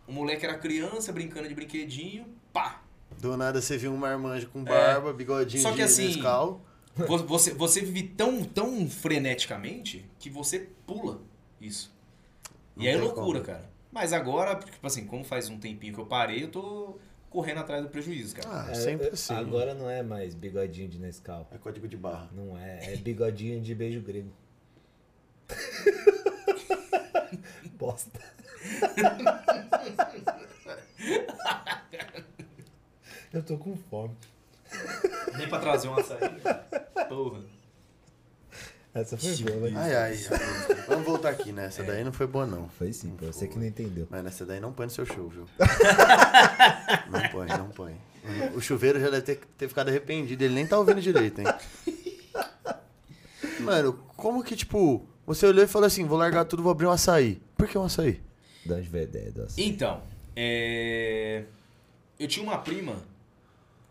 o 0.09 0.11
moleque 0.11 0.43
era 0.43 0.57
criança 0.57 1.13
brincando 1.13 1.47
de 1.47 1.53
brinquedinho, 1.53 2.25
pá. 2.51 2.81
Do 3.21 3.37
nada 3.37 3.61
você 3.61 3.77
viu 3.77 3.91
um 3.91 3.97
marmanjo 3.97 4.49
com 4.49 4.63
barba, 4.63 5.13
bigodinho 5.13 5.59
É. 5.59 5.63
Só 5.63 5.69
que 5.69 5.77
de 5.77 5.83
assim, 5.83 6.07
Nescau. 6.07 6.65
Você, 7.27 7.53
você 7.53 7.81
vive 7.81 8.09
tão, 8.09 8.43
tão 8.43 8.89
freneticamente 8.89 10.03
que 10.17 10.29
você 10.29 10.67
pula 10.85 11.21
isso. 11.61 11.93
Não 12.75 12.83
e 12.83 12.87
aí 12.87 12.95
é 12.95 12.97
loucura, 12.97 13.39
como. 13.39 13.45
cara. 13.45 13.69
Mas 13.91 14.11
agora, 14.11 14.55
tipo 14.55 14.85
assim, 14.85 15.05
como 15.05 15.23
faz 15.23 15.47
um 15.47 15.59
tempinho 15.59 15.93
que 15.93 15.99
eu 15.99 16.05
parei, 16.07 16.43
eu 16.43 16.51
tô 16.51 16.97
correndo 17.29 17.59
atrás 17.59 17.83
do 17.83 17.89
prejuízo, 17.89 18.35
cara. 18.35 18.65
Ah, 18.65 18.71
É, 18.71 18.73
sempre 18.73 19.07
é, 19.07 19.11
assim. 19.11 19.33
Agora 19.33 19.75
não 19.75 19.87
é 19.89 20.01
mais 20.01 20.33
bigodinho 20.33 20.89
de 20.89 20.97
Nescau. 20.97 21.47
É 21.51 21.57
código 21.59 21.87
de 21.87 21.95
barra. 21.95 22.29
Não 22.33 22.57
é. 22.57 22.93
É 22.93 22.97
bigodinho 22.97 23.61
de 23.61 23.75
beijo 23.75 24.01
grego. 24.01 24.31
Bosta. 27.77 28.19
Eu 33.31 33.43
tô 33.43 33.57
com 33.57 33.77
fome. 33.89 34.15
Nem 35.37 35.47
pra 35.47 35.59
trazer 35.59 35.87
um 35.87 35.93
açaí. 35.93 36.17
Porra. 37.07 37.41
Essa 38.93 39.17
foi 39.17 39.35
boa, 39.35 39.69
né? 39.69 39.79
Ai, 39.79 39.95
ai. 39.95 40.17
Vamos 40.87 41.05
voltar 41.05 41.29
aqui, 41.29 41.51
né? 41.51 41.65
Essa 41.65 41.83
daí 41.83 42.03
não 42.03 42.11
foi 42.11 42.25
boa, 42.25 42.47
não. 42.47 42.67
Foi 42.69 42.91
sim, 42.91 43.11
pra 43.11 43.27
você 43.27 43.47
que 43.47 43.57
não 43.57 43.65
entendeu. 43.65 44.07
Mas 44.09 44.23
nessa 44.23 44.45
daí 44.45 44.59
não 44.59 44.73
põe 44.73 44.87
no 44.87 44.91
seu 44.91 45.05
show, 45.05 45.29
viu? 45.29 45.45
não 47.09 47.29
põe, 47.31 47.47
não 47.47 47.69
põe. 47.69 47.95
O 48.55 48.61
chuveiro 48.61 48.99
já 48.99 49.09
deve 49.09 49.21
ter, 49.21 49.39
ter 49.57 49.67
ficado 49.67 49.89
arrependido. 49.89 50.43
Ele 50.43 50.55
nem 50.55 50.65
tá 50.65 50.77
ouvindo 50.77 51.01
direito, 51.01 51.41
hein? 51.41 51.47
Mano, 53.59 53.93
como 54.17 54.43
que, 54.43 54.55
tipo, 54.55 55.07
você 55.25 55.45
olhou 55.45 55.63
e 55.63 55.67
falou 55.67 55.85
assim: 55.85 56.05
vou 56.05 56.17
largar 56.17 56.45
tudo, 56.45 56.63
vou 56.63 56.71
abrir 56.71 56.87
um 56.87 56.91
açaí. 56.91 57.41
Por 57.55 57.67
que 57.67 57.77
um 57.77 57.83
açaí? 57.83 58.19
Das 58.69 58.85
vededas. 58.85 59.57
Então, 59.57 60.01
é... 60.35 61.43
eu 62.19 62.27
tinha 62.27 62.43
uma 62.43 62.59
prima 62.59 63.03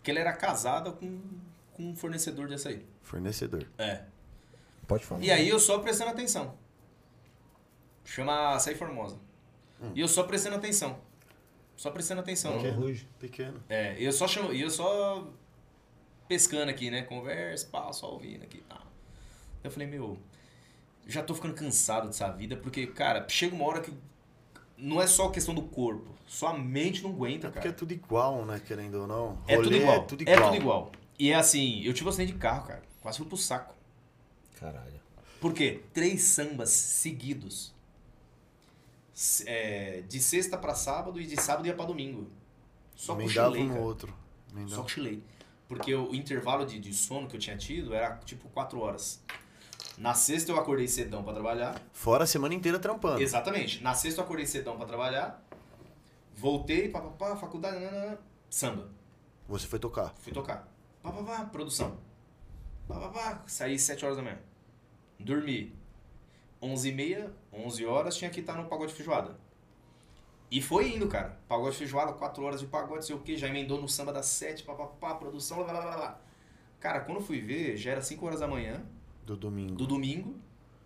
que 0.03 0.11
ela 0.11 0.21
era 0.21 0.33
casada 0.33 0.93
com, 0.93 1.21
com 1.75 1.91
um 1.91 1.97
fornecedor 1.97 2.49
de 2.49 2.55
açaí. 2.55 2.87
Fornecedor. 3.03 3.67
É. 3.77 4.03
Pode 4.87 5.05
falar. 5.05 5.23
E 5.23 5.31
aí 5.31 5.49
eu 5.49 5.59
só 5.59 5.79
prestando 5.79 6.11
atenção. 6.11 6.55
Chama 8.05 8.55
Açaí 8.55 8.75
Formosa. 8.75 9.19
E 9.95 10.01
eu 10.01 10.09
só 10.09 10.23
prestando 10.23 10.57
atenção. 10.57 10.99
Só 11.77 11.91
prestando 11.91 12.21
atenção. 12.21 12.59
Que 12.59 12.69
ruge. 12.69 13.07
Pequeno. 13.21 13.63
É, 13.69 13.95
eu 13.99 14.11
só 14.13 14.27
chamo, 14.27 14.53
eu 14.53 14.71
só 14.71 15.29
pescando 16.27 16.71
aqui, 16.71 16.91
né? 16.91 17.03
Conversa, 17.03 17.69
pá, 17.71 17.93
só 17.93 18.11
ouvindo 18.11 18.43
aqui. 18.43 18.63
Tá. 18.63 18.83
Eu 19.63 19.71
falei, 19.71 19.87
meu, 19.87 20.19
já 21.07 21.23
tô 21.23 21.35
ficando 21.35 21.55
cansado 21.55 22.09
dessa 22.09 22.29
vida, 22.31 22.57
porque, 22.57 22.87
cara, 22.87 23.27
chega 23.29 23.55
uma 23.55 23.65
hora 23.67 23.81
que 23.81 23.93
não 24.79 25.03
é 25.03 25.07
só 25.07 25.29
questão 25.29 25.55
do 25.55 25.63
corpo, 25.63 26.09
sua 26.27 26.57
mente 26.57 27.03
não 27.03 27.11
aguenta, 27.11 27.49
Porque 27.49 27.59
é 27.59 27.63
cara. 27.71 27.75
tudo 27.75 27.93
igual, 27.93 28.45
né? 28.47 28.61
Querendo 28.65 29.01
ou 29.03 29.07
não. 29.07 29.39
É 29.47 29.57
tudo 29.57 29.65
Rolê 29.67 29.79
igual. 29.79 29.97
É 29.97 30.01
tudo 30.01 30.23
igual. 30.23 30.37
É 30.39 30.43
tudo 30.45 30.57
igual. 30.57 30.93
E 31.19 31.31
é 31.31 31.35
assim, 31.35 31.83
eu 31.83 31.93
tive 31.93 32.07
um 32.07 32.11
acidente 32.11 32.33
de 32.33 32.39
carro, 32.39 32.67
cara. 32.67 32.83
Quase 33.01 33.19
fui 33.19 33.27
pro 33.27 33.37
saco. 33.37 33.75
Caralho. 34.61 34.99
Por 35.41 35.53
quê? 35.53 35.83
Três 35.93 36.23
sambas 36.23 36.71
seguidos. 36.71 37.73
É, 39.47 40.03
de 40.09 40.21
sexta 40.21 40.57
pra 40.57 40.75
sábado 40.75 41.21
e 41.21 41.27
de 41.27 41.41
sábado 41.41 41.67
ia 41.67 41.75
pra 41.75 41.85
domingo. 41.85 42.29
Só 42.95 43.15
Emendava 43.15 43.49
cochilei, 43.51 43.65
um 43.65 43.69
no 43.69 43.75
cara. 43.75 43.85
outro. 43.87 44.15
Só 44.49 44.57
Emendava. 44.57 44.83
cochilei. 44.83 45.23
Porque 45.67 45.95
o 45.95 46.15
intervalo 46.15 46.65
de, 46.65 46.79
de 46.79 46.95
sono 46.95 47.27
que 47.29 47.37
eu 47.37 47.41
tinha 47.41 47.57
tido 47.57 47.93
era 47.95 48.17
tipo 48.25 48.49
4 48.51 48.79
horas. 48.81 49.21
Na 49.99 50.15
sexta 50.15 50.53
eu 50.53 50.57
acordei 50.57 50.87
cedão 50.87 51.25
pra 51.25 51.33
trabalhar. 51.33 51.83
Fora 51.93 52.23
a 52.23 52.27
semana 52.27 52.55
inteira 52.55 52.79
trampando. 52.79 53.21
Exatamente. 53.21 53.83
Na 53.83 53.95
sexta 53.95 54.21
eu 54.21 54.25
acordei 54.25 54.47
cedão 54.47 54.77
pra 54.77 54.87
trabalhar. 54.87 55.45
Voltei, 56.37 56.89
pá, 56.89 57.01
pá, 57.01 57.11
pá, 57.11 57.37
faculdade, 57.37 57.81
nanana, 57.81 58.17
samba. 58.49 58.89
Você 59.49 59.67
foi 59.67 59.81
tocar. 59.81 60.15
Fui 60.21 60.33
tocar. 60.33 60.69
Pá, 61.03 61.11
pá, 61.11 61.23
pá, 61.25 61.45
produção. 61.47 61.99
Pá, 62.87 63.01
pá, 63.01 63.09
pá, 63.09 63.43
saí 63.49 63.77
7 63.77 64.05
horas 64.05 64.17
da 64.17 64.23
manhã. 64.23 64.39
Dormi. 65.19 65.77
11 66.63 66.89
e 66.89 66.93
meia, 66.93 67.33
11 67.53 67.85
horas, 67.85 68.17
tinha 68.17 68.31
que 68.31 68.39
estar 68.39 68.55
no 68.55 68.69
pagode 68.69 68.95
feijoada. 68.95 69.37
E 70.49 70.63
foi 70.63 70.95
indo, 70.95 71.09
cara. 71.09 71.41
Pagode 71.49 71.77
feijoada, 71.77 72.13
4 72.13 72.45
horas 72.45 72.61
de 72.61 72.67
pagode, 72.69 73.05
sei 73.05 73.17
o 73.17 73.21
que, 73.21 73.37
já 73.37 73.49
emendou 73.49 73.81
no 73.81 73.89
samba 73.89 74.13
das 74.13 74.27
7, 74.27 74.63
pá, 74.63 74.75
pá, 74.75 74.87
pá, 74.87 75.15
produção, 75.17 75.61
lá, 75.61 75.73
lá, 75.73 75.85
lá, 75.85 75.97
lá. 75.97 76.21
Cara, 76.79 77.01
quando 77.01 77.19
eu 77.19 77.25
fui 77.25 77.41
ver, 77.41 77.77
já 77.77 77.91
era 77.91 78.01
5 78.01 78.25
horas 78.25 78.41
da 78.41 78.47
manhã, 78.47 78.85
Do 79.35 79.37
domingo. 79.37 79.75
do 79.75 79.87
domingo, 79.87 80.35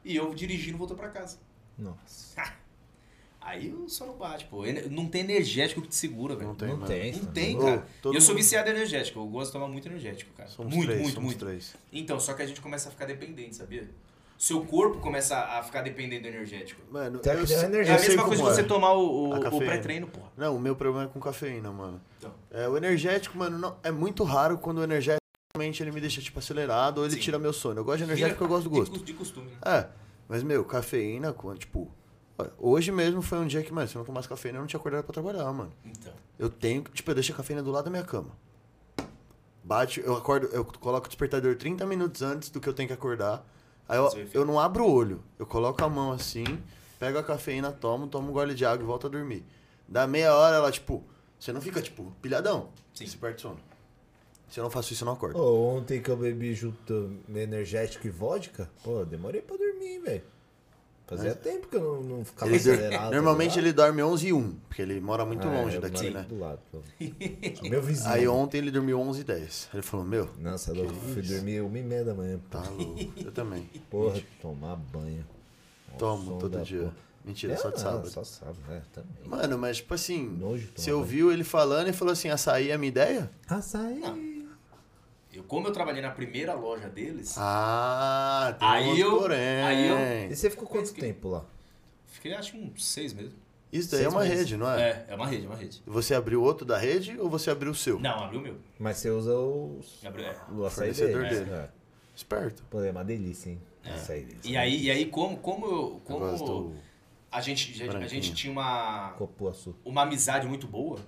e 0.05 0.17
eu 0.17 0.35
dirigindo 0.35 0.77
voltou 0.79 0.97
pra 0.97 1.09
casa. 1.09 1.39
Nossa. 1.79 2.53
Aí 3.41 3.73
o 3.73 3.89
sono 3.89 4.13
bate, 4.15 4.45
pô. 4.47 4.63
Não 4.91 5.07
tem 5.09 5.23
energético 5.23 5.83
que 5.83 5.89
te 5.89 5.97
segura, 5.97 6.37
velho. 6.37 6.49
Não 6.49 6.55
tem, 6.55 6.69
não 6.69 6.77
mano. 6.77 6.87
tem. 6.87 7.13
Não 7.13 7.27
tem, 7.27 7.59
cara. 7.59 7.87
Ô, 8.05 8.13
eu 8.13 8.21
sou 8.21 8.35
mundo- 8.35 8.43
viciado 8.43 8.69
em 8.69 8.73
energético, 8.73 9.19
eu 9.19 9.27
gosto 9.27 9.47
de 9.49 9.53
tomar 9.55 9.67
muito 9.69 9.89
energético, 9.89 10.33
cara. 10.35 10.49
Somos 10.49 10.73
muito, 10.73 10.87
três, 10.87 11.03
muito, 11.03 11.15
somos 11.15 11.27
muito. 11.31 11.45
três. 11.45 11.75
Então, 11.93 12.21
só 12.21 12.35
que 12.35 12.43
a 12.43 12.47
gente 12.47 12.61
começa 12.61 12.89
a 12.89 12.93
ficar 12.93 13.07
dependente, 13.07 13.57
sabia? 13.57 13.91
Seu 14.39 14.65
corpo 14.65 14.99
começa 14.99 15.37
a 15.37 15.63
ficar 15.63 15.83
dependente 15.83 16.23
do 16.23 16.29
energético. 16.29 16.81
Mano, 16.91 17.21
eu. 17.25 17.31
É 17.31 17.35
a 17.35 17.99
mesma 18.01 18.25
coisa 18.25 18.43
que 18.43 18.49
você 18.49 18.61
é. 18.61 18.65
tomar 18.65 18.93
o, 18.93 19.31
o, 19.31 19.35
o 19.35 19.59
pré-treino, 19.59 20.07
porra. 20.07 20.33
Não, 20.37 20.57
o 20.57 20.61
meu 20.61 20.75
problema 20.77 21.09
é 21.09 21.13
com 21.13 21.21
cafeína, 21.21 21.71
mano. 21.71 22.01
Então. 22.19 22.33
É, 22.51 22.69
o 22.69 22.77
energético, 22.77 23.37
mano, 23.39 23.59
não, 23.59 23.77
é 23.83 23.91
muito 23.91 24.25
raro 24.25 24.59
quando 24.59 24.79
o 24.79 24.85
energético 24.85 25.22
ele 25.55 25.93
me 25.93 26.01
deixa, 26.01 26.23
tipo, 26.23 26.39
acelerado 26.39 26.99
ou 26.99 27.05
ele 27.05 27.15
Sim. 27.15 27.21
tira 27.21 27.39
meu 27.39 27.53
sono. 27.53 27.79
Eu 27.79 27.85
gosto 27.85 27.99
de 27.99 28.05
energético 28.05 28.39
porque 28.39 28.45
eu 28.45 28.57
gosto 28.57 28.65
do 28.65 28.71
gosto. 28.71 29.05
De, 29.05 29.13
costume, 29.13 29.51
né? 29.51 29.59
É, 29.67 29.89
mas, 30.27 30.43
meu, 30.43 30.65
cafeína, 30.65 31.35
tipo... 31.59 31.91
Hoje 32.59 32.91
mesmo 32.91 33.21
foi 33.21 33.39
um 33.39 33.47
dia 33.47 33.63
que, 33.63 33.71
mano, 33.71 33.87
se 33.87 33.95
eu 33.95 33.99
não 33.99 34.07
tomasse 34.07 34.27
cafeína, 34.27 34.57
eu 34.57 34.61
não 34.63 34.67
tinha 34.67 34.81
acordado 34.81 35.05
pra 35.05 35.13
trabalhar, 35.13 35.53
mano. 35.53 35.71
Então. 35.85 36.13
Eu 36.39 36.49
tenho, 36.49 36.83
tipo, 36.95 37.11
eu 37.11 37.15
deixo 37.15 37.33
a 37.33 37.37
cafeína 37.37 37.63
do 37.63 37.71
lado 37.71 37.85
da 37.85 37.91
minha 37.91 38.03
cama. 38.03 38.31
Bate, 39.63 40.01
eu 40.01 40.17
acordo, 40.17 40.47
eu 40.47 40.65
coloco 40.65 41.07
o 41.07 41.09
despertador 41.09 41.55
30 41.55 41.85
minutos 41.85 42.23
antes 42.23 42.49
do 42.49 42.59
que 42.59 42.69
eu 42.69 42.73
tenho 42.73 42.89
que 42.89 42.95
acordar. 42.95 43.47
Aí 43.87 43.99
eu, 43.99 44.11
eu 44.33 44.45
não 44.47 44.59
abro 44.59 44.85
o 44.85 44.91
olho. 44.91 45.23
Eu 45.39 45.47
coloco 45.47 45.85
a 45.85 45.89
mão 45.89 46.11
assim, 46.13 46.45
pego 46.99 47.19
a 47.19 47.23
cafeína, 47.23 47.71
tomo, 47.71 48.09
tomo 48.09 48.31
um 48.31 48.33
gole 48.33 48.55
de 48.55 48.65
água 48.65 48.83
e 48.83 48.87
volto 48.87 49.07
a 49.07 49.11
dormir. 49.11 49.45
Da 49.87 50.07
meia 50.07 50.35
hora 50.35 50.57
ela, 50.57 50.73
tipo, 50.73 51.05
você 51.39 51.53
não 51.53 51.61
fica, 51.61 51.83
tipo, 51.83 52.11
pilhadão. 52.23 52.71
Sim. 52.95 53.07
Você 53.07 53.19
perde 53.19 53.43
sono. 53.43 53.61
Se 54.53 54.61
eu 54.61 54.65
não 54.65 54.71
faço 54.71 54.93
isso, 54.93 55.03
eu 55.03 55.07
não 55.07 55.15
acordo. 55.15 55.39
Ô, 55.41 55.75
ontem 55.77 56.03
que 56.03 56.11
eu 56.11 56.17
bebi 56.17 56.53
junto 56.53 57.11
energético 57.35 58.07
e 58.07 58.11
vodka, 58.11 58.69
pô, 58.85 59.01
eu 59.01 59.07
demorei 59.07 59.41
pra 59.41 59.57
dormir, 59.57 59.99
velho. 60.01 60.23
Fazia 61.07 61.35
tempo 61.35 61.69
que 61.69 61.77
eu 61.77 61.81
não, 61.81 62.03
não 62.19 62.25
ficava 62.25 62.51
Ele 62.51 62.57
acelerado. 62.59 63.13
Normalmente 63.13 63.55
tá 63.55 63.61
ligado? 63.61 63.67
ele 63.67 63.73
dorme 63.73 64.03
11 64.03 64.27
e 64.29 64.33
1, 64.35 64.55
porque 64.69 64.83
ele 64.83 65.01
mora 65.01 65.25
muito 65.25 65.47
É, 65.49 65.51
longe 65.63 65.79
daqui, 65.79 66.11
né? 66.11 66.27
Do 66.29 66.39
lado, 66.39 66.61
pô. 66.71 66.79
Meu 67.69 67.81
vizinho. 67.83 68.11
Aí 68.11 68.29
ontem 68.29 68.59
ele 68.59 68.71
dormiu 68.71 69.01
11 69.01 69.21
e 69.23 69.25
10. 69.25 69.69
Ele 69.73 69.83
falou, 69.83 70.05
meu, 70.05 70.29
Nossa, 70.39 70.73
eu 70.73 70.89
fui 70.91 71.23
dormir 71.23 71.63
uma 71.63 71.79
e 71.79 71.83
meia 71.83 72.05
da 72.05 72.13
manhã. 72.15 72.39
tá 72.51 72.63
louco. 72.69 72.99
Eu 73.25 73.33
também. 73.33 73.63
Porra, 73.91 74.21
tomar 74.41 74.77
banho. 74.77 75.27
Tomo 75.99 76.39
todo 76.39 76.61
dia. 76.63 76.81
porra. 76.81 76.95
Mentira, 77.25 77.53
É, 77.55 77.57
só 77.57 77.69
de 77.69 77.77
não, 77.77 77.83
sábado. 77.83 78.11
Só 78.11 78.25
sábado, 78.25 78.59
é, 78.69 78.83
também. 78.93 79.11
Mano, 79.27 79.57
mas 79.57 79.77
tipo 79.79 79.95
assim, 79.95 80.29
Nojo 80.29 80.69
você 80.75 80.93
ouviu 80.93 81.33
ele 81.33 81.45
falando 81.45 81.89
e 81.89 81.93
falou 81.93 82.13
assim, 82.13 82.29
açaí 82.29 82.71
é 82.71 82.75
a 82.75 82.79
minha 82.79 82.89
ideia? 82.89 83.31
Açaí. 83.49 84.03
Eu, 85.33 85.43
como 85.45 85.67
eu 85.69 85.73
trabalhei 85.73 86.03
na 86.03 86.11
primeira 86.11 86.53
loja 86.55 86.89
deles, 86.89 87.35
Ah, 87.39 88.55
tem 88.59 88.69
Aí 88.69 88.89
um 88.89 88.97
eu- 88.97 89.19
porém. 89.19 89.63
aí 89.63 89.89
eu- 89.89 90.31
E 90.33 90.37
você 90.37 90.51
ficou 90.51 90.69
quanto 90.69 90.93
que- 90.93 91.01
tempo 91.01 91.29
lá? 91.29 91.45
fiquei 92.07 92.35
acho 92.35 92.53
que 92.53 92.59
uns 92.59 92.85
seis 92.87 93.13
meses. 93.13 93.33
Isso 93.73 93.91
daí 93.91 94.05
é 94.05 94.09
uma 94.09 94.21
meses. 94.21 94.39
rede, 94.39 94.57
não 94.59 94.71
é? 94.71 94.83
É, 94.91 95.07
é 95.09 95.15
uma 95.15 95.27
rede, 95.27 95.47
é 95.47 95.49
uma 95.49 95.57
rede. 95.57 95.83
Você 95.87 96.15
abriu 96.15 96.43
outro 96.43 96.67
da 96.67 96.77
rede 96.77 97.19
ou 97.19 97.31
você 97.31 97.51
abriu 97.51 97.73
o 97.73 97.75
seu? 97.75 97.99
Não, 97.99 98.25
abriu 98.25 98.41
o 98.41 98.43
meu. 98.43 98.57
Mas 98.79 98.99
você 98.99 99.09
usa 99.09 99.35
os... 99.35 100.05
Abriu, 100.05 100.27
é. 100.27 100.37
o 100.53 100.67
açaí 100.67 100.93
Fornecedor 100.93 101.23
dele. 101.23 101.45
dele. 101.47 101.51
É. 101.53 101.69
Esperto. 102.15 102.63
Pô, 102.69 102.83
é 102.83 102.91
uma 102.91 103.03
delícia, 103.03 103.49
hein? 103.51 103.61
Açaí 103.83 104.25
dele. 104.25 104.41
E 104.45 104.57
aí, 104.59 104.83
e 104.83 104.91
aí 104.91 105.07
como, 105.07 105.39
como, 105.39 105.65
eu, 105.67 105.73
Eu 105.73 106.01
como 106.05 106.37
do 106.37 106.75
a, 107.31 107.41
gente, 107.41 107.83
a 107.83 107.87
branquinho. 107.87 108.09
gente 108.11 108.35
tinha 108.35 108.53
uma, 108.53 109.13
Copuaçu. 109.17 109.75
uma 109.83 110.03
amizade 110.03 110.47
muito 110.47 110.67
boa, 110.69 110.99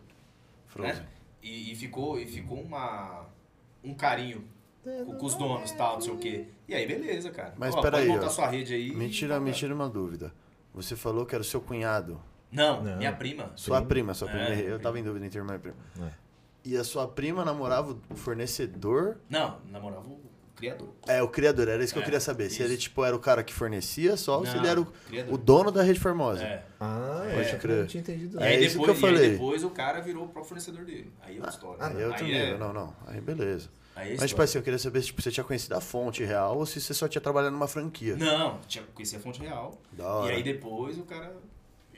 Frozen. 0.66 0.94
né? 0.94 1.06
E, 1.42 1.70
e 1.70 1.74
ficou, 1.76 2.18
e 2.18 2.26
ficou 2.26 2.58
uma, 2.58 3.26
um 3.84 3.94
carinho 3.94 4.44
com, 4.82 5.14
com 5.16 5.26
os 5.26 5.34
donos 5.34 5.70
e 5.70 5.76
tal, 5.76 5.94
não 5.94 6.00
sei 6.00 6.12
o 6.12 6.18
quê. 6.18 6.46
E 6.68 6.74
aí, 6.74 6.86
beleza, 6.86 7.30
cara. 7.30 7.54
Mas 7.56 7.74
Ó, 7.74 7.80
peraí, 7.82 8.06
Pode 8.06 8.14
montar 8.18 8.26
ó. 8.26 8.30
sua 8.30 8.46
rede 8.48 8.74
aí. 8.74 8.90
Me 8.94 9.08
tira, 9.10 9.38
me 9.40 9.52
tira 9.52 9.74
uma 9.74 9.88
dúvida. 9.88 10.32
Você 10.74 10.96
falou 10.96 11.24
que 11.26 11.34
era 11.34 11.42
o 11.42 11.44
seu 11.44 11.60
cunhado. 11.60 12.20
Não, 12.50 12.82
Não. 12.82 12.96
minha 12.96 13.12
prima. 13.12 13.50
Sua 13.56 13.76
Prima. 13.78 13.88
prima, 13.88 14.14
sua 14.14 14.28
prima. 14.28 14.44
É, 14.48 14.60
eu 14.70 14.78
tava 14.80 14.98
em 14.98 15.02
dúvida 15.02 15.24
entre 15.26 15.38
irmã 15.38 15.56
e 15.56 15.58
prima. 15.58 15.76
É. 16.00 16.10
E 16.64 16.76
a 16.76 16.84
sua 16.84 17.06
prima 17.06 17.44
namorava 17.44 17.96
o 18.08 18.14
fornecedor? 18.14 19.18
Não, 19.28 19.58
namorava 19.70 20.08
o 20.08 20.20
criador. 20.56 20.88
É, 21.06 21.22
o 21.22 21.28
criador, 21.28 21.68
era 21.68 21.82
isso 21.82 21.92
que 21.92 21.98
eu 21.98 22.02
É, 22.02 22.04
queria 22.04 22.20
saber. 22.20 22.48
Se 22.48 22.54
isso. 22.56 22.62
ele, 22.62 22.76
tipo, 22.76 23.04
era 23.04 23.14
o 23.14 23.18
cara 23.18 23.42
que 23.42 23.52
fornecia 23.52 24.16
só 24.16 24.38
ou 24.38 24.46
se 24.46 24.56
ele 24.56 24.66
era 24.68 24.80
o, 24.80 24.86
o 25.30 25.36
dono 25.38 25.70
da 25.72 25.82
Rede 25.82 25.98
Formosa. 26.00 26.42
É. 26.44 26.64
Ah, 26.80 27.22
Pode 27.34 27.52
eu 27.52 27.58
crer. 27.58 27.76
não 27.80 27.86
tinha 27.86 28.00
entendido. 28.00 28.38
E 28.40 28.42
É 28.42 28.46
aí, 28.48 28.64
isso 28.64 28.78
depois, 28.78 28.98
que 28.98 29.04
eu 29.04 29.08
e 29.08 29.12
aí 29.12 29.16
falei. 29.18 29.30
depois 29.32 29.64
o 29.64 29.70
cara 29.70 30.00
virou 30.00 30.24
o 30.24 30.28
próprio 30.28 30.48
fornecedor 30.48 30.84
dele. 30.84 31.12
Aí 31.22 31.34
é 31.34 31.36
outra 31.36 31.50
história. 31.50 31.76
Ah, 31.80 31.88
Aí 31.88 32.02
é 32.02 32.06
outro 32.06 32.24
aí 32.24 32.32
nível. 32.32 32.58
Não, 32.58 32.72
não. 32.72 32.96
Aí 33.06 33.20
beleza. 33.20 33.68
Aí 33.96 34.14
é 34.14 34.16
Mas, 34.18 34.30
tipo 34.30 34.42
assim, 34.42 34.58
eu 34.58 34.64
queria 34.64 34.78
saber 34.78 35.00
se 35.00 35.06
tipo, 35.06 35.22
você 35.22 35.30
tinha 35.30 35.44
conhecido 35.44 35.74
a 35.76 35.80
fonte 35.80 36.24
real 36.24 36.58
ou 36.58 36.66
se 36.66 36.80
você 36.80 36.92
só 36.92 37.06
tinha 37.06 37.20
trabalhado 37.22 37.52
numa 37.52 37.68
franquia. 37.68 38.16
Não, 38.16 38.58
tinha 38.66 38.84
conheci 38.94 39.14
a 39.16 39.20
fonte 39.20 39.40
real. 39.40 39.80
Da 39.92 40.06
hora. 40.06 40.32
E 40.32 40.36
aí 40.36 40.42
depois 40.42 40.98
o 40.98 41.02
cara 41.04 41.32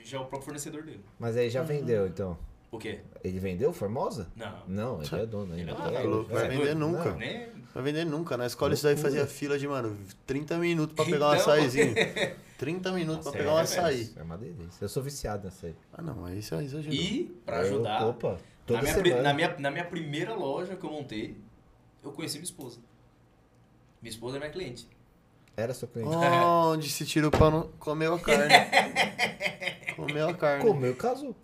já 0.05 0.19
é 0.19 0.21
o 0.21 0.25
próprio 0.25 0.45
fornecedor 0.45 0.83
dele. 0.83 1.01
Mas 1.19 1.37
aí 1.37 1.49
já 1.51 1.63
vendeu, 1.63 2.07
então. 2.07 2.39
O 2.71 2.79
quê? 2.79 3.01
Ele 3.23 3.39
vendeu 3.39 3.73
Formosa? 3.73 4.29
Não. 4.35 4.63
Não, 4.67 5.03
ele 5.03 5.23
é 5.23 5.27
dono 5.27 5.55
ainda. 5.55 5.73
Ele 5.73 5.81
é 5.81 5.85
dono. 5.85 5.97
hoje. 5.99 6.07
louco, 6.09 6.33
vai 6.35 6.49
vender 6.49 6.75
nunca. 6.75 7.13
Nem... 7.13 7.49
Vai 7.73 7.83
vender 7.85 8.05
nunca. 8.05 8.37
Na 8.37 8.47
escola 8.47 8.75
isso 8.75 8.83
daí 8.85 8.95
Loucura. 8.95 9.13
fazia 9.15 9.27
fila 9.27 9.59
de, 9.59 9.69
mano, 9.69 9.97
30 10.27 10.59
minutos 10.59 10.95
pra 10.97 11.05
pegar 11.05 11.29
um 11.31 11.35
Então. 11.35 11.53
açaizinho. 11.53 11.95
30 12.59 12.93
minutos 12.93 13.23
pra 13.23 13.33
Nossa, 13.33 13.39
pegar 13.39 13.55
um 13.55 13.59
é, 13.59 13.63
açaí. 13.63 14.11
É 14.17 14.23
uma 14.23 14.37
delícia. 14.39 14.83
Eu 14.85 14.89
sou 14.89 15.03
viciado 15.03 15.45
nessa 15.45 15.67
aí. 15.67 15.77
Ah, 15.93 16.01
não, 16.03 16.25
aí 16.25 16.39
isso 16.39 16.55
é 16.55 16.65
exagero. 16.65 16.95
E, 16.95 17.25
pra 17.45 17.57
Eu- 17.59 17.63
ajudar, 17.67 18.07
opa, 18.07 18.39
toda 18.67 18.79
na, 18.79 18.83
minha, 18.83 18.95
semana. 18.95 19.23
na, 19.23 19.35
minha, 19.35 19.57
na 19.59 19.71
minha 19.71 19.85
primeira 19.85 20.35
loja 20.35 20.75
que 20.75 20.85
eu 20.85 20.91
montei, 20.91 21.37
eu 22.03 22.13
conheci 22.13 22.37
minha 22.39 22.45
esposa. 22.45 22.79
Minha 24.01 24.11
esposa 24.11 24.37
é 24.37 24.41
minha 24.41 24.51
cliente. 24.51 24.89
Era 25.57 25.73
seu 25.75 25.87
cliente. 25.89 26.11
Onde 26.15 26.89
se 26.91 27.05
tira 27.05 27.29
o 27.29 27.31
pano, 27.31 27.71
comeu 27.79 28.15
a 28.15 28.19
carne. 28.19 28.55
comeu 29.95 30.29
a 30.29 30.35
carne. 30.35 30.65
Comeu, 30.65 30.95
casou. 30.97 31.37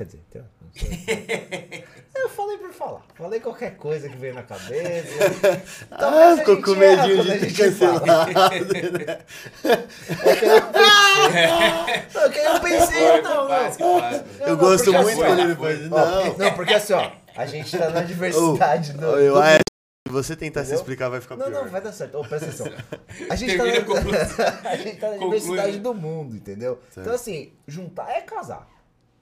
Quer 0.00 0.04
dizer, 0.06 0.20
tem 0.30 0.40
não. 0.40 0.48
Eu 2.22 2.28
falei 2.30 2.56
por 2.56 2.72
falar. 2.72 3.02
Falei 3.14 3.38
qualquer 3.38 3.76
coisa 3.76 4.08
que 4.08 4.16
veio 4.16 4.32
na 4.34 4.42
cabeça. 4.42 5.08
Ah, 5.90 5.96
Talvez 5.98 6.32
a 6.32 6.36
ficou 6.38 6.62
com 6.62 6.74
medinho 6.74 7.22
de 7.22 7.32
a 7.32 7.38
ser 7.38 7.52
cancelado. 7.54 8.06
né? 8.06 9.18
É 10.24 10.36
que 10.36 10.44
eu 10.46 10.62
pensei. 10.72 12.22
É 12.22 12.30
que 12.30 12.38
eu 12.38 12.60
pensei, 12.60 13.22
não, 13.22 13.48
não. 13.48 13.48
Não, 13.78 14.24
Eu 14.40 14.48
não, 14.48 14.56
gosto 14.56 14.90
muito 14.92 15.08
assim, 15.08 15.16
quando 15.20 15.40
ele 15.40 15.54
faz. 15.56 15.80
Não. 15.90 16.38
Não, 16.38 16.54
porque 16.54 16.74
assim, 16.74 16.92
ó, 16.94 17.10
a 17.36 17.44
gente 17.46 17.76
tá 17.76 17.90
na 17.90 18.00
diversidade 18.02 18.92
do. 18.94 19.04
Eu, 19.04 19.34
do- 19.34 19.40
ah, 19.40 19.50
é, 19.52 19.58
se 19.58 20.12
você 20.12 20.34
tentar 20.34 20.60
se 20.60 20.66
Entendeu? 20.68 20.80
explicar, 20.80 21.08
vai 21.10 21.20
ficar 21.20 21.36
Não, 21.36 21.46
pior. 21.46 21.64
não, 21.64 21.70
vai 21.70 21.80
dar 21.82 21.92
certo. 21.92 22.16
Ô, 22.18 22.24
presta 22.24 22.46
atenção. 22.46 22.66
A 23.28 23.36
gente, 23.36 23.56
tá 23.58 23.64
Termina 23.64 24.10
na, 24.62 24.64
a 24.70 24.76
gente 24.76 24.96
tá 24.96 25.10
na 25.10 25.16
diversidade 25.18 25.78
do 25.78 25.92
mundo, 25.94 26.34
entendeu? 26.36 26.80
Certo. 26.90 27.00
Então, 27.00 27.14
assim, 27.14 27.52
juntar 27.66 28.10
é 28.10 28.22
casar. 28.22 28.66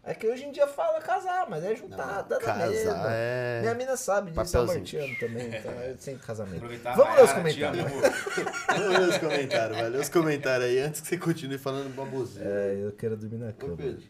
É 0.08 0.14
que 0.14 0.26
hoje 0.26 0.46
em 0.46 0.50
dia 0.52 0.66
fala 0.66 1.02
casar, 1.02 1.46
mas 1.50 1.62
é 1.62 1.76
juntar, 1.76 2.22
dá 2.22 2.38
casar 2.38 3.12
é- 3.12 3.60
Minha 3.60 3.74
mina 3.74 3.94
sabe 3.94 4.30
disso, 4.30 4.56
é 4.56 4.64
martiano 4.64 5.14
também, 5.20 5.48
então 5.54 5.70
é 5.72 5.94
sem 5.98 6.16
casamento. 6.16 6.56
Aproveitar 6.56 6.96
Vamos 6.96 7.14
ler 7.14 7.24
os 7.24 7.32
comentários. 7.32 7.84
amo. 7.84 8.00
Vamos 8.78 8.98
ler 8.98 9.08
os 9.10 9.18
comentários, 9.18 9.78
vai. 9.78 9.88
Lê 9.90 9.98
os 9.98 10.08
comentários 10.08 10.70
aí 10.70 10.78
antes 10.78 11.00
que 11.02 11.08
você 11.08 11.18
continue 11.18 11.58
falando 11.58 11.94
baboseira. 11.94 12.48
É, 12.48 12.84
eu 12.86 12.92
quero 12.92 13.18
dormir 13.18 13.36
na 13.36 13.50
Ô, 13.50 13.52
cama. 13.52 13.76
Pedro, 13.76 14.02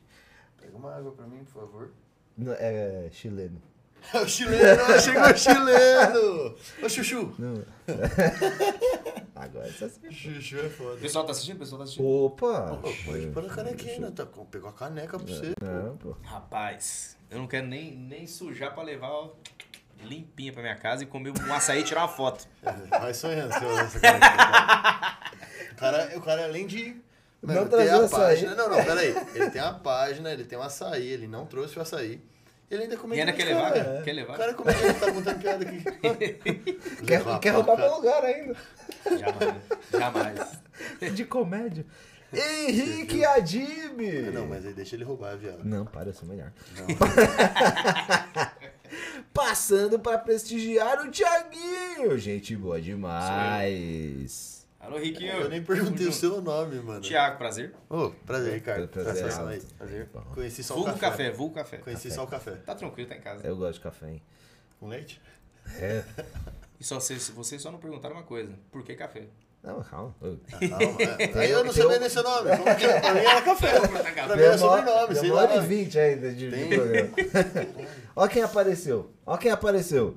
pega 0.61 0.77
uma 0.77 0.95
água 0.95 1.11
pra 1.11 1.27
mim, 1.27 1.43
por 1.53 1.63
favor. 1.63 1.91
Não, 2.37 2.53
é 2.53 3.09
chileno. 3.11 3.61
É 4.13 4.21
o 4.21 4.29
chileno, 4.29 5.01
chegou 5.01 5.23
o 5.23 5.37
chileno! 5.37 6.55
Ô, 6.83 6.89
Chuchu! 6.89 7.35
Não. 7.39 7.63
Agora 9.37 9.71
você. 9.71 9.91
Chuchu 10.11 10.59
é 10.59 10.63
O 10.67 10.71
foda. 10.71 10.97
pessoal 10.97 11.25
tá 11.25 11.33
assistindo? 11.33 11.57
O 11.57 11.59
pessoal 11.59 11.79
tá 11.79 11.85
assistindo? 11.85 12.07
Opa! 12.07 12.79
Pô, 12.83 12.89
pode 13.05 13.27
pôr 13.29 13.45
a 13.45 13.49
canequinha 13.49 13.95
ainda, 13.95 14.11
tá? 14.11 14.27
Pegou 14.51 14.69
a 14.69 14.73
caneca 14.73 15.19
pra 15.19 15.27
você. 15.35 15.53
Não, 15.63 15.97
pô. 15.97 16.17
Rapaz, 16.23 17.17
eu 17.31 17.39
não 17.39 17.47
quero 17.47 17.67
nem, 17.67 17.95
nem 17.95 18.27
sujar 18.27 18.75
pra 18.75 18.83
levar 18.83 19.09
ó, 19.11 19.31
limpinha 20.03 20.53
pra 20.53 20.63
minha 20.63 20.77
casa 20.77 21.03
e 21.03 21.07
comer 21.07 21.33
um 21.39 21.53
açaí 21.55 21.81
e 21.81 21.85
tirar 21.85 22.03
uma 22.03 22.09
foto. 22.09 22.47
Vai 22.91 23.13
sonhando, 23.15 23.53
seu 23.59 23.79
essa 23.79 24.01
caneca. 24.01 25.19
O 25.73 25.77
cara, 25.77 26.13
o 26.19 26.21
cara 26.23 26.45
além 26.45 26.67
de. 26.67 26.97
Não 27.41 27.69
trazer 27.69 27.85
ter 27.91 27.91
a 27.95 27.99
o 28.01 28.05
açaí. 28.05 28.21
página. 28.21 28.55
Não, 28.57 28.69
não, 28.69 28.85
peraí. 28.85 29.15
Ele 29.35 29.51
tem 29.51 29.61
a 29.61 29.73
página, 29.73 30.33
ele 30.33 30.45
tem 30.45 30.59
um 30.59 30.63
açaí, 30.63 31.07
ele 31.07 31.29
não 31.29 31.47
trouxe 31.47 31.79
o 31.79 31.83
açaí. 31.83 32.21
Ele 32.71 32.83
ainda 32.83 32.97
comeu. 32.99 33.17
E 33.17 33.21
ainda 33.21 33.33
quer 33.33 33.45
levar, 33.45 33.73
cara? 33.73 34.03
Quer 34.03 34.13
O 34.13 34.17
levar? 34.17 34.37
cara 34.37 34.55
comeu, 34.55 34.75
ele 34.79 34.93
tá 34.95 35.13
contando 35.13 35.39
piada 35.41 35.65
aqui. 35.65 35.83
Quer, 37.07 37.19
Levar 37.19 37.39
quer 37.41 37.51
roubar 37.51 37.77
meu 37.79 37.95
lugar 37.95 38.23
ainda. 38.25 38.55
Jamais. 39.07 39.63
Jamais. 39.91 41.15
De 41.15 41.25
comédia. 41.25 41.87
Henrique 42.31 43.25
Adib! 43.25 44.03
Não, 44.35 44.47
mas 44.47 44.67
aí 44.67 44.75
deixa 44.75 44.97
ele 44.97 45.05
roubar, 45.05 45.35
viado. 45.39 45.65
Não, 45.65 45.87
para, 45.87 46.11
eu 46.11 46.13
sou 46.13 46.29
melhor. 46.29 46.53
Passando 49.33 49.99
pra 49.99 50.19
prestigiar 50.19 51.07
o 51.07 51.11
Thiaguinho. 51.11 52.19
Gente 52.19 52.57
boa 52.57 52.81
demais. 52.81 54.58
Alô, 54.89 54.99
Riquinho. 54.99 55.33
Eu 55.33 55.49
nem 55.51 55.63
perguntei 55.63 56.07
o 56.07 56.13
seu 56.13 56.41
nome, 56.41 56.77
mano. 56.81 57.03
Tiago, 57.03 57.37
prazer. 57.37 57.75
Ô, 57.91 58.09
prazer, 58.25 58.55
Ricardo. 58.55 58.89
Prazer, 58.89 59.25
aí. 59.27 59.31
alto. 59.33 59.67
Prazer. 59.77 60.09
Conheci 60.35 60.65
só 60.65 60.73
o 60.75 60.77
Vulgo 60.79 60.93
café. 60.93 61.11
café, 61.11 61.31
vulgo 61.31 61.55
café. 61.55 61.77
Conheci 61.77 62.11
só 62.11 62.25
o 62.25 62.27
café. 62.27 62.53
Tá 62.65 62.75
tranquilo, 62.75 63.07
tá 63.09 63.15
em 63.17 63.21
casa. 63.21 63.47
Eu 63.47 63.55
gosto 63.55 63.75
de 63.75 63.81
café, 63.81 64.09
hein? 64.13 64.23
Com 64.81 64.89
leite? 64.89 65.21
É. 65.79 66.03
E 66.81 66.85
só 66.85 66.99
vocês, 66.99 67.29
vocês 67.29 67.61
só 67.61 67.71
não 67.71 67.79
perguntaram 67.79 68.15
uma 68.17 68.23
coisa. 68.23 68.51
Por 68.73 68.83
que 68.83 68.95
café? 68.95 69.25
Não, 69.63 69.83
calma. 69.83 70.15
Eu- 70.23 70.39
Calma. 70.59 70.79
é. 71.19 71.33
Aí 71.39 71.51
eu 71.51 71.65
não 71.65 71.73
sabia 71.73 71.97
um- 71.99 72.01
desse 72.01 72.23
nome. 72.23 72.49
É? 72.51 72.57
Pra 72.57 73.15
mim 73.15 73.21
era 73.21 73.43
café. 73.43 73.81
Pra 73.81 74.37
mim 74.37 74.43
era 74.43 74.57
sobrenome, 74.57 75.15
sei 75.17 75.31
uma 75.31 75.43
lá. 75.43 75.43
hora 75.43 75.57
e 75.57 75.67
vinte 75.67 75.99
ainda 75.99 76.33
de, 76.33 76.49
de 76.51 76.75
programa. 76.77 77.11
Ó 78.17 78.27
quem 78.29 78.43
apareceu. 78.43 79.11
Ó 79.27 79.37
quem 79.37 79.51
apareceu. 79.51 80.17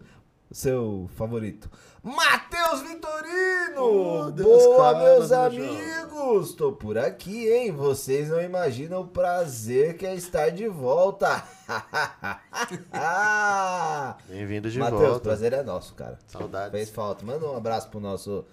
Seu 0.52 1.10
favorito. 1.16 1.70
Matheus 2.04 2.82
Vitorino! 2.82 4.26
Oh, 4.26 4.32
Deus, 4.32 4.64
Boa, 4.66 4.94
cara, 4.94 5.00
meus 5.04 5.30
meu 5.30 5.42
amigos! 5.42 6.54
Tô 6.56 6.74
por 6.74 6.98
aqui, 6.98 7.48
hein? 7.48 7.72
Vocês 7.72 8.28
não 8.30 8.42
imaginam 8.42 9.02
o 9.02 9.08
prazer 9.08 9.96
que 9.98 10.06
é 10.06 10.14
estar 10.14 10.50
de 10.50 10.68
volta. 10.68 11.42
Bem-vindo 14.28 14.70
de 14.70 14.78
Matheus, 14.80 15.02
o 15.02 15.06
volta. 15.06 15.20
prazer 15.22 15.54
é 15.54 15.64
nosso, 15.64 15.94
cara. 15.94 16.20
Saudades. 16.28 16.72
Fez 16.72 16.90
falta. 16.90 17.26
Manda 17.26 17.46
um 17.46 17.56
abraço 17.56 17.88
pro 17.90 18.00
nosso... 18.02 18.44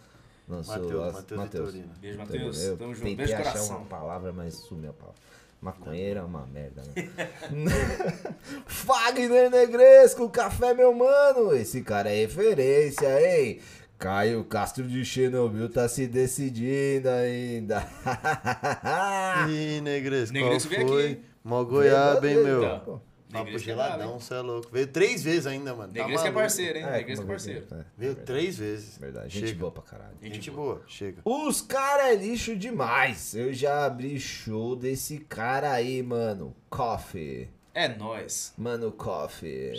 nosso 0.46 0.70
Matheus, 0.70 1.12
Matheus 1.14 1.50
Vitorino. 1.72 1.88
Beijo, 2.00 2.18
Matheus. 2.18 2.62
eu 2.62 2.76
Tamo 2.76 2.94
junto. 2.94 3.04
Beijo 3.16 3.26
de 3.26 3.34
achar 3.34 3.52
coração. 3.52 3.76
uma 3.78 3.86
palavra, 3.86 4.32
mas 4.32 4.54
sumiu 4.54 4.90
a 4.90 4.92
palavra. 4.92 5.20
Maconheiro 5.60 6.20
é 6.20 6.22
uma 6.22 6.46
merda, 6.46 6.82
né? 6.82 7.08
Fagner 8.66 9.50
Negresco, 9.50 10.30
café, 10.30 10.72
meu 10.72 10.94
mano. 10.94 11.52
Esse 11.54 11.82
cara 11.82 12.10
é 12.10 12.20
referência, 12.20 13.08
hein? 13.20 13.58
Caio 13.98 14.44
Castro 14.44 14.84
de 14.86 15.04
Chernobyl 15.04 15.68
tá 15.68 15.88
se 15.88 16.06
decidindo 16.06 17.08
ainda. 17.08 17.84
Ih, 19.50 19.80
Negresco, 19.80 20.32
qual 20.34 20.44
Negresco 20.44 20.70
veio 20.70 20.88
foi? 20.88 21.02
aqui, 21.04 21.12
hein? 21.14 21.24
Mó 21.42 21.64
goiaba, 21.64 22.28
hein, 22.28 22.36
meu? 22.36 22.62
Então. 22.64 23.07
Papo 23.32 23.50
é 23.50 23.58
geladão, 23.58 24.18
você 24.18 24.34
é 24.34 24.40
louco. 24.40 24.68
Veio 24.72 24.86
três 24.86 25.22
vezes 25.22 25.46
ainda, 25.46 25.74
mano. 25.74 25.92
Tá 25.92 26.00
Negresco 26.00 26.12
é 26.26 26.30
maluco. 26.30 26.40
parceiro, 26.40 26.78
hein? 26.78 26.84
é, 26.84 26.90
Negresco 26.92 27.24
é 27.24 27.28
parceiro. 27.28 27.60
é, 27.70 27.74
Veio 27.74 27.84
verdade, 28.14 28.26
três 28.26 28.58
vezes. 28.58 28.98
Verdade, 28.98 29.28
gente 29.34 29.46
Chega. 29.48 29.58
boa 29.60 29.72
pra 29.72 29.82
caralho. 29.82 30.16
Gente 30.22 30.50
boa, 30.50 30.82
chega. 30.86 31.20
Os 31.24 31.60
cara 31.60 32.10
é 32.12 32.16
lixo 32.16 32.56
demais. 32.56 33.34
Eu 33.34 33.52
já 33.52 33.84
abri 33.84 34.18
show 34.18 34.74
desse 34.74 35.18
cara 35.18 35.72
aí, 35.72 36.02
mano. 36.02 36.56
Coffee. 36.70 37.50
É 37.74 37.86
nóis. 37.88 38.54
Mano 38.56 38.90
Coffee. 38.92 39.74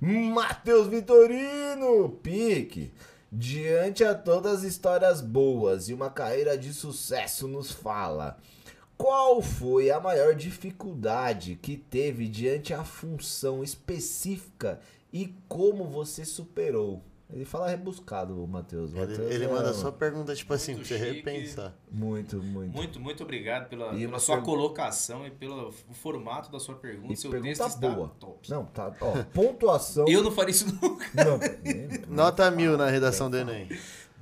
Matheus 0.00 0.86
Vitorino, 0.88 2.08
pique. 2.22 2.90
Diante 3.32 4.02
a 4.02 4.12
todas 4.14 4.58
as 4.58 4.62
histórias 4.64 5.20
boas 5.20 5.88
e 5.88 5.94
uma 5.94 6.10
carreira 6.10 6.58
de 6.58 6.72
sucesso, 6.72 7.46
nos 7.46 7.70
fala. 7.70 8.38
Qual 9.00 9.40
foi 9.40 9.90
a 9.90 9.98
maior 9.98 10.34
dificuldade 10.34 11.58
que 11.62 11.74
teve 11.74 12.28
diante 12.28 12.74
a 12.74 12.84
função 12.84 13.64
específica 13.64 14.78
e 15.10 15.34
como 15.48 15.84
você 15.84 16.22
superou? 16.22 17.02
Ele 17.32 17.46
fala 17.46 17.70
rebuscado, 17.70 18.42
o 18.42 18.46
Matheus. 18.46 18.90
Ele, 18.92 19.00
Matheus 19.00 19.30
ele 19.30 19.44
é 19.44 19.48
manda 19.48 19.72
só 19.72 19.90
pergunta, 19.90 20.34
tipo 20.34 20.52
assim, 20.52 20.74
pra 20.74 20.84
você 20.84 20.98
chique. 20.98 21.14
repensar. 21.14 21.74
Muito, 21.90 22.42
muito. 22.42 22.76
Muito, 22.76 23.00
muito 23.00 23.22
obrigado 23.22 23.70
pela, 23.70 23.94
pela 23.94 24.18
sua 24.18 24.34
pergu- 24.36 24.50
colocação 24.50 25.26
e 25.26 25.30
pelo 25.30 25.72
formato 25.92 26.50
da 26.52 26.58
sua 26.60 26.74
pergunta. 26.74 27.12
E 27.14 27.16
Seu 27.16 27.30
pergunta 27.30 27.54
texto 27.56 27.66
está 27.76 27.88
boa. 27.88 28.12
top. 28.20 28.50
Não, 28.50 28.66
tá. 28.66 28.94
Ó, 29.00 29.22
pontuação. 29.32 30.06
Eu 30.08 30.22
não 30.24 30.30
faria 30.32 30.50
isso 30.50 30.66
nunca. 30.82 31.06
Não, 31.14 32.14
Nota 32.14 32.50
mil 32.50 32.76
na 32.76 32.90
redação 32.90 33.30
do 33.30 33.36
Enem. 33.38 33.66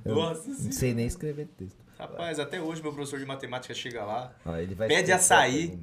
Eu 0.05 0.15
Nossa 0.15 0.47
não 0.47 0.71
sei 0.71 0.93
nem 0.93 1.05
escrever 1.07 1.47
texto. 1.57 1.78
Rapaz, 1.99 2.39
até 2.39 2.61
hoje 2.61 2.81
meu 2.81 2.93
professor 2.93 3.19
de 3.19 3.25
matemática 3.25 3.73
chega 3.73 4.03
lá 4.05 4.31
vai 4.45 4.65
Pede 4.87 5.11
açaí. 5.11 5.77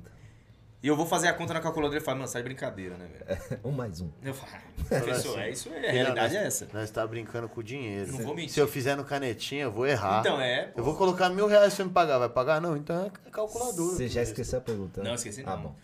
e 0.83 0.89
eu 0.89 0.97
vou 0.97 1.05
fazer 1.05 1.29
a 1.29 1.35
conta 1.35 1.53
na 1.53 1.61
calculadora 1.61 1.97
e 1.97 1.99
ele 1.99 2.05
fala, 2.05 2.19
mano, 2.19 2.29
sai 2.29 2.43
de 2.43 2.49
brincadeira, 2.49 2.97
né, 2.97 3.07
velho? 3.07 3.61
Um 3.63 3.71
mais 3.71 4.01
um. 4.01 4.09
Eu 4.23 4.33
falo, 4.33 4.53
"Ah, 4.55 4.85
professor, 4.89 5.39
é 5.39 5.51
isso, 5.51 5.69
é, 5.75 5.89
a 5.89 5.93
realidade 5.93 6.35
nós, 6.35 6.43
é 6.43 6.47
essa. 6.47 6.69
Nós 6.73 6.91
tá 6.91 7.07
brincando 7.07 7.49
com 7.49 7.61
o 7.61 7.63
dinheiro. 7.63 8.13
Não 8.13 8.19
vou 8.21 8.35
mentir. 8.35 8.55
Se 8.55 8.61
eu 8.61 8.67
fizer 8.69 8.97
no 8.97 9.05
canetinha, 9.05 9.65
eu 9.65 9.71
vou 9.73 9.87
errar. 9.87 10.21
Então 10.21 10.41
é, 10.41 10.69
pô. 10.69 10.81
Eu 10.81 10.85
vou 10.85 10.95
colocar 10.97 11.29
mil 11.29 11.47
reais 11.47 11.67
pra 11.75 11.77
você 11.77 11.85
me 11.85 11.91
pagar. 11.91 12.19
Vai 12.19 12.29
pagar? 12.31 12.61
Não, 12.61 12.77
então 12.77 13.05
é 13.07 13.31
calculadora. 13.31 13.97
Você 13.97 14.09
já 14.09 14.23
esqueceu 14.23 14.59
a 14.59 14.63
pergunta? 14.63 15.03
né? 15.03 15.09
Não, 15.09 15.15
esqueci 15.17 15.43
não. 15.43 15.53
Ah, 15.53 15.57
bom. 15.57 15.77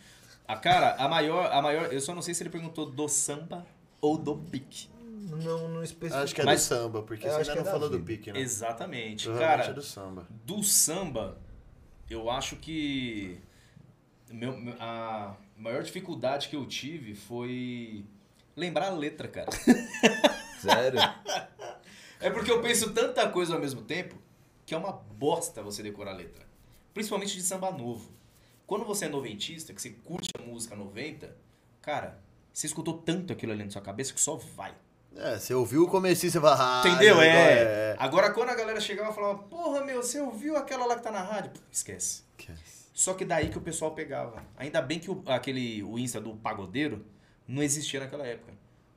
A 0.49 0.57
cara, 0.57 0.95
a 0.99 1.09
maior, 1.09 1.53
a 1.53 1.61
maior, 1.61 1.93
eu 1.93 2.01
só 2.01 2.15
não 2.15 2.23
sei 2.23 2.33
se 2.35 2.43
ele 2.43 2.51
perguntou 2.51 2.87
do 2.87 3.07
samba 3.09 3.67
ou 4.01 4.17
do 4.17 4.37
pique. 4.37 4.89
Não, 5.37 5.69
não 5.69 5.83
especifica. 5.83 6.23
Acho 6.23 6.35
que 6.35 6.41
é 6.41 6.45
Mas- 6.45 6.61
do 6.61 6.65
samba, 6.69 7.03
porque 7.03 7.27
Eu 7.27 7.31
você 7.33 7.39
ainda 7.41 7.53
que 7.53 7.59
não 7.61 7.67
é 7.69 7.71
falou 7.71 7.89
do 7.91 8.01
pique, 8.01 8.33
né? 8.33 8.41
Exatamente. 8.41 9.29
Cara, 9.29 9.65
é 9.67 9.73
do 9.73 9.83
samba. 9.83 10.27
do 10.31 10.63
samba, 10.63 11.39
eu 12.11 12.31
acho 12.31 12.57
que 12.57 13.39
meu- 14.31 14.57
a 14.81 15.35
maior 15.57 15.83
dificuldade 15.83 16.49
que 16.49 16.57
eu 16.57 16.67
tive 16.67 17.15
foi 17.15 18.05
lembrar 18.57 18.89
a 18.89 18.91
letra, 18.91 19.29
cara. 19.29 19.49
Sério? 20.61 21.01
É 22.21 22.31
porque 22.31 22.51
eu 22.51 22.61
penso 22.63 22.93
tanta 22.93 23.29
coisa 23.29 23.55
ao 23.55 23.61
mesmo 23.61 23.83
tempo 23.83 24.17
que 24.65 24.75
é 24.75 24.79
uma 24.79 24.93
bosta 24.93 25.63
você 25.63 25.83
decorar 25.83 26.13
a 26.13 26.17
letra. 26.17 26.47
Principalmente 26.95 27.35
de 27.35 27.43
samba 27.43 27.71
novo. 27.73 28.11
Quando 28.67 28.85
você 28.85 29.07
é 29.07 29.09
noventista, 29.09 29.73
que 29.75 29.83
você 29.83 29.91
curte 29.91 30.31
a 30.39 30.43
música 30.43 30.77
90, 30.77 31.35
cara, 31.81 32.19
você 32.53 32.67
escutou 32.67 32.99
tanto 32.99 33.33
aquilo 33.33 33.53
ali 33.53 33.65
na 33.65 33.71
sua 33.71 33.83
cabeça 33.83 34.13
que 34.15 34.21
só 34.21 34.37
vai. 34.37 34.75
É, 35.17 35.39
você 35.39 35.55
ouviu 35.55 35.85
o 35.85 35.89
comecinho, 35.89 36.33
você 36.33 36.39
vai... 36.39 36.55
Ah, 36.59 36.83
Entendeu? 36.87 37.15
agora 37.15 37.27
É. 37.29 37.97
Agora, 37.99 38.31
quando 38.31 38.51
a 38.51 38.55
galera 38.55 38.81
chegava 38.81 39.11
e 39.11 39.15
falava, 39.15 39.39
porra, 39.39 39.85
meu, 39.85 40.03
você 40.03 40.21
ouviu 40.21 40.57
aquela 40.57 40.87
lá 40.87 40.97
que 40.97 41.03
tá 41.03 41.11
na 41.11 41.23
rádio? 41.23 41.51
Pô, 41.53 41.61
Esquece. 41.71 42.23
Só 42.93 43.15
que 43.15 43.25
daí 43.25 43.49
que 43.49 43.59
o 43.59 43.61
pessoal 43.61 43.93
pegava. 43.93 44.43
Ainda 44.57 44.81
bem 44.81 44.99
que 44.99 45.11
o, 45.11 45.23
aquele, 45.27 45.83
o 45.83 45.99
Insta 45.99 46.21
do 46.21 46.37
pagodeiro 46.37 47.05
não 47.49 47.63
existia 47.63 48.01
naquela 48.01 48.27
época. 48.27 48.53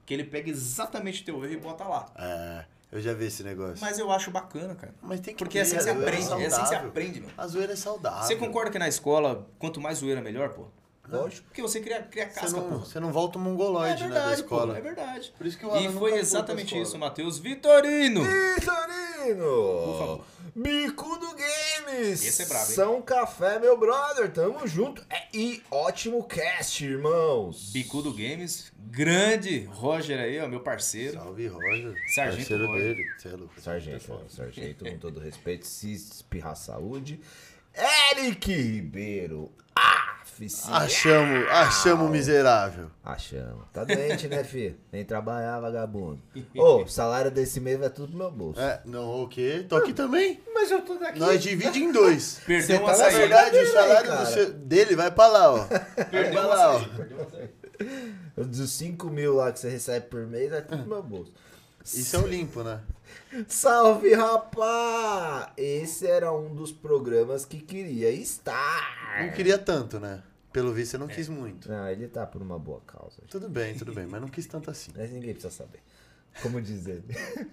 Que 0.05 0.13
ele 0.13 0.23
pega 0.23 0.49
exatamente 0.49 1.23
teu 1.23 1.43
erro 1.43 1.53
e 1.53 1.57
bota 1.57 1.83
lá. 1.85 2.05
É, 2.15 2.65
eu 2.91 3.01
já 3.01 3.13
vi 3.13 3.25
esse 3.25 3.41
negócio. 3.43 3.77
Mas 3.81 3.97
eu 3.97 4.11
acho 4.11 4.29
bacana, 4.29 4.75
cara. 4.75 4.93
Mas 5.01 5.19
tem 5.21 5.33
que 5.33 5.43
Porque 5.43 5.57
é 5.57 5.61
assim 5.61 5.71
ter, 5.71 5.77
que 5.77 5.83
você 5.85 5.89
a 5.89 5.93
zoeira 5.93 6.11
aprende. 6.11 6.43
É 6.43 6.47
assim 6.47 6.61
que 6.61 6.67
você 6.67 6.75
aprende, 6.75 7.19
meu. 7.21 7.29
A 7.37 7.47
zoeira 7.47 7.73
é 7.73 7.75
saudável. 7.75 8.23
Você 8.23 8.35
concorda 8.35 8.69
que 8.69 8.77
na 8.77 8.87
escola, 8.87 9.49
quanto 9.57 9.81
mais 9.81 9.99
zoeira, 9.99 10.21
melhor, 10.21 10.49
pô? 10.49 10.67
Lógico. 11.09 11.47
Porque 11.47 11.61
você 11.61 11.79
cria, 11.79 12.01
cria 12.03 12.27
Você 12.29 12.39
casca, 12.39 12.59
não, 12.59 12.69
pô. 12.69 12.77
você 12.79 12.99
não 12.99 13.11
volta 13.11 13.37
um 13.37 13.41
É 13.41 13.45
mongoloide, 13.45 14.03
né, 14.03 14.09
da 14.09 14.15
verdade, 14.15 14.43
pô. 14.43 14.55
escola. 14.55 14.77
É 14.77 14.81
verdade. 14.81 15.33
Por 15.37 15.45
isso 15.47 15.57
que 15.57 15.65
o 15.65 15.71
Alan 15.71 15.81
E 15.81 15.93
foi 15.93 16.13
exatamente 16.17 16.65
escola. 16.67 16.83
isso, 16.83 16.97
Matheus 16.97 17.37
Vitorino. 17.39 18.21
Vitorino! 18.23 19.97
favor. 19.97 20.25
Bicudo 20.55 21.27
Games! 21.35 22.23
Esse 22.25 22.43
é 22.43 22.45
brabo, 22.45 22.65
hein? 22.69 22.75
São 22.75 23.01
Café, 23.01 23.59
meu 23.59 23.77
brother, 23.77 24.31
tamo 24.31 24.65
junto. 24.65 25.03
É, 25.09 25.27
e 25.33 25.61
ótimo 25.69 26.23
cast, 26.23 26.85
irmãos. 26.85 27.71
Bicudo 27.73 28.11
Games, 28.13 28.71
grande 28.77 29.65
Roger 29.65 30.17
aí, 30.19 30.39
ó, 30.39 30.47
meu 30.47 30.61
parceiro. 30.61 31.13
Salve, 31.19 31.47
Roger. 31.47 31.95
Sargento 32.13 32.37
Parceiro 32.37 32.67
Roger. 32.67 32.95
dele. 32.95 33.03
Você 33.17 33.27
é 33.27 33.31
louco. 33.31 33.61
Sargento, 33.61 34.13
ó, 34.13 34.19
sargento, 34.29 34.85
com 34.85 34.97
todo 34.99 35.19
respeito, 35.19 35.65
se 35.67 35.91
espirrar 35.93 36.55
saúde. 36.55 37.19
Eric 38.13 38.53
Ribeiro. 38.53 39.51
Ah, 39.75 40.04
oficial. 40.35 40.73
Achamos, 40.75 41.47
achamos 41.49 42.11
miserável. 42.11 42.91
Achamos. 43.03 43.65
Tá 43.73 43.83
doente, 43.83 44.27
né, 44.27 44.43
filho? 44.43 44.75
Vem 44.91 45.05
trabalhar, 45.05 45.59
vagabundo. 45.59 46.19
Ô, 46.57 46.83
o 46.83 46.87
salário 46.87 47.31
desse 47.31 47.59
mês 47.59 47.79
vai 47.79 47.89
tudo 47.89 48.09
pro 48.09 48.17
meu 48.17 48.31
bolso. 48.31 48.59
É, 48.59 48.81
não, 48.85 49.23
o 49.23 49.27
quê? 49.29 49.65
Tô 49.67 49.77
aqui 49.77 49.93
também. 49.93 50.39
Mas 50.53 50.69
eu 50.71 50.81
tô 50.81 50.95
daqui. 50.95 51.19
Nós 51.19 51.41
divide 51.41 51.81
em 51.81 51.91
dois. 51.91 52.41
Perdeu 52.47 52.79
uma 52.79 52.91
tá 52.91 52.97
na 52.97 53.03
saída. 53.05 53.17
verdade, 53.19 53.57
o 53.57 53.71
salário 53.71 54.17
do 54.17 54.25
seu- 54.27 54.53
dele 54.53 54.95
vai 54.95 55.11
pra 55.11 55.27
lá, 55.27 55.53
ó. 55.53 55.57
Vai 55.65 55.79
Perdeu 56.09 56.31
pra 56.33 56.41
uma 56.41 56.55
lá, 56.55 56.71
ó. 56.75 56.79
saída. 56.79 56.95
Perdeu 56.95 57.17
uma 57.17 57.29
saída. 57.29 57.53
Dos 58.37 58.71
5 58.71 59.09
mil 59.09 59.35
lá 59.35 59.51
que 59.51 59.59
você 59.59 59.69
recebe 59.69 60.07
por 60.07 60.25
mês, 60.27 60.49
vai 60.51 60.61
tudo 60.61 60.79
pro 60.79 60.89
meu 60.89 61.03
bolso. 61.03 61.31
Isso 61.85 62.15
é 62.15 62.19
o 62.19 62.27
limpo, 62.27 62.63
né? 62.63 62.81
Salve, 63.47 64.13
rapá! 64.15 65.53
Esse 65.55 66.07
era 66.07 66.31
um 66.31 66.53
dos 66.53 66.71
programas 66.71 67.45
que 67.45 67.59
queria 67.59 68.09
estar. 68.09 69.21
Não 69.21 69.31
queria 69.31 69.57
tanto, 69.57 69.99
né? 69.99 70.23
Pelo 70.51 70.73
visto, 70.73 70.91
você 70.91 70.97
não 70.97 71.07
quis 71.07 71.29
muito. 71.29 71.69
Não, 71.69 71.87
ele 71.87 72.07
tá 72.07 72.25
por 72.25 72.41
uma 72.41 72.57
boa 72.57 72.81
causa. 72.87 73.21
Tudo 73.29 73.47
bem, 73.47 73.75
tudo 73.75 73.93
bem, 73.93 74.07
mas 74.07 74.19
não 74.19 74.27
quis 74.27 74.47
tanto 74.47 74.71
assim. 74.71 74.91
Mas 74.95 75.11
ninguém 75.11 75.33
precisa 75.33 75.53
saber. 75.53 75.81
Como 76.41 76.61
diz 76.61 76.87
ele. 76.87 77.03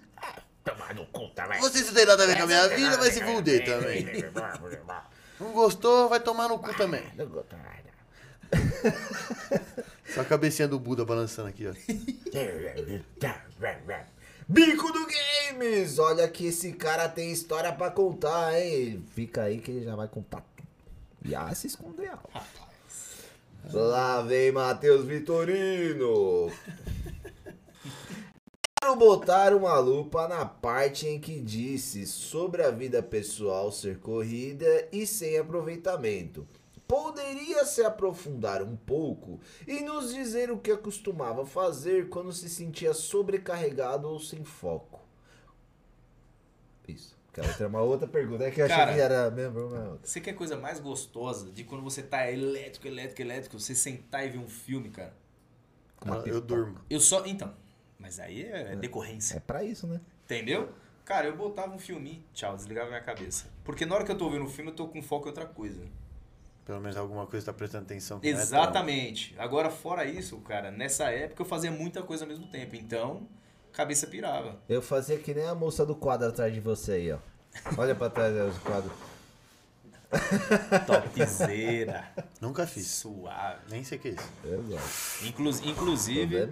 Tomar 0.63 0.95
no 0.95 1.05
cu 1.07 1.27
também. 1.29 1.59
Você 1.59 1.83
não 1.83 1.93
tem 1.93 2.05
nada 2.05 2.23
a 2.23 2.25
ver 2.25 2.37
com 2.37 2.43
a 2.43 2.47
minha 2.47 2.67
vida, 2.69 2.97
vai 2.97 3.11
se 3.11 3.21
fuder 3.21 3.65
também. 3.65 4.05
Não 5.39 5.51
gostou, 5.51 6.07
vai 6.07 6.21
tomar 6.21 6.47
no 6.47 6.57
cu 6.57 6.73
também. 6.75 7.03
Não 7.15 7.27
gosto 7.27 7.55
nada. 7.57 7.83
Só 10.13 10.21
a 10.21 10.25
cabecinha 10.25 10.67
do 10.67 10.79
Buda 10.79 11.03
balançando 11.03 11.49
aqui, 11.49 11.67
ó. 11.67 11.73
Bico 14.47 14.91
do 14.91 15.05
Games! 15.05 15.99
Olha 15.99 16.27
que 16.27 16.47
esse 16.47 16.73
cara 16.73 17.07
tem 17.07 17.31
história 17.31 17.71
pra 17.71 17.89
contar, 17.89 18.59
hein? 18.59 19.03
Fica 19.13 19.43
aí 19.43 19.59
que 19.59 19.71
ele 19.71 19.85
já 19.85 19.95
vai 19.95 20.07
contar 20.07 20.41
tudo. 20.55 20.67
E 21.25 21.33
ah, 21.33 21.53
se 21.55 21.67
esconder 21.67 22.09
algo. 22.09 22.29
Lá 23.71 24.21
vem 24.21 24.51
Matheus 24.51 25.05
Vitorino. 25.05 26.51
Quero 28.81 28.95
botar 28.97 29.53
uma 29.53 29.79
lupa 29.79 30.27
na 30.27 30.45
parte 30.45 31.07
em 31.07 31.17
que 31.17 31.39
disse 31.39 32.05
sobre 32.05 32.61
a 32.61 32.69
vida 32.69 33.01
pessoal 33.01 33.71
ser 33.71 33.99
corrida 33.99 34.89
e 34.91 35.07
sem 35.07 35.37
aproveitamento. 35.37 36.45
Poderia 36.87 37.65
se 37.65 37.83
aprofundar 37.83 38.61
um 38.61 38.75
pouco 38.75 39.39
e 39.67 39.81
nos 39.81 40.13
dizer 40.13 40.51
o 40.51 40.57
que 40.57 40.75
costumava 40.77 41.45
fazer 41.45 42.09
quando 42.09 42.31
se 42.31 42.49
sentia 42.49 42.93
sobrecarregado 42.93 44.07
ou 44.07 44.19
sem 44.19 44.43
foco? 44.43 45.01
Isso. 46.87 47.17
Aquela 47.31 47.47
outra 47.47 47.63
é 47.63 47.67
uma 47.67 47.81
outra 47.81 48.07
pergunta. 48.07 48.43
É 48.43 48.51
que 48.51 48.61
eu 48.61 48.65
achei 48.65 48.77
Cara, 48.77 48.93
que 48.93 48.99
era 48.99 49.31
mesmo 49.31 49.59
uma 49.67 49.89
outra. 49.91 50.07
Você 50.07 50.21
quer 50.21 50.33
coisa 50.33 50.55
mais 50.55 50.79
gostosa 50.79 51.49
de 51.51 51.63
quando 51.63 51.83
você 51.83 52.03
tá 52.03 52.29
elétrico, 52.29 52.87
elétrico, 52.87 53.21
elétrico, 53.21 53.59
você 53.59 53.73
sentar 53.73 54.25
e 54.25 54.29
ver 54.29 54.37
um 54.37 54.47
filme, 54.47 54.89
cara? 54.89 55.15
Uma 56.05 56.17
Eu, 56.27 56.39
durmo. 56.39 56.79
Eu 56.89 56.99
só. 56.99 57.25
Então. 57.25 57.51
Mas 57.97 58.19
aí 58.19 58.43
é 58.43 58.75
decorrência. 58.75 59.37
É 59.37 59.39
pra 59.39 59.63
isso, 59.63 59.87
né? 59.87 59.99
Entendeu? 60.25 60.69
Cara, 61.05 61.27
eu 61.27 61.35
botava 61.35 61.73
um 61.73 61.79
filminho, 61.79 62.23
tchau, 62.33 62.55
desligava 62.55 62.89
minha 62.89 63.01
cabeça. 63.01 63.47
Porque 63.63 63.85
na 63.85 63.95
hora 63.95 64.05
que 64.05 64.11
eu 64.11 64.17
tô 64.17 64.29
vendo 64.29 64.45
o 64.45 64.49
filme, 64.49 64.71
eu 64.71 64.75
tô 64.75 64.87
com 64.87 65.01
foco 65.01 65.25
em 65.25 65.29
outra 65.29 65.45
coisa. 65.45 65.81
Pelo 66.65 66.79
menos 66.79 66.95
alguma 66.95 67.27
coisa 67.27 67.45
tá 67.45 67.53
prestando 67.53 67.85
atenção. 67.85 68.19
é 68.23 68.27
Exatamente. 68.27 69.35
Agora, 69.37 69.69
fora 69.69 70.05
isso, 70.05 70.37
cara, 70.39 70.71
nessa 70.71 71.11
época 71.11 71.41
eu 71.41 71.45
fazia 71.45 71.71
muita 71.71 72.01
coisa 72.01 72.23
ao 72.23 72.27
mesmo 72.29 72.47
tempo. 72.47 72.75
Então, 72.75 73.27
cabeça 73.71 74.07
pirava. 74.07 74.57
Eu 74.69 74.81
fazia 74.81 75.17
que 75.17 75.33
nem 75.33 75.45
a 75.45 75.53
moça 75.53 75.85
do 75.85 75.95
quadro 75.95 76.27
atrás 76.29 76.53
de 76.53 76.59
você 76.59 76.93
aí, 76.93 77.11
ó. 77.11 77.17
Olha 77.77 77.93
pra 77.93 78.09
trás 78.09 78.35
aí, 78.35 78.47
os 78.47 78.57
quadros. 78.59 78.93
Topzera. 80.85 82.11
Nunca 82.39 82.65
fiz. 82.65 82.87
Suave. 82.87 83.61
Nem 83.69 83.83
sei 83.83 83.97
o 83.97 84.01
que 84.01 84.07
é 84.09 84.11
isso. 84.11 84.29
Eu 84.43 84.63
gosto. 84.63 85.25
Inclu 85.25 85.49
inclusive, 85.65 86.37
é 86.37 86.47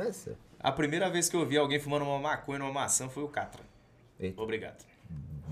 a 0.64 0.72
primeira 0.72 1.10
vez 1.10 1.28
que 1.28 1.36
eu 1.36 1.46
vi 1.46 1.58
alguém 1.58 1.80
fumando 1.80 2.06
uma 2.06 2.20
maconha 2.20 2.60
numa 2.60 2.72
maçã 2.72 3.10
foi 3.10 3.24
o 3.24 3.28
Catra. 3.28 3.64
Eita. 4.20 4.40
Obrigado. 4.40 4.86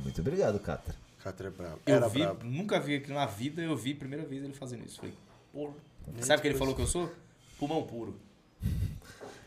Muito 0.03 0.21
obrigado, 0.21 0.59
Catra. 0.59 0.93
Catra 1.23 1.47
é 1.47 1.51
brabo. 1.51 1.79
Eu 1.85 1.95
Era 1.95 2.07
vi, 2.07 2.19
brabo. 2.19 2.45
nunca 2.45 2.79
vi 2.79 2.95
aqui 2.95 3.11
na 3.11 3.25
vida, 3.25 3.61
eu 3.61 3.75
vi 3.75 3.91
a 3.93 3.95
primeira 3.95 4.25
vez 4.25 4.43
ele 4.43 4.53
fazendo 4.53 4.85
isso. 4.85 4.97
Falei, 4.97 5.13
porra. 5.51 5.73
Sabe 6.21 6.39
o 6.39 6.41
que 6.41 6.47
ele 6.47 6.57
falou 6.57 6.73
que 6.75 6.81
eu 6.81 6.87
sou? 6.87 7.11
Pulmão 7.57 7.83
puro. 7.83 8.15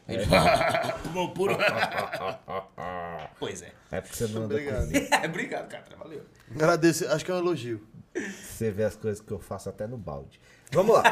Ele 0.08 0.24
Pulmão 1.04 1.30
puro. 1.32 1.56
pois 3.38 3.62
é. 3.62 3.72
É 3.90 4.00
porque 4.00 4.16
você 4.16 4.26
não 4.26 4.42
anda 4.42 4.54
Obrigado. 4.56 4.86
comigo. 4.86 5.06
Obrigado, 5.24 5.68
Catra. 5.68 5.96
Valeu. 5.96 6.22
Agradeço, 6.50 7.06
acho 7.08 7.24
que 7.24 7.30
é 7.30 7.34
um 7.34 7.38
elogio. 7.38 7.86
Você 8.14 8.70
vê 8.72 8.82
as 8.84 8.96
coisas 8.96 9.24
que 9.24 9.30
eu 9.32 9.38
faço 9.38 9.68
até 9.68 9.86
no 9.86 9.96
balde. 9.96 10.40
Vamos 10.72 10.96
lá. 10.96 11.02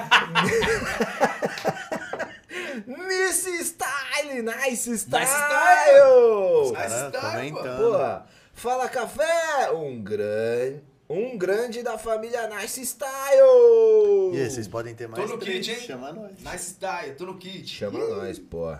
Nice 2.86 3.64
Style, 3.64 4.42
Nice 4.42 4.98
Style. 4.98 5.26
Style. 5.26 6.72
Cara, 6.74 7.10
tá, 7.10 7.30
comentando. 7.32 8.22
Fala 8.60 8.90
Café, 8.90 9.72
um 9.72 10.02
grande, 10.02 10.82
um 11.08 11.38
grande 11.38 11.82
da 11.82 11.96
família 11.96 12.46
Nice 12.46 12.84
Style. 12.84 14.34
E 14.34 14.36
aí, 14.38 14.50
vocês 14.50 14.68
podem 14.68 14.94
ter 14.94 15.08
mais 15.08 15.30
no 15.30 15.38
três, 15.38 15.66
kit, 15.66 15.80
hein? 15.80 15.86
Chama 15.86 16.12
nós. 16.12 16.32
Nice 16.40 16.74
style, 16.74 17.14
tô 17.14 17.24
no 17.24 17.38
kit. 17.38 17.66
Chama 17.66 17.98
nós, 17.98 18.38
pô. 18.38 18.76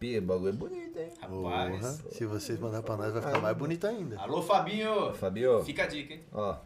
Pia, 0.00 0.22
bagulho 0.22 0.48
é 0.48 0.52
bonito, 0.52 0.98
hein? 0.98 1.10
Porra, 1.28 1.68
Rapaz. 1.68 2.04
se 2.10 2.24
vocês 2.24 2.58
mandar 2.58 2.82
pra 2.82 2.96
nós, 2.96 3.12
vai 3.12 3.20
ficar 3.20 3.38
mais 3.38 3.54
bonito 3.54 3.86
ainda. 3.86 4.18
Alô, 4.18 4.40
Fabinho. 4.40 5.12
Fabio. 5.12 5.62
Fica 5.62 5.82
a 5.82 5.86
dica, 5.86 6.14
hein? 6.14 6.24
Ó. 6.32 6.56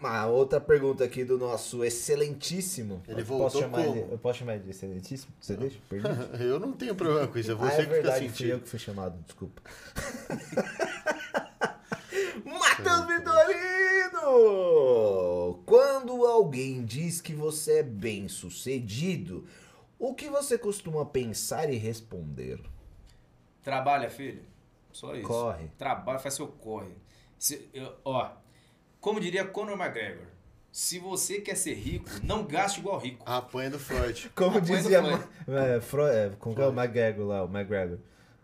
Uma 0.00 0.26
outra 0.26 0.60
pergunta 0.60 1.02
aqui 1.04 1.24
do 1.24 1.36
nosso 1.38 1.82
excelentíssimo. 1.84 3.02
Ele 3.08 3.22
Eu 3.22 3.24
voltou 3.24 3.46
posso 3.46 3.58
chamar 3.60 3.84
como? 3.84 3.96
ele- 3.96 4.12
eu 4.12 4.18
posso 4.18 4.38
chamar 4.38 4.54
ele 4.54 4.64
de 4.64 4.70
excelentíssimo? 4.70 5.32
Você 5.40 5.56
deixa? 5.56 5.78
Permite? 5.88 6.14
Eu 6.44 6.60
não 6.60 6.72
tenho 6.72 6.94
problema 6.94 7.26
com 7.26 7.38
isso, 7.38 7.50
é 7.50 7.54
ah, 7.54 7.56
você 7.56 7.66
é 7.66 7.76
que 7.76 7.82
fica 7.82 7.92
verdade, 7.94 8.18
fui 8.18 8.26
eu 8.26 8.30
sentindo. 8.34 8.60
que 8.62 8.68
fui 8.68 8.78
chamado, 8.78 9.18
desculpa. 9.24 9.62
Matheus 12.44 13.06
Vitorino! 14.16 15.62
Quando 15.66 16.24
alguém 16.26 16.84
diz 16.84 17.20
que 17.20 17.34
você 17.34 17.78
é 17.78 17.82
bem 17.82 18.28
sucedido, 18.28 19.44
o 19.98 20.14
que 20.14 20.28
você 20.30 20.56
costuma 20.58 21.04
pensar 21.04 21.70
e 21.72 21.76
responder? 21.76 22.60
Trabalha, 23.62 24.08
filho. 24.10 24.42
Só 24.92 25.14
isso. 25.14 25.26
Corre. 25.26 25.68
Trabalha, 25.76 26.18
faz 26.18 26.34
seu 26.34 26.46
corre. 26.46 26.92
Se- 27.38 27.68
eu- 27.74 27.94
ó, 28.04 28.30
como 29.06 29.20
diria 29.20 29.44
Conor 29.44 29.80
McGregor, 29.80 30.26
se 30.72 30.98
você 30.98 31.40
quer 31.40 31.54
ser 31.54 31.74
rico, 31.74 32.10
não 32.24 32.44
gaste 32.44 32.80
igual 32.80 32.98
rico. 32.98 33.22
Apanha 33.24 33.70
do 33.70 33.78
Freud. 33.78 34.28
Como 34.34 34.58
Apanha 34.58 34.82
dizia 34.82 34.98
é, 34.98 35.76
é, 35.76 36.30
como 36.40 36.60
é 36.60 36.66
o 36.66 36.72
McGregor 36.72 37.24
lá, 37.24 37.44
o 37.44 37.46
McGregor? 37.48 37.98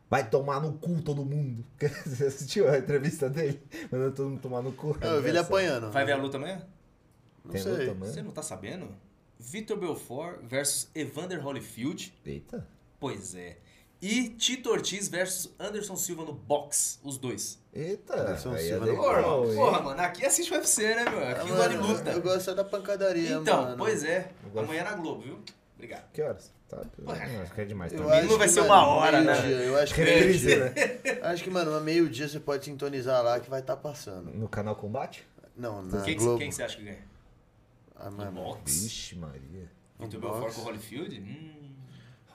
Vai 0.09 0.31
tomar 0.31 0.61
no 0.61 0.75
cu 0.75 1.03
todo 1.03 1.25
mundo. 1.25 1.65
Você 2.07 2.27
assistiu 2.27 2.71
a 2.71 2.79
entrevista 2.79 3.29
dele? 3.29 3.61
Mandando 3.91 4.15
todo 4.15 4.29
mundo 4.31 4.41
tomar 4.41 4.63
no 4.63 4.71
cu. 4.71 4.97
Não, 5.01 5.17
eu 5.17 5.21
vi 5.23 5.31
ele 5.31 5.39
apanhando. 5.39 5.91
Vai 5.91 6.05
ver 6.05 6.13
a 6.13 6.17
luta 6.17 6.37
amanhã? 6.37 6.65
Não 7.45 7.51
Tem 7.51 7.61
sei. 7.61 7.73
luta 7.73 7.91
amanhã? 7.91 8.13
Você 8.13 8.23
não 8.23 8.31
tá 8.31 8.43
sabendo? 8.43 8.95
Vitor 9.41 9.77
Belfort 9.77 10.43
versus 10.45 10.89
Evander 10.95 11.45
Holyfield. 11.45 12.15
Eita. 12.25 12.65
Pois 13.01 13.35
é. 13.35 13.59
E 14.03 14.31
Tito 14.31 14.69
Ortiz 14.69 15.07
versus 15.07 15.55
Anderson 15.61 15.95
Silva 15.95 16.25
no 16.25 16.33
box. 16.33 16.99
Os 17.05 17.17
dois. 17.19 17.63
Eita. 17.73 18.21
Anderson 18.21 18.53
aí 18.53 18.67
é 18.67 18.73
Silva 18.73 18.87
no 18.87 18.93
legal, 18.93 19.49
hein? 19.49 19.55
porra, 19.55 19.81
mano, 19.81 20.03
aqui 20.03 20.27
assiste 20.27 20.53
o 20.53 20.57
UFC, 20.57 20.83
né, 20.97 21.05
meu? 21.09 21.29
Aqui 21.29 21.51
Ah, 21.51 21.55
mano, 21.55 21.87
luta. 21.87 22.11
Eu 22.11 22.21
gosto 22.21 22.41
só 22.43 22.55
da 22.55 22.65
pancadaria, 22.65 23.37
Então, 23.37 23.63
mano. 23.63 23.77
pois 23.79 24.03
é. 24.03 24.29
Eu 24.53 24.61
Amanhã 24.61 24.83
na 24.83 24.95
Globo, 24.95 25.23
viu? 25.23 25.39
Obrigado. 25.77 26.11
Que 26.13 26.21
horas? 26.21 26.53
Tá, 26.69 26.83
não, 26.99 27.13
acho 27.43 27.53
que 27.55 27.61
é 27.61 27.65
demais. 27.65 27.93
Eu 27.93 28.01
mínimo 28.01 28.17
acho 28.19 28.39
vai 28.39 28.49
que, 28.49 28.55
ser 28.55 28.61
uma 28.63 28.87
hora, 28.87 29.21
né? 29.21 29.41
meio-dia, 29.41 29.67
Eu 29.67 29.79
acho 29.79 29.95
que, 29.95 30.01
né? 30.05 31.21
acho 31.23 31.45
que, 31.45 31.51
mano, 31.51 31.71
uma 31.71 31.81
meio-dia 31.81 32.27
você 32.27 32.41
pode 32.41 32.65
sintonizar 32.65 33.23
lá 33.23 33.39
que 33.39 33.49
vai 33.51 33.61
estar 33.61 33.77
passando. 33.77 34.31
No 34.33 34.49
canal 34.49 34.75
Combate? 34.75 35.23
Não, 35.57 35.83
na 35.83 36.01
Quem, 36.01 36.17
Globo. 36.17 36.39
quem 36.39 36.51
você 36.51 36.63
acha 36.63 36.77
que 36.79 36.85
ganha? 36.85 37.05
Ah, 37.95 38.11
mano, 38.11 38.33
Box? 38.33 38.83
Vixe, 38.83 39.15
Maria. 39.17 39.71
Vitor 40.01 40.15
No 40.15 40.21
Belfort 40.21 40.55
com 40.55 40.61
o 40.63 40.65
Holyfield? 40.65 41.21
Hum. 41.21 41.62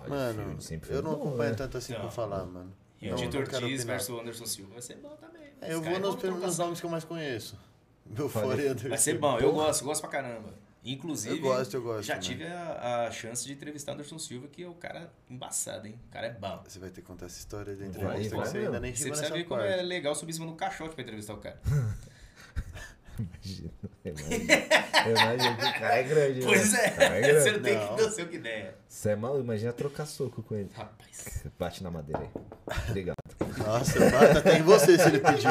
Mano 0.07 0.61
sempre 0.61 0.93
eu 0.93 1.01
não 1.01 1.11
bom, 1.15 1.21
acompanho 1.21 1.49
né? 1.51 1.55
tanto 1.55 1.77
assim 1.77 1.93
Não. 1.93 2.01
pra 2.01 2.11
falar, 2.11 2.45
mano. 2.45 2.73
E 3.01 3.11
o 3.11 3.15
Tito 3.15 3.37
Ortiz 3.37 3.83
versus 3.83 4.09
o 4.09 4.19
Anderson 4.19 4.45
Silva. 4.45 4.73
Vai 4.73 4.81
ser 4.81 4.95
bom 4.97 5.15
também. 5.17 5.47
É, 5.61 5.73
eu 5.73 5.81
vou 5.81 5.93
é 5.93 5.99
nos, 5.99 6.15
nos 6.21 6.57
nomes 6.57 6.79
que 6.79 6.85
eu 6.85 6.89
mais 6.89 7.03
conheço. 7.03 7.57
Meu 8.05 8.27
fora 8.29 8.61
e 8.61 8.67
Anderson. 8.67 8.89
Vai 8.89 8.97
ser 8.97 9.17
bom, 9.19 9.37
eu 9.39 9.51
gosto, 9.53 9.83
gosto 9.83 10.01
pra 10.01 10.09
caramba. 10.09 10.53
Inclusive, 10.83 11.35
Eu 11.35 11.41
gosto, 11.41 11.73
eu 11.73 11.81
gosto 11.81 12.03
já 12.03 12.13
também. 12.15 12.29
tive 12.29 12.45
a, 12.47 13.07
a 13.07 13.11
chance 13.11 13.45
de 13.45 13.51
entrevistar 13.51 13.91
Anderson 13.91 14.17
Silva, 14.17 14.47
que 14.47 14.63
é 14.63 14.67
o 14.67 14.73
cara 14.73 15.11
embaçado, 15.29 15.85
hein? 15.85 15.99
O 16.07 16.11
cara 16.11 16.27
é 16.27 16.31
bom. 16.31 16.63
Você 16.65 16.79
vai 16.79 16.89
ter 16.89 17.01
que 17.01 17.07
contar 17.07 17.25
essa 17.25 17.37
história 17.39 17.75
da 17.75 17.79
Vai, 17.79 17.89
entrevista. 17.89 18.35
vai, 18.37 18.45
que 18.45 18.51
você 18.51 18.57
ainda 18.59 18.79
nem 18.79 18.95
Você 18.95 19.09
precisa 19.09 19.33
ver 19.33 19.43
como 19.43 19.59
é 19.61 19.81
legal 19.81 20.15
subir 20.15 20.31
em 20.31 20.33
cima 20.35 20.45
do 20.47 20.53
caixote 20.53 20.95
pra 20.95 21.03
entrevistar 21.03 21.33
o 21.33 21.37
cara. 21.37 21.59
Imagina, 23.19 23.71
imagina. 24.05 24.53
Imagina 25.07 25.55
que 25.57 25.65
o 25.65 25.73
cara 25.79 25.95
é 25.95 26.03
grande. 26.03 26.41
Pois 26.43 26.71
né? 26.73 26.79
é, 26.85 26.87
O 26.89 26.95
cara 26.95 27.17
é 27.17 27.21
você 27.21 27.31
grande. 27.31 27.51
não 27.51 27.61
tem 27.63 27.75
Não. 27.77 27.95
que 27.95 28.01
não 28.03 28.11
sei 28.11 28.23
o 28.23 28.27
que 28.27 28.35
ideia. 28.35 28.75
Você 28.87 29.09
é 29.09 29.15
maluco, 29.15 29.43
imagina 29.43 29.73
trocar 29.73 30.05
soco 30.05 30.43
com 30.43 30.55
ele. 30.55 30.69
Rapaz. 30.73 31.43
Bate 31.57 31.83
na 31.83 31.91
madeira 31.91 32.21
aí. 32.21 32.29
Obrigado. 32.89 33.15
Nossa, 33.65 33.99
bata 34.09 34.39
até 34.39 34.59
em 34.59 34.61
você 34.63 34.97
se 34.97 35.07
ele 35.07 35.19
pedir. 35.19 35.47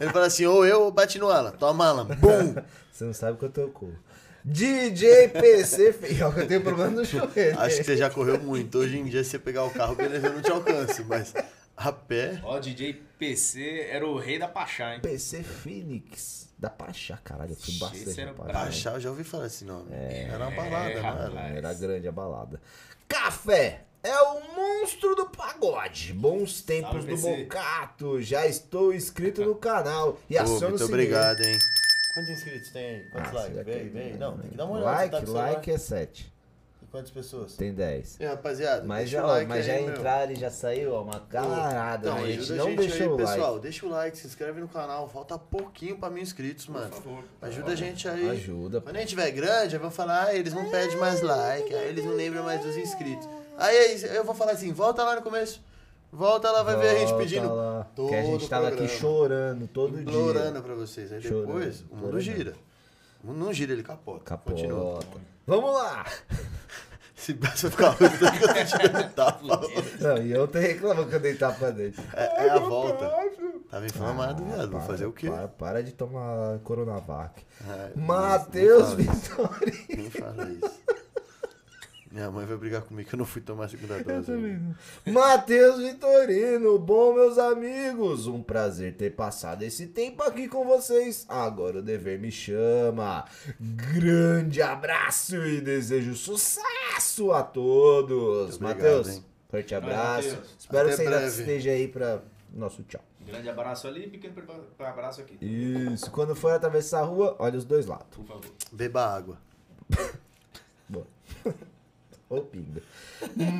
Ele 0.00 0.10
fala 0.10 0.26
assim, 0.26 0.46
ou 0.46 0.66
eu 0.66 0.82
ou 0.82 0.90
bate 0.92 1.18
no 1.18 1.30
Alan. 1.30 1.52
Toma, 1.52 1.86
Alan. 1.88 2.04
Bum! 2.04 2.54
Você 2.92 3.04
não 3.04 3.14
sabe 3.14 3.38
quanto 3.38 3.60
eu 3.60 3.68
corro. 3.70 3.96
DJ 4.44 5.28
PC 5.28 5.92
Feio, 5.92 6.32
que 6.32 6.40
eu 6.40 6.48
tenho 6.48 6.60
problema 6.62 6.90
no 6.90 7.04
joelho. 7.04 7.30
Acho 7.60 7.76
que 7.78 7.84
você 7.84 7.96
já 7.96 8.10
correu 8.10 8.38
muito. 8.40 8.78
Hoje 8.78 8.98
em 8.98 9.04
dia, 9.04 9.22
se 9.22 9.30
você 9.30 9.38
pegar 9.38 9.64
o 9.64 9.70
carro, 9.70 9.94
beleza, 9.94 10.26
eu 10.26 10.32
não 10.34 10.42
te 10.42 10.50
alcanço. 10.50 11.04
Mas 11.06 11.32
a 11.76 11.92
pé... 11.92 12.40
Ó, 12.44 12.58
DJ 12.58 12.94
PC 13.18 13.86
era 13.90 14.06
o 14.06 14.18
rei 14.18 14.38
da 14.38 14.48
Pachá, 14.48 14.94
hein? 14.94 15.00
PC 15.00 15.42
Phoenix. 15.42 16.50
Da 16.58 16.70
Pachá, 16.70 17.16
caralho. 17.18 17.52
Eu 17.52 17.56
fui 17.56 17.74
bastante 17.74 18.20
era. 18.20 18.32
Pachá. 18.32 18.62
Achar, 18.62 18.94
eu 18.94 19.00
já 19.00 19.10
ouvi 19.10 19.24
falar 19.24 19.46
esse 19.46 19.64
nome. 19.64 19.88
Era 19.92 20.46
uma 20.48 20.50
balada, 20.50 20.90
é, 20.90 21.00
não 21.00 21.08
era? 21.08 21.24
rapaz. 21.24 21.56
Era 21.56 21.74
grande 21.74 22.08
a 22.08 22.12
balada. 22.12 22.60
Café 23.08 23.84
é 24.02 24.20
o 24.20 24.40
monstro 24.54 25.14
do 25.14 25.26
pagode. 25.26 26.12
Bons 26.12 26.62
tempos 26.62 27.04
Salve, 27.04 27.16
do. 27.16 27.20
Bocato. 27.44 28.22
Já 28.22 28.46
estou 28.46 28.92
inscrito 28.94 29.44
no 29.44 29.54
canal. 29.54 30.18
E 30.28 30.34
Pô, 30.36 30.42
aciona 30.42 30.66
o 30.66 30.70
muito 30.70 30.84
obrigado, 30.84 31.40
hein? 31.40 31.58
Quantos 32.14 32.30
inscritos 32.30 32.70
tem 32.70 32.84
aí? 32.84 33.06
Ah, 33.08 33.12
Quantos 33.12 33.30
será 33.30 33.42
likes? 33.42 33.64
Vem, 33.64 33.88
vem. 33.88 34.12
Não, 34.14 34.38
tem 34.38 34.50
que 34.50 34.56
dar 34.56 34.64
uma 34.66 34.76
olhada. 34.78 34.90
Like, 34.90 35.10
tá 35.10 35.18
o 35.18 35.20
celular. 35.20 35.52
like 35.52 35.70
é 35.70 35.78
7. 35.78 36.31
Quantas 36.92 37.10
pessoas? 37.10 37.56
Tem 37.56 37.72
10. 37.72 38.20
É, 38.20 38.26
rapaziada, 38.28 38.84
Mas 38.86 38.98
deixa 39.10 39.16
já, 39.16 39.24
o 39.24 39.26
like 39.26 39.48
mas 39.48 39.64
já 39.66 39.72
aí, 39.72 39.82
meu. 39.86 39.94
entraram 39.94 40.32
e 40.32 40.36
já 40.36 40.50
saiu, 40.50 40.92
ó, 40.92 41.02
uma 41.02 41.20
carada. 41.20 42.10
Então, 42.10 42.22
a 42.22 42.26
gente 42.26 42.38
ajuda 42.40 42.54
não 42.56 42.66
a 42.66 42.68
gente 42.70 42.78
deixou 42.80 43.00
aí, 43.00 43.08
o 43.08 43.16
like. 43.16 43.30
pessoal. 43.32 43.58
Deixa 43.58 43.86
o 43.86 43.88
like, 43.88 44.18
se 44.18 44.26
inscreve 44.26 44.60
no 44.60 44.68
canal. 44.68 45.08
Falta 45.08 45.38
pouquinho 45.38 45.96
pra 45.96 46.10
mil 46.10 46.22
inscritos, 46.22 46.66
mano. 46.68 46.92
favor. 46.92 47.24
Ajuda 47.40 47.72
a 47.72 47.74
gente 47.74 48.06
aí. 48.06 48.28
Ajuda. 48.30 48.80
Quando 48.82 48.96
a 48.96 48.98
gente 49.00 49.08
tiver 49.08 49.30
grande, 49.30 49.74
aí 49.74 49.80
vão 49.80 49.90
falar, 49.90 50.26
ah, 50.26 50.34
eles 50.34 50.52
não 50.52 50.68
pedem 50.70 50.98
mais 50.98 51.22
like, 51.22 51.74
aí 51.74 51.88
eles 51.88 52.04
não 52.04 52.12
lembram 52.12 52.44
mais 52.44 52.62
dos 52.62 52.76
inscritos. 52.76 53.26
Aí, 53.56 54.02
eu 54.14 54.22
vou 54.22 54.34
falar 54.34 54.52
assim, 54.52 54.70
volta 54.70 55.02
lá 55.02 55.16
no 55.16 55.22
começo. 55.22 55.62
Volta 56.12 56.50
lá, 56.50 56.62
vai 56.62 56.76
ver 56.76 56.88
a 56.90 56.94
gente 56.98 57.08
Volta 57.08 57.22
pedindo. 57.24 57.54
lá, 57.54 57.86
todo 57.96 58.10
que 58.10 58.14
a 58.14 58.22
gente 58.22 58.46
tava 58.50 58.68
aqui 58.68 58.76
programa. 58.76 59.00
chorando 59.00 59.66
todo 59.66 59.98
Implorando 59.98 60.52
dia. 60.52 60.60
pra 60.62 60.74
vocês. 60.74 61.10
Aí 61.10 61.22
Chorando, 61.22 61.46
depois, 61.46 61.80
o 61.80 61.84
mundo 61.84 61.96
implorando. 62.18 62.20
gira. 62.20 62.52
Não 63.24 63.52
gira, 63.52 63.72
ele 63.72 63.82
capota. 63.82 64.36
Continua. 64.36 64.98
Capota. 65.00 65.20
Vamos 65.46 65.74
lá! 65.74 66.04
Se 67.14 67.34
você 67.34 67.70
ficar 67.70 67.90
ruim, 67.90 68.08
tanto 68.08 68.36
que 68.36 68.44
eu 68.44 68.48
tô 68.48 68.64
tirando 68.64 69.14
tapa. 69.14 69.60
Não, 70.00 70.18
e 70.18 70.32
eu 70.32 70.48
tô 70.48 70.58
reclamando 70.58 71.08
que 71.08 71.14
eu 71.14 71.20
dei 71.20 71.36
tapa 71.36 71.70
nele. 71.70 71.94
É, 72.14 72.46
é 72.46 72.50
a 72.50 72.58
volta. 72.58 73.08
Tava 73.70 73.86
inflamado, 73.86 74.44
viado. 74.44 74.72
Vou 74.72 74.80
fazer 74.80 75.06
o 75.06 75.12
quê? 75.12 75.30
Para, 75.30 75.46
para 75.46 75.82
de 75.84 75.92
tomar 75.92 76.58
Coronavac. 76.64 77.44
Ai, 77.64 77.92
Matheus 77.94 78.94
Vitória. 78.94 79.72
Nem 79.88 80.10
fala 80.10 80.50
isso. 80.50 80.82
Minha 82.12 82.30
mãe 82.30 82.44
vai 82.44 82.58
brigar 82.58 82.82
comigo 82.82 83.08
que 83.08 83.14
eu 83.14 83.18
não 83.18 83.24
fui 83.24 83.40
tomar 83.40 83.64
a 83.64 83.68
segunda 83.68 84.02
dose. 84.04 84.30
ainda. 84.30 84.76
Matheus 85.06 85.78
Vitorino, 85.80 86.78
bom 86.78 87.14
meus 87.14 87.38
amigos, 87.38 88.26
um 88.26 88.42
prazer 88.42 88.94
ter 88.96 89.14
passado 89.16 89.62
esse 89.62 89.86
tempo 89.86 90.22
aqui 90.22 90.46
com 90.46 90.62
vocês. 90.66 91.24
Agora 91.26 91.78
o 91.78 91.82
dever 91.82 92.18
me 92.18 92.30
chama. 92.30 93.24
Grande 93.58 94.60
abraço 94.60 95.36
e 95.36 95.62
desejo 95.62 96.14
sucesso 96.14 97.32
a 97.32 97.42
todos. 97.42 98.58
Matheus, 98.58 99.22
forte 99.48 99.74
abraço. 99.74 100.28
Matheus. 100.28 100.56
Espero 100.58 100.80
Até 100.88 100.90
que 100.90 100.96
você 100.96 101.02
ainda 101.06 101.16
breve. 101.18 101.40
esteja 101.40 101.70
aí 101.70 101.88
para 101.88 102.22
nosso 102.52 102.82
tchau. 102.82 103.00
Grande 103.24 103.48
abraço 103.48 103.88
ali, 103.88 104.06
pequeno 104.10 104.34
pre- 104.34 104.42
pre- 104.76 104.86
abraço 104.86 105.22
aqui. 105.22 105.38
Isso, 105.40 106.10
quando 106.10 106.34
for 106.34 106.52
atravessar 106.52 107.00
a 107.00 107.04
rua, 107.04 107.36
olha 107.38 107.56
os 107.56 107.64
dois 107.64 107.86
lados. 107.86 108.06
Por 108.14 108.26
favor. 108.26 108.44
Beba 108.70 109.06
água. 109.06 109.38
Boa. 110.86 111.06
Ô, 112.32 112.40
pinga. 112.40 112.80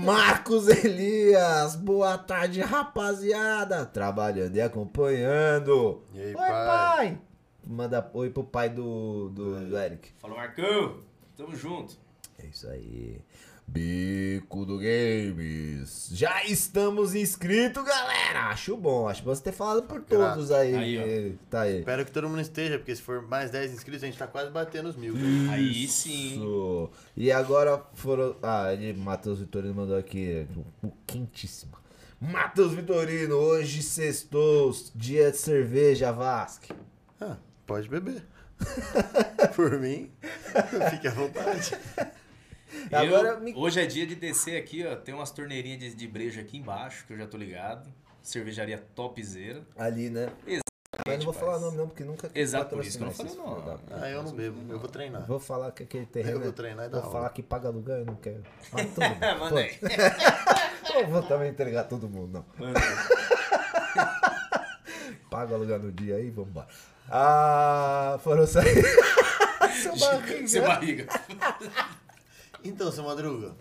Marcos 0.03 0.67
Elias, 0.67 1.77
boa 1.77 2.17
tarde, 2.17 2.63
rapaziada. 2.63 3.85
Trabalhando 3.85 4.57
e 4.57 4.63
acompanhando. 4.63 6.03
E 6.15 6.19
aí, 6.19 6.29
oi, 6.29 6.35
pai? 6.35 6.67
pai. 6.67 7.19
Manda 7.67 8.11
oi 8.15 8.31
pro 8.31 8.43
pai 8.43 8.71
do, 8.71 9.29
do, 9.29 9.69
do 9.69 9.79
Eric. 9.79 10.15
Falou, 10.19 10.39
Marcão. 10.39 11.01
Tamo 11.37 11.55
junto. 11.55 11.99
É 12.39 12.47
isso 12.47 12.67
aí. 12.67 13.21
Bico 13.73 14.67
do 14.67 14.77
Games. 14.77 16.11
Já 16.13 16.45
estamos 16.45 17.15
inscritos, 17.15 17.83
galera. 17.83 18.51
Acho 18.51 18.77
bom. 18.77 19.09
Acho 19.09 19.23
bom 19.23 19.35
você 19.35 19.43
ter 19.43 19.53
falado 19.53 19.85
por 19.85 20.03
Grato. 20.03 20.35
todos 20.35 20.51
aí. 20.51 20.75
Aí, 20.77 21.39
Tá 21.49 21.63
aí. 21.63 21.79
Espero 21.79 22.05
que 22.05 22.13
todo 22.13 22.29
mundo 22.29 22.43
esteja, 22.43 22.77
porque 22.79 22.95
se 22.95 23.01
for 23.01 23.23
mais 23.23 23.51
10 23.51 23.73
inscritos, 23.73 24.03
a 24.03 24.07
gente 24.07 24.19
tá 24.19 24.27
quase 24.27 24.51
batendo 24.51 24.91
os 24.91 24.97
mil. 24.97 25.15
Aí 25.51 25.89
sim. 25.89 26.35
Isso. 26.35 26.91
E 27.17 27.33
agora 27.33 27.83
foram. 27.95 28.37
Ah, 28.43 28.73
ele, 28.75 28.93
Matheus 28.93 29.39
Vitorino 29.39 29.75
mandou 29.75 29.97
aqui. 29.97 30.47
O, 30.83 30.89
o 30.89 30.93
quentíssimo. 31.07 31.73
Matheus 32.21 32.75
Vitorino, 32.75 33.35
hoje 33.37 33.83
sextou, 33.83 34.71
dia 34.95 35.31
de 35.31 35.39
cerveja, 35.39 36.13
Vasque. 36.13 36.73
Ah, 37.19 37.37
pode 37.67 37.89
beber. 37.89 38.23
Por 39.57 39.81
mim, 39.81 40.11
fique 40.91 41.09
à 41.09 41.11
vontade. 41.11 41.73
Eu- 42.91 42.99
Agora 43.17 43.41
me- 43.41 43.55
Hoje 43.55 43.81
é 43.81 43.87
dia 43.87 44.07
de 44.07 44.15
descer 44.15 44.57
aqui, 44.57 44.85
ó. 44.87 44.97
Tem 44.97 45.15
umas 45.15 45.31
torneirinhas 45.31 45.81
de, 45.81 45.95
de 45.95 46.09
breja 46.09 46.41
aqui 46.41 46.57
embaixo, 46.59 47.05
que 47.07 47.13
eu 47.13 47.19
já 47.19 47.27
tô 47.27 47.37
ligado. 47.37 47.89
Cervejaria 48.23 48.79
topzera. 48.95 49.63
Ali, 49.77 50.09
né? 50.11 50.29
Mas 51.07 51.19
não 51.19 51.25
vou 51.25 51.33
falar 51.33 51.59
nome 51.59 51.77
não, 51.79 51.89
porque 51.89 52.05
nunca 52.05 52.31
Exato, 52.35 52.77
por 52.77 52.85
isso 52.85 52.99
que 52.99 53.03
eu 53.03 53.07
não 53.09 53.15
falei 53.15 53.35
não. 53.35 53.81
Ah, 53.91 54.09
eu 54.11 54.23
não 54.23 54.31
bebo, 54.33 54.73
eu 54.73 54.79
vou 54.79 54.89
treinar. 54.89 55.27
Vou 55.27 55.41
falar 55.41 55.73
que 55.73 55.83
aquele 55.83 56.07
terreno. 56.07 56.37
Eu 56.37 56.41
vou 56.41 56.51
é- 56.51 56.53
treinar 56.53 56.87
e 56.87 56.89
dar 56.91 57.01
Vou 57.01 57.11
falar 57.11 57.31
que 57.31 57.43
paga 57.43 57.69
aluguel, 57.69 57.99
eu 57.99 58.05
não 58.05 58.15
quero. 58.17 58.43
Mas 58.73 58.87
tudo 58.91 59.55
bem. 59.55 59.79
Não 60.95 61.07
vou 61.07 61.23
também 61.23 61.49
entregar 61.51 61.85
todo 61.85 62.07
mundo, 62.07 62.45
não. 62.59 62.67
Manda 62.67 62.79
aí. 62.79 62.85
Paga 65.31 65.55
aluguel 65.55 65.79
no 65.79 65.91
dia 65.93 66.17
aí, 66.17 66.29
vambora. 66.31 66.67
Ah, 67.09 68.19
foram 68.23 68.47
sair. 68.47 68.85
Seu 69.83 69.97
barriga. 69.97 70.49
Seu 70.49 70.63
barriga. 70.63 71.07
Então, 72.65 72.93
seu 72.93 73.05
Madruga, 73.05 73.55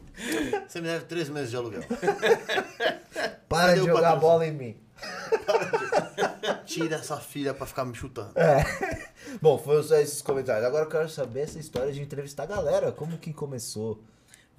você 0.67 0.79
me 0.79 0.87
deve 0.87 1.05
três 1.05 1.29
meses 1.29 1.49
de 1.49 1.55
aluguel. 1.55 1.81
Para 3.49 3.69
Cadê 3.69 3.81
de 3.81 3.87
jogar 3.87 3.93
patrocínio? 4.13 4.19
bola 4.21 4.47
em 4.47 4.51
mim. 4.51 4.77
Tira 6.65 6.95
essa 6.97 7.17
filha 7.17 7.53
pra 7.53 7.65
ficar 7.65 7.83
me 7.85 7.95
chutando. 7.95 8.31
É. 8.37 8.63
Bom, 9.41 9.57
foram 9.57 9.83
só 9.83 9.95
esses 9.95 10.21
comentários. 10.21 10.65
Agora 10.65 10.85
eu 10.85 10.89
quero 10.89 11.09
saber 11.09 11.41
essa 11.41 11.59
história 11.59 11.91
de 11.91 12.01
entrevistar 12.01 12.43
a 12.43 12.47
galera. 12.47 12.91
Como 12.91 13.17
que 13.17 13.33
começou? 13.33 14.01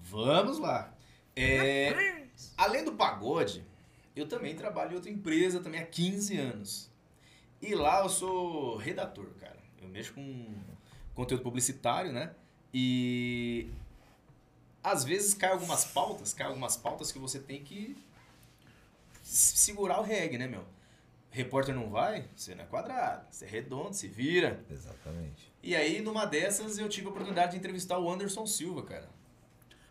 Vamos 0.00 0.58
lá. 0.58 0.92
É, 1.36 2.24
além 2.56 2.84
do 2.84 2.92
pagode, 2.92 3.64
eu 4.14 4.26
também 4.28 4.54
trabalho 4.54 4.92
em 4.92 4.94
outra 4.96 5.10
empresa 5.10 5.60
também 5.60 5.80
há 5.80 5.86
15 5.86 6.36
anos. 6.38 6.90
E 7.60 7.74
lá 7.74 8.02
eu 8.02 8.08
sou 8.08 8.76
redator, 8.76 9.28
cara. 9.40 9.56
Eu 9.80 9.88
mexo 9.88 10.12
com 10.12 10.52
conteúdo 11.14 11.42
publicitário, 11.42 12.12
né? 12.12 12.32
E 12.74 13.68
às 14.82 15.04
vezes 15.04 15.34
cai 15.34 15.50
algumas 15.52 15.84
pautas, 15.84 16.32
cai 16.34 16.46
algumas 16.46 16.76
pautas 16.76 17.10
que 17.12 17.18
você 17.18 17.38
tem 17.38 17.62
que 17.62 17.96
se- 19.22 19.56
segurar 19.56 20.00
o 20.00 20.02
reggae, 20.02 20.38
né, 20.38 20.46
meu? 20.46 20.64
Repórter 21.30 21.74
não 21.74 21.88
vai, 21.88 22.28
você 22.36 22.54
não 22.54 22.64
é 22.64 22.66
quadrado, 22.66 23.24
você 23.30 23.44
é 23.46 23.48
redondo, 23.48 23.94
se 23.94 24.06
vira. 24.06 24.62
Exatamente. 24.70 25.50
E 25.62 25.74
aí, 25.74 26.00
numa 26.02 26.26
dessas, 26.26 26.76
eu 26.78 26.88
tive 26.88 27.06
a 27.06 27.10
oportunidade 27.10 27.52
de 27.52 27.58
entrevistar 27.58 27.98
o 27.98 28.10
Anderson 28.10 28.46
Silva, 28.46 28.82
cara. 28.82 29.08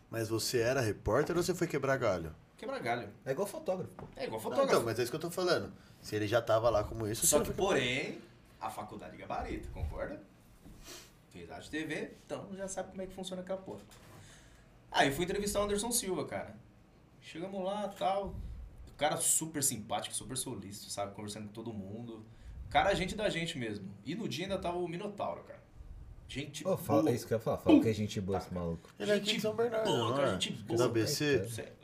Mas 0.10 0.30
você 0.30 0.60
era 0.60 0.82
repórter 0.82 1.36
ou 1.36 1.42
você 1.42 1.56
foi 1.56 1.66
quebrar 1.68 1.98
galho? 1.98 2.36
Quebra 2.58 2.78
galho. 2.78 3.10
É 3.26 3.32
igual 3.32 3.48
fotógrafo. 3.48 3.92
pô. 3.96 4.06
É 4.16 4.26
igual 4.26 4.40
Não, 4.40 4.44
fotógrafo. 4.44 4.74
então, 4.74 4.84
mas 4.86 5.00
é 5.00 5.04
isso 5.04 5.12
que 5.12 5.16
eu 5.16 5.20
tô 5.22 5.32
falando. 5.32 5.74
Se 6.02 6.16
ele 6.16 6.28
já 6.28 6.42
tava 6.42 6.70
lá 6.70 6.84
como 6.84 7.08
isso, 7.08 7.26
Só 7.26 7.40
que, 7.40 7.52
porém, 7.52 8.20
a 8.60 8.70
faculdade 8.70 9.18
gabarita, 9.18 9.68
concorda? 9.74 10.22
Fez 11.32 11.50
arte 11.50 11.72
TV, 11.72 12.12
então 12.26 12.48
já 12.56 12.68
sabe 12.68 12.90
como 12.92 13.02
é 13.02 13.08
que 13.08 13.14
funciona 13.16 13.42
aquela 13.42 13.60
porra. 13.62 13.80
Aí 14.92 15.12
fui 15.12 15.24
entrevistar 15.26 15.60
o 15.62 15.64
Anderson 15.64 15.92
Silva, 15.92 16.26
cara. 16.26 16.56
Chegamos 17.22 17.64
lá 17.64 17.88
tal. 17.90 18.36
O 18.90 18.94
cara 18.98 19.18
super 19.18 19.64
simpático, 19.64 20.14
super 20.16 20.38
solícito, 20.38 20.92
sabe? 20.92 21.14
Conversando 21.16 21.48
com 21.48 21.54
todo 21.54 21.74
mundo. 21.74 22.26
Cara, 22.70 22.94
gente 22.94 23.16
da 23.16 23.30
gente 23.30 23.58
mesmo. 23.58 23.90
E 24.06 24.14
no 24.16 24.28
dia 24.28 24.46
ainda 24.46 24.58
tava 24.58 24.78
o 24.78 24.88
Minotauro, 24.88 25.44
cara. 25.44 25.62
Gente 26.28 26.66
Ô, 26.66 26.78
fala, 26.78 27.02
boa. 27.02 27.12
é 27.12 27.16
isso 27.16 27.28
que 27.28 27.34
eu 27.34 27.38
ia 27.38 27.42
falar. 27.44 27.58
Fala 27.58 27.82
que 27.82 27.90
é 27.90 27.94
gente 27.94 28.22
boa 28.22 28.38
esse 28.38 28.54
maluco. 28.54 28.90
Ele 28.98 29.12
é 29.12 29.16
aqui 29.16 29.26
Gente 29.26 29.36
de 29.36 29.42
São 29.42 29.54
Bernardo, 29.54 29.84
boa, 29.84 29.98
não 30.12 30.16
cara, 30.16 30.28
é? 30.30 30.32
gente 30.32 30.54
boa. 30.54 30.78
Da 30.78 30.86
lá. 30.88 30.94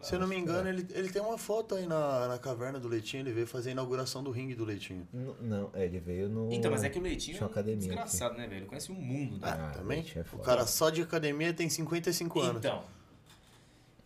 Se 0.01 0.15
eu 0.15 0.19
não 0.19 0.27
me 0.27 0.37
engano, 0.37 0.69
ele, 0.69 0.87
ele 0.93 1.09
tem 1.09 1.21
uma 1.21 1.37
foto 1.37 1.75
aí 1.75 1.85
na, 1.85 2.29
na 2.29 2.37
caverna 2.39 2.79
do 2.79 2.87
Leitinho. 2.87 3.23
Ele 3.23 3.33
veio 3.33 3.45
fazer 3.45 3.69
a 3.69 3.71
inauguração 3.73 4.23
do 4.23 4.31
ringue 4.31 4.55
do 4.55 4.63
Leitinho. 4.63 5.05
N- 5.13 5.33
Não, 5.41 5.69
é, 5.73 5.83
ele 5.83 5.99
veio 5.99 6.29
no. 6.29 6.49
Então, 6.53 6.71
mas 6.71 6.81
é 6.85 6.89
que 6.89 6.97
o 6.97 7.01
Leitinho 7.01 7.35
Tinha 7.35 7.39
é 7.39 7.43
uma 7.43 7.49
um 7.49 7.51
academia 7.51 7.77
desgraçado, 7.77 8.37
né, 8.37 8.47
velho? 8.47 8.59
Ele 8.59 8.65
conhece 8.67 8.89
o 8.89 8.95
mundo, 8.95 9.33
né? 9.37 9.39
Ah, 9.51 9.67
Ah, 9.67 9.71
também? 9.73 9.97
Leitinho 10.01 10.25
é 10.31 10.35
o 10.35 10.39
cara 10.39 10.65
só 10.65 10.89
de 10.89 11.01
academia 11.01 11.53
tem 11.53 11.67
55 11.67 12.39
anos. 12.39 12.57
Então. 12.59 12.85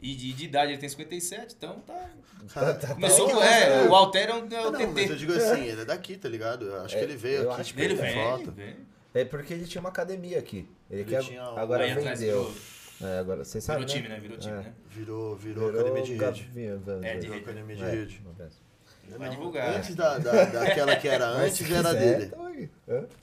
E 0.01 0.15
de, 0.15 0.33
de 0.33 0.45
idade 0.45 0.71
ele 0.71 0.79
tem 0.79 0.89
57, 0.89 1.55
então 1.57 1.79
tá. 1.81 2.09
Cara, 2.53 2.73
tá- 2.79 2.95
Começou, 2.95 3.29
tá- 3.29 3.45
é, 3.45 3.87
o 3.87 3.93
Alter 3.95 4.29
é 4.29 4.33
o, 4.33 4.37
é 4.51 4.55
Ah, 4.57 4.67
o 4.67 4.71
não, 4.71 4.79
mas 4.79 4.97
eu 4.97 5.07
TT. 5.09 5.15
digo 5.15 5.33
assim, 5.33 5.63
ele 5.65 5.81
é 5.81 5.85
daqui, 5.85 6.17
tá 6.17 6.27
ligado? 6.27 6.65
Eu 6.65 6.81
acho 6.81 6.95
É, 6.95 6.99
que 6.99 7.05
ele 7.05 7.15
veio 7.15 7.41
aqui, 7.51 7.61
acho 7.61 7.67
tipo, 7.69 7.79
que 7.79 7.85
Ele 7.85 7.95
vem, 7.95 8.13
foto. 8.15 8.51
vem. 8.51 8.75
É 9.13 9.25
porque 9.25 9.53
ele 9.53 9.65
tinha 9.65 9.79
uma 9.79 9.89
academia 9.89 10.39
aqui. 10.39 10.67
Ele, 10.89 11.01
Ele 11.01 11.15
que 11.17 11.23
tinha 11.23 11.43
ag- 11.43 11.53
um- 11.53 11.57
agora 11.57 11.85
vendeu. 11.93 12.15
virou, 12.15 12.53
É, 13.01 13.19
agora, 13.19 13.43
vocês 13.43 13.63
sabem. 13.63 13.85
virou 13.85 13.95
time, 14.01 14.09
né? 14.09 14.19
Virou 14.19 14.37
time, 14.37 14.53
É. 14.53 14.57
né? 14.57 14.73
Virou, 14.89 15.35
virou, 15.35 15.65
Virou 15.67 15.81
academia 15.81 16.03
de 16.03 16.13
rede. 16.15 16.41
É, 16.41 16.41
de 16.41 16.49
Virou 16.49 16.99
rede. 17.01 17.27
academia 17.35 17.75
de 17.75 17.83
É, 17.83 17.89
rede. 17.91 18.21
Não 19.11 19.19
vai 19.19 19.29
divulgar. 19.29 19.69
Antes 19.75 19.95
da, 19.95 20.17
da, 20.17 20.45
daquela 20.45 20.95
que 20.95 21.07
era 21.07 21.25
antes, 21.37 21.71
era 21.71 21.93
dele. 21.93 22.31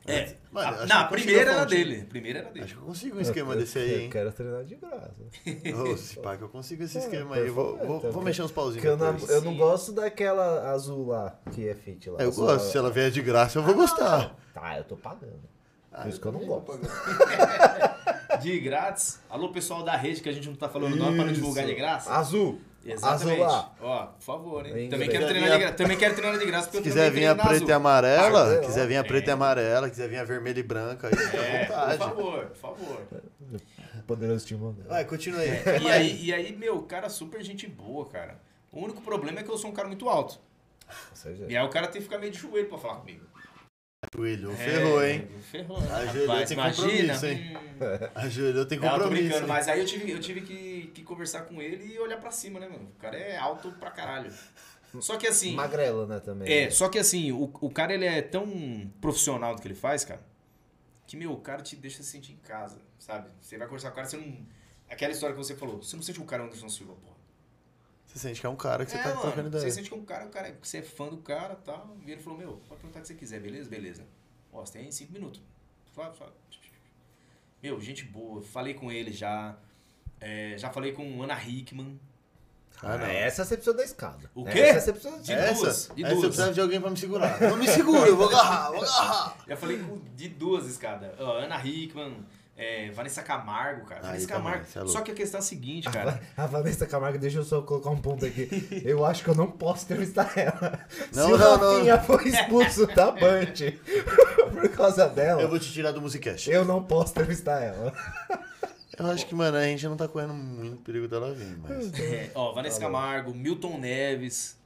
É. 0.07 0.35
Mano, 0.51 0.67
a, 0.69 0.71
acho 0.81 0.87
não, 0.89 1.01
a 1.01 1.05
primeira 1.05 1.51
era 1.53 1.65
dele. 1.67 2.03
Primeira 2.05 2.39
era 2.41 2.51
dele. 2.51 2.65
Acho 2.65 2.75
que 2.75 2.81
eu 2.81 2.87
consigo 2.87 3.19
um 3.19 3.21
esquema 3.21 3.53
Eu- 3.55 3.59
desse 3.59 3.79
aí, 3.79 3.93
Eu 3.93 4.01
hein? 4.01 4.11
quero 4.11 4.33
treinar 4.33 4.65
de 4.65 4.75
graça. 4.77 5.23
Ô, 5.83 5.97
se 5.97 6.17
pá, 6.19 6.37
que 6.37 6.43
eu 6.43 6.49
consigo 6.49 6.83
esse 6.83 6.99
É, 6.99 7.01
esquema 7.01 7.37
aí. 7.37 7.49
Vou, 7.51 7.73
favor, 7.77 7.87
vou, 7.87 7.99
então, 7.99 8.13
vou 8.13 8.23
mexer 8.23 8.43
uns 8.43 8.51
pauzinhos 8.53 8.85
eu 8.85 8.97
não, 8.97 9.17
eu 9.29 9.43
não 9.43 9.57
gosto 9.57 9.93
daquela 9.93 10.71
azul 10.71 11.07
lá, 11.09 11.39
que 11.53 11.69
é 11.69 11.75
fit 11.75 12.09
lá. 12.11 12.21
Eu 12.23 12.29
Azul 12.31 12.47
gosto, 12.47 12.65
lá. 12.65 12.71
se 12.71 12.79
ela 12.79 12.91
vier 12.91 13.11
de 13.11 13.21
graça, 13.23 13.59
eu 13.59 13.63
vou 13.63 13.75
gostar. 13.75 14.35
Tá, 14.55 14.79
eu 14.79 14.85
tô 14.85 14.97
pagando. 14.97 15.41
Ah, 15.93 16.03
Por 16.03 16.09
isso 16.11 16.21
que 16.21 16.27
eu 16.27 16.33
não 16.33 16.41
gosto. 16.41 16.79
De 18.41 18.61
grátis. 18.61 19.21
Alô, 19.29 19.49
pessoal 19.51 19.83
da 19.83 19.97
rede, 19.97 20.21
que 20.21 20.29
a 20.29 20.33
gente 20.33 20.49
não 20.49 20.55
tá 20.55 20.69
falando 20.69 20.95
nome 20.97 21.17
pra 21.17 21.25
não 21.27 21.33
divulgar 21.33 21.67
de 21.67 21.75
graça. 21.75 22.13
Azul! 22.13 22.61
Exatamente. 22.85 23.41
Ó, 23.81 24.07
por 24.07 24.23
favor, 24.23 24.67
hein? 24.67 24.87
Em 24.87 24.89
Também 24.89 25.09
quero, 25.09 25.27
treinar 25.27 25.51
de 25.53 25.59
gra... 25.59 25.73
Também 25.73 25.97
quero 25.99 26.15
treinar 26.15 26.39
de 26.39 26.47
graça, 26.47 26.65
Se 26.67 26.71
porque 26.73 26.89
quiser 26.89 27.11
vir 27.11 27.27
a 27.27 27.35
preta 27.35 27.65
e 27.71 27.73
amarela, 27.73 28.55
Ah, 28.55 28.59
quiser 28.61 28.87
vir 28.87 28.97
a 28.97 29.01
é. 29.01 29.03
preta 29.03 29.31
e 29.31 29.33
amarela, 29.33 29.91
quiser 29.91 30.09
vir 30.09 30.19
a 30.19 30.25
vermelha 30.25 30.59
e 30.61 30.63
branca, 30.63 31.09
aí 31.09 31.17
fica 31.17 31.37
à 31.39 31.41
É, 31.43 31.65
por 31.67 31.69
vontade. 31.77 31.99
favor, 31.99 32.47
por 32.47 32.57
favor. 32.57 33.03
Poderoso 34.07 34.47
Timão. 34.47 34.75
Vai, 34.87 35.05
continue 35.05 35.41
aí. 35.41 35.63
E 35.83 35.89
aí, 35.91 36.25
e 36.27 36.33
aí, 36.35 36.57
meu, 36.57 36.81
cara, 36.83 37.09
super 37.11 37.43
gente 37.43 37.67
boa, 37.67 38.07
cara. 38.09 38.41
O 38.73 38.81
único 38.83 39.03
problema 39.03 39.41
é 39.41 39.43
que 39.43 39.51
eu 39.51 39.59
sou 39.59 39.71
um 39.71 39.75
cara 39.75 39.89
muito 39.89 40.09
alto. 40.09 40.41
Ou 41.11 41.17
seja, 41.17 41.45
E 41.49 41.55
aí 41.57 41.67
o 41.67 41.69
cara 41.69 41.87
tem 41.89 42.01
que 42.01 42.07
ficar 42.09 42.19
meio 42.19 42.33
de 42.33 42.39
joelho 42.39 42.69
pra 42.69 42.79
falar 42.79 42.95
comigo. 42.97 43.27
Joelho, 44.15 44.51
ferrou, 44.57 45.03
É, 45.03 45.13
hein? 45.13 45.29
Ferrou. 45.51 45.79
Ajoelhou, 45.79 46.29
Rapaz, 46.29 46.49
tem 46.49 46.57
imagina. 46.59 46.89
compromisso, 47.15 47.27
hein? 47.27 47.57
hum. 47.57 48.11
Ajoelhou, 48.15 48.67
tem 48.67 48.79
Não, 48.79 48.87
eu 48.87 48.93
tô 48.93 48.99
compromisso. 49.01 49.23
brincando, 49.25 49.43
hein? 49.45 49.49
mas 49.49 49.69
aí 49.69 49.81
eu 49.81 49.87
tive, 49.87 50.11
eu 50.11 50.19
tive 50.21 50.41
que, 50.43 50.87
que 50.95 51.03
conversar 51.03 51.43
com 51.43 51.61
ele 51.61 51.95
e 51.95 51.99
olhar 51.99 52.19
pra 52.19 52.31
cima, 52.31 52.59
né, 52.59 52.69
mano? 52.69 52.89
O 52.97 53.01
cara 53.01 53.17
é 53.17 53.37
alto 53.37 53.71
pra 53.73 53.91
caralho. 53.91 54.33
Só 55.01 55.17
que 55.19 55.27
assim. 55.27 55.55
Magrelo, 55.55 56.07
né, 56.07 56.19
também. 56.21 56.51
É, 56.51 56.71
só 56.71 56.89
que 56.89 56.99
assim, 56.99 57.31
o, 57.33 57.53
o 57.61 57.71
cara 57.71 57.93
ele 57.93 58.07
é 58.07 58.23
tão 58.23 58.91
profissional 59.01 59.55
do 59.55 59.61
que 59.61 59.69
ele 59.69 59.75
faz, 59.75 60.05
cara, 60.05 60.21
que, 61.07 61.17
meu, 61.17 61.33
o 61.33 61.41
cara 61.41 61.63
te 61.63 61.77
deixa 61.77 62.03
se 62.03 62.11
sentir 62.11 62.33
em 62.33 62.37
casa, 62.39 62.81
sabe? 62.99 63.29
Você 63.41 63.57
vai 63.59 63.67
conversar 63.67 63.89
com 63.91 63.95
o 63.95 63.97
cara, 63.97 64.09
você 64.09 64.17
não. 64.17 64.47
Aquela 64.91 65.13
história 65.13 65.37
que 65.37 65.43
você 65.43 65.55
falou, 65.55 65.83
você 65.83 65.95
não 65.95 66.03
sente 66.03 66.19
o 66.21 66.25
cara 66.25 66.43
é 66.43 66.47
Anderson 66.47 66.69
Silva, 66.71 66.95
porra. 66.95 67.18
Você 68.09 68.19
sente 68.19 68.41
que 68.41 68.47
é 68.47 68.49
um 68.49 68.57
cara 68.57 68.85
que 68.85 68.91
você 68.91 68.97
é, 68.97 69.03
tá 69.03 69.09
mano, 69.11 69.21
trocando 69.21 69.49
ideia. 69.49 69.63
você 69.63 69.71
sente 69.71 69.89
que 69.91 69.95
é 69.95 69.99
um 69.99 70.05
cara, 70.05 70.27
o 70.27 70.31
cara, 70.31 70.51
que 70.51 70.67
você 70.67 70.79
é 70.79 70.83
fã 70.83 71.09
do 71.09 71.19
cara 71.19 71.53
e 71.61 71.65
tal. 71.65 71.97
E 72.05 72.11
ele 72.11 72.21
falou, 72.21 72.39
meu, 72.39 72.53
pode 72.69 72.81
perguntar 72.81 73.01
o 73.01 73.03
que 73.03 73.09
você 73.09 73.15
quiser, 73.15 73.39
beleza? 73.39 73.69
Beleza. 73.69 74.05
Ó, 74.53 74.65
você 74.65 74.79
tem 74.79 74.91
cinco 74.91 75.13
minutos. 75.13 75.41
Suave, 75.95 76.17
suave. 76.17 76.33
Meu, 77.63 77.81
gente 77.81 78.05
boa, 78.05 78.43
falei 78.43 78.75
com 78.75 78.91
ele 78.91 79.13
já. 79.13 79.57
É, 80.21 80.57
já 80.57 80.71
falei 80.71 80.93
com 80.93 81.23
Ana 81.23 81.41
Hickman. 81.41 82.01
Ah, 82.81 82.97
não. 82.97 83.07
essa 83.07 83.45
você 83.45 83.57
precisa 83.57 83.77
da 83.77 83.83
escada. 83.85 84.31
O 84.35 84.45
quê? 84.45 84.61
Essa 84.61 84.81
você 84.81 84.93
precisa 84.93 85.21
De 85.21 85.33
essa, 85.33 85.55
duas, 85.55 85.91
de 85.95 86.05
essa 86.05 86.13
eu 86.13 86.17
duas. 86.17 86.27
precisava 86.27 86.53
de 86.53 86.61
alguém 86.61 86.81
pra 86.81 86.91
me 86.91 86.97
segurar. 86.97 87.41
Não 87.41 87.57
me 87.57 87.67
segura, 87.67 88.07
eu 88.07 88.17
vou 88.17 88.29
agarrar, 88.29 88.71
vou 88.71 88.83
agarrar. 88.83 89.37
Já 89.49 89.57
falei 89.57 89.79
com, 89.79 89.99
de 90.15 90.29
duas 90.29 90.67
escadas. 90.67 91.11
Ó, 91.19 91.39
Ana 91.39 91.61
Hickman, 91.65 92.25
é, 92.59 92.91
Vanessa 92.91 93.23
Camargo, 93.23 93.87
cara. 93.87 94.01
Aí 94.01 94.07
Vanessa 94.09 94.27
também, 94.27 94.43
Camargo. 94.43 94.67
cê 94.67 94.79
é. 94.81 94.87
Só 94.89 95.01
que 95.01 95.13
a 95.13 95.15
questão 95.15 95.39
é 95.39 95.43
a 95.43 95.45
seguinte, 95.45 95.89
cara. 95.89 96.21
A 96.37 96.45
Vanessa 96.45 96.87
Camargo, 96.89 97.17
deixa 97.17 97.39
eu 97.39 97.45
só 97.45 97.63
colocar 97.63 97.91
um 97.91 97.97
ponto 98.01 98.27
aqui. 98.27 98.49
Eu 98.85 99.05
acho 99.07 99.23
que 99.23 99.31
eu 99.31 99.35
não 99.35 99.49
posso 99.49 99.85
entrevistar 99.85 100.33
ela. 100.37 100.81
Não, 101.15 101.27
Se 101.29 101.33
o 101.33 101.39
não, 101.39 101.57
não. 101.57 101.75
Rafinha 101.75 101.99
foi 102.03 102.29
expulso 102.29 102.87
da 102.89 103.13
Band 103.15 103.55
por 104.51 104.69
causa 104.71 105.09
dela, 105.09 105.41
Eu 105.41 105.45
eu, 105.45 105.49
vou 105.51 105.59
te 105.61 105.73
tirar 105.73 105.93
do 105.93 106.01
Musicast. 106.01 106.51
não 106.67 106.83
posso 106.83 107.13
entrevistar 107.13 107.63
ela. 107.63 107.93
Eu 108.99 109.07
acho 109.07 109.25
que, 109.27 109.35
mano, 109.37 109.57
a 109.57 109.63
gente 109.63 109.87
não 109.87 109.97
tá 109.97 110.09
correndo 110.09 110.35
muito 110.35 110.83
perigo 110.83 111.07
dela 111.07 111.33
vir, 111.33 111.57
mas. 111.63 111.95
É, 112.01 112.33
ó, 112.35 112.53
Vanessa 112.53 112.81
Camargo, 112.81 113.33
Milton 113.33 113.79
Neves, 113.79 114.58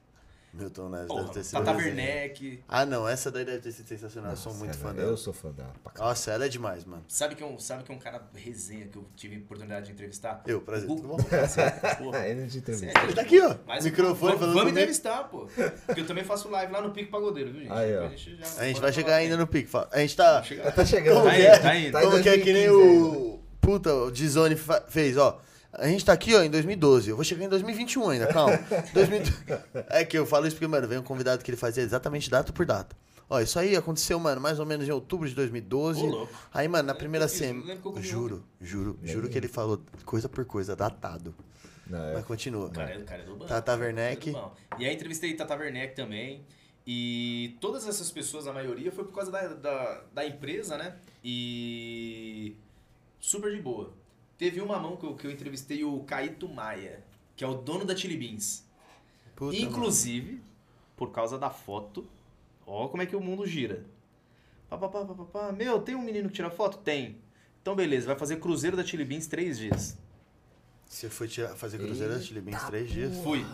Milton 0.55 0.91
Neves 0.91 1.07
porra, 1.07 1.23
deve 1.23 1.33
ter 1.35 1.45
sido. 1.45 1.65
Tata. 1.65 1.79
Werneck. 1.79 2.63
Ah, 2.69 2.85
não, 2.85 3.09
essa 3.09 3.31
daí 3.31 3.45
deve 3.45 3.61
ter 3.61 3.73
sido 3.73 3.89
sensacional. 3.89 4.33
eu 4.33 4.37
sou 4.37 4.53
muito 4.53 4.69
Nossa, 4.69 4.81
fã 4.81 4.95
dela. 4.95 5.09
Eu 5.09 5.17
sou 5.17 5.33
fã 5.33 5.51
dela. 5.51 5.73
Nossa, 5.99 6.31
ela 6.31 6.45
é 6.45 6.49
demais, 6.49 6.85
mano. 6.85 7.03
Sabe 7.09 7.35
que, 7.35 7.43
é 7.43 7.47
um, 7.47 7.59
sabe 7.59 7.85
que 7.85 7.91
é 7.91 7.95
um 7.95 7.99
cara 7.99 8.23
resenha 8.35 8.87
que 8.87 8.97
eu 8.99 9.05
tive 9.17 9.37
a 9.37 9.39
oportunidade 9.39 9.87
de 9.87 9.93
entrevistar? 9.93 10.43
Eu, 10.47 10.61
prazer, 10.61 10.91
O- 10.91 10.97
tudo 10.97 11.09
bom? 11.09 11.17
Porra. 11.17 12.27
Ele 12.29 12.43
não 12.43 12.49
te 12.49 12.59
entrevista. 12.59 12.87
Sério. 12.93 13.09
Ele 13.09 13.15
tá 13.15 13.23
aqui, 13.23 13.41
ó. 13.41 13.57
Mas 13.67 13.85
microfone 13.85 14.17
vamos, 14.21 14.39
falando 14.41 14.55
vamos 14.55 14.73
entrevistar, 14.73 15.25
pô. 15.25 15.49
Porque 15.87 16.01
eu 16.03 16.07
também 16.07 16.25
faço 16.25 16.51
live 16.51 16.71
lá 16.71 16.83
no 16.83 16.91
Pico 16.91 17.11
Pagodeiro, 17.11 17.51
viu, 17.51 17.61
gente? 17.63 17.73
Aí, 17.73 17.97
ó. 17.97 18.05
Então 18.07 18.19
já 18.19 18.61
A 18.61 18.65
gente 18.67 18.81
vai 18.81 18.93
chegar 18.93 19.17
ainda 19.17 19.37
no 19.39 19.47
pique. 19.47 19.69
fala. 19.71 19.89
A 19.91 20.01
gente 20.01 20.15
tá. 20.17 20.43
Tá 20.75 20.85
chegando. 20.85 21.25
Tá 21.25 21.31
que 21.31 21.37
indo, 21.37 21.47
é? 21.47 21.59
tá 21.59 21.77
indo. 21.77 21.93
Tá 21.93 22.01
Como 22.03 22.23
que 22.23 22.29
é 22.29 22.39
que 22.39 22.53
nem 22.53 22.67
2015 22.69 23.07
o. 23.07 23.41
Puta, 23.61 23.95
o 23.95 24.11
Dizone 24.11 24.57
fez, 24.89 25.17
ó. 25.17 25.41
A 25.73 25.89
gente 25.89 26.05
tá 26.05 26.13
aqui, 26.13 26.35
ó, 26.35 26.43
em 26.43 26.51
2012. 26.51 27.11
Eu 27.11 27.17
vou 27.17 27.25
chegar 27.25 27.45
em 27.45 27.49
2021 27.49 28.09
ainda, 28.11 28.27
calma. 28.27 28.59
2000... 28.93 29.21
É 29.89 30.05
que 30.05 30.19
eu 30.19 30.27
falo 30.27 30.47
isso 30.47 30.57
porque, 30.57 30.67
mano, 30.67 30.87
vem 30.87 30.99
um 30.99 31.03
convidado 31.03 31.43
que 31.43 31.51
ele 31.51 31.57
fazia 31.57 31.83
exatamente 31.83 32.29
data 32.31 32.53
por 32.53 32.67
data. 32.67 32.95
Ó, 33.31 33.41
isso 33.41 33.59
aí 33.59 33.75
aconteceu, 33.75 34.19
mano, 34.21 34.41
mais 34.41 34.59
ou 34.59 34.67
menos 34.67 34.87
em 34.87 34.91
outubro 34.91 35.27
de 35.27 35.35
2012. 35.35 36.03
Ô, 36.03 36.07
louco. 36.07 36.33
Aí, 36.53 36.69
mano, 36.69 36.87
na 36.89 36.95
primeira 36.95 37.27
semana. 37.27 37.79
Juro, 38.03 38.45
juro, 38.61 38.99
juro 39.03 39.29
que 39.31 39.39
ele 39.39 39.49
falou 39.49 39.83
coisa 40.05 40.29
por 40.29 40.45
coisa, 40.45 40.77
datado. 40.77 41.35
É- 41.91 42.15
Mas 42.15 42.25
continua. 42.27 42.67
O 42.67 42.71
cara, 42.71 42.93
é- 42.93 42.99
o 42.99 43.05
cara 43.05 43.23
é 43.23 43.25
do 43.25 43.33
banco. 43.35 43.47
Tata 43.47 43.75
Werneck. 43.75 44.29
É 44.29 44.33
bom. 44.33 44.55
E 44.79 44.85
aí 44.87 44.95
entrevistei 44.95 45.33
Tata 45.35 45.57
Werneck 45.57 45.97
também. 45.97 46.45
E 46.87 47.57
todas 47.61 47.87
essas 47.89 48.11
pessoas, 48.11 48.47
a 48.47 48.53
maioria, 48.53 48.93
foi 48.93 49.05
por 49.05 49.15
causa 49.15 49.31
da, 49.31 49.47
da, 49.49 50.01
da 50.13 50.27
empresa, 50.27 50.77
né? 50.77 50.97
E 51.25 52.57
super 53.21 53.55
de 53.55 53.63
boa. 53.63 53.93
Teve 54.39 54.61
uma 54.61 54.79
mão 54.79 54.97
que 54.97 55.05
eu, 55.07 55.15
que 55.15 55.27
eu 55.27 55.31
entrevistei 55.31 55.85
o 55.85 56.01
Caíto 56.01 56.49
Maia, 56.49 57.03
que 57.37 57.45
é 57.45 57.47
o 57.47 57.55
dono 57.55 57.85
da 57.85 57.95
Chili 57.97 58.17
Beans. 58.17 58.65
Puta, 59.37 59.57
Inclusive, 59.57 60.41
por 60.97 61.11
causa 61.11 61.39
da 61.39 61.51
foto, 61.51 62.07
ó 62.67 62.89
como 62.89 63.03
é 63.03 63.07
que 63.07 63.15
o 63.17 63.21
mundo 63.21 63.47
gira. 63.47 63.85
Pá, 64.69 64.77
pá, 64.79 64.89
pá, 64.89 65.05
pá, 65.05 65.15
pá, 65.15 65.25
pá. 65.25 65.53
Meu, 65.53 65.81
tem 65.81 65.95
um 65.95 66.03
menino 66.03 66.29
que 66.29 66.35
tira 66.35 66.51
foto? 66.51 66.79
Tem. 66.79 67.19
Então 67.61 67.75
beleza, 67.77 68.07
vai 68.07 68.17
fazer 68.19 68.37
cruzeiro 68.37 68.77
da 68.77 68.85
Chili 68.85 69.05
Beans 69.05 69.27
três 69.27 69.59
dias. 69.59 69.97
Você 70.87 71.09
foi 71.09 71.29
tirar- 71.29 71.55
fazer 71.55 71.79
cruzeiro 71.79 72.13
da 72.15 72.21
Chili 72.21 72.41
Beans 72.41 72.63
três 72.65 72.91
dias? 72.91 73.17
Fui. 73.23 73.45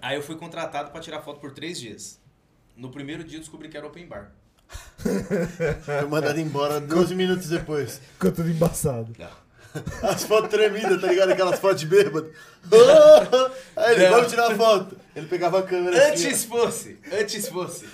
Aí 0.00 0.16
eu 0.16 0.22
fui 0.22 0.36
contratado 0.36 0.90
pra 0.90 1.00
tirar 1.00 1.20
foto 1.22 1.38
por 1.40 1.52
três 1.52 1.78
dias. 1.78 2.20
No 2.76 2.90
primeiro 2.90 3.22
dia 3.22 3.36
eu 3.36 3.40
descobri 3.40 3.68
que 3.68 3.76
era 3.76 3.86
open 3.86 4.06
bar. 4.06 4.32
Foi 5.84 6.06
mandado 6.08 6.40
embora 6.40 6.80
12 6.80 7.14
minutos 7.14 7.48
depois. 7.48 7.98
Ficou 8.14 8.32
tudo 8.32 8.50
embaçado. 8.50 9.12
As 10.02 10.24
fotos 10.24 10.50
tremidas, 10.50 11.00
tá 11.00 11.08
ligado? 11.08 11.30
Aquelas 11.32 11.58
fotos 11.58 11.80
de 11.80 11.86
bêbado. 11.86 12.30
Aí 13.76 13.94
ele, 13.94 14.04
Não. 14.04 14.10
vamos 14.16 14.30
tirar 14.30 14.54
foto. 14.56 14.96
Ele 15.14 15.26
pegava 15.26 15.58
a 15.60 15.62
câmera 15.62 15.96
assim. 15.96 16.26
Antes 16.28 16.44
fosse, 16.44 16.98
antes 17.12 17.48
fosse. 17.48 17.86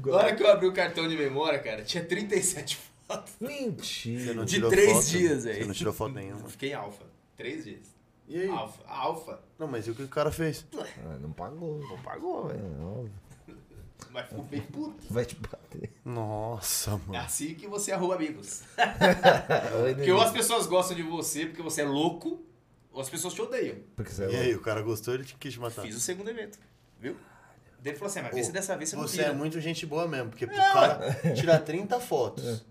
Na 0.00 0.16
hora 0.16 0.34
que 0.34 0.42
eu 0.42 0.50
abri 0.50 0.66
o 0.66 0.72
cartão 0.72 1.08
de 1.08 1.16
memória, 1.16 1.58
cara, 1.58 1.82
tinha 1.82 2.04
37 2.04 2.78
fotos. 3.08 3.32
Mentira. 3.40 4.34
não 4.34 4.44
De 4.44 4.54
tirou 4.54 4.70
três 4.70 4.92
foto? 4.92 5.06
dias, 5.06 5.42
Você 5.42 5.52
velho. 5.52 5.66
não 5.66 5.74
tirou 5.74 5.92
foto 5.92 6.14
nenhuma. 6.14 6.40
Eu 6.42 6.48
fiquei 6.50 6.72
alfa. 6.72 7.04
Três 7.36 7.64
dias. 7.64 7.94
E 8.28 8.40
aí? 8.42 8.48
Alfa. 8.48 8.82
Alfa. 8.88 9.40
Não, 9.58 9.66
mas 9.68 9.86
e 9.86 9.90
o 9.90 9.94
que 9.94 10.02
o 10.02 10.08
cara 10.08 10.30
fez? 10.32 10.64
Ah, 10.78 11.16
não 11.20 11.32
pagou. 11.32 11.80
Não 11.88 11.98
pagou, 11.98 12.50
É, 12.50 12.54
velho. 12.54 12.64
óbvio. 12.82 13.12
Mas 14.10 14.26
ficou 14.28 14.44
bem 14.44 14.60
puto. 14.60 15.04
Vai 15.10 15.24
te 15.24 15.34
bater. 15.36 15.92
Nossa, 16.04 16.90
É 16.92 16.96
mano. 17.06 17.16
assim 17.18 17.54
que 17.54 17.66
você 17.66 17.92
arruma 17.92 18.14
amigos. 18.14 18.62
Porque 19.96 20.10
ou 20.12 20.20
as 20.20 20.30
pessoas 20.32 20.66
gostam 20.66 20.96
de 20.96 21.02
você 21.02 21.46
porque 21.46 21.62
você 21.62 21.82
é 21.82 21.84
louco, 21.84 22.42
ou 22.92 23.00
as 23.00 23.08
pessoas 23.10 23.34
te 23.34 23.42
odeiam. 23.42 23.76
Porque 23.94 24.10
você 24.12 24.24
é 24.24 24.30
E 24.30 24.36
aí, 24.36 24.54
o 24.54 24.60
cara 24.60 24.80
gostou, 24.82 25.14
ele 25.14 25.24
quis 25.24 25.52
te 25.54 25.60
matar. 25.60 25.82
Fiz 25.82 25.96
o 25.96 26.00
segundo 26.00 26.30
evento, 26.30 26.58
viu? 27.00 27.14
Daí 27.80 27.92
ele 27.92 27.98
falou 27.98 28.10
assim, 28.10 28.20
"Ah, 28.20 28.22
mas 28.24 28.34
vê 28.34 28.42
se 28.44 28.52
dessa 28.52 28.76
vez 28.76 28.90
você, 28.90 28.96
Você 28.96 29.16
não 29.16 29.22
é 29.22 29.24
tira. 29.28 29.34
muito 29.38 29.60
gente 29.60 29.84
boa 29.86 30.08
mesmo, 30.08 30.30
porque 30.30 30.46
pro 30.46 30.56
cara 30.56 31.14
tirar 31.36 31.58
30 31.60 32.00
fotos 32.00 32.64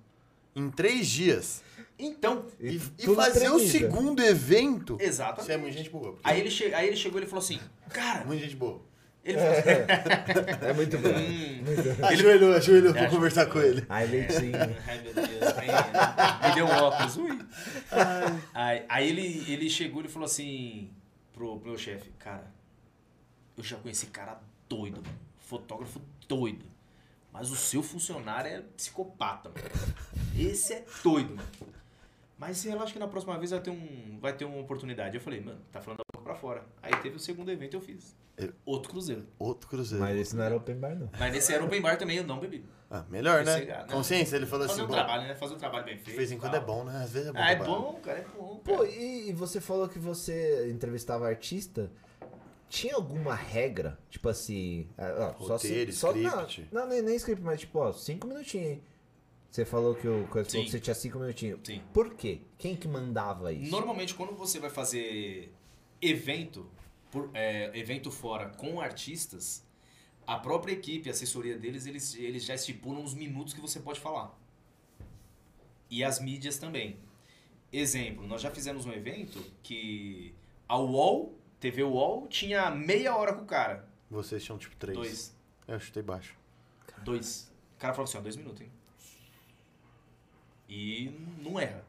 em 0.55 0.69
três 0.69 1.07
dias 1.07 1.61
Então, 1.97 2.45
e, 2.59 2.81
e 2.97 3.15
fazer 3.15 3.49
o 3.49 3.59
segundo 3.59 4.21
evento, 4.21 4.97
exatamente. 4.99 5.45
você 5.45 5.53
é 5.53 5.57
muito 5.57 5.73
gente 5.77 5.89
boa. 5.89 6.13
porque 6.13 6.27
Aí 6.29 6.39
ele, 6.41 6.49
che... 6.51 6.73
aí 6.73 6.87
ele 6.87 6.97
chegou 6.97 7.19
e 7.19 7.23
ele 7.23 7.29
falou 7.29 7.43
assim, 7.43 7.59
cara, 7.89 8.25
Muita 8.25 8.43
gente 8.43 8.55
boa. 8.55 8.81
Ele 9.25 9.37
falou 9.39 9.53
assim, 9.53 10.65
É 10.67 10.73
muito 10.73 10.97
bom. 10.99 11.09
hum, 11.09 12.05
Ajoelhou, 12.05 12.53
ajoelhou 12.53 12.93
pra 12.93 13.01
É, 13.05 13.09
conversar 13.09 13.47
com 13.47 13.59
ele. 13.59 13.83
Ai, 13.89 14.05
leitinho. 14.05 14.51
Ai, 14.87 15.01
meu 15.01 15.13
Deus, 15.13 15.27
nem- 15.57 16.49
me 16.49 16.55
deu 16.55 16.65
um 16.67 16.69
óculos. 16.69 17.17
Ui. 17.17 17.39
Aí, 18.53 18.85
aí 18.87 19.09
ele, 19.09 19.51
ele 19.51 19.69
chegou 19.69 20.03
e 20.03 20.07
falou 20.07 20.25
assim 20.27 20.91
pro, 21.33 21.59
pro 21.59 21.69
meu 21.69 21.77
chefe, 21.77 22.09
cara, 22.19 22.45
eu 23.57 23.63
já 23.63 23.77
conheci 23.77 24.05
cara 24.07 24.39
doido, 24.69 25.01
mano. 25.01 25.17
fotógrafo 25.39 25.99
doido. 26.27 26.65
Mas 27.33 27.51
o 27.51 27.55
seu 27.55 27.83
funcionário 27.83 28.49
é 28.49 28.61
psicopata, 28.77 29.49
mano. 29.49 29.69
Esse 30.37 30.73
é 30.73 30.85
doido, 31.03 31.35
mano. 31.35 31.49
Mas 32.37 32.63
relaxa 32.63 32.93
que 32.93 32.99
na 32.99 33.07
próxima 33.07 33.37
vez 33.37 33.51
vai 33.51 33.59
ter, 33.59 33.71
um, 33.71 34.17
vai 34.21 34.33
ter 34.33 34.45
uma 34.45 34.57
oportunidade. 34.59 35.15
Eu 35.15 35.21
falei, 35.21 35.39
mano, 35.41 35.59
tá 35.71 35.81
falando 35.81 35.97
da 35.99 36.03
boca 36.13 36.23
pra 36.29 36.35
fora. 36.35 36.63
Aí 36.81 36.93
teve 36.97 37.15
o 37.15 37.19
segundo 37.19 37.49
evento 37.51 37.73
eu 37.75 37.81
fiz. 37.81 38.15
Eu- 38.37 38.53
Outro 38.65 38.89
cruzeiro. 38.91 39.25
Outro 39.39 39.69
cruzeiro. 39.69 40.03
Mas 40.03 40.17
esse 40.17 40.35
não 40.35 40.43
era 40.43 40.55
open 40.55 40.75
bar, 40.75 40.95
não. 40.95 41.09
Mas 41.17 41.33
nesse 41.33 41.53
era 41.53 41.63
open 41.63 41.81
bar 41.81 41.97
também, 41.97 42.17
eu 42.17 42.23
não 42.23 42.39
bebi. 42.39 42.65
Ah, 42.89 43.03
melhor, 43.09 43.43
né? 43.43 43.53
Sossegado, 43.53 43.87
né? 43.87 43.93
Consciência, 43.93 44.35
ele 44.35 44.45
falou 44.45 44.67
Fazer 44.67 44.81
assim, 44.81 44.85
um 44.85 44.89
bom, 44.89 44.93
trabalho, 44.93 45.23
né? 45.27 45.35
Fazer 45.35 45.53
um 45.55 45.57
trabalho 45.57 45.85
bem 45.85 45.95
feito. 45.95 46.11
de 46.11 46.17
vez 46.17 46.31
em 46.31 46.37
quando 46.37 46.51
tal. 46.51 46.61
é 46.61 46.65
bom, 46.65 46.83
né? 46.83 47.01
Às 47.03 47.11
vezes 47.11 47.29
é 47.29 47.31
bom. 47.31 47.39
Ah, 47.39 47.51
é 47.51 47.55
bom, 47.55 47.99
cara, 48.03 48.19
é 48.19 48.25
bom. 48.37 48.61
Pô, 48.63 48.77
cara. 48.77 48.89
e, 48.89 49.29
e 49.29 49.33
você 49.33 49.59
falou 49.59 49.87
que 49.89 49.97
você 49.99 50.69
entrevistava 50.69 51.27
artista. 51.27 51.91
Tinha 52.67 52.95
alguma 52.95 53.33
regra? 53.35 53.97
Tipo 54.09 54.27
assim. 54.29 54.87
ah, 54.97 55.35
ó, 55.39 55.43
Roteiro, 55.43 55.93
só, 55.93 56.11
script. 56.11 56.67
Não, 56.71 56.81
não, 56.81 56.89
nem, 56.89 57.01
nem 57.01 57.15
script, 57.15 57.41
mas 57.43 57.59
tipo, 57.61 57.79
ó, 57.79 57.91
cinco 57.93 58.27
minutinhos, 58.27 58.67
hein? 58.71 58.83
Você 59.49 59.63
falou 59.63 59.95
que 59.95 60.07
o 60.07 60.27
coisa 60.27 60.49
você 60.49 60.79
tinha 60.79 60.93
cinco 60.93 61.17
minutinhos. 61.17 61.59
Sim. 61.63 61.81
Por 61.93 62.13
quê? 62.15 62.41
Quem 62.57 62.75
que 62.75 62.87
mandava 62.87 63.53
isso? 63.53 63.71
Normalmente, 63.71 64.13
quando 64.13 64.35
você 64.35 64.59
vai 64.59 64.69
fazer 64.69 65.53
evento, 66.01 66.69
por, 67.15 67.29
é, 67.33 67.71
evento 67.73 68.11
fora 68.11 68.49
com 68.49 68.81
artistas, 68.81 69.65
a 70.27 70.37
própria 70.37 70.73
equipe, 70.73 71.07
a 71.07 71.13
assessoria 71.13 71.57
deles, 71.57 71.85
eles, 71.85 72.13
eles 72.15 72.43
já 72.43 72.53
estipulam 72.55 73.01
os 73.01 73.13
minutos 73.13 73.53
que 73.53 73.61
você 73.61 73.79
pode 73.79 74.01
falar. 74.01 74.37
E 75.89 76.03
as 76.03 76.19
mídias 76.19 76.57
também. 76.57 76.97
Exemplo, 77.71 78.27
nós 78.27 78.41
já 78.41 78.51
fizemos 78.51 78.85
um 78.85 78.91
evento 78.91 79.41
que 79.63 80.35
a 80.67 80.77
UOL, 80.77 81.39
TV 81.57 81.83
UOL, 81.83 82.27
tinha 82.27 82.69
meia 82.69 83.15
hora 83.15 83.33
com 83.33 83.43
o 83.43 83.45
cara. 83.45 83.87
Vocês 84.11 84.43
tinham 84.43 84.57
tipo 84.57 84.75
três. 84.75 84.97
Dois. 84.97 85.35
Eu 85.69 85.79
chutei 85.79 86.03
baixo. 86.03 86.35
Dois. 87.01 87.49
O 87.77 87.79
cara 87.79 87.93
falou 87.93 88.09
assim, 88.09 88.17
ó, 88.17 88.21
dois 88.21 88.35
minutos, 88.35 88.61
hein? 88.61 88.71
E 90.67 91.17
não 91.41 91.57
erra. 91.57 91.85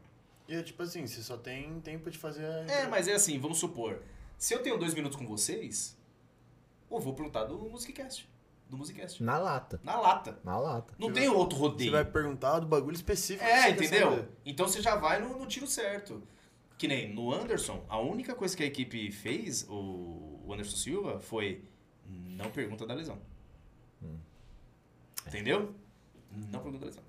E 0.47 0.55
é 0.55 0.63
tipo 0.63 0.85
assim, 0.85 1.05
você 1.05 1.21
só 1.21 1.37
tem 1.37 1.81
tempo 1.81 2.09
de 2.13 2.17
fazer 2.17 2.45
a... 2.45 2.73
É, 2.73 2.87
mas 2.87 3.09
é 3.09 3.15
assim, 3.15 3.41
vamos 3.41 3.59
supor. 3.59 4.01
Se 4.39 4.55
eu 4.55 4.63
tenho 4.63 4.79
dois 4.79 4.95
minutos 4.95 5.17
com 5.19 5.27
vocês, 5.27 5.97
eu 6.91 7.01
vou 7.01 7.15
perguntar 7.15 7.45
do 7.45 7.59
Musicast. 7.59 8.29
Do 8.69 8.77
Musicast. 8.77 9.23
Na 9.23 9.39
lata. 9.39 9.81
Na 9.85 9.99
lata. 9.99 10.39
Na 10.45 10.59
lata. 10.59 10.95
Não 10.99 11.09
Você 11.09 11.15
tem 11.15 11.29
outro 11.29 11.57
Você 11.57 11.63
rodeio. 11.65 11.93
vai 11.93 12.05
perguntar 12.05 12.59
do 12.59 12.67
bagulho 12.67 12.95
específico. 12.95 13.45
que 13.45 13.51
É, 13.51 13.63
você 13.63 13.71
entendeu? 13.71 14.29
Então 14.45 14.67
você 14.67 14.83
já 14.83 14.97
vai 14.97 15.21
no, 15.21 15.39
no 15.39 15.47
tiro 15.47 15.67
certo. 15.67 16.23
Que 16.77 16.87
nem 16.89 17.13
no 17.15 17.33
Anderson, 17.33 17.85
a 17.89 17.99
única 17.99 18.35
coisa 18.35 18.57
que 18.57 18.63
a 18.63 18.67
equipe 18.67 19.11
fez, 19.11 19.67
o 19.69 20.27
o 20.47 20.53
Anderson 20.53 20.77
Silva, 20.77 21.19
foi 21.19 21.65
não 22.07 22.51
pergunta 22.51 22.87
da 22.87 22.95
lesão. 22.95 23.19
Hum. 24.03 24.17
Entendeu? 25.27 25.75
Não 26.31 26.61
pergunta 26.61 26.79
da 26.79 26.87
lesão. 26.87 27.03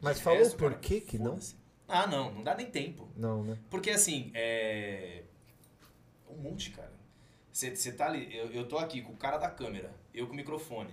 Mas 0.00 0.20
falou 0.20 0.40
resto, 0.40 0.56
por 0.56 0.70
cara, 0.70 0.82
que 0.82 1.00
que 1.00 1.18
não? 1.18 1.38
Ah, 1.86 2.06
não, 2.08 2.32
não 2.32 2.42
dá 2.42 2.56
nem 2.56 2.68
tempo. 2.70 3.08
Não, 3.16 3.44
né? 3.44 3.56
Porque 3.70 3.90
assim, 3.90 4.32
é. 4.34 5.22
Um 6.32 6.42
monte, 6.42 6.70
cara. 6.70 6.92
Você 7.52 7.92
tá 7.92 8.06
ali, 8.06 8.34
eu, 8.36 8.46
eu 8.52 8.66
tô 8.66 8.78
aqui 8.78 9.02
com 9.02 9.12
o 9.12 9.16
cara 9.16 9.36
da 9.36 9.50
câmera, 9.50 9.92
eu 10.14 10.26
com 10.26 10.32
o 10.32 10.36
microfone. 10.36 10.92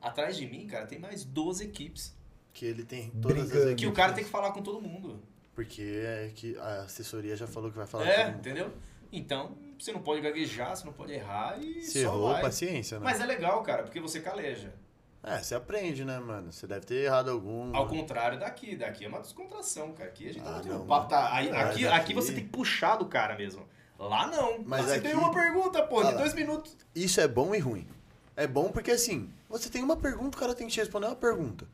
Atrás 0.00 0.36
de 0.36 0.46
mim, 0.46 0.66
cara, 0.66 0.86
tem 0.86 0.98
mais 0.98 1.24
12 1.24 1.64
equipes. 1.64 2.14
Que 2.52 2.64
ele 2.66 2.84
tem 2.84 3.10
todas 3.10 3.38
as 3.44 3.48
Brigando. 3.48 3.66
Que 3.66 3.72
equipes. 3.72 3.90
o 3.90 3.92
cara 3.92 4.12
tem 4.12 4.24
que 4.24 4.30
falar 4.30 4.52
com 4.52 4.62
todo 4.62 4.80
mundo. 4.80 5.20
Porque 5.54 5.82
é 6.04 6.30
que 6.34 6.56
a 6.58 6.82
assessoria 6.82 7.36
já 7.36 7.46
falou 7.46 7.70
que 7.70 7.76
vai 7.76 7.86
falar 7.86 8.06
É, 8.06 8.08
com 8.08 8.16
todo 8.22 8.26
mundo. 8.32 8.38
entendeu? 8.40 8.72
Então, 9.12 9.56
você 9.78 9.92
não 9.92 10.00
pode 10.02 10.20
gaguejar, 10.20 10.74
você 10.76 10.84
não 10.84 10.92
pode 10.92 11.12
errar 11.12 11.58
e 11.62 11.82
Se 11.82 12.02
só 12.02 12.08
errou, 12.08 12.32
vai. 12.32 12.42
paciência, 12.42 12.98
né? 12.98 13.04
Mas 13.04 13.20
é 13.20 13.26
legal, 13.26 13.62
cara, 13.62 13.82
porque 13.82 14.00
você 14.00 14.20
caleja. 14.20 14.72
É, 15.22 15.38
você 15.38 15.54
aprende, 15.54 16.04
né, 16.04 16.18
mano? 16.18 16.52
Você 16.52 16.66
deve 16.66 16.84
ter 16.84 17.04
errado 17.04 17.30
algum. 17.30 17.74
Ao 17.74 17.86
contrário 17.88 18.38
daqui, 18.38 18.76
daqui 18.76 19.04
é 19.04 19.08
uma 19.08 19.20
descontração, 19.20 19.92
cara. 19.92 20.10
Aqui 20.10 20.28
a 20.28 20.32
gente 20.32 20.46
Ah, 20.46 20.60
não 20.66 20.82
um 20.82 20.86
papo, 20.86 21.08
tá, 21.08 21.32
aí- 21.34 21.48
aqui, 21.50 21.86
aqui- 21.86 21.86
aqui 21.86 22.14
você 22.14 22.32
tem 22.34 22.44
que 22.44 22.50
puxar 22.50 22.96
do 22.96 23.06
cara 23.06 23.34
mesmo. 23.36 23.66
Lá 24.08 24.26
não. 24.26 24.62
Mas 24.64 24.86
você 24.86 24.92
aqui- 24.94 25.08
tem 25.08 25.14
uma 25.14 25.32
pergunta, 25.32 25.82
pô, 25.82 26.00
Ah 26.00 26.12
de 26.12 26.18
dois 26.18 26.34
minutos. 26.34 26.76
Isso 26.94 27.20
é 27.20 27.28
bom 27.28 27.54
e 27.54 27.58
ruim. 27.58 27.86
É 28.36 28.46
bom 28.46 28.70
porque 28.70 28.90
assim, 28.90 29.30
você 29.48 29.68
tem 29.70 29.82
uma 29.82 29.96
pergunta, 29.96 30.36
o 30.36 30.40
cara 30.40 30.54
tem 30.54 30.66
que 30.66 30.72
te 30.72 30.80
responder 30.80 31.06
uma 31.06 31.16
pergunta. 31.16 31.66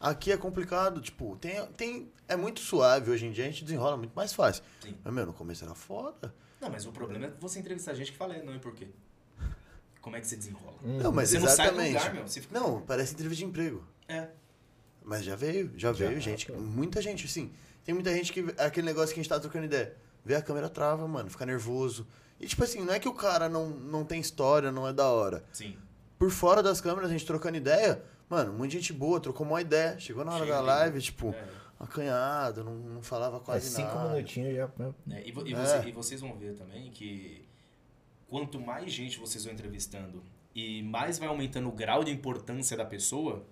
Aqui 0.00 0.30
é 0.30 0.36
complicado, 0.36 1.00
tipo, 1.00 1.36
tem, 1.40 1.64
tem, 1.76 2.12
é 2.28 2.36
muito 2.36 2.60
suave 2.60 3.10
hoje 3.10 3.26
em 3.26 3.32
dia, 3.32 3.44
a 3.44 3.48
gente 3.48 3.64
desenrola 3.64 3.96
muito 3.96 4.12
mais 4.14 4.32
fácil. 4.32 4.62
Sim. 4.80 4.94
Mas, 5.02 5.12
meu, 5.14 5.26
no 5.26 5.32
começo 5.32 5.64
era 5.64 5.74
foda. 5.74 6.32
Não, 6.60 6.70
mas 6.70 6.86
o 6.86 6.92
problema 6.92 7.26
é 7.26 7.32
você 7.40 7.58
entrevistar 7.58 7.94
gente 7.94 8.12
que 8.12 8.18
fala, 8.18 8.34
é, 8.34 8.42
não 8.42 8.54
e 8.54 8.58
por 8.58 8.74
quê? 8.74 8.88
Como 10.00 10.14
é 10.16 10.20
que 10.20 10.26
você 10.26 10.36
desenrola? 10.36 10.76
Não, 10.82 11.12
mas 11.12 11.30
Você 11.30 11.38
não 11.38 11.48
sai 11.48 11.56
do 11.70 11.80
exatamente. 11.80 11.94
lugar, 11.94 12.14
meu, 12.14 12.26
você 12.28 12.40
fica- 12.40 12.58
Não, 12.58 12.80
parece 12.82 13.12
entrevista 13.14 13.44
de 13.44 13.50
emprego. 13.50 13.84
É. 14.08 14.28
Mas 15.04 15.24
já 15.24 15.34
veio, 15.36 15.72
já, 15.76 15.92
Já, 15.92 16.06
veio, 16.08 16.20
gente. 16.20 16.50
Muita 16.52 17.00
gente, 17.02 17.26
assim. 17.26 17.52
Tem 17.84 17.94
muita 17.94 18.12
gente 18.12 18.32
que. 18.32 18.44
Aquele 18.58 18.86
negócio 18.86 19.14
que 19.14 19.20
a 19.20 19.22
gente 19.22 19.28
tá 19.30 19.40
trocando 19.40 19.64
ideia. 19.64 19.94
Vê 20.28 20.34
a 20.34 20.42
câmera 20.42 20.68
trava, 20.68 21.08
mano, 21.08 21.30
fica 21.30 21.46
nervoso. 21.46 22.06
E 22.38 22.46
tipo 22.46 22.62
assim, 22.62 22.84
não 22.84 22.92
é 22.92 22.98
que 22.98 23.08
o 23.08 23.14
cara 23.14 23.48
não, 23.48 23.70
não 23.70 24.04
tem 24.04 24.20
história, 24.20 24.70
não 24.70 24.86
é 24.86 24.92
da 24.92 25.08
hora. 25.08 25.42
Sim. 25.54 25.74
Por 26.18 26.30
fora 26.30 26.62
das 26.62 26.82
câmeras, 26.82 27.08
a 27.08 27.12
gente 27.14 27.24
trocando 27.24 27.56
ideia, 27.56 28.04
mano, 28.28 28.52
muita 28.52 28.74
gente 28.74 28.92
boa, 28.92 29.18
trocou 29.18 29.46
uma 29.46 29.58
ideia. 29.62 29.98
Chegou 29.98 30.22
na 30.26 30.32
hora 30.32 30.44
Chega 30.44 30.56
da 30.56 30.60
live, 30.60 31.00
tipo, 31.00 31.30
É. 31.30 31.48
acanhado, 31.80 32.62
não, 32.62 32.74
não 32.74 33.02
falava 33.02 33.38
É, 33.38 33.40
quase 33.40 33.70
cinco 33.70 33.88
nada. 33.94 34.10
minutinhos 34.16 34.54
já. 34.54 34.68
É, 35.12 35.26
e, 35.26 35.32
vo- 35.32 35.46
e 35.46 35.54
É. 35.54 35.56
você- 35.56 35.88
e 35.88 35.92
vocês 35.92 36.20
vão 36.20 36.36
ver 36.36 36.54
também 36.56 36.90
que 36.90 37.48
quanto 38.28 38.60
mais 38.60 38.92
gente 38.92 39.18
vocês 39.18 39.42
vão 39.44 39.54
entrevistando 39.54 40.22
e 40.54 40.82
mais 40.82 41.18
vai 41.18 41.26
aumentando 41.28 41.70
o 41.70 41.72
grau 41.72 42.04
de 42.04 42.10
importância 42.10 42.76
da 42.76 42.84
pessoa, 42.84 43.42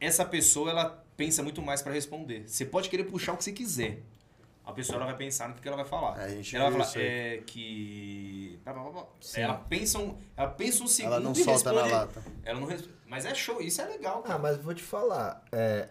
essa 0.00 0.24
pessoa 0.24 0.70
ela 0.70 1.04
pensa 1.14 1.42
muito 1.42 1.60
mais 1.60 1.82
para 1.82 1.92
responder. 1.92 2.48
Você 2.48 2.64
pode 2.64 2.88
querer 2.88 3.04
puxar 3.04 3.34
o 3.34 3.36
que 3.36 3.44
você 3.44 3.52
quiser. 3.52 4.02
A 4.66 4.72
pessoa 4.72 4.96
ela 4.96 5.06
vai 5.06 5.16
pensar 5.16 5.48
no 5.48 5.54
que 5.54 5.66
ela 5.66 5.76
vai 5.76 5.86
falar. 5.86 6.18
É, 6.20 6.24
a 6.24 6.28
gente 6.28 6.56
ela 6.56 6.68
vai 6.70 6.84
falar 6.84 7.00
é, 7.04 7.38
que. 7.46 8.58
Sim. 9.20 9.40
ela 9.42 9.54
pensa 9.54 9.98
um, 10.00 10.18
ela 10.36 10.48
pensa 10.50 10.82
um 10.82 10.86
segundo 10.88 11.12
Ela 11.14 11.22
não 11.22 11.32
e 11.32 11.36
solta 11.36 11.72
na 11.72 11.82
responde. 11.84 12.04
lata. 12.06 12.22
Ela 12.44 12.60
não 12.60 12.66
responde. 12.66 12.94
Mas 13.06 13.24
é 13.24 13.34
show, 13.34 13.60
isso 13.62 13.80
é 13.80 13.84
legal, 13.86 14.22
Ah, 14.24 14.28
cara. 14.28 14.38
mas 14.40 14.56
vou 14.58 14.74
te 14.74 14.82
falar, 14.82 15.44
é, 15.52 15.88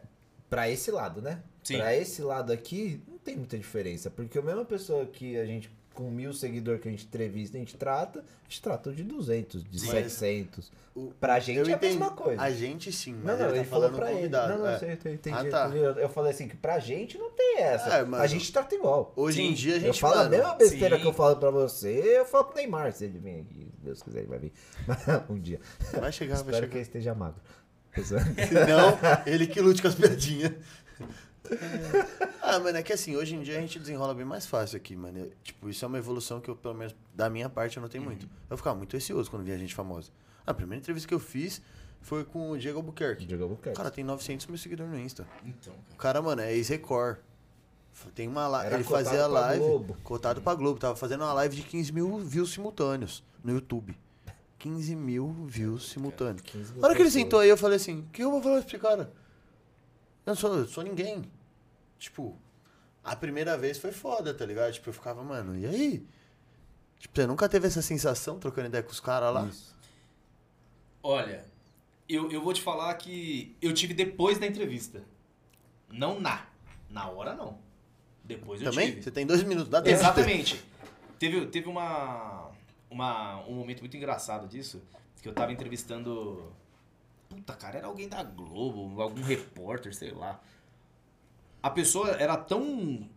pra 0.50 0.70
esse 0.70 0.92
lado, 0.92 1.22
né? 1.22 1.42
Sim. 1.64 1.78
Pra 1.78 1.96
esse 1.96 2.22
lado 2.22 2.52
aqui, 2.52 3.02
não 3.08 3.18
tem 3.18 3.38
muita 3.38 3.58
diferença. 3.58 4.12
Porque 4.12 4.38
a 4.38 4.42
mesma 4.42 4.66
pessoa 4.66 5.06
que 5.06 5.38
a 5.38 5.46
gente, 5.46 5.72
com 5.96 6.12
mil 6.12 6.32
seguidores 6.34 6.82
que 6.82 6.88
a 6.88 6.92
gente 6.92 7.06
entrevista, 7.06 7.58
a 7.58 7.60
gente 7.60 7.76
trata, 7.76 8.20
a 8.20 8.44
gente 8.50 8.62
trata 8.62 8.92
de 8.92 9.04
200, 9.04 9.64
de 9.64 9.80
Sim. 9.80 9.90
700. 9.92 10.72
O- 10.94 11.12
Pra 11.20 11.40
gente 11.40 11.58
eu 11.58 11.66
é 11.66 11.74
a 11.74 11.76
entendi. 11.76 11.94
mesma 11.98 12.12
coisa. 12.12 12.42
A 12.42 12.52
gente 12.52 12.92
sim, 12.92 13.14
Não, 13.14 13.22
mas 13.24 13.40
não, 13.40 13.48
ele 13.48 13.58
ele, 13.58 13.64
tá 13.66 13.70
falou 13.70 13.90
falando 13.90 13.96
pra 14.00 14.08
ele. 14.12 14.16
convidado. 14.18 14.54
Não, 14.54 14.60
não, 14.60 14.68
é. 14.68 14.76
eu, 14.76 14.98
eu 15.06 15.14
entendi. 15.14 15.36
Ah, 15.38 15.50
tá. 15.50 15.70
eu, 15.76 15.94
eu 15.94 16.10
falei 16.10 16.32
assim, 16.32 16.48
que 16.48 16.56
pra 16.56 16.78
gente 16.80 17.18
não 17.18 17.32
tem 17.32 17.60
essa. 17.60 17.90
É, 17.96 18.04
mas- 18.06 18.22
a 18.22 18.28
gente 18.28 18.52
trata 18.54 18.76
igual. 18.76 19.12
Hoje 19.16 19.42
em 19.42 19.48
Sim. 19.50 19.54
dia 19.54 19.74
a 19.74 19.78
Eu 19.78 19.82
gente 19.82 20.00
falo 20.00 20.14
a 20.14 20.18
mano, 20.18 20.30
mesma 20.30 20.54
besteira 20.56 20.96
sim. 20.96 21.02
que 21.02 21.08
eu 21.08 21.14
falo 21.14 21.36
pra 21.38 21.50
você, 21.50 21.90
eu 22.20 22.26
falo 22.26 22.46
pro 22.46 22.56
Neymar, 22.58 22.94
se 22.94 23.06
ele 23.06 23.18
vem 23.20 23.42
aqui. 23.42 23.72
Se 23.80 23.82
Deus 23.86 24.02
quiser, 24.04 24.20
ele 24.20 24.28
vai 24.28 24.40
vir. 24.40 24.54
um 25.30 25.40
dia. 25.40 25.60
Vai 26.00 26.12
chegar, 26.12 26.36
vai 26.36 26.42
Espero 26.44 26.56
chegar. 26.58 26.68
que 26.70 26.76
ele 26.78 26.82
esteja 26.84 27.16
magro. 27.16 27.42
Não, 27.96 29.24
ele 29.32 29.48
que 29.48 29.60
lute 29.62 29.82
com 29.82 29.88
as 29.88 29.96
piadinhas. 29.96 30.52
Ah, 32.42 32.60
mano, 32.60 32.78
é 32.78 32.84
que 32.84 32.94
assim, 32.94 33.16
hoje 33.16 33.36
em 33.36 33.42
dia 33.42 33.58
a 33.58 33.62
gente 33.62 33.80
desenrola 33.80 34.14
bem 34.14 34.26
mais 34.26 34.46
fácil 34.46 34.78
aqui, 34.78 34.96
mano. 34.96 35.20
Eu- 35.20 35.32
tipo, 35.44 35.70
isso 35.70 35.84
é 35.84 35.88
uma 35.88 35.98
evolução 35.98 36.40
que 36.40 36.50
eu, 36.50 36.56
pelo 36.56 36.74
menos, 36.74 36.96
da 37.14 37.30
minha 37.30 37.50
parte, 37.50 37.78
eu 37.78 37.82
notei 37.84 38.00
Uhum. 38.00 38.06
muito. 38.08 38.28
Eu 38.50 38.58
ficava 38.58 38.76
muito 38.76 38.96
ansioso 38.96 39.30
quando 39.30 39.44
via 39.44 39.58
gente 39.58 39.74
famosa. 39.76 40.12
A 40.46 40.54
primeira 40.54 40.80
entrevista 40.80 41.08
que 41.08 41.14
eu 41.14 41.20
fiz 41.20 41.62
foi 42.02 42.24
com 42.24 42.52
o 42.52 42.58
Diego 42.58 42.78
Albuquerque. 42.78 43.26
Diego 43.26 43.44
O 43.44 43.46
Albuquerque. 43.48 43.78
cara 43.78 43.90
tem 43.90 44.04
900 44.04 44.46
mil 44.48 44.58
seguidores 44.58 44.92
no 44.92 45.00
Insta. 45.00 45.28
Então, 45.44 45.74
O 45.74 45.96
cara. 45.98 45.98
cara, 45.98 46.22
mano, 46.22 46.42
é 46.42 46.54
ex-Record. 46.54 47.18
Tem 48.14 48.28
uma 48.28 48.46
live. 48.48 48.76
Ele 48.76 48.84
fazia 48.84 49.20
pra 49.20 49.28
live. 49.28 49.64
Globo. 49.64 49.98
Cotado 50.04 50.42
pra 50.42 50.54
Globo. 50.54 50.78
Tava 50.80 50.96
fazendo 50.98 51.22
uma 51.22 51.32
live 51.34 51.56
de 51.56 51.62
15 51.64 51.94
mil 51.94 52.20
views 52.20 52.52
simultâneos 52.52 53.24
no 53.42 53.54
YouTube. 53.54 53.98
15 54.60 54.96
mil 54.96 55.32
views 55.48 55.90
simultâneos. 55.92 56.42
15 56.42 56.74
mil 56.74 56.82
Na 56.82 56.88
hora 56.88 56.96
que 56.96 57.02
ele 57.02 57.10
sentou 57.12 57.40
aí, 57.40 57.48
eu 57.50 57.56
falei 57.58 57.78
assim: 57.78 58.00
o 58.00 58.04
que 58.12 58.22
eu 58.22 58.30
vou 58.32 58.42
falar 58.42 58.58
pra 58.62 58.68
esse 58.68 58.78
cara? 58.78 59.12
Eu 60.26 60.32
não 60.32 60.36
sou, 60.36 60.54
eu 60.58 60.68
sou 60.68 60.84
ninguém. 60.84 61.24
Tipo, 61.98 62.38
a 63.04 63.16
primeira 63.16 63.58
vez 63.58 63.78
foi 63.78 63.92
foda, 63.92 64.34
tá 64.34 64.46
ligado? 64.46 64.74
Tipo, 64.74 64.90
eu 64.90 64.94
ficava, 64.94 65.24
mano, 65.24 65.58
e 65.58 65.66
aí? 65.66 66.08
Tipo, 67.00 67.16
você 67.16 67.28
nunca 67.28 67.48
teve 67.48 67.68
essa 67.68 67.82
sensação 67.82 68.40
trocando 68.40 68.68
ideia 68.68 68.84
com 68.84 68.92
os 68.92 69.00
caras 69.00 69.34
lá? 69.34 69.46
Isso. 69.46 69.76
Olha, 71.04 71.46
eu, 72.10 72.32
eu 72.32 72.42
vou 72.42 72.54
te 72.54 72.62
falar 72.62 72.94
que 72.96 73.56
eu 73.62 73.74
tive 73.74 73.94
depois 73.94 74.40
da 74.40 74.48
entrevista. 74.48 75.04
Não 75.90 76.20
na. 76.20 76.48
Na 76.90 77.10
hora, 77.10 77.36
não. 77.36 77.60
Depois 78.24 78.62
eu 78.62 78.72
Também? 78.72 78.90
tive. 78.90 79.04
Você 79.04 79.12
tem 79.12 79.26
dois 79.26 79.44
minutos, 79.44 79.70
dá 79.70 79.82
tempo. 79.82 79.96
Exatamente. 79.96 80.64
Teve, 81.20 81.46
teve 81.48 81.70
uma, 81.70 82.52
uma, 82.90 83.46
um 83.46 83.54
momento 83.54 83.80
muito 83.82 83.96
engraçado 83.96 84.48
disso, 84.48 84.82
que 85.22 85.28
eu 85.28 85.34
tava 85.34 85.52
entrevistando. 85.52 86.52
Puta, 87.30 87.54
cara, 87.54 87.78
era 87.78 87.88
alguém 87.88 88.08
da 88.08 88.24
Globo, 88.24 89.02
algum 89.02 89.22
repórter, 89.22 89.94
sei 89.96 90.12
lá. 90.12 90.42
A 91.66 91.70
pessoa 91.72 92.12
era 92.22 92.38
tão 92.38 93.10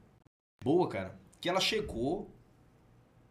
boa, 0.65 0.89
cara, 0.89 1.21
que 1.39 1.51
ela 1.51 1.61
chegou. 1.61 2.31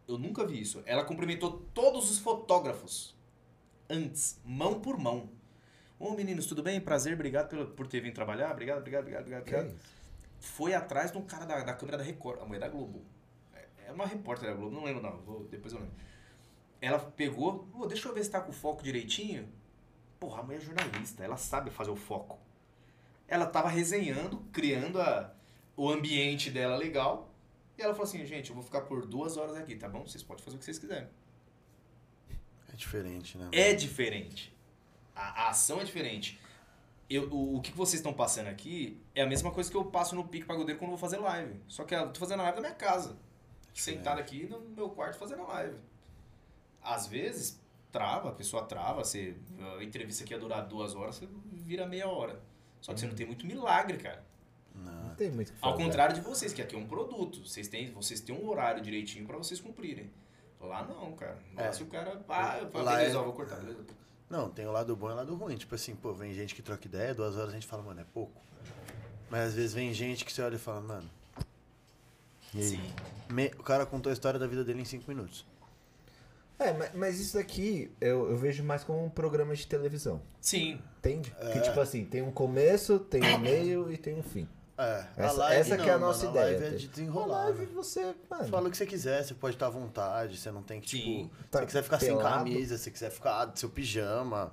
Eu 0.06 0.16
nunca 0.16 0.46
vi 0.46 0.60
isso. 0.60 0.80
Ela 0.86 1.04
cumprimentou 1.04 1.58
todos 1.74 2.08
os 2.08 2.20
fotógrafos. 2.20 3.16
Antes, 3.90 4.40
mão 4.44 4.80
por 4.80 4.96
mão. 4.96 5.28
Ô 5.98 6.12
meninos, 6.12 6.46
tudo 6.46 6.62
bem? 6.62 6.80
Prazer, 6.80 7.14
obrigado 7.14 7.48
pelo, 7.48 7.66
por 7.66 7.88
ter 7.88 8.00
vindo 8.00 8.14
trabalhar. 8.14 8.52
Obrigado, 8.52 8.78
obrigado, 8.78 9.00
obrigado, 9.00 9.22
obrigado. 9.22 9.42
Obrigado. 9.42 9.74
Foi 10.38 10.72
atrás 10.72 11.10
de 11.10 11.18
um 11.18 11.22
cara 11.22 11.44
da, 11.44 11.64
da 11.64 11.74
câmera 11.74 11.98
da 11.98 12.04
Record, 12.04 12.40
a 12.40 12.44
mulher 12.44 12.60
da 12.60 12.68
Globo. 12.68 13.02
É- 13.52 13.66
É 13.88 13.92
uma 13.92 14.06
repórter 14.06 14.48
da 14.48 14.54
Globo, 14.54 14.72
não 14.76 14.84
lembro 14.84 15.02
não, 15.02 15.16
vou, 15.22 15.48
depois 15.48 15.72
eu 15.72 15.80
lembro. 15.80 15.96
Ela 16.80 17.00
pegou, 17.00 17.68
"Ô, 17.74 17.86
deixa 17.86 18.06
eu 18.08 18.14
ver 18.14 18.22
se 18.22 18.30
tá 18.30 18.40
com 18.40 18.50
o 18.50 18.54
foco 18.54 18.84
direitinho. 18.84 19.48
Porra, 20.20 20.38
a 20.38 20.42
mulher 20.44 20.58
é 20.58 20.60
jornalista, 20.60 21.24
ela 21.24 21.36
sabe 21.36 21.70
fazer 21.72 21.90
o 21.90 21.96
foco. 21.96 22.38
Ela 23.28 23.46
tava 23.46 23.68
resenhando, 23.68 24.38
criando 24.52 25.00
a, 25.00 25.32
o 25.76 25.88
ambiente 25.88 26.50
dela 26.50 26.76
legal. 26.76 27.32
E 27.76 27.82
ela 27.82 27.92
falou 27.92 28.08
assim, 28.08 28.24
gente, 28.26 28.48
eu 28.50 28.54
vou 28.54 28.64
ficar 28.64 28.80
por 28.80 29.06
duas 29.06 29.36
horas 29.36 29.54
aqui, 29.56 29.76
tá 29.76 29.88
bom? 29.88 30.06
Vocês 30.06 30.22
podem 30.22 30.42
fazer 30.42 30.56
o 30.56 30.58
que 30.58 30.64
vocês 30.64 30.78
quiserem. 30.78 31.08
É 32.72 32.74
diferente, 32.74 33.38
né? 33.38 33.48
É 33.52 33.72
diferente. 33.72 34.52
A, 35.14 35.44
a 35.44 35.48
ação 35.50 35.80
é 35.80 35.84
diferente. 35.84 36.40
Eu, 37.08 37.30
o, 37.30 37.56
o 37.56 37.60
que 37.60 37.72
vocês 37.72 38.00
estão 38.00 38.12
passando 38.12 38.48
aqui 38.48 39.00
é 39.14 39.22
a 39.22 39.26
mesma 39.26 39.50
coisa 39.50 39.70
que 39.70 39.76
eu 39.76 39.84
passo 39.84 40.14
no 40.14 40.26
Pique 40.26 40.46
Pagodeiro 40.46 40.78
quando 40.78 40.90
eu 40.90 40.96
vou 40.96 40.98
fazer 40.98 41.18
live. 41.18 41.60
Só 41.68 41.84
que 41.84 41.94
eu 41.94 42.12
tô 42.12 42.20
fazendo 42.20 42.40
a 42.40 42.44
live 42.44 42.56
na 42.56 42.68
minha 42.68 42.74
casa. 42.74 43.16
Sentado 43.72 44.18
aqui 44.18 44.46
no 44.46 44.60
meu 44.60 44.90
quarto 44.90 45.18
fazendo 45.18 45.42
a 45.42 45.46
live. 45.46 45.76
Às 46.82 47.06
vezes, 47.06 47.60
trava, 47.92 48.30
a 48.30 48.32
pessoa 48.32 48.64
trava, 48.64 49.04
você, 49.04 49.36
a 49.78 49.82
entrevista 49.84 50.24
que 50.24 50.34
ia 50.34 50.38
durar 50.38 50.66
duas 50.66 50.94
horas, 50.94 51.16
você 51.16 51.28
vira 51.52 51.86
meia 51.86 52.08
hora. 52.08 52.42
Só 52.80 52.92
que 52.94 53.00
você 53.00 53.06
não 53.06 53.14
tem 53.14 53.26
muito 53.26 53.46
milagre, 53.46 53.98
cara. 53.98 54.24
Não 54.74 55.14
tem 55.16 55.30
muito 55.30 55.52
que 55.52 55.58
Ao 55.60 55.72
fazer. 55.72 55.84
contrário 55.84 56.14
de 56.14 56.20
vocês, 56.20 56.52
que 56.52 56.62
aqui 56.62 56.74
é 56.76 56.78
um 56.78 56.86
produto. 56.86 57.46
Vocês 57.46 57.66
têm, 57.68 57.90
vocês 57.92 58.20
têm 58.20 58.34
um 58.34 58.48
horário 58.48 58.80
direitinho 58.82 59.26
pra 59.26 59.36
vocês 59.36 59.60
cumprirem. 59.60 60.10
Lá 60.60 60.84
não, 60.84 61.12
cara. 61.12 61.38
Lá 61.56 61.64
É. 61.64 61.72
se 61.72 61.82
o 61.82 61.86
cara. 61.86 62.20
Ah, 62.28 62.58
eu 62.58 62.70
falo, 62.70 62.84
Lá 62.84 62.96
beleza, 62.96 63.16
é- 63.16 63.20
ó, 63.20 63.24
vou 63.24 63.32
cortar, 63.32 63.56
beleza. 63.56 63.84
Não, 64.30 64.50
tem 64.50 64.66
o 64.66 64.72
lado 64.72 64.94
bom 64.94 65.08
e 65.08 65.12
o 65.12 65.16
lado 65.16 65.34
ruim. 65.34 65.56
Tipo 65.56 65.74
assim, 65.74 65.94
pô, 65.96 66.12
vem 66.12 66.32
gente 66.34 66.54
que 66.54 66.62
troca 66.62 66.86
ideia, 66.86 67.14
duas 67.14 67.36
horas 67.36 67.50
a 67.50 67.52
gente 67.54 67.66
fala, 67.66 67.82
mano, 67.82 68.00
é 68.00 68.04
pouco. 68.12 68.40
Mas 69.30 69.48
às 69.48 69.54
vezes 69.54 69.72
vem 69.72 69.92
gente 69.94 70.24
que 70.24 70.32
você 70.32 70.42
olha 70.42 70.56
e 70.56 70.58
fala, 70.58 70.80
mano. 70.80 71.10
E 72.54 72.58
aí? 72.58 72.64
Sim. 72.70 72.94
Me- 73.28 73.50
O 73.58 73.62
cara 73.62 73.84
contou 73.86 74.10
a 74.10 74.12
história 74.12 74.38
da 74.38 74.46
vida 74.46 74.64
dele 74.64 74.80
em 74.80 74.84
cinco 74.84 75.04
minutos. 75.08 75.44
É, 76.58 76.72
mas, 76.72 76.90
mas 76.94 77.20
isso 77.20 77.36
daqui 77.36 77.90
eu, 78.00 78.30
eu 78.30 78.36
vejo 78.36 78.64
mais 78.64 78.82
como 78.82 79.04
um 79.04 79.08
programa 79.10 79.54
de 79.54 79.66
televisão. 79.66 80.20
Sim. 80.40 80.80
Entende? 80.98 81.34
É. 81.40 81.52
Que 81.52 81.60
tipo 81.60 81.78
assim, 81.80 82.04
tem 82.04 82.20
um 82.22 82.32
começo, 82.32 82.98
tem 82.98 83.22
um 83.34 83.38
meio 83.38 83.92
e 83.92 83.96
tem 83.96 84.14
um 84.16 84.22
fim. 84.22 84.48
É, 84.76 85.04
Essa- 85.16 85.52
essa 85.54 85.76
que 85.76 85.88
é 85.88 85.92
a 85.92 85.98
não, 85.98 86.06
nossa 86.08 86.26
mano, 86.26 86.38
ideia, 86.38 86.56
A 86.56 86.60
live 86.60 86.74
é 86.74 86.78
de 86.78 86.86
desenrolar. 86.88 87.44
live 87.44 87.60
né? 87.66 87.68
você, 87.74 88.14
mano, 88.30 88.48
Fala 88.48 88.68
o 88.68 88.70
que 88.70 88.76
você 88.76 88.86
quiser, 88.86 89.24
você 89.24 89.34
pode 89.34 89.56
estar 89.56 89.66
à 89.66 89.70
vontade, 89.70 90.36
você 90.36 90.52
não 90.52 90.62
tem 90.62 90.80
que, 90.80 90.88
Sim. 90.90 90.98
tipo, 91.24 91.36
se 91.36 91.48
Tá 91.50 91.58
você 91.60 91.66
quiser 91.66 91.82
ficar 91.82 91.98
sem 91.98 92.08
pelado. 92.16 92.38
camisa, 92.44 92.76
se 92.76 92.84
você 92.84 92.90
quiser 92.92 93.10
ficar 93.10 93.44
de 93.46 93.58
seu 93.58 93.68
pijama. 93.70 94.52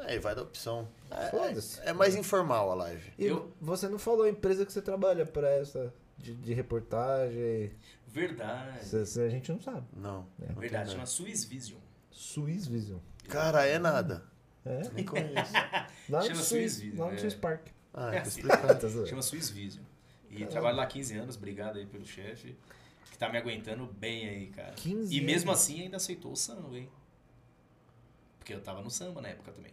Aí 0.00 0.18
vai 0.18 0.34
da 0.34 0.42
opção. 0.42 0.86
É, 1.10 1.26
Foda-se. 1.30 1.80
é, 1.80 1.88
é 1.88 1.92
mais 1.94 2.14
informal 2.14 2.70
a 2.70 2.74
live. 2.74 3.12
E 3.18 3.26
Eu- 3.26 3.50
você 3.60 3.88
não 3.88 3.98
falou 3.98 4.24
a 4.24 4.28
empresa 4.30 4.64
que 4.66 4.72
você 4.72 4.82
trabalha 4.82 5.24
pra 5.24 5.48
essa 5.50 5.92
de, 6.18 6.34
de 6.34 6.52
reportagem. 6.52 7.72
Verdade. 8.20 8.84
Cê- 8.86 9.04
cê- 9.06 9.22
a 9.22 9.28
gente 9.28 9.52
não 9.52 9.60
sabe. 9.60 9.86
Não. 9.94 10.26
É. 10.40 10.48
não 10.52 10.54
Verdade, 10.60 10.90
chama 10.90 11.04
Swiss 11.06 11.44
Vision. 11.44 11.78
Swiss 12.10 12.66
Vision. 12.66 12.98
Cara, 13.28 13.66
é 13.66 13.78
nada. 13.78 14.24
É. 14.64 14.88
Nem 14.94 15.04
conheço. 15.04 15.52
Lá 16.08 16.22
Chama 16.22 16.34
Swiss 16.36 16.46
Swiss, 16.48 16.80
Vision, 16.80 16.98
lá 17.00 17.06
no 17.10 17.14
é. 17.14 17.18
Swiss 17.18 17.34
Park. 17.34 17.66
Ah, 17.92 18.14
É 18.14 18.16
é 18.18 18.20
assim. 18.20 18.40
explicado. 18.40 18.80
Tá? 18.80 19.06
Chama 19.06 19.22
Swiss 19.22 19.50
Vision. 19.50 19.84
E 20.30 20.44
trabalho 20.46 20.76
lá 20.76 20.82
há 20.82 20.86
15 20.86 21.14
anos, 21.16 21.36
obrigado 21.36 21.76
aí 21.78 21.86
pelo 21.86 22.04
chefe. 22.04 22.56
Que 23.10 23.18
tá 23.18 23.28
me 23.28 23.38
aguentando 23.38 23.86
bem 23.86 24.28
aí, 24.28 24.46
cara. 24.48 24.72
15 24.72 25.14
E 25.16 25.20
mesmo 25.20 25.50
anos. 25.50 25.62
assim 25.62 25.82
ainda 25.82 25.96
aceitou 25.98 26.32
o 26.32 26.36
samba, 26.36 26.76
hein? 26.76 26.88
Porque 28.38 28.52
eu 28.54 28.60
tava 28.60 28.80
no 28.82 28.90
samba 28.90 29.20
na 29.20 29.28
época 29.28 29.52
também. 29.52 29.72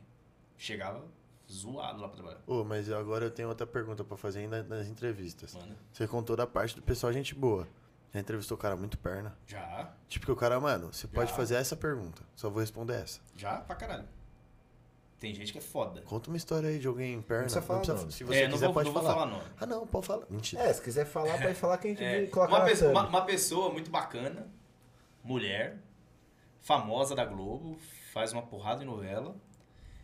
Chegava 0.57 1.03
zoado 1.51 1.99
lá 2.01 2.07
pra 2.07 2.15
trabalhar. 2.17 2.41
Ô, 2.47 2.63
mas 2.63 2.89
agora 2.91 3.25
eu 3.25 3.31
tenho 3.31 3.49
outra 3.49 3.65
pergunta 3.67 4.03
pra 4.03 4.15
fazer 4.17 4.39
ainda 4.39 4.63
nas 4.63 4.87
entrevistas. 4.87 5.53
Mano, 5.55 5.75
Você 5.91 6.07
contou 6.07 6.35
da 6.35 6.47
parte 6.47 6.75
do 6.75 6.81
pessoal 6.81 7.11
gente 7.13 7.33
boa. 7.35 7.67
Já 8.13 8.19
entrevistou 8.19 8.55
o 8.55 8.59
cara 8.59 8.75
muito 8.75 8.97
perna. 8.97 9.35
já, 9.47 9.91
Tipo 10.07 10.27
que 10.27 10.31
o 10.31 10.35
cara, 10.35 10.59
mano, 10.59 10.93
você 10.93 11.07
pode 11.07 11.31
Já. 11.31 11.35
fazer 11.35 11.55
essa 11.55 11.75
pergunta. 11.75 12.21
Só 12.35 12.49
vou 12.49 12.59
responder 12.61 12.93
essa. 13.01 13.19
já 13.35 13.57
pra 13.57 13.75
caralho. 13.75 14.07
Tem 15.19 15.33
gente 15.33 15.51
que 15.53 15.57
é 15.57 15.61
foda. 15.61 16.01
Conta 16.01 16.29
uma 16.29 16.35
história 16.37 16.67
aí 16.69 16.77
de 16.77 16.87
alguém 16.87 17.21
perna. 17.21 17.43
precisa 17.43 17.61
falar 17.61 17.79
precisa- 17.79 17.97
nome. 17.97 18.11
se 18.11 18.23
você 18.25 18.39
é, 18.41 18.43
não 18.47 18.53
quiser, 18.53 18.65
vou, 18.65 18.73
pode 18.73 18.85
não 18.87 18.93
vou 18.93 19.01
falar. 19.03 19.13
falar 19.15 19.25
nome. 19.31 19.49
Ah, 19.59 19.65
não, 19.65 19.87
pode 19.87 20.05
falar. 20.05 20.25
Mentira. 20.29 20.61
É, 20.63 20.73
se 20.73 20.81
quiser 20.81 21.05
falar, 21.05 21.41
pode 21.41 21.55
falar 21.55 21.77
que 21.77 21.87
a 21.87 21.89
gente 21.91 22.03
É, 22.03 22.27
coloca 22.27 22.53
uma, 22.53 22.89
uma, 22.91 23.07
uma 23.07 23.21
pessoa 23.25 23.71
muito 23.71 23.89
bacana, 23.89 24.47
mulher, 25.23 25.77
famosa 26.59 27.15
da 27.15 27.23
Globo, 27.25 27.77
faz 28.11 28.33
uma 28.33 28.41
porrada 28.43 28.81
de 28.81 28.85
novela. 28.85 29.33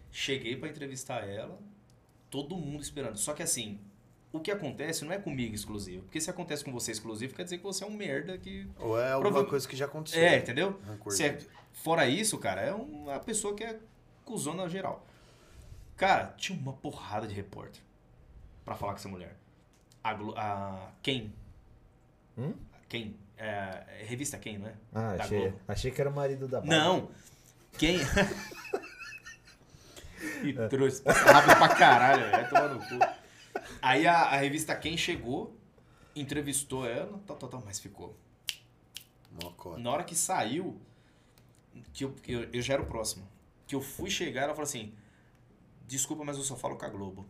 Cheguei 0.09 0.55
pra 0.55 0.69
entrevistar 0.69 1.27
ela, 1.27 1.59
todo 2.29 2.55
mundo 2.55 2.81
esperando. 2.81 3.17
Só 3.17 3.33
que 3.33 3.43
assim, 3.43 3.77
o 4.31 4.39
que 4.39 4.51
acontece 4.51 5.03
não 5.05 5.11
é 5.13 5.17
comigo 5.17 5.55
exclusivo. 5.55 6.03
Porque 6.03 6.21
se 6.21 6.29
acontece 6.29 6.63
com 6.63 6.71
você 6.71 6.91
exclusivo, 6.91 7.33
quer 7.33 7.43
dizer 7.43 7.57
que 7.57 7.63
você 7.63 7.83
é 7.83 7.87
um 7.87 7.91
merda 7.91 8.37
que. 8.37 8.67
Ou 8.77 8.99
é 8.99 9.11
alguma 9.11 9.31
Prova- 9.31 9.49
coisa 9.49 9.67
que 9.67 9.75
já 9.75 9.85
aconteceu. 9.85 10.21
É, 10.21 10.37
entendeu? 10.37 10.79
Se 11.09 11.23
é- 11.25 11.39
fora 11.73 12.07
isso, 12.07 12.37
cara, 12.37 12.61
é 12.61 12.73
uma 12.73 13.19
pessoa 13.19 13.55
que 13.55 13.63
é 13.63 13.79
cuzona 14.25 14.67
geral. 14.69 15.05
Cara, 15.97 16.33
tinha 16.37 16.57
uma 16.57 16.73
porrada 16.73 17.27
de 17.27 17.33
repórter 17.33 17.81
pra 18.63 18.75
falar 18.75 18.93
com 18.93 18.99
essa 18.99 19.09
mulher. 19.09 19.35
A, 20.03 20.13
Glo- 20.13 20.35
a 20.37 20.91
quem? 21.01 21.33
Hum? 22.37 22.53
Quem? 22.87 23.15
É, 23.37 23.83
é 24.01 24.03
revista 24.05 24.37
Quem, 24.37 24.57
não 24.57 24.67
é? 24.67 24.73
Ah, 24.93 25.15
Da 25.15 25.23
achei, 25.23 25.39
Globo. 25.39 25.59
achei 25.67 25.91
que 25.91 25.99
era 26.01 26.09
o 26.09 26.13
marido 26.13 26.47
da 26.47 26.59
Bárbara. 26.61 26.79
Não! 26.83 27.09
Quem? 27.77 27.99
e 30.43 30.53
trouxe 30.69 31.01
rápido 31.05 31.55
pra 31.57 31.69
caralho, 31.69 32.29
vai 32.31 32.47
tomar 32.49 32.67
no 32.69 32.79
cu. 32.79 33.18
Aí 33.81 34.05
a, 34.07 34.23
a 34.23 34.37
revista 34.37 34.75
Quem 34.75 34.97
chegou, 34.97 35.55
entrevistou 36.15 36.85
ela, 36.85 37.19
tal, 37.25 37.37
tal, 37.37 37.49
tal, 37.49 37.63
mas 37.65 37.79
ficou. 37.79 38.15
Mocota. 39.41 39.79
Na 39.79 39.91
hora 39.91 40.03
que 40.03 40.15
saiu, 40.15 40.79
que 41.93 42.03
eu, 42.03 42.15
eu, 42.27 42.49
eu 42.51 42.61
já 42.61 42.73
era 42.73 42.81
o 42.81 42.85
próximo. 42.85 43.27
Que 43.67 43.75
eu 43.75 43.81
fui 43.81 44.09
chegar, 44.09 44.43
ela 44.43 44.53
falou 44.53 44.63
assim: 44.63 44.93
Desculpa, 45.87 46.23
mas 46.23 46.37
eu 46.37 46.43
só 46.43 46.55
falo 46.55 46.77
com 46.77 46.85
a 46.85 46.89
Globo. 46.89 47.25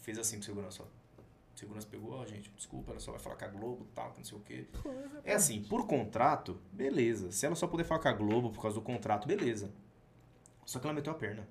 Fez 0.00 0.18
assim 0.18 0.36
com 0.36 0.42
o 0.42 0.44
segurança. 0.44 0.82
O 0.82 1.58
segurança 1.58 1.86
pegou, 1.86 2.12
ó, 2.12 2.24
gente, 2.24 2.50
desculpa, 2.56 2.92
ela 2.92 3.00
só 3.00 3.10
vai 3.10 3.20
falar 3.20 3.36
com 3.36 3.44
a 3.44 3.48
Globo 3.48 3.86
tal, 3.94 4.12
que 4.12 4.18
não 4.18 4.24
sei 4.24 4.38
o 4.38 4.40
quê. 4.40 4.66
É 5.24 5.34
assim, 5.34 5.62
por 5.64 5.86
contrato, 5.86 6.58
beleza. 6.72 7.32
Se 7.32 7.44
ela 7.44 7.54
só 7.54 7.66
puder 7.66 7.84
falar 7.84 8.00
com 8.00 8.08
a 8.08 8.12
Globo 8.12 8.50
por 8.50 8.62
causa 8.62 8.76
do 8.76 8.82
contrato, 8.82 9.28
beleza. 9.28 9.70
Só 10.64 10.78
que 10.78 10.86
ela 10.86 10.94
meteu 10.94 11.12
a 11.12 11.16
perna. 11.16 11.46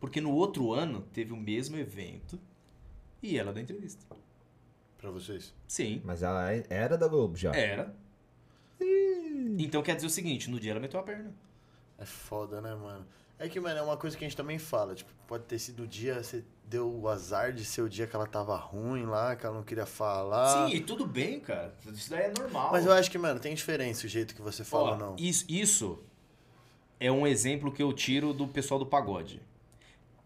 Porque 0.00 0.20
no 0.20 0.32
outro 0.32 0.72
ano 0.72 1.02
teve 1.12 1.32
o 1.32 1.36
mesmo 1.36 1.76
evento 1.76 2.38
e 3.26 3.38
ela 3.38 3.52
deu 3.52 3.62
entrevista. 3.62 4.04
Pra 4.98 5.10
vocês. 5.10 5.52
Sim, 5.66 6.00
Mas 6.04 6.22
ela 6.22 6.50
era 6.70 6.96
da 6.96 7.06
Globo 7.08 7.36
já. 7.36 7.54
era. 7.54 7.94
Então 9.58 9.82
quer 9.82 9.94
dizer 9.96 10.06
o 10.06 10.10
seguinte: 10.10 10.50
no 10.50 10.58
dia 10.58 10.72
ela 10.72 10.80
meteu 10.80 10.98
a 10.98 11.02
perna. 11.02 11.32
É 11.98 12.04
foda, 12.04 12.60
né, 12.60 12.74
mano? 12.74 13.06
É 13.38 13.48
que, 13.48 13.58
mano, 13.60 13.78
é 13.78 13.82
uma 13.82 13.96
coisa 13.96 14.16
que 14.16 14.24
a 14.24 14.28
gente 14.28 14.36
também 14.36 14.58
fala. 14.58 14.94
Tipo, 14.94 15.10
pode 15.26 15.44
ter 15.44 15.58
sido 15.58 15.82
o 15.82 15.86
dia, 15.86 16.22
você 16.22 16.44
deu 16.64 16.88
o 16.88 17.08
azar 17.08 17.52
de 17.52 17.64
ser 17.64 17.82
o 17.82 17.88
dia 17.88 18.06
que 18.06 18.14
ela 18.14 18.26
tava 18.26 18.56
ruim 18.56 19.04
lá, 19.04 19.34
que 19.36 19.44
ela 19.44 19.54
não 19.54 19.62
queria 19.64 19.86
falar. 19.86 20.68
Sim, 20.68 20.74
e 20.76 20.80
tudo 20.80 21.06
bem, 21.06 21.40
cara. 21.40 21.74
Isso 21.92 22.10
daí 22.10 22.24
é 22.24 22.32
normal. 22.38 22.70
Mas 22.72 22.86
eu 22.86 22.92
acho 22.92 23.10
que, 23.10 23.18
mano, 23.18 23.40
tem 23.40 23.54
diferença 23.54 24.06
o 24.06 24.08
jeito 24.08 24.34
que 24.34 24.40
você 24.42 24.64
fala 24.64 24.84
Ó, 24.84 24.92
ou 24.92 24.96
não. 24.98 25.16
Isso, 25.18 25.44
isso 25.48 26.02
é 27.00 27.10
um 27.10 27.26
exemplo 27.26 27.72
que 27.72 27.82
eu 27.82 27.92
tiro 27.92 28.32
do 28.32 28.46
pessoal 28.46 28.78
do 28.78 28.86
pagode. 28.86 29.42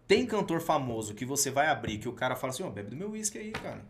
Tem 0.08 0.26
cantor 0.26 0.60
famoso 0.60 1.14
que 1.14 1.24
você 1.26 1.50
vai 1.50 1.68
abrir 1.68 1.98
que 1.98 2.08
o 2.08 2.12
cara 2.14 2.34
fala 2.34 2.50
assim, 2.52 2.62
ó, 2.64 2.70
bebe 2.70 2.90
do 2.90 2.96
meu 2.96 3.10
uísque 3.10 3.38
aí, 3.38 3.52
cara. 3.52 3.84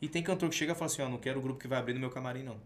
E 0.00 0.08
tem 0.08 0.22
cantor 0.22 0.48
que 0.50 0.54
chega 0.54 0.72
e 0.72 0.74
fala 0.76 0.86
assim, 0.90 1.02
ó, 1.02 1.08
não 1.08 1.18
quero 1.18 1.40
o 1.40 1.42
grupo 1.42 1.58
que 1.58 1.66
vai 1.66 1.78
abrir 1.78 1.94
no 1.94 2.00
meu 2.00 2.10
camarim, 2.10 2.42
não. 2.42 2.60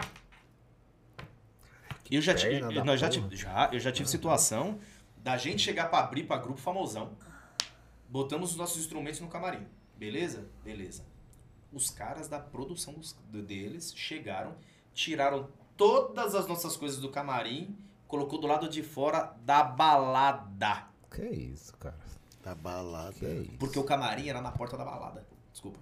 Eu 2.10 2.20
já 2.20 2.35
tive, 2.35 2.51
nós 2.85 3.01
já, 3.01 3.09
tive, 3.09 3.36
já, 3.36 3.70
eu 3.73 3.81
já 3.81 3.90
tive 3.93 4.09
situação 4.09 4.78
da 5.19 5.39
gente 5.39 5.62
chegar 5.62 5.89
pra 5.89 6.01
abrir 6.01 6.24
pra 6.24 6.36
grupo 6.36 6.60
famosão. 6.60 7.16
Botamos 8.09 8.51
os 8.51 8.56
nossos 8.56 8.78
instrumentos 8.81 9.20
no 9.20 9.28
camarim. 9.28 9.66
Beleza? 9.97 10.47
Beleza. 10.62 11.05
Os 11.73 11.89
caras 11.90 12.28
da 12.28 12.39
produção 12.39 12.93
dos- 12.93 13.16
deles 13.31 13.94
chegaram, 13.97 14.55
tiraram 14.93 15.48
todas 15.77 16.35
as 16.35 16.47
nossas 16.47 16.77
coisas 16.77 16.98
do 17.01 17.09
camarim, 17.09 17.78
colocou 18.06 18.39
do 18.39 18.47
lado 18.47 18.69
de 18.69 18.82
fora 18.82 19.35
da 19.47 19.62
balada. 19.62 20.86
Que 21.10 21.23
isso, 21.24 21.74
cara. 21.78 21.97
Da 22.43 22.55
balada. 22.55 23.12
Que 23.12 23.24
isso. 23.24 23.52
Porque 23.59 23.78
o 23.78 23.85
camarim 23.85 24.28
era 24.28 24.40
na 24.40 24.51
porta 24.51 24.77
da 24.77 24.85
balada. 24.85 25.27
Desculpa. 25.52 25.78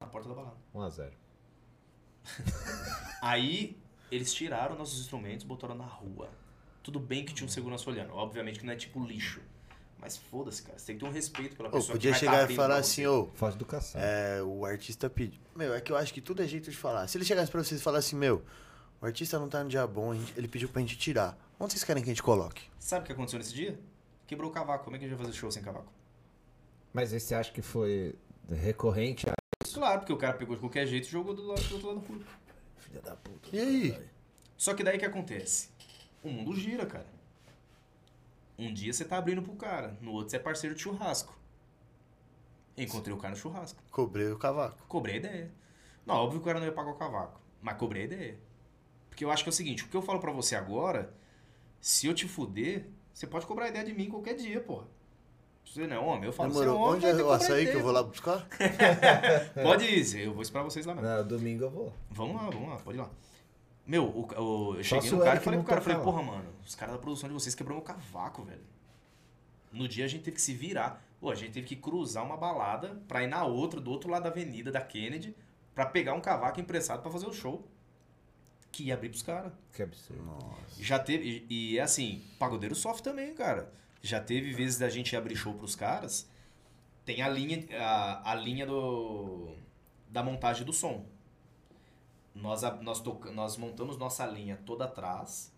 Na 0.00 0.06
porta 0.06 0.28
da 0.28 0.34
balada. 0.34 0.56
1x0. 0.74 1.10
Aí 3.22 3.76
eles 4.10 4.32
tiraram 4.32 4.76
nossos 4.76 5.00
instrumentos, 5.00 5.44
botaram 5.44 5.74
na 5.74 5.84
rua. 5.86 6.28
Tudo 6.82 6.98
bem 6.98 7.24
que 7.24 7.32
tinha 7.32 7.46
um 7.46 7.50
segurança 7.50 7.88
olhando. 7.88 8.12
Obviamente 8.14 8.58
que 8.58 8.66
não 8.66 8.72
é 8.72 8.76
tipo 8.76 9.04
lixo. 9.04 9.40
Mas 9.98 10.16
foda-se, 10.16 10.62
cara. 10.64 10.76
Você 10.78 10.86
tem 10.86 10.96
que 10.96 11.04
ter 11.04 11.08
um 11.08 11.12
respeito 11.12 11.54
pela 11.56 11.68
Ô, 11.68 11.72
pessoa 11.72 11.92
podia 11.92 12.12
que 12.12 12.18
vai 12.18 12.28
tá 12.28 12.40
chegar 12.40 12.50
e 12.52 12.56
falar 12.56 12.76
assim, 12.78 13.06
ô, 13.06 13.28
Falta 13.34 13.54
educação. 13.54 14.00
é, 14.00 14.42
o 14.42 14.64
artista 14.66 15.08
pediu. 15.08 15.40
Meu, 15.54 15.72
é 15.74 15.80
que 15.80 15.92
eu 15.92 15.96
acho 15.96 16.12
que 16.12 16.20
tudo 16.20 16.42
é 16.42 16.46
jeito 16.46 16.68
de 16.68 16.76
falar. 16.76 17.06
Se 17.06 17.16
ele 17.16 17.24
chegasse 17.24 17.50
pra 17.52 17.62
vocês 17.62 17.80
e 17.80 17.84
falasse 17.84 18.08
assim, 18.08 18.16
meu, 18.16 18.42
o 19.00 19.06
artista 19.06 19.38
não 19.38 19.48
tá 19.48 19.62
no 19.62 19.70
dia 19.70 19.86
bom, 19.86 20.12
ele 20.36 20.48
pediu 20.48 20.68
pra 20.68 20.80
gente 20.80 20.98
tirar. 20.98 21.38
Onde 21.58 21.72
vocês 21.74 21.84
querem 21.84 22.02
que 22.02 22.10
a 22.10 22.12
gente 22.12 22.22
coloque? 22.22 22.64
Sabe 22.80 23.04
o 23.04 23.06
que 23.06 23.12
aconteceu 23.12 23.38
nesse 23.38 23.54
dia? 23.54 23.78
Quebrou 24.26 24.50
o 24.50 24.52
cavaco. 24.52 24.84
Como 24.84 24.96
é 24.96 24.98
que 24.98 25.04
a 25.04 25.08
gente 25.08 25.16
vai 25.16 25.26
fazer 25.26 25.36
show 25.36 25.50
sem 25.50 25.62
cavaco? 25.62 25.92
Mas 26.92 27.10
você 27.10 27.34
acha 27.34 27.52
que 27.52 27.62
foi 27.62 28.14
recorrente 28.50 29.28
a. 29.28 29.34
Claro, 29.72 30.00
porque 30.00 30.12
o 30.12 30.18
cara 30.18 30.36
pegou 30.36 30.54
de 30.54 30.60
qualquer 30.60 30.86
jeito 30.86 31.06
e 31.06 31.10
jogou 31.10 31.34
do, 31.34 31.46
lado, 31.46 31.62
do 31.62 31.74
outro 31.74 31.88
lado 31.88 32.00
da 32.00 32.08
rua. 32.08 32.24
Filha 32.76 33.00
da 33.00 33.16
puta. 33.16 33.48
E 33.52 33.58
aí? 33.58 34.10
Só 34.56 34.74
que 34.74 34.84
daí 34.84 34.96
o 34.96 34.98
que 35.00 35.06
acontece? 35.06 35.70
O 36.22 36.28
mundo 36.28 36.54
gira, 36.54 36.84
cara. 36.86 37.06
Um 38.58 38.72
dia 38.72 38.92
você 38.92 39.04
tá 39.04 39.16
abrindo 39.16 39.42
pro 39.42 39.54
cara, 39.54 39.96
no 40.00 40.12
outro 40.12 40.30
você 40.30 40.36
é 40.36 40.38
parceiro 40.38 40.76
de 40.76 40.82
churrasco. 40.82 41.36
Encontrei 42.76 43.14
o 43.14 43.18
cara 43.18 43.34
no 43.34 43.40
churrasco. 43.40 43.82
Cobrei 43.90 44.30
o 44.30 44.38
cavaco. 44.38 44.84
Cobrei 44.86 45.14
a 45.14 45.18
ideia. 45.18 45.50
Não, 46.06 46.14
óbvio 46.16 46.40
que 46.40 46.44
o 46.44 46.46
cara 46.46 46.58
não 46.58 46.66
ia 46.66 46.72
pagar 46.72 46.90
o 46.90 46.96
cavaco. 46.96 47.40
Mas 47.60 47.76
cobrei 47.76 48.02
a 48.02 48.04
ideia. 48.06 48.38
Porque 49.08 49.24
eu 49.24 49.30
acho 49.30 49.42
que 49.42 49.48
é 49.48 49.52
o 49.52 49.54
seguinte, 49.54 49.84
o 49.84 49.88
que 49.88 49.96
eu 49.96 50.02
falo 50.02 50.20
pra 50.20 50.32
você 50.32 50.54
agora, 50.54 51.14
se 51.80 52.06
eu 52.06 52.14
te 52.14 52.26
fuder, 52.26 52.88
você 53.12 53.26
pode 53.26 53.46
cobrar 53.46 53.66
a 53.66 53.68
ideia 53.68 53.84
de 53.84 53.92
mim 53.94 54.08
qualquer 54.08 54.34
dia, 54.34 54.60
porra. 54.60 54.84
Você 55.64 55.86
não 55.86 55.96
é 55.96 55.98
homem, 55.98 56.24
eu 56.24 56.32
falo, 56.32 56.50
Demorou. 56.50 56.74
é 56.74 56.78
homem, 56.78 56.94
Onde 56.96 57.06
é 57.06 57.24
o 57.24 57.30
açaí 57.30 57.66
que 57.70 57.76
eu 57.76 57.82
vou 57.82 57.92
lá 57.92 58.02
buscar? 58.02 58.46
Pode 59.62 59.84
ir, 59.84 60.20
eu 60.24 60.32
vou 60.32 60.42
esperar 60.42 60.64
vocês 60.64 60.84
lá 60.84 60.94
mesmo. 60.94 61.08
Não, 61.08 61.26
domingo 61.26 61.64
eu 61.64 61.70
vou. 61.70 61.92
Vamos 62.10 62.36
lá, 62.36 62.50
vamos 62.50 62.68
lá, 62.68 62.76
pode 62.76 62.98
ir 62.98 63.00
lá. 63.00 63.10
Meu, 63.86 64.04
o, 64.04 64.26
o- 64.40 64.76
eu 64.76 64.82
cheguei 64.84 65.08
se 65.08 65.14
no 65.14 65.22
cara 65.22 65.36
e 65.38 65.40
falei 65.40 65.58
pro 65.60 65.68
cara, 65.68 65.80
falei, 65.80 65.98
porra, 66.00 66.22
mano, 66.22 66.48
os 66.66 66.74
caras 66.74 66.94
da 66.94 67.00
produção 67.00 67.28
de 67.28 67.34
vocês 67.34 67.54
quebrou 67.54 67.76
meu 67.76 67.84
cavaco, 67.84 68.42
velho. 68.42 68.60
No 69.72 69.86
dia 69.88 70.04
a 70.04 70.08
gente 70.08 70.22
teve 70.24 70.34
que 70.36 70.42
se 70.42 70.52
virar. 70.52 71.02
Pô, 71.20 71.30
a 71.30 71.34
gente 71.34 71.52
teve 71.52 71.66
que 71.66 71.76
cruzar 71.76 72.24
uma 72.24 72.36
balada 72.36 73.00
pra 73.06 73.22
ir 73.22 73.28
na 73.28 73.44
outra, 73.44 73.80
do 73.80 73.90
outro 73.90 74.10
lado 74.10 74.24
da 74.24 74.28
avenida, 74.28 74.70
da 74.72 74.80
Kennedy, 74.80 75.34
pra 75.74 75.86
pegar 75.86 76.12
um 76.14 76.20
cavaco 76.20 76.60
emprestado 76.60 77.00
pra 77.02 77.10
fazer 77.10 77.26
o 77.26 77.32
show. 77.32 77.64
Que 78.72 78.84
ia 78.84 78.94
abrir 78.94 79.10
pros 79.10 79.22
caras. 79.22 79.52
Que 79.74 79.82
absurdo. 79.82 80.22
Nossa. 80.24 80.82
Já 80.82 80.98
teve. 80.98 81.46
E, 81.48 81.72
e 81.74 81.78
é 81.78 81.82
assim, 81.82 82.24
pagodeiro 82.38 82.74
sofre 82.74 83.02
também, 83.02 83.34
cara. 83.34 83.70
Já 84.00 84.18
teve 84.20 84.52
vezes 84.52 84.78
da 84.78 84.88
gente 84.88 85.14
abrir 85.14 85.36
show 85.36 85.54
pros 85.54 85.76
caras. 85.76 86.26
Tem 87.04 87.20
a 87.22 87.28
linha, 87.28 87.64
a, 87.78 88.32
a 88.32 88.34
linha 88.34 88.64
do, 88.66 89.54
da 90.08 90.22
montagem 90.22 90.64
do 90.64 90.72
som. 90.72 91.04
Nós, 92.34 92.62
nós, 92.80 93.00
toca- 93.00 93.30
nós 93.30 93.56
montamos 93.56 93.98
nossa 93.98 94.24
linha 94.26 94.58
toda 94.64 94.84
atrás. 94.86 95.52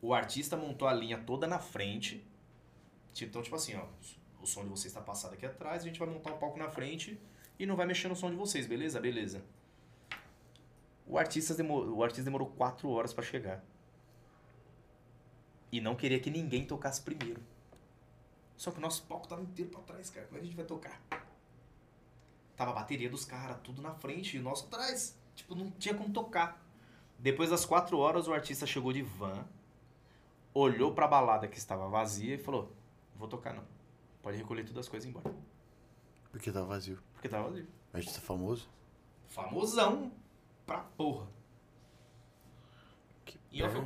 O 0.00 0.14
artista 0.14 0.56
montou 0.56 0.86
a 0.86 0.92
linha 0.94 1.18
toda 1.18 1.46
na 1.46 1.58
frente. 1.58 2.24
Tipo, 3.12 3.30
Então, 3.30 3.42
tipo 3.42 3.56
assim, 3.56 3.74
ó. 3.74 3.84
O 4.40 4.46
som 4.46 4.62
de 4.62 4.68
vocês 4.70 4.86
está 4.86 5.00
passado 5.02 5.34
aqui 5.34 5.44
atrás, 5.44 5.82
a 5.82 5.86
gente 5.86 5.98
vai 5.98 6.08
montar 6.08 6.32
o 6.32 6.38
palco 6.38 6.58
na 6.58 6.70
frente 6.70 7.20
e 7.58 7.66
não 7.66 7.76
vai 7.76 7.84
mexer 7.84 8.08
no 8.08 8.16
som 8.16 8.30
de 8.30 8.36
vocês, 8.36 8.66
beleza? 8.66 8.98
Beleza. 8.98 9.44
O 11.10 11.18
artista, 11.18 11.54
demorou, 11.54 11.96
o 11.96 12.04
artista 12.04 12.22
demorou 12.22 12.46
quatro 12.46 12.88
horas 12.88 13.12
pra 13.12 13.24
chegar. 13.24 13.64
E 15.72 15.80
não 15.80 15.96
queria 15.96 16.20
que 16.20 16.30
ninguém 16.30 16.64
tocasse 16.64 17.02
primeiro. 17.02 17.42
Só 18.56 18.70
que 18.70 18.78
o 18.78 18.80
nosso 18.80 19.02
palco 19.02 19.26
tava 19.26 19.42
inteiro 19.42 19.72
pra 19.72 19.80
trás, 19.80 20.08
cara. 20.08 20.26
Como 20.26 20.36
é 20.36 20.40
que 20.40 20.44
a 20.44 20.48
gente 20.48 20.56
vai 20.56 20.64
tocar? 20.64 21.02
Tava 22.56 22.70
a 22.70 22.74
bateria 22.74 23.10
dos 23.10 23.24
caras, 23.24 23.58
tudo 23.64 23.82
na 23.82 23.92
frente 23.92 24.36
e 24.36 24.40
o 24.40 24.42
nosso 24.42 24.66
atrás. 24.66 25.18
Tipo, 25.34 25.56
não 25.56 25.72
tinha 25.72 25.94
como 25.94 26.12
tocar. 26.12 26.64
Depois 27.18 27.50
das 27.50 27.64
quatro 27.64 27.98
horas, 27.98 28.28
o 28.28 28.32
artista 28.32 28.64
chegou 28.64 28.92
de 28.92 29.02
van, 29.02 29.44
olhou 30.54 30.94
pra 30.94 31.08
balada 31.08 31.48
que 31.48 31.58
estava 31.58 31.88
vazia 31.88 32.36
e 32.36 32.38
falou: 32.38 32.70
Vou 33.16 33.26
tocar 33.26 33.52
não. 33.52 33.64
Pode 34.22 34.36
recolher 34.36 34.62
todas 34.62 34.86
as 34.86 34.88
coisas 34.88 35.06
e 35.06 35.08
ir 35.08 35.10
embora. 35.10 35.34
Porque 36.30 36.52
tá 36.52 36.62
vazio. 36.62 37.02
Porque 37.14 37.28
tava 37.28 37.48
vazio. 37.48 37.66
Artista 37.92 38.20
famoso? 38.20 38.68
Famosão 39.26 40.12
pra 40.70 40.78
porra. 40.96 41.26
Que 43.24 43.36
E 43.50 43.58
eu 43.60 43.68
fui 43.68 43.80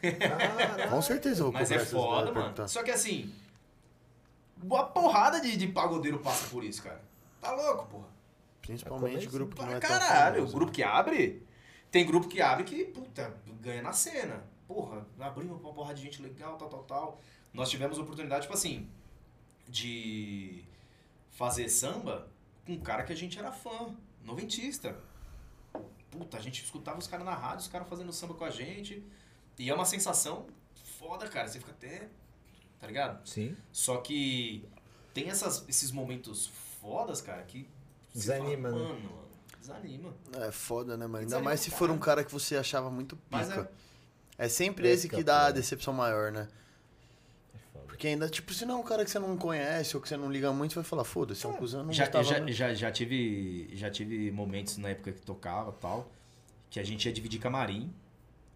perna, 0.00 0.88
com- 0.88 1.02
certeza 1.02 1.40
eu 1.42 1.44
vou 1.46 1.52
Mas 1.52 1.70
é 1.70 1.78
foda, 1.78 2.26
mano. 2.26 2.32
perguntar. 2.34 2.66
Só 2.68 2.82
que 2.82 2.90
assim, 2.90 3.30
uma 4.62 4.84
porrada 4.86 5.38
de, 5.40 5.54
de 5.56 5.66
pagodeiro 5.68 6.18
passa 6.20 6.48
por 6.48 6.64
isso, 6.64 6.82
cara. 6.82 7.02
Tá 7.40 7.52
louco, 7.52 7.86
porra. 7.88 8.08
Principalmente 8.62 9.12
Começo 9.16 9.30
grupo 9.30 9.54
que 9.54 9.60
não 9.60 9.68
Pra 9.68 9.76
é 9.76 9.80
tão 9.80 9.90
caralho, 9.90 10.34
famoso, 10.36 10.52
o 10.52 10.56
grupo 10.56 10.70
né? 10.70 10.76
que 10.76 10.82
abre. 10.82 11.46
Tem 11.90 12.06
grupo 12.06 12.26
que 12.26 12.40
abre 12.40 12.64
que, 12.64 12.84
puta, 12.86 13.34
ganha 13.60 13.82
na 13.82 13.92
cena. 13.92 14.42
Porra, 14.66 15.06
abrimos 15.20 15.58
pra 15.60 15.68
uma 15.68 15.74
porrada 15.74 15.94
de 15.96 16.02
gente 16.02 16.22
legal, 16.22 16.56
tal, 16.56 16.68
tal, 16.70 16.82
tal. 16.84 17.20
Nós 17.52 17.68
tivemos 17.68 17.98
oportunidade, 17.98 18.42
tipo 18.42 18.54
assim, 18.54 18.88
de 19.68 20.64
fazer 21.32 21.68
samba 21.68 22.26
com 22.66 22.72
um 22.72 22.80
cara 22.80 23.02
que 23.04 23.12
a 23.12 23.16
gente 23.16 23.38
era 23.38 23.52
fã, 23.52 23.94
noventista. 24.24 24.96
Puta, 26.18 26.36
a 26.36 26.40
gente 26.40 26.62
escutava 26.62 26.98
os 26.98 27.06
caras 27.06 27.26
na 27.26 27.34
rádio, 27.34 27.58
os 27.58 27.68
caras 27.68 27.88
fazendo 27.88 28.12
samba 28.12 28.34
com 28.34 28.44
a 28.44 28.50
gente. 28.50 29.04
E 29.58 29.68
é 29.68 29.74
uma 29.74 29.84
sensação 29.84 30.46
foda, 30.98 31.28
cara. 31.28 31.48
Você 31.48 31.58
fica 31.58 31.72
até. 31.72 32.08
Tá 32.78 32.86
ligado? 32.86 33.26
Sim. 33.26 33.56
Só 33.72 33.96
que 33.98 34.64
tem 35.12 35.28
essas, 35.30 35.64
esses 35.68 35.90
momentos 35.90 36.50
fodas, 36.80 37.20
cara, 37.20 37.42
que. 37.42 37.68
você 38.12 38.32
Desanima, 38.32 38.70
né? 38.70 38.76
Fala, 38.76 38.88
mano, 38.88 39.00
mano, 39.00 39.28
desanima. 39.58 40.14
É 40.34 40.52
foda, 40.52 40.96
né, 40.96 41.06
mano? 41.06 41.24
Ainda 41.24 41.40
mais 41.40 41.60
se 41.60 41.70
for 41.70 41.90
um 41.90 41.98
cara 41.98 42.22
que 42.22 42.32
você 42.32 42.56
achava 42.56 42.90
muito 42.90 43.16
pica. 43.16 43.70
é. 43.80 43.84
É 44.36 44.48
sempre 44.48 44.88
Esse 44.88 45.06
esse 45.06 45.16
que 45.16 45.22
dá 45.22 45.46
a 45.46 45.50
decepção 45.50 45.94
maior, 45.94 46.32
né? 46.32 46.48
É. 47.94 47.96
Porque 47.96 48.08
ainda, 48.08 48.28
tipo, 48.28 48.52
se 48.52 48.66
não 48.66 48.74
é 48.74 48.78
um 48.78 48.82
cara 48.82 49.04
que 49.04 49.10
você 49.10 49.20
não 49.20 49.36
conhece 49.36 49.96
ou 49.96 50.02
que 50.02 50.08
você 50.08 50.16
não 50.16 50.28
liga 50.28 50.52
muito, 50.52 50.72
você 50.72 50.80
vai 50.80 50.84
falar, 50.84 51.04
foda-se, 51.04 51.46
é 51.46 51.48
um 51.48 51.52
cuzão, 51.52 51.84
não 51.84 51.92
Já, 51.92 52.06
gostava 52.06 52.24
já, 52.24 52.50
já, 52.50 52.74
já, 52.74 52.90
tive, 52.90 53.70
já 53.72 53.88
tive 53.88 54.32
momentos 54.32 54.76
na 54.78 54.88
época 54.88 55.12
que 55.12 55.20
tocava 55.20 55.70
e 55.70 55.80
tal, 55.80 56.10
que 56.68 56.80
a 56.80 56.82
gente 56.82 57.06
ia 57.06 57.12
dividir 57.12 57.38
camarim, 57.38 57.94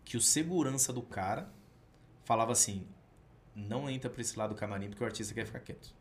que 0.05 0.16
o 0.16 0.20
segurança 0.20 0.93
do 0.93 1.02
cara 1.02 1.48
falava 2.24 2.51
assim: 2.51 2.85
não 3.55 3.89
entra 3.89 4.10
pra 4.10 4.20
esse 4.20 4.36
lado 4.36 4.55
do 4.55 4.59
camarim 4.59 4.89
porque 4.89 5.05
o 5.05 5.06
artista 5.06 5.32
quer 5.32 5.47
ficar 5.47 5.60
quieto. 5.60 5.94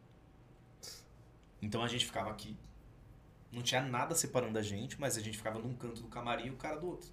Então 1.61 1.83
a 1.83 1.87
gente 1.87 2.07
ficava 2.07 2.31
aqui. 2.31 2.57
Não 3.51 3.61
tinha 3.61 3.83
nada 3.83 4.15
separando 4.15 4.57
a 4.57 4.63
gente, 4.63 4.99
mas 4.99 5.15
a 5.15 5.21
gente 5.21 5.37
ficava 5.37 5.59
num 5.59 5.75
canto 5.75 6.01
do 6.01 6.07
camarim 6.07 6.47
e 6.47 6.49
o 6.49 6.55
cara 6.55 6.77
do 6.77 6.87
outro. 6.87 7.11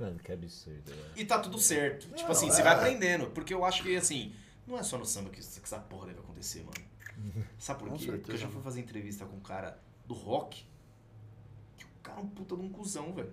Mano, 0.00 0.18
que 0.18 0.32
absurdo, 0.32 0.82
velho. 0.90 1.12
E 1.14 1.24
tá 1.24 1.38
tudo 1.38 1.58
certo. 1.58 2.06
tipo 2.08 2.22
Não, 2.22 2.30
assim, 2.30 2.48
é. 2.48 2.50
você 2.52 2.62
vai 2.62 2.74
aprendendo. 2.74 3.26
Porque 3.30 3.52
eu 3.52 3.64
acho 3.64 3.82
que, 3.82 3.94
assim, 3.96 4.34
não 4.66 4.78
é 4.78 4.82
só 4.82 4.96
no 4.96 5.04
samba 5.04 5.28
que, 5.30 5.40
que 5.40 5.60
essa 5.62 5.78
porra 5.78 6.06
deve 6.06 6.20
acontecer, 6.20 6.60
mano. 6.64 7.44
Sabe 7.58 7.80
por 7.80 7.90
quê? 7.92 7.98
certeza. 7.98 8.18
Porque 8.18 8.32
eu 8.32 8.36
já 8.38 8.48
fui 8.48 8.62
fazer 8.62 8.80
entrevista 8.80 9.26
com 9.26 9.36
um 9.36 9.40
cara 9.40 9.78
do 10.06 10.14
rock, 10.14 10.64
que 11.76 11.84
o 11.84 11.88
cara 12.02 12.18
é 12.18 12.22
um 12.22 12.28
puta 12.28 12.56
de 12.56 12.62
um 12.62 12.70
cuzão, 12.70 13.12
velho. 13.12 13.32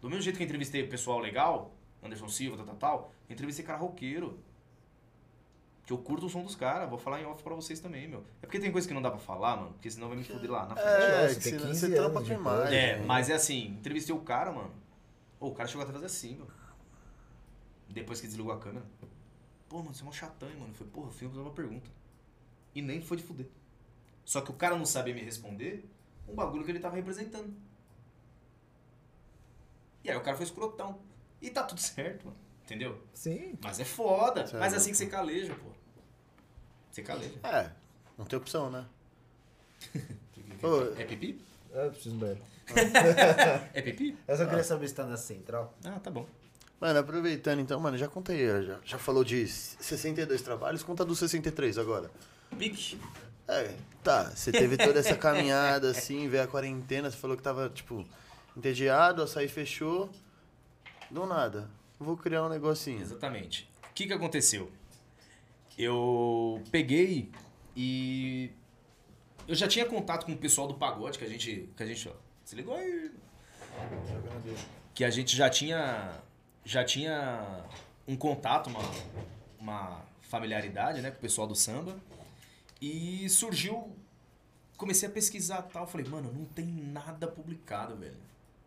Do 0.00 0.08
mesmo 0.08 0.22
jeito 0.22 0.36
que 0.36 0.42
eu 0.42 0.46
entrevistei 0.46 0.84
o 0.84 0.88
pessoal 0.88 1.18
legal, 1.18 1.74
Anderson 2.02 2.28
Silva, 2.28 2.56
tal, 2.56 2.66
tal, 2.66 2.76
tal, 2.76 3.12
eu 3.28 3.32
entrevistei 3.34 3.64
cara 3.64 3.78
roqueiro. 3.78 4.38
Que 5.84 5.92
eu 5.92 5.98
curto 5.98 6.26
o 6.26 6.28
som 6.28 6.42
dos 6.42 6.54
caras, 6.54 6.88
vou 6.88 6.98
falar 6.98 7.20
em 7.22 7.24
off 7.24 7.42
pra 7.42 7.54
vocês 7.54 7.80
também, 7.80 8.06
meu. 8.06 8.20
É 8.42 8.46
porque 8.46 8.60
tem 8.60 8.70
coisa 8.70 8.86
que 8.86 8.92
não 8.92 9.00
dá 9.00 9.10
pra 9.10 9.18
falar, 9.18 9.56
mano, 9.56 9.72
porque 9.72 9.90
senão 9.90 10.06
vai 10.08 10.18
me 10.18 10.22
foder 10.22 10.50
lá 10.50 10.66
na 10.66 10.76
frente. 10.76 10.86
É, 10.86 11.22
Nossa, 11.22 11.34
que 11.36 11.40
tem 11.50 11.58
você, 11.58 11.66
15 11.66 11.80
você 11.80 11.94
trampa 11.94 12.18
anos 12.18 12.28
com 12.28 12.34
de 12.34 12.40
imagem. 12.40 12.60
coisa. 12.60 12.76
É, 12.76 12.98
né? 12.98 13.04
mas 13.06 13.30
é 13.30 13.34
assim, 13.34 13.68
entrevistei 13.68 14.14
o 14.14 14.20
cara, 14.20 14.52
mano. 14.52 14.70
Ô, 15.40 15.48
o 15.48 15.54
cara 15.54 15.68
chegou 15.68 15.82
até 15.82 15.90
a 15.90 15.94
fazer 15.94 16.06
assim, 16.06 16.36
meu. 16.36 16.48
Depois 17.88 18.20
que 18.20 18.26
desligou 18.26 18.52
a 18.52 18.58
câmera. 18.58 18.84
Pô, 19.68 19.78
mano, 19.78 19.94
você 19.94 20.02
é 20.02 20.06
um 20.06 20.12
chatão, 20.12 20.48
hein, 20.48 20.56
mano. 20.56 20.70
Eu 20.70 20.74
falei, 20.74 20.92
porra, 20.92 21.08
eu 21.08 21.12
fiz 21.12 21.28
uma 21.36 21.50
pergunta. 21.50 21.90
E 22.74 22.82
nem 22.82 23.00
foi 23.00 23.16
de 23.16 23.22
fuder. 23.22 23.46
Só 24.24 24.40
que 24.40 24.50
o 24.50 24.54
cara 24.54 24.76
não 24.76 24.84
sabia 24.84 25.14
me 25.14 25.22
responder 25.22 25.88
um 26.28 26.34
bagulho 26.34 26.64
que 26.64 26.70
ele 26.70 26.80
tava 26.80 26.96
representando. 26.96 27.54
E 30.04 30.10
aí 30.10 30.16
o 30.16 30.22
cara 30.22 30.36
foi 30.36 30.44
escrotão. 30.44 31.00
E 31.40 31.50
tá 31.50 31.62
tudo 31.62 31.80
certo, 31.80 32.26
mano. 32.26 32.36
Entendeu? 32.64 33.02
Sim. 33.14 33.56
Mas 33.62 33.80
é 33.80 33.84
foda. 33.84 34.46
Certo. 34.46 34.60
Mas 34.60 34.74
é 34.74 34.76
assim 34.76 34.90
que 34.90 34.96
você 34.96 35.06
caleja, 35.06 35.54
pô. 35.54 35.70
Você 36.90 37.02
caleja. 37.02 37.38
É, 37.42 37.72
não 38.16 38.26
tem 38.26 38.38
opção, 38.38 38.70
né? 38.70 38.86
É 40.98 41.04
pipi? 41.04 41.40
Ah, 41.74 41.84
Eu 41.84 41.90
preciso 41.90 42.18
ver. 42.18 42.38
É 43.74 43.80
pipi? 43.82 44.16
Eu 44.26 44.36
só 44.36 44.44
queria 44.46 44.64
saber 44.64 44.88
se 44.88 44.94
tá 44.94 45.04
na 45.06 45.16
central. 45.16 45.74
Ah, 45.84 45.98
tá 45.98 46.10
bom. 46.10 46.26
Mano, 46.80 46.98
aproveitando 47.00 47.60
então, 47.60 47.80
mano, 47.80 47.96
já 47.98 48.06
contei, 48.06 48.46
já, 48.62 48.78
já 48.84 48.98
falou 48.98 49.24
de 49.24 49.46
62 49.48 50.42
trabalhos, 50.42 50.82
conta 50.82 51.04
dos 51.04 51.18
63 51.18 51.76
agora. 51.78 52.10
Pique. 52.56 53.00
É, 53.48 53.74
tá, 54.04 54.24
você 54.30 54.52
teve 54.52 54.76
toda 54.76 55.00
essa 55.00 55.16
caminhada 55.16 55.90
assim, 55.90 56.28
veio 56.28 56.44
a 56.44 56.46
quarentena, 56.46 57.10
você 57.10 57.16
falou 57.16 57.36
que 57.36 57.42
tava, 57.42 57.68
tipo, 57.70 58.06
entediado, 58.56 59.22
açaí 59.22 59.48
fechou, 59.48 60.10
do 61.10 61.26
nada, 61.26 61.68
vou 61.98 62.16
criar 62.16 62.44
um 62.44 62.48
negocinho. 62.48 63.00
Exatamente. 63.00 63.68
O 63.90 63.94
que, 63.94 64.06
que 64.06 64.12
aconteceu? 64.12 64.70
Eu 65.76 66.62
peguei 66.70 67.30
e. 67.76 68.50
Eu 69.48 69.54
já 69.54 69.66
tinha 69.66 69.86
contato 69.86 70.26
com 70.26 70.32
o 70.32 70.36
pessoal 70.36 70.68
do 70.68 70.74
pagode, 70.74 71.18
que 71.18 71.24
a 71.24 71.28
gente. 71.28 71.70
Que 71.74 71.82
a 71.82 71.86
gente. 71.86 72.06
Ó, 72.06 72.12
se 72.44 72.54
ligou 72.54 72.76
aí? 72.76 73.10
Que 74.94 75.04
a 75.04 75.10
gente 75.10 75.34
já 75.34 75.48
tinha. 75.48 76.20
já 76.66 76.84
tinha 76.84 77.64
um 78.06 78.14
contato, 78.14 78.66
uma, 78.66 78.80
uma 79.58 80.04
familiaridade, 80.20 81.00
né, 81.00 81.10
com 81.10 81.16
o 81.16 81.20
pessoal 81.20 81.46
do 81.46 81.54
samba. 81.54 81.98
E 82.78 83.26
surgiu. 83.30 83.96
Comecei 84.76 85.08
a 85.08 85.12
pesquisar 85.12 85.62
tal. 85.62 85.86
Falei, 85.86 86.06
mano, 86.06 86.30
não 86.30 86.44
tem 86.44 86.66
nada 86.66 87.26
publicado, 87.26 87.96
velho. 87.96 88.18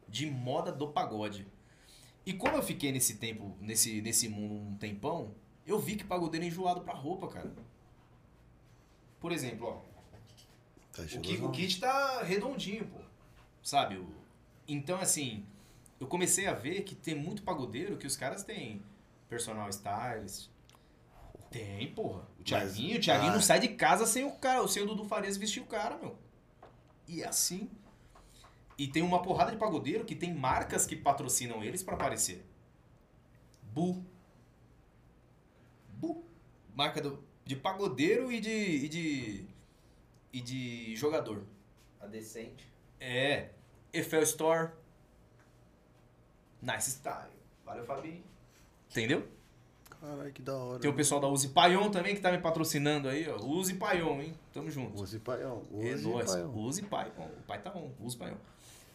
De 0.10 0.26
moda 0.26 0.72
do 0.72 0.88
pagode. 0.88 1.46
E 2.26 2.34
como 2.34 2.58
eu 2.58 2.64
fiquei 2.64 2.92
nesse 2.92 3.18
tempo, 3.18 3.56
nesse, 3.62 4.02
nesse 4.02 4.28
mundo 4.28 4.56
um 4.56 4.76
tempão, 4.78 5.32
eu 5.66 5.80
vi 5.80 5.96
que 5.96 6.04
pagodeiro 6.04 6.44
é 6.44 6.50
enjoado 6.50 6.82
pra 6.82 6.94
roupa, 6.96 7.28
cara. 7.28 7.52
Por 9.20 9.32
exemplo, 9.32 9.68
ó. 9.68 9.91
Tá 10.92 11.02
O, 11.04 11.06
ki- 11.06 11.16
estilosão. 11.16 11.46
o 11.48 11.52
kit 11.52 11.80
tá 11.80 12.24
redondinho, 12.24 12.86
pô. 12.88 13.00
Sabe? 13.64 13.98
O- 13.98 14.14
Então, 14.68 15.00
assim, 15.00 15.46
eu 16.00 16.08
comecei 16.08 16.48
a 16.48 16.54
ver 16.54 16.84
que 16.84 16.96
tem 16.96 17.16
muito 17.16 17.44
pagodeiro 17.44 17.98
que 17.98 18.08
os 18.08 18.16
caras 18.16 18.44
têm 18.44 18.82
personal 19.30 19.70
stylist. 19.70 20.50
Tem, 21.50 21.94
porra. 21.94 22.28
O 22.40 22.44
Thiaguinho, 22.44 22.98
o 22.98 23.02
Thiaguinho 23.02 23.32
ah. 23.32 23.36
não 23.36 23.42
sai 23.42 23.60
de 23.60 23.70
casa 23.70 24.06
sem 24.06 24.24
o 24.24 24.32
cara, 24.32 24.66
sem 24.68 24.84
o 24.84 24.86
Dudu 24.86 25.04
Farias 25.06 25.36
vestir 25.38 25.62
o 25.62 25.66
cara, 25.66 25.98
meu. 25.98 26.18
E 27.08 27.22
é 27.22 27.28
assim. 27.28 27.70
E 28.78 28.88
tem 28.88 29.04
uma 29.04 29.22
porrada 29.22 29.52
de 29.52 29.58
pagodeiro 29.58 30.06
que 30.06 30.16
tem 30.16 30.34
marcas 30.34 30.86
que 30.86 30.96
patrocinam 30.96 31.62
eles 31.64 31.84
pra 31.84 31.96
aparecer. 31.96 32.46
Bu. 33.64 34.04
Bu. 35.90 36.24
Marca 36.74 37.02
do, 37.02 37.24
de 37.46 37.56
pagodeiro 37.56 38.32
e 38.32 38.40
de, 38.40 38.50
e 38.86 38.90
de. 38.90 39.46
E 40.34 40.42
de 40.42 40.96
jogador. 40.96 41.44
A 42.00 42.08
decente. 42.08 42.68
É. 43.00 43.50
Eiffel 43.94 44.24
Store. 44.24 44.70
Nice 46.62 46.92
Style. 46.92 47.32
Valeu, 47.66 47.84
Fabinho. 47.84 48.24
Entendeu? 48.90 49.28
Caralho, 50.00 50.32
que 50.32 50.42
da 50.42 50.56
hora. 50.56 50.80
Tem 50.80 50.90
o 50.90 50.96
pessoal 50.96 51.22
da 51.22 51.28
Uzi 51.28 51.50
Paion 51.50 51.90
também 51.92 52.16
que 52.16 52.22
tá 52.22 52.32
me 52.32 52.40
patrocinando 52.40 53.08
aí, 53.08 53.28
ó. 53.30 53.38
Uzi 53.38 53.76
Paion, 53.76 54.22
hein? 54.22 54.34
Tamo 54.54 54.70
junto. 54.70 55.02
Use 55.02 55.20
paião. 55.20 55.64
É 55.74 55.94
Use 55.94 56.08
nóis. 56.08 56.32
paião. 56.32 56.56
Use 56.58 56.82
pai. 56.84 57.12
O 57.18 57.44
pai 57.44 57.62
tá 57.62 57.72
on. 57.76 57.92
Use 58.00 58.18
pai 58.18 58.32
on. 58.32 58.38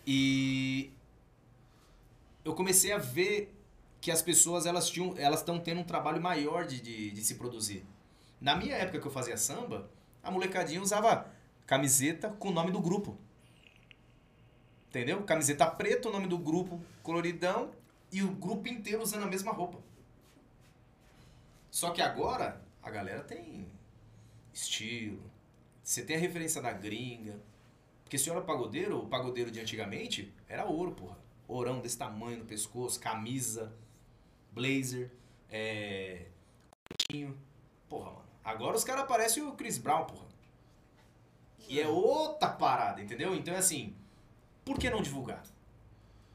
E 0.07 0.93
eu 2.45 2.55
comecei 2.55 2.93
a 2.93 2.99
ver 2.99 3.53
que 4.01 4.11
as 4.11 4.23
pessoas 4.23 4.67
elas 4.67 4.89
tinham, 4.89 5.15
elas 5.17 5.41
estão 5.41 5.59
tendo 5.59 5.81
um 5.81 5.85
trabalho 5.85 6.21
maior 6.21 6.65
de, 6.67 6.81
de, 6.81 7.11
de 7.11 7.21
se 7.25 7.37
produzir. 7.37 7.85
Na 8.41 8.55
minha 8.55 8.75
época 8.77 9.01
que 9.01 9.07
eu 9.07 9.11
fazia 9.11 9.37
samba, 9.37 9.89
a 10.27 10.31
molecadinha 10.31 10.83
usava 10.83 11.31
camiseta 11.67 12.29
com 12.29 12.49
o 12.49 12.53
nome 12.53 12.73
do 12.73 12.81
grupo. 12.81 13.17
Entendeu? 14.89 15.23
Camiseta 15.23 15.67
preta, 15.67 16.09
o 16.09 16.13
nome 16.13 16.27
do 16.27 16.37
grupo 16.37 16.83
coloridão 17.01 17.71
e 18.11 18.25
o 18.25 18.33
grupo 18.33 18.67
inteiro 18.67 19.03
usando 19.03 19.23
a 19.23 19.27
mesma 19.27 19.53
roupa. 19.53 19.79
Só 21.71 21.91
que 21.91 22.03
agora 22.03 22.61
a 22.83 22.91
galera 22.91 23.23
tem 23.23 23.71
estilo, 24.53 25.23
você 25.81 26.03
tem 26.03 26.17
a 26.17 26.19
referência 26.19 26.61
da 26.61 26.73
gringa. 26.73 27.41
Porque 28.03 28.19
se 28.19 28.29
olha 28.29 28.41
o 28.41 28.45
pagodeiro, 28.45 28.99
o 28.99 29.09
pagodeiro 29.09 29.51
de 29.51 29.61
antigamente 29.61 30.35
era 30.49 30.65
ouro, 30.65 30.93
porra. 30.93 31.19
Ourão 31.47 31.81
desse 31.81 31.99
tamanho 31.99 32.39
no 32.39 32.45
pescoço, 32.45 32.99
camisa, 32.99 33.73
blazer, 34.51 35.13
é. 35.49 36.27
Porra, 37.89 38.11
mano. 38.11 38.26
Agora 38.47 38.77
os 38.77 38.85
caras 38.85 39.07
parecem 39.07 39.43
o 39.43 39.53
Chris 39.53 39.77
Brown, 39.77 40.05
porra. 40.05 40.25
E 41.69 41.81
é 41.81 41.89
outra 41.89 42.49
parada, 42.49 43.03
entendeu? 43.03 43.35
Então 43.35 43.53
é 43.53 43.57
assim, 43.59 43.93
por 44.65 44.79
que 44.79 44.89
não 44.89 45.03
divulgar? 45.03 45.43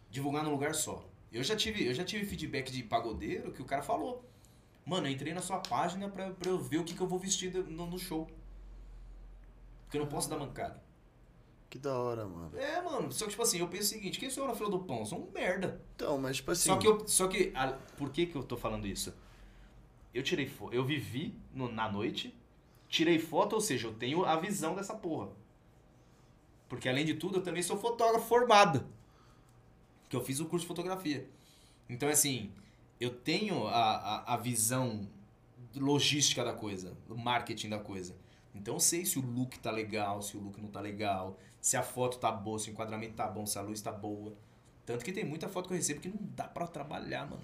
Divulgar 0.10 0.44
num 0.44 0.52
lugar 0.52 0.76
só. 0.76 1.06
Eu 1.32 1.42
já 1.42 1.56
tive, 1.56 1.88
eu 1.88 1.94
já 1.94 2.04
tive 2.04 2.26
feedback 2.26 2.70
de 2.70 2.84
pagodeiro 2.84 3.54
que 3.54 3.62
o 3.62 3.66
cara 3.66 3.82
falou. 3.82 4.26
Mano, 4.86 5.08
eu 5.08 5.12
entrei 5.12 5.34
na 5.34 5.42
sua 5.42 5.60
página 5.60 6.10
pra, 6.10 6.32
pra 6.32 6.50
eu 6.50 6.60
ver 6.60 6.80
o 6.80 6.84
que, 6.84 6.94
que 6.94 7.00
eu 7.00 7.08
vou 7.08 7.18
vestir 7.18 7.54
no, 7.54 7.86
no 7.86 7.98
show. 7.98 8.28
Porque 9.86 9.98
eu 9.98 10.02
não 10.02 10.08
posso 10.10 10.30
dar 10.30 10.38
mancada. 10.38 10.84
Que 11.70 11.80
da 11.80 11.98
hora, 11.98 12.28
mano. 12.28 12.58
É, 12.58 12.82
mano. 12.82 13.10
Só 13.14 13.24
que, 13.24 13.32
tipo 13.32 13.44
assim, 13.44 13.60
eu 13.60 13.68
penso 13.70 13.84
o 13.84 13.88
seguinte: 13.88 14.20
quem 14.20 14.30
sou 14.30 14.44
eu 14.44 14.50
na 14.50 14.56
fila 14.56 14.70
do 14.70 14.80
pão? 14.80 15.00
Eu 15.00 15.06
sou 15.06 15.20
um 15.26 15.32
merda. 15.32 15.82
Então, 15.96 16.18
mas 16.18 16.36
tipo 16.38 16.52
assim. 16.52 16.68
Só 16.70 16.76
que, 16.76 16.86
eu, 16.88 17.08
só 17.08 17.28
que 17.30 17.54
a- 17.56 17.78
por 17.96 18.10
que, 18.10 18.26
que 18.26 18.36
eu 18.36 18.44
tô 18.44 18.58
falando 18.58 18.86
isso? 18.86 19.14
Eu 20.14 20.24
tirei 20.24 20.48
foto. 20.48 20.74
Eu 20.74 20.84
vivi 20.84 21.36
no- 21.54 21.72
na 21.72 21.90
noite, 21.92 22.36
tirei 22.90 23.18
foto, 23.20 23.54
ou 23.54 23.62
seja, 23.62 23.88
eu 23.88 23.94
tenho 23.94 24.26
a 24.26 24.36
visão 24.36 24.76
dessa 24.76 24.94
porra. 24.96 25.30
Porque 26.68 26.88
além 26.90 27.06
de 27.06 27.14
tudo, 27.16 27.38
eu 27.38 27.44
também 27.44 27.62
sou 27.64 27.78
fotógrafo 27.78 28.28
formado. 28.28 28.86
Que 30.10 30.16
eu 30.16 30.24
fiz 30.24 30.40
o 30.40 30.46
curso 30.46 30.64
de 30.64 30.68
fotografia. 30.68 31.30
Então, 31.90 32.08
assim, 32.10 32.52
eu 33.00 33.10
tenho 33.14 33.68
a, 33.68 33.96
a, 33.96 34.34
a 34.34 34.38
visão 34.38 35.08
logística 35.76 36.44
da 36.44 36.54
coisa, 36.54 36.96
do 37.08 37.18
marketing 37.18 37.70
da 37.70 37.80
coisa. 37.80 38.16
Então 38.54 38.74
eu 38.74 38.80
sei 38.80 39.06
se 39.06 39.18
o 39.18 39.22
look 39.22 39.58
tá 39.60 39.72
legal, 39.72 40.22
se 40.22 40.36
o 40.36 40.42
look 40.42 40.60
não 40.62 40.70
tá 40.70 40.82
legal, 40.82 41.38
se 41.62 41.78
a 41.78 41.84
foto 41.84 42.18
tá 42.20 42.30
boa, 42.32 42.60
se 42.60 42.70
o 42.70 42.72
enquadramento 42.74 43.14
tá 43.14 43.26
bom, 43.28 43.46
se 43.46 43.58
a 43.58 43.62
luz 43.62 43.82
tá 43.82 43.92
boa. 43.92 44.34
Tanto 44.86 45.06
que 45.06 45.14
tem 45.14 45.24
muita 45.24 45.48
foto 45.48 45.68
que 45.68 45.74
eu 45.74 45.78
recebo 45.78 46.02
que 46.02 46.10
não 46.10 46.20
dá 46.36 46.44
pra 46.46 46.68
trabalhar, 46.68 47.30
mano. 47.30 47.44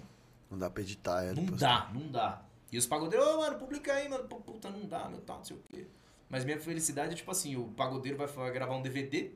Não 0.50 0.58
dá 0.58 0.68
pra 0.68 0.82
editar, 0.82 1.22
é. 1.24 1.28
Não 1.32 1.42
depois- 1.44 1.60
dá, 1.60 1.90
não 1.94 2.08
dá. 2.10 2.42
E 2.70 2.76
os 2.78 2.86
pagodeiros, 2.86 3.26
ô 3.26 3.38
mano, 3.38 3.58
publica 3.58 3.92
aí, 3.94 4.08
mano. 4.08 4.24
Puta, 4.24 4.70
não 4.70 4.86
dá, 4.86 5.08
meu 5.08 5.20
tal, 5.20 5.38
não 5.38 5.44
sei 5.44 5.56
o 5.56 5.60
quê. 5.70 5.86
Mas 6.28 6.44
minha 6.44 6.60
felicidade 6.60 7.12
é 7.12 7.16
tipo 7.16 7.30
assim, 7.30 7.56
o 7.56 7.68
pagodeiro 7.68 8.18
vai, 8.18 8.26
vai 8.26 8.50
gravar 8.52 8.76
um 8.76 8.82
DVD 8.82 9.30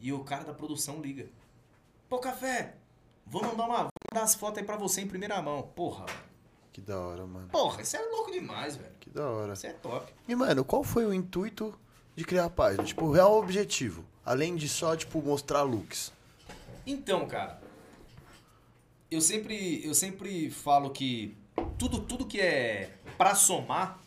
e 0.00 0.12
o 0.12 0.24
cara 0.24 0.44
da 0.44 0.54
produção 0.54 1.00
liga. 1.00 1.28
Pô, 2.08 2.18
café, 2.18 2.76
vou 3.26 3.42
mandar 3.42 3.64
uma. 3.66 3.78
Vou 3.82 3.90
mandar 4.14 4.24
as 4.24 4.34
fotos 4.34 4.58
aí 4.58 4.64
pra 4.64 4.76
você 4.76 5.02
em 5.02 5.06
primeira 5.06 5.40
mão. 5.42 5.62
Porra, 5.74 6.06
Que 6.72 6.80
da 6.80 6.98
hora, 6.98 7.26
mano. 7.26 7.48
porra, 7.48 7.82
isso 7.82 7.96
é 7.96 8.00
louco 8.00 8.30
demais, 8.30 8.76
velho. 8.76 8.94
Que 9.00 9.10
da 9.10 9.28
hora. 9.28 9.52
Isso 9.52 9.66
é 9.66 9.72
top. 9.74 10.10
E, 10.26 10.34
mano, 10.34 10.64
qual 10.64 10.82
foi 10.82 11.04
o 11.04 11.12
intuito 11.12 11.78
de 12.16 12.24
criar 12.24 12.46
a 12.46 12.50
página? 12.50 12.84
Tipo, 12.84 13.04
o 13.06 13.12
real 13.12 13.36
objetivo. 13.38 14.04
Além 14.24 14.56
de 14.56 14.68
só, 14.68 14.96
tipo, 14.96 15.20
mostrar 15.20 15.62
looks. 15.62 16.10
Então, 16.86 17.26
cara, 17.28 17.60
eu 19.10 19.20
sempre, 19.20 19.84
eu 19.86 19.94
sempre 19.94 20.50
falo 20.50 20.90
que 20.90 21.36
tudo, 21.78 22.00
tudo 22.00 22.26
que 22.26 22.40
é 22.40 22.94
pra 23.16 23.34
somar 23.34 23.98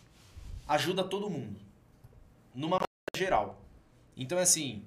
ajuda 0.67 1.03
todo 1.03 1.29
mundo. 1.29 1.59
Numa 2.53 2.77
maneira 2.77 2.85
geral. 3.15 3.61
Então, 4.15 4.37
é 4.37 4.41
assim, 4.41 4.83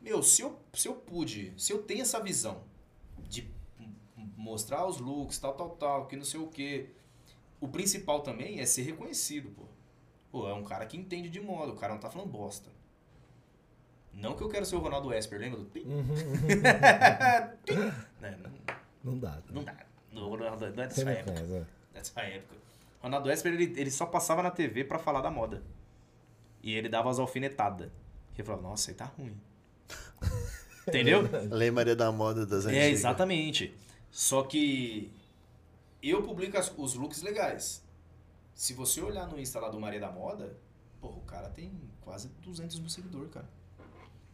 meu, 0.00 0.22
se 0.22 0.42
eu, 0.42 0.58
se 0.74 0.88
eu 0.88 0.94
pude, 0.94 1.52
se 1.56 1.72
eu 1.72 1.82
tenho 1.82 2.02
essa 2.02 2.20
visão 2.20 2.62
de 3.28 3.48
mostrar 4.36 4.86
os 4.86 4.98
looks, 4.98 5.38
tal, 5.38 5.54
tal, 5.54 5.70
tal, 5.70 6.06
que 6.06 6.16
não 6.16 6.24
sei 6.24 6.40
o 6.40 6.48
quê. 6.48 6.90
O 7.60 7.66
principal 7.68 8.20
também 8.20 8.60
é 8.60 8.66
ser 8.66 8.82
reconhecido, 8.82 9.50
pô. 9.50 9.64
Pô, 10.30 10.48
é 10.48 10.54
um 10.54 10.62
cara 10.62 10.86
que 10.86 10.96
entende 10.96 11.28
de 11.28 11.40
moda, 11.40 11.72
o 11.72 11.76
cara 11.76 11.94
não 11.94 12.00
tá 12.00 12.08
falando 12.10 12.30
bosta. 12.30 12.70
Não 14.12 14.34
que 14.36 14.42
eu 14.42 14.48
quero 14.48 14.66
ser 14.66 14.76
o 14.76 14.80
Ronaldo 14.80 15.12
Esper, 15.12 15.38
lembra 15.40 15.58
do... 15.60 15.66
Tim? 15.66 15.84
Né, 18.20 18.36
não, 18.42 19.12
Não 19.12 19.18
dá. 19.18 19.30
Tá? 19.32 19.42
não 19.52 19.62
dá. 19.64 19.76
O 20.12 20.28
Ronaldo 20.28 20.60
não 20.70 20.82
é 20.82 20.86
dessa 20.88 21.04
não 21.04 21.12
época. 21.12 21.40
é. 21.40 21.77
Dessa 21.98 22.20
época. 22.22 22.56
Ronaldo 23.00 23.30
Esper, 23.30 23.52
ele, 23.52 23.80
ele 23.80 23.90
só 23.90 24.06
passava 24.06 24.42
na 24.42 24.50
TV 24.50 24.84
pra 24.84 24.98
falar 24.98 25.20
da 25.20 25.30
moda. 25.30 25.62
E 26.62 26.74
ele 26.74 26.88
dava 26.88 27.10
as 27.10 27.18
alfinetadas. 27.18 27.90
Ele 28.34 28.44
falava, 28.44 28.62
nossa, 28.62 28.90
aí 28.90 28.94
tá 28.94 29.04
ruim. 29.04 29.36
Entendeu? 30.86 31.22
Lei 31.50 31.70
Maria 31.70 31.94
da 31.94 32.10
Moda 32.10 32.46
das 32.46 32.64
antigas. 32.64 32.84
É, 32.84 32.90
exatamente. 32.90 33.74
Só 34.10 34.42
que 34.42 35.12
eu 36.02 36.22
publico 36.22 36.56
as- 36.56 36.72
os 36.76 36.94
looks 36.94 37.22
legais. 37.22 37.84
Se 38.54 38.72
você 38.72 39.00
olhar 39.00 39.26
no 39.28 39.38
Insta 39.38 39.60
lá 39.60 39.68
do 39.68 39.78
Maria 39.78 40.00
da 40.00 40.10
Moda, 40.10 40.56
porra, 41.00 41.16
o 41.18 41.20
cara 41.22 41.48
tem 41.50 41.70
quase 42.00 42.28
200 42.42 42.80
mil 42.80 42.88
seguidores, 42.88 43.30
cara. 43.30 43.48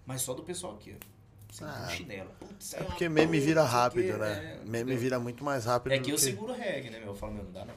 Mas 0.07 0.23
só 0.23 0.33
do 0.33 0.43
pessoal 0.43 0.75
aqui, 0.75 0.97
ó. 0.99 1.14
Sem 1.55 1.67
Ah, 1.69 1.87
chinelo. 1.89 2.31
Putz, 2.41 2.75
É 2.75 2.79
uma 2.81 2.87
porque 2.87 3.09
meme 3.09 3.33
porra, 3.39 3.47
vira 3.47 3.63
rápido, 3.63 4.03
quê, 4.13 4.13
né? 4.19 4.33
é, 4.33 4.57
meme 4.65 4.67
entendeu? 4.81 4.99
vira 4.99 5.21
muito 5.21 5.45
mais 5.45 5.65
rápido 5.65 5.93
É 5.93 5.99
do 5.99 6.05
que 6.05 6.11
eu 6.11 6.19
seguro 6.19 6.53
reggae, 6.53 6.91
né, 6.91 6.99
meu? 6.99 7.09
Eu 7.11 7.15
falo, 7.15 7.33
meu, 7.35 7.45
não 7.45 7.53
dá 7.53 7.65
não. 7.65 7.75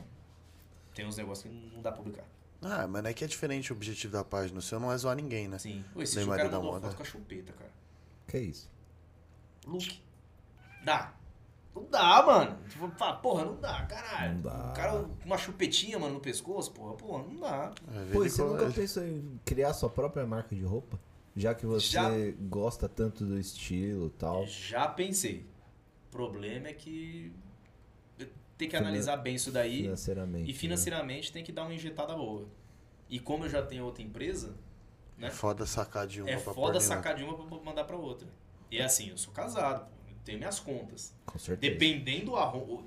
Tem 0.96 1.06
uns 1.06 1.16
negócios 1.16 1.44
que 1.52 1.72
não 1.76 1.80
dá 1.84 1.92
pra 1.92 2.02
publicar. 2.02 2.24
Ah, 2.60 2.88
mas 2.88 3.06
é 3.06 3.14
que 3.14 3.24
é 3.24 3.28
diferente 3.28 3.72
o 3.72 3.76
objetivo 3.76 4.14
da 4.14 4.24
página. 4.24 4.58
O 4.58 4.64
seu 4.64 4.80
não 4.80 4.92
é 4.92 4.98
zoar 4.98 5.16
ninguém, 5.16 5.48
né? 5.48 5.60
Sim. 5.60 5.86
Pô, 5.94 6.02
esse 6.02 6.16
cara 6.26 6.50
da 6.50 6.58
mandou 6.58 6.64
Moda. 6.74 6.88
foto 6.88 6.98
com 6.98 7.04
a 7.04 7.06
chupeta, 7.06 7.54
cara. 7.54 7.70
Que 8.28 8.40
isso? 8.40 8.68
Look. 9.68 10.02
Dá. 10.84 11.14
Não 11.76 11.86
dá, 11.86 12.24
mano. 12.26 12.58
Tipo, 12.68 12.90
fala, 12.98 13.18
porra, 13.18 13.46
não 13.46 13.58
dá, 13.62 13.86
caralho. 13.86 14.34
Não 14.36 14.42
dá. 14.42 14.70
O 14.72 14.74
cara 14.74 14.92
com 15.04 15.26
uma 15.26 15.38
chupetinha, 15.38 16.00
mano, 16.00 16.16
no 16.16 16.20
pescoço, 16.20 16.72
porra, 16.72 16.96
porra, 16.96 17.24
não 17.26 17.36
dá. 17.40 17.72
É, 17.94 18.12
Pô, 18.12 18.26
e 18.26 18.30
você 18.32 18.42
nunca 18.42 18.72
pensou 18.72 19.04
em 19.06 19.40
criar 19.46 19.72
sua 19.76 19.88
própria 19.92 20.26
marca 20.26 20.56
de 20.56 20.64
roupa? 20.64 21.00
Já 21.38 21.54
que 21.54 21.66
você 21.68 21.92
Já. 21.92 22.10
gosta 22.50 22.90
tanto 22.90 23.24
do 23.26 23.38
estilo 23.40 24.08
e 24.08 24.10
tal. 24.10 24.46
Já 24.48 24.88
pensei. 24.88 25.46
O 26.08 26.12
problema 26.12 26.68
é 26.68 26.74
que 26.74 27.32
tem 28.58 28.68
que 28.68 28.76
Finan- 28.76 28.88
analisar 28.90 29.18
bem 29.18 29.36
isso 29.36 29.52
daí. 29.52 29.84
Financeiramente. 29.84 30.50
E 30.50 30.54
né? 30.54 30.58
financeiramente 30.60 31.32
tem 31.32 31.44
que 31.44 31.52
dar 31.52 31.64
uma 31.64 31.74
injetada 31.76 32.16
boa. 32.16 32.48
E 33.08 33.20
como 33.20 33.46
eu 33.46 33.50
já 33.50 33.62
tenho 33.62 33.86
outra 33.86 34.02
empresa, 34.02 34.56
né? 35.16 35.28
É 35.28 35.32
foda 35.32 35.66
sacar 35.68 36.08
de 36.08 36.22
uma 36.24 36.30
É 36.32 36.38
pra 36.40 36.54
foda 36.54 36.82
sacar 36.82 37.16
de 37.16 37.24
uma 37.24 37.36
pra 37.38 37.58
mandar 37.60 37.84
pra 37.84 37.96
outra. 37.96 38.28
E 38.72 38.80
é 38.80 38.84
assim, 38.84 39.10
eu 39.12 39.18
sou 39.18 39.32
casado, 39.32 39.86
pô. 39.86 39.92
tenho 40.26 40.40
minhas 40.40 40.60
contas. 40.60 41.14
Com 41.26 41.38
certeza. 41.38 41.72
Dependendo, 41.72 42.34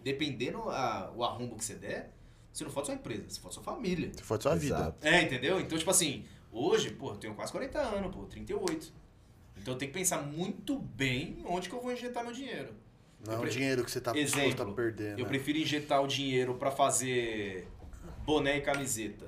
dependendo 0.03 0.59
a- 0.69 1.13
o 1.17 1.23
arrumbo 1.25 1.55
que 1.57 1.65
você 1.65 1.75
der, 1.77 2.11
você 2.53 2.65
não 2.65 2.71
fode 2.71 2.87
sua 2.89 2.97
empresa, 2.97 3.25
você 3.29 3.41
fode 3.41 3.55
sua 3.55 3.63
família. 3.63 4.11
Se 4.13 4.23
for 4.25 4.43
sua 4.43 4.57
vida. 4.57 4.75
Exato. 4.75 5.07
É, 5.07 5.23
entendeu? 5.23 5.61
Então, 5.61 5.79
tipo 5.79 5.91
assim, 5.91 6.25
hoje, 6.53 6.91
pô, 6.91 7.11
eu 7.11 7.17
tenho 7.17 7.35
quase 7.35 7.53
40 7.53 7.79
anos, 7.79 8.15
pô, 8.15 8.25
38. 8.25 8.93
Então 9.59 9.75
eu 9.75 9.79
tenho 9.79 9.93
que 9.93 9.99
pensar 9.99 10.23
muito 10.23 10.79
bem 10.79 11.43
onde 11.47 11.69
que 11.69 11.75
eu 11.75 11.81
vou 11.81 11.93
injetar 11.93 12.25
meu 12.25 12.33
dinheiro. 12.33 12.73
Não 13.27 13.35
é 13.35 13.37
Eu 13.37 13.43
o 13.43 13.49
dinheiro 13.49 13.85
que 13.85 13.91
você 13.91 14.01
tá 14.01 14.13
disposto 14.13 14.63
a 14.63 14.73
perder, 14.73 15.13
Eu 15.19 15.25
né? 15.25 15.29
prefiro 15.29 15.59
injetar 15.59 16.03
o 16.03 16.07
dinheiro 16.07 16.55
pra 16.55 16.71
fazer 16.71 17.69
boné 18.25 18.57
e 18.57 18.61
camiseta. 18.63 19.27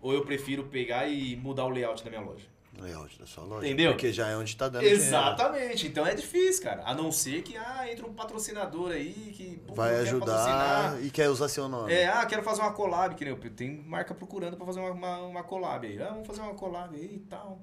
Ou 0.00 0.12
eu 0.12 0.24
prefiro 0.24 0.64
pegar 0.64 1.06
e 1.06 1.36
mudar 1.36 1.64
o 1.64 1.68
layout 1.68 2.02
da 2.02 2.10
minha 2.10 2.22
loja. 2.22 2.44
Layout 2.82 3.18
da 3.18 3.26
sua 3.26 3.44
loja. 3.44 3.66
Entendeu? 3.66 3.92
Porque 3.92 4.12
já 4.12 4.28
é 4.28 4.36
onde 4.36 4.56
tá 4.56 4.68
dando 4.68 4.82
dinheiro. 4.82 5.02
Exatamente. 5.02 5.86
Então 5.86 6.06
é 6.06 6.14
difícil, 6.14 6.62
cara. 6.62 6.82
A 6.84 6.94
não 6.94 7.10
ser 7.10 7.42
que 7.42 7.56
ah, 7.56 7.90
entra 7.90 8.06
um 8.06 8.12
patrocinador 8.12 8.92
aí 8.92 9.12
que 9.34 9.56
pô, 9.66 9.74
Vai 9.74 9.96
ajudar 10.00 10.26
patrocinar. 10.26 11.04
e 11.04 11.10
quer 11.10 11.28
usar 11.28 11.48
seu 11.48 11.68
nome. 11.68 11.92
É, 11.92 12.08
ah, 12.08 12.26
quero 12.26 12.42
fazer 12.42 12.60
uma 12.62 12.72
collab, 12.72 13.14
que 13.14 13.24
nem 13.24 13.32
eu 13.34 13.50
tem 13.50 13.76
marca 13.86 14.14
procurando 14.14 14.56
pra 14.56 14.66
fazer 14.66 14.80
uma, 14.80 14.90
uma, 14.90 15.18
uma 15.22 15.42
collab 15.42 15.86
aí. 15.86 16.00
Ah, 16.02 16.10
vamos 16.10 16.26
fazer 16.26 16.40
uma 16.42 16.54
collab 16.54 16.94
aí 16.94 17.14
e 17.16 17.26
tal. 17.28 17.60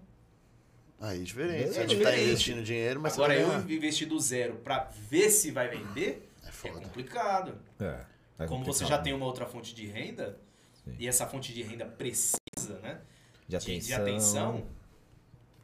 Aí 0.99 1.19
é 1.19 1.23
diferente. 1.23 1.63
É 1.63 1.67
Você 1.67 1.79
tá 1.81 1.85
diferente. 1.85 2.23
investindo 2.23 2.63
dinheiro, 2.63 2.99
mas 2.99 3.13
Agora 3.13 3.33
você 3.33 3.71
eu 3.71 3.75
investir 3.77 4.07
do 4.07 4.19
zero 4.19 4.55
pra 4.55 4.89
ver 5.09 5.29
se 5.29 5.51
vai 5.51 5.69
vender 5.69 6.29
É 6.43 6.49
é 6.49 6.51
foda. 6.51 6.79
complicado. 6.81 7.57
É. 7.79 7.99
é 8.39 8.45
Como 8.45 8.65
você 8.65 8.85
já 8.85 8.97
tem 8.97 9.13
uma 9.13 9.25
outra 9.25 9.45
fonte 9.45 9.73
de 9.73 9.85
renda, 9.85 10.37
Sim. 10.83 10.95
e 10.99 11.07
essa 11.07 11.25
fonte 11.25 11.53
de 11.53 11.61
renda 11.63 11.85
precisa, 11.85 12.79
né? 12.81 12.99
de 13.47 13.57
de, 13.57 13.57
atenção. 13.57 13.87
de 13.87 13.93
atenção, 13.93 14.63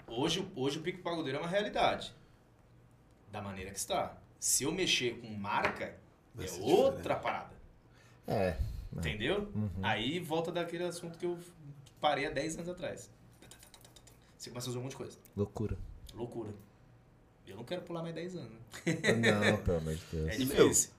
hoje, 0.08 0.48
hoje 0.56 0.80
o 0.80 0.82
Pico 0.82 1.02
Pagodeiro 1.02 1.40
é 1.40 1.42
uma 1.42 1.50
realidade. 1.50 2.14
Da 3.32 3.42
maneira 3.42 3.72
que 3.72 3.78
está. 3.78 4.18
Se 4.40 4.64
eu 4.64 4.72
mexer 4.72 5.20
com 5.20 5.28
marca, 5.28 5.98
Vai 6.34 6.48
é 6.48 6.52
outra 6.62 7.16
parada. 7.16 7.56
É. 8.28 8.58
Entendeu? 8.94 9.52
Uhum. 9.54 9.70
Aí 9.82 10.20
volta 10.20 10.52
daquele 10.52 10.84
assunto 10.84 11.18
que 11.18 11.26
eu 11.26 11.38
parei 12.00 12.26
há 12.26 12.30
10 12.30 12.56
anos 12.56 12.70
atrás. 12.70 13.10
Você 14.38 14.50
começa 14.50 14.68
a 14.68 14.70
fazer 14.70 14.78
um 14.78 14.84
monte 14.84 14.92
de 14.92 14.98
coisa. 14.98 15.18
Loucura. 15.36 15.78
Loucura. 16.14 16.54
Eu 17.48 17.56
não 17.56 17.64
quero 17.64 17.82
pular 17.82 18.02
mais 18.02 18.16
10 18.16 18.36
anos. 18.36 18.52
Não, 18.86 19.58
pelo 19.64 19.78
amor 19.78 19.96
de 19.96 20.04
Deus. 20.12 20.34
É 20.34 20.38
Meu, 20.38 20.70
difícil. 20.70 20.92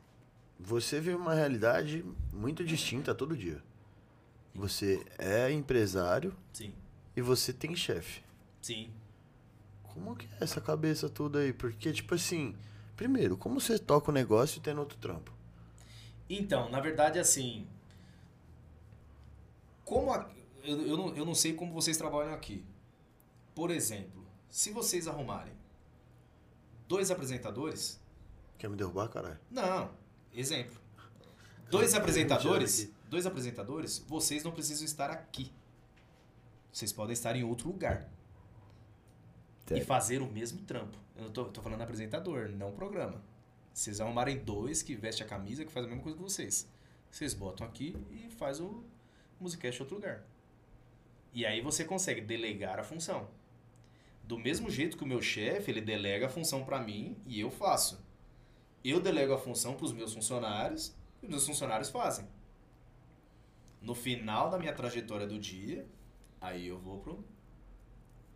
Você 0.58 1.00
vive 1.00 1.16
uma 1.16 1.34
realidade 1.34 2.04
muito 2.32 2.64
distinta 2.64 3.14
todo 3.14 3.36
dia. 3.36 3.62
Você 4.54 5.04
é 5.18 5.50
empresário 5.50 6.34
Sim. 6.52 6.72
e 7.14 7.20
você 7.20 7.52
tem 7.52 7.76
chefe. 7.76 8.22
Sim. 8.66 8.90
Como 9.84 10.16
que 10.16 10.26
é 10.26 10.38
essa 10.44 10.60
cabeça 10.60 11.08
toda 11.08 11.38
aí? 11.38 11.52
Porque, 11.52 11.92
tipo 11.92 12.16
assim, 12.16 12.56
primeiro, 12.96 13.36
como 13.36 13.60
você 13.60 13.78
toca 13.78 14.10
o 14.10 14.14
negócio 14.14 14.60
tendo 14.60 14.80
outro 14.80 14.98
trampo? 14.98 15.32
Então, 16.28 16.68
na 16.68 16.80
verdade, 16.80 17.16
assim. 17.20 17.64
Como 19.84 20.12
a- 20.12 20.28
eu, 20.64 20.84
eu, 20.84 20.96
não, 20.96 21.16
eu 21.16 21.24
não 21.24 21.34
sei 21.34 21.52
como 21.54 21.72
vocês 21.72 21.96
trabalham 21.96 22.34
aqui. 22.34 22.64
Por 23.54 23.70
exemplo, 23.70 24.26
se 24.50 24.72
vocês 24.72 25.06
arrumarem 25.06 25.52
dois 26.88 27.12
apresentadores. 27.12 28.00
Quer 28.58 28.68
me 28.68 28.76
derrubar, 28.76 29.08
caralho? 29.08 29.38
Não, 29.48 29.90
exemplo. 30.34 30.76
Dois 31.70 31.94
apresentadores. 31.94 32.90
Dois 33.08 33.24
apresentadores, 33.24 34.04
vocês 34.08 34.42
não 34.42 34.50
precisam 34.50 34.84
estar 34.84 35.08
aqui. 35.10 35.52
Vocês 36.72 36.92
podem 36.92 37.12
estar 37.12 37.36
em 37.36 37.44
outro 37.44 37.68
lugar. 37.68 38.10
E 39.74 39.80
fazer 39.80 40.22
o 40.22 40.30
mesmo 40.30 40.62
trampo. 40.62 40.96
Eu 41.16 41.30
tô, 41.30 41.46
tô 41.46 41.60
falando 41.60 41.82
apresentador, 41.82 42.48
não 42.50 42.72
programa. 42.72 43.22
Vocês 43.72 44.00
arrumarem 44.00 44.38
dois 44.38 44.82
que 44.82 44.94
vestem 44.94 45.26
a 45.26 45.28
camisa, 45.28 45.64
que 45.64 45.72
faz 45.72 45.84
a 45.84 45.88
mesma 45.88 46.02
coisa 46.02 46.16
que 46.16 46.22
vocês. 46.22 46.68
Vocês 47.10 47.34
botam 47.34 47.66
aqui 47.66 47.96
e 48.10 48.30
faz 48.30 48.60
o 48.60 48.84
Musicast 49.40 49.80
em 49.80 49.82
outro 49.82 49.96
lugar. 49.96 50.24
E 51.32 51.44
aí 51.44 51.60
você 51.60 51.84
consegue 51.84 52.20
delegar 52.20 52.78
a 52.78 52.84
função. 52.84 53.28
Do 54.22 54.38
mesmo 54.38 54.70
jeito 54.70 54.96
que 54.96 55.04
o 55.04 55.06
meu 55.06 55.20
chefe, 55.20 55.70
ele 55.70 55.80
delega 55.80 56.26
a 56.26 56.30
função 56.30 56.64
para 56.64 56.80
mim 56.80 57.16
e 57.26 57.38
eu 57.38 57.50
faço. 57.50 58.04
Eu 58.82 59.00
delego 59.00 59.34
a 59.34 59.38
função 59.38 59.74
para 59.74 59.84
os 59.84 59.92
meus 59.92 60.14
funcionários 60.14 60.94
e 61.22 61.26
os 61.26 61.30
meus 61.30 61.46
funcionários 61.46 61.90
fazem. 61.90 62.26
No 63.80 63.94
final 63.94 64.48
da 64.50 64.58
minha 64.58 64.72
trajetória 64.72 65.26
do 65.26 65.38
dia, 65.38 65.86
aí 66.40 66.66
eu 66.66 66.78
vou 66.78 66.98
pro, 67.00 67.24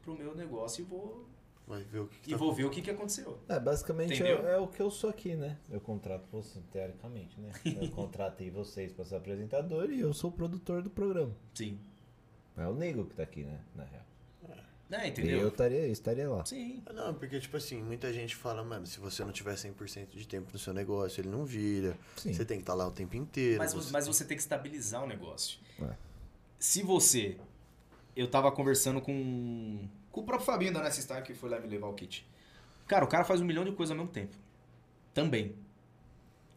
pro 0.02 0.16
meu 0.16 0.34
negócio 0.34 0.82
e 0.82 0.84
vou, 0.84 1.26
Vai 1.66 1.84
ver 1.84 2.00
o 2.00 2.06
que, 2.08 2.18
que 2.18 2.30
e 2.30 2.32
tá 2.32 2.36
vou 2.38 2.52
ver 2.52 2.64
o 2.64 2.70
que, 2.70 2.82
que 2.82 2.90
aconteceu. 2.90 3.38
É, 3.48 3.60
basicamente 3.60 4.20
é, 4.22 4.30
é 4.32 4.58
o 4.58 4.66
que 4.66 4.80
eu 4.82 4.90
sou 4.90 5.08
aqui, 5.08 5.36
né? 5.36 5.56
Eu 5.70 5.80
contrato 5.80 6.26
você, 6.32 6.58
teoricamente, 6.72 7.38
né? 7.40 7.52
Eu 7.64 7.88
contratei 7.92 8.50
vocês 8.50 8.92
pra 8.92 9.04
ser 9.04 9.14
apresentador 9.16 9.88
e 9.90 10.00
eu 10.00 10.12
sou 10.12 10.30
o 10.30 10.32
produtor 10.32 10.82
do 10.82 10.90
programa. 10.90 11.32
Sim. 11.54 11.78
É 12.56 12.66
o 12.66 12.74
Nego 12.74 13.04
que 13.04 13.14
tá 13.14 13.22
aqui, 13.22 13.44
né? 13.44 13.60
Na 13.76 13.84
real. 13.84 14.02
É, 14.92 15.06
E 15.06 15.10
entendeu? 15.10 15.38
eu 15.38 15.48
estaria, 15.48 15.86
estaria 15.86 16.28
lá. 16.28 16.44
Sim. 16.44 16.82
Ah, 16.84 16.92
Não, 16.92 17.14
porque, 17.14 17.38
tipo 17.38 17.56
assim, 17.56 17.80
muita 17.80 18.12
gente 18.12 18.34
fala, 18.34 18.64
mano, 18.64 18.84
se 18.88 18.98
você 18.98 19.24
não 19.24 19.30
tiver 19.30 19.54
100% 19.54 20.08
de 20.16 20.26
tempo 20.26 20.50
no 20.52 20.58
seu 20.58 20.74
negócio, 20.74 21.20
ele 21.20 21.28
não 21.28 21.44
vira. 21.44 21.96
Sim. 22.16 22.32
Você 22.32 22.44
tem 22.44 22.56
que 22.56 22.62
estar 22.64 22.74
lá 22.74 22.88
o 22.88 22.90
tempo 22.90 23.14
inteiro. 23.16 23.58
Mas, 23.58 23.72
você- 23.72 23.92
mas 23.92 24.08
você 24.08 24.24
tem 24.24 24.36
que 24.36 24.42
estabilizar 24.42 25.04
o 25.04 25.06
negócio. 25.06 25.60
É. 25.80 25.94
Se 26.58 26.82
você. 26.82 27.38
Eu 28.14 28.28
tava 28.28 28.50
conversando 28.52 29.00
com. 29.00 29.88
Com 30.10 30.20
o 30.20 30.24
próprio 30.24 30.46
Fabinho 30.46 30.72
da 30.72 30.82
Nessa 30.82 31.00
Star 31.00 31.22
que 31.22 31.34
foi 31.34 31.48
lá 31.48 31.60
me 31.60 31.68
levar 31.68 31.86
o 31.86 31.94
kit. 31.94 32.26
Cara, 32.86 33.04
o 33.04 33.08
cara 33.08 33.24
faz 33.24 33.40
um 33.40 33.44
milhão 33.44 33.64
de 33.64 33.72
coisas 33.72 33.92
ao 33.92 33.96
mesmo 33.96 34.10
tempo. 34.10 34.36
Também. 35.14 35.54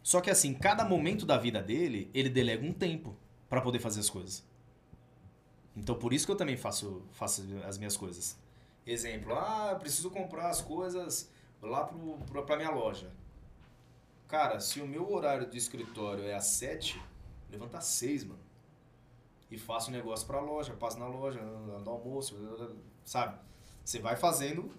Só 0.02 0.20
que 0.20 0.30
assim, 0.30 0.54
cada 0.54 0.84
momento 0.84 1.26
da 1.26 1.38
vida 1.38 1.62
dele, 1.62 2.10
ele 2.14 2.30
delega 2.30 2.66
um 2.66 2.74
tempo 2.74 3.16
pra 3.48 3.62
poder 3.62 3.80
fazer 3.80 4.00
as 4.00 4.10
coisas. 4.10 4.44
Então 5.76 5.96
por 5.96 6.12
isso 6.14 6.26
que 6.26 6.32
eu 6.32 6.36
também 6.36 6.58
faço, 6.58 7.04
faço 7.12 7.46
as 7.66 7.78
minhas 7.78 7.96
coisas. 7.96 8.38
Exemplo, 8.86 9.34
ah, 9.34 9.70
eu 9.72 9.80
preciso 9.80 10.10
comprar 10.10 10.50
as 10.50 10.62
coisas 10.62 11.32
lá 11.62 11.86
pro, 11.86 12.18
pro, 12.26 12.44
pra 12.44 12.58
minha 12.58 12.72
loja. 12.72 13.12
Cara, 14.28 14.60
se 14.60 14.82
o 14.82 14.88
meu 14.88 15.12
horário 15.12 15.50
de 15.50 15.58
escritório 15.58 16.26
é 16.26 16.34
às 16.34 16.48
7, 16.48 17.00
levanta 17.50 17.78
às 17.78 17.86
6, 17.86 18.26
mano. 18.26 18.40
E 19.54 19.58
faço 19.60 19.92
um 19.92 19.94
negócio 19.94 20.26
pra 20.26 20.42
loja, 20.42 20.74
passo 20.74 20.98
na 20.98 21.06
loja, 21.06 21.40
no 21.40 21.88
almoço, 21.88 22.36
sabe? 23.06 23.40
Você 23.86 24.00
vai 24.00 24.16
fazendo 24.16 24.74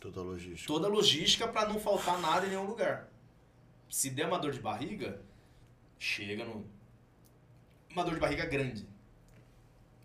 Toda 0.00 0.18
a 0.18 0.24
logística. 0.24 0.66
toda 0.66 0.88
a 0.88 0.90
logística 0.90 1.46
pra 1.46 1.68
não 1.68 1.78
faltar 1.78 2.20
nada 2.20 2.44
em 2.44 2.48
nenhum 2.48 2.66
lugar. 2.66 3.08
Se 3.88 4.10
der 4.10 4.26
uma 4.26 4.40
dor 4.40 4.50
de 4.50 4.58
barriga, 4.58 5.22
chega 6.00 6.44
no. 6.44 6.66
Uma 7.90 8.02
dor 8.02 8.14
de 8.14 8.18
barriga 8.18 8.44
grande. 8.44 8.88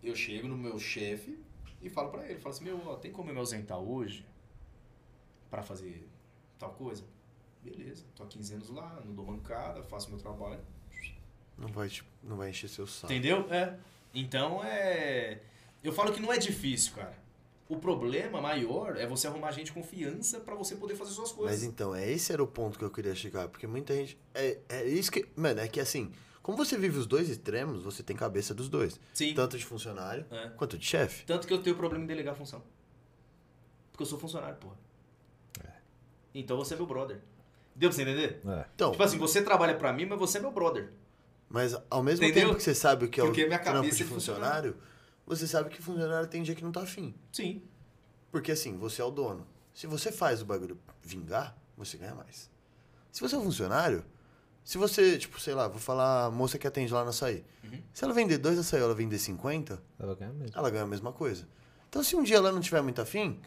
Eu 0.00 0.14
chego 0.14 0.46
no 0.46 0.56
meu 0.56 0.78
chefe 0.78 1.36
e 1.82 1.90
falo 1.90 2.10
pra 2.10 2.24
ele, 2.30 2.38
falo 2.38 2.54
assim, 2.54 2.66
meu, 2.66 2.80
ó, 2.86 2.94
tem 2.94 3.10
como 3.10 3.30
eu 3.30 3.34
me 3.34 3.40
ausentar 3.40 3.80
hoje 3.80 4.24
pra 5.50 5.60
fazer 5.60 6.08
tal 6.56 6.70
coisa? 6.74 7.04
Beleza, 7.64 8.04
tô 8.14 8.22
há 8.22 8.26
15 8.28 8.54
anos 8.54 8.70
lá, 8.70 9.02
não 9.04 9.12
dou 9.12 9.26
mancada, 9.26 9.82
faço 9.82 10.08
meu 10.08 10.20
trabalho. 10.20 10.62
Não 11.58 11.68
vai, 11.68 11.88
te- 11.88 12.04
não 12.22 12.36
vai 12.36 12.50
encher 12.50 12.68
seu 12.68 12.86
saco. 12.86 13.12
Entendeu? 13.12 13.46
É. 13.52 13.74
Então 14.14 14.62
é. 14.64 15.40
Eu 15.82 15.92
falo 15.92 16.12
que 16.12 16.20
não 16.20 16.32
é 16.32 16.38
difícil, 16.38 16.92
cara. 16.94 17.16
O 17.68 17.76
problema 17.76 18.40
maior 18.40 18.96
é 18.96 19.06
você 19.06 19.26
arrumar 19.26 19.50
gente 19.52 19.66
de 19.66 19.72
confiança 19.72 20.40
pra 20.40 20.54
você 20.54 20.74
poder 20.76 20.94
fazer 20.96 21.10
suas 21.12 21.30
coisas. 21.32 21.58
Mas 21.60 21.62
então, 21.68 21.94
é 21.94 22.10
esse 22.10 22.32
era 22.32 22.42
o 22.42 22.46
ponto 22.46 22.78
que 22.78 22.84
eu 22.84 22.90
queria 22.90 23.14
chegar. 23.14 23.48
Porque 23.48 23.66
muita 23.66 23.94
gente. 23.94 24.16
É, 24.34 24.58
é 24.68 24.84
isso 24.86 25.10
que. 25.12 25.26
Mano, 25.36 25.60
é 25.60 25.68
que 25.68 25.78
assim, 25.80 26.10
como 26.42 26.56
você 26.56 26.78
vive 26.78 26.96
os 26.98 27.06
dois 27.06 27.28
extremos, 27.28 27.82
você 27.82 28.02
tem 28.02 28.16
cabeça 28.16 28.54
dos 28.54 28.68
dois. 28.70 28.98
Sim. 29.12 29.34
Tanto 29.34 29.58
de 29.58 29.64
funcionário 29.66 30.24
É. 30.30 30.48
quanto 30.56 30.78
de 30.78 30.86
chefe. 30.86 31.26
Tanto 31.26 31.46
que 31.46 31.52
eu 31.52 31.62
tenho 31.62 31.76
problema 31.76 32.04
em 32.04 32.06
delegar 32.06 32.32
a 32.34 32.36
função. 32.36 32.62
Porque 33.92 34.02
eu 34.04 34.06
sou 34.06 34.18
funcionário, 34.18 34.56
porra. 34.56 34.76
Então 36.34 36.56
você 36.56 36.74
é 36.74 36.76
meu 36.76 36.86
brother. 36.86 37.18
Deu 37.74 37.88
pra 37.90 37.96
você 37.96 38.02
entender? 38.02 38.40
É. 38.46 38.64
Então, 38.74 38.90
Tipo 38.92 39.02
assim, 39.02 39.18
você 39.18 39.42
trabalha 39.42 39.74
pra 39.76 39.92
mim, 39.92 40.04
mas 40.06 40.18
você 40.18 40.38
é 40.38 40.40
meu 40.40 40.50
brother. 40.52 40.90
Mas 41.48 41.76
ao 41.90 42.02
mesmo 42.02 42.24
Entendeu? 42.24 42.48
tempo 42.48 42.56
que 42.56 42.62
você 42.62 42.74
sabe 42.74 43.06
o 43.06 43.08
que 43.08 43.20
é 43.20 43.24
Porque 43.24 43.44
o 43.44 43.46
minha 43.46 43.58
trampo 43.58 43.90
de 43.90 44.02
é 44.02 44.06
funcionário, 44.06 44.76
você 45.26 45.46
sabe 45.46 45.70
que 45.70 45.82
funcionário 45.82 46.28
tem 46.28 46.42
dia 46.42 46.54
que 46.54 46.62
não 46.62 46.72
tá 46.72 46.82
afim. 46.82 47.14
Sim. 47.32 47.62
Porque 48.30 48.52
assim, 48.52 48.76
você 48.76 49.00
é 49.00 49.04
o 49.04 49.10
dono. 49.10 49.46
Se 49.72 49.86
você 49.86 50.12
faz 50.12 50.42
o 50.42 50.44
bagulho 50.44 50.78
vingar, 51.02 51.56
você 51.76 51.96
ganha 51.96 52.14
mais. 52.14 52.50
Se 53.10 53.20
você 53.20 53.34
é 53.34 53.38
um 53.38 53.44
funcionário, 53.44 54.04
se 54.64 54.76
você, 54.76 55.16
tipo, 55.16 55.40
sei 55.40 55.54
lá, 55.54 55.66
vou 55.66 55.80
falar 55.80 56.26
a 56.26 56.30
moça 56.30 56.58
que 56.58 56.66
atende 56.66 56.92
lá 56.92 57.02
no 57.02 57.10
açaí. 57.10 57.44
Uhum. 57.64 57.82
Se 57.94 58.04
ela 58.04 58.12
vender 58.12 58.36
dois 58.38 58.58
açaí 58.58 58.80
ela 58.80 58.94
vender 58.94 59.18
50, 59.18 59.82
Ela 59.98 60.14
ganha 60.14 60.32
mesmo. 60.32 60.58
ela 60.58 60.70
ganha 60.70 60.84
a 60.84 60.86
mesma 60.86 61.12
coisa. 61.12 61.48
Então 61.88 62.02
se 62.02 62.14
um 62.14 62.22
dia 62.22 62.36
ela 62.36 62.52
não 62.52 62.60
tiver 62.60 62.82
muito 62.82 63.00
afim, 63.00 63.40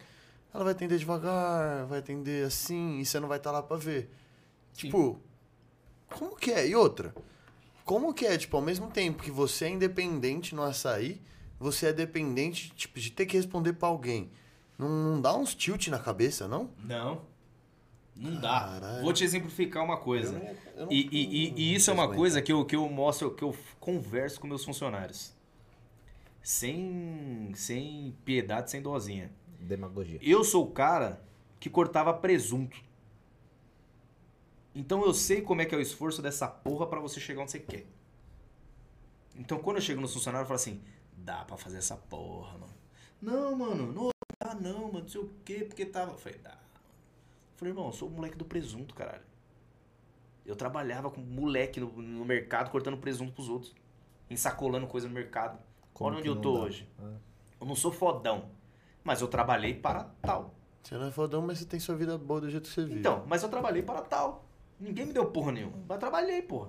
ela 0.52 0.64
vai 0.64 0.72
atender 0.72 0.98
devagar, 0.98 1.86
vai 1.86 2.00
atender 2.00 2.44
assim, 2.46 2.98
e 2.98 3.06
você 3.06 3.20
não 3.20 3.28
vai 3.28 3.38
estar 3.38 3.52
lá 3.52 3.62
pra 3.62 3.76
ver. 3.76 4.10
Sim. 4.72 4.86
Tipo, 4.86 5.20
como 6.10 6.36
que 6.36 6.50
é? 6.50 6.66
E 6.66 6.74
outra, 6.74 7.14
como 7.84 8.12
que 8.14 8.26
é, 8.26 8.36
tipo, 8.38 8.56
ao 8.56 8.62
mesmo 8.62 8.90
tempo 8.90 9.22
que 9.22 9.30
você 9.30 9.66
é 9.66 9.68
independente 9.70 10.54
no 10.54 10.62
açaí, 10.62 11.20
você 11.58 11.86
é 11.86 11.92
dependente, 11.92 12.72
tipo, 12.76 12.98
de 12.98 13.10
ter 13.10 13.26
que 13.26 13.36
responder 13.36 13.72
pra 13.74 13.88
alguém. 13.88 14.30
Não, 14.78 14.88
não 14.88 15.20
dá 15.20 15.36
uns 15.36 15.54
tilt 15.54 15.88
na 15.88 15.98
cabeça, 15.98 16.48
não? 16.48 16.70
Não. 16.82 17.22
Não 18.16 18.40
dá. 18.40 18.60
Caralho. 18.60 19.02
Vou 19.02 19.12
te 19.12 19.24
exemplificar 19.24 19.82
uma 19.84 19.96
coisa. 19.96 20.34
Eu 20.34 20.38
não- 20.40 20.56
eu 20.80 20.86
não- 20.86 20.92
E, 20.92 21.08
e- 21.10 21.44
e- 21.48 21.54
e 21.56 21.74
isso 21.74 21.90
é 21.90 21.94
uma 21.94 22.08
coisa 22.14 22.42
que 22.42 22.52
eu, 22.52 22.64
que 22.64 22.76
eu 22.76 22.88
mostro, 22.88 23.30
que 23.32 23.42
eu 23.42 23.56
converso 23.80 24.38
com 24.40 24.46
meus 24.46 24.64
funcionários. 24.64 25.32
Sem, 26.42 27.52
sem 27.54 28.14
piedade, 28.24 28.70
sem 28.70 28.82
dozinha. 28.82 29.30
Demagogia. 29.60 30.18
Eu 30.20 30.42
sou 30.42 30.64
o 30.64 30.70
cara 30.70 31.22
que 31.60 31.70
cortava 31.70 32.12
presunto. 32.12 32.76
Então 34.74 35.04
eu 35.04 35.12
sei 35.12 35.42
como 35.42 35.60
é 35.60 35.64
que 35.64 35.74
é 35.74 35.78
o 35.78 35.80
esforço 35.80 36.22
dessa 36.22 36.48
porra 36.48 36.86
pra 36.86 37.00
você 37.00 37.20
chegar 37.20 37.42
onde 37.42 37.50
você 37.50 37.60
quer. 37.60 37.86
Então 39.36 39.58
quando 39.58 39.76
eu 39.76 39.82
chego 39.82 40.00
no 40.00 40.08
funcionário, 40.08 40.44
eu 40.44 40.48
falo 40.48 40.56
assim: 40.56 40.82
dá 41.12 41.44
pra 41.44 41.56
fazer 41.56 41.78
essa 41.78 41.96
porra, 41.96 42.58
mano. 42.58 42.72
Não, 43.20 43.54
mano, 43.54 43.92
não 43.92 44.10
dá 44.40 44.54
não, 44.54 44.86
mano, 44.86 45.00
não 45.00 45.08
sei 45.08 45.20
o 45.20 45.30
quê, 45.44 45.64
porque 45.64 45.86
tava. 45.86 46.12
Eu 46.12 46.18
falei, 46.18 46.38
dá. 46.38 46.50
Eu 46.50 47.56
falei, 47.56 47.72
irmão, 47.72 47.86
eu 47.86 47.92
sou 47.92 48.08
o 48.08 48.10
moleque 48.10 48.36
do 48.36 48.44
presunto, 48.44 48.94
caralho. 48.94 49.22
Eu 50.44 50.56
trabalhava 50.56 51.10
com 51.10 51.20
moleque 51.20 51.78
no, 51.78 51.90
no 52.02 52.24
mercado 52.24 52.70
cortando 52.70 52.96
presunto 52.96 53.32
pros 53.32 53.48
outros. 53.48 53.74
Ensacolando 54.28 54.86
coisa 54.86 55.06
no 55.06 55.14
mercado. 55.14 55.58
Como 55.92 56.10
Olha 56.10 56.18
onde 56.18 56.28
eu 56.28 56.40
tô 56.40 56.54
dá? 56.54 56.60
hoje. 56.60 56.88
Ah. 56.98 57.14
Eu 57.60 57.66
não 57.66 57.76
sou 57.76 57.92
fodão. 57.92 58.50
Mas 59.04 59.20
eu 59.20 59.28
trabalhei 59.28 59.74
para 59.74 60.04
tal. 60.20 60.54
Você 60.82 60.96
não 60.96 61.06
é 61.06 61.10
fodão, 61.12 61.42
mas 61.42 61.58
você 61.58 61.64
tem 61.64 61.78
sua 61.78 61.94
vida 61.94 62.18
boa 62.18 62.40
do 62.40 62.50
jeito 62.50 62.68
que 62.68 62.74
você 62.74 62.84
vive. 62.84 62.98
Então, 62.98 63.24
mas 63.28 63.42
eu 63.42 63.48
trabalhei 63.48 63.82
para 63.82 64.00
tal. 64.02 64.44
Ninguém 64.82 65.06
me 65.06 65.12
deu 65.12 65.26
porra 65.26 65.52
nenhuma. 65.52 65.78
Mas 65.88 65.98
trabalhei, 65.98 66.42
porra. 66.42 66.68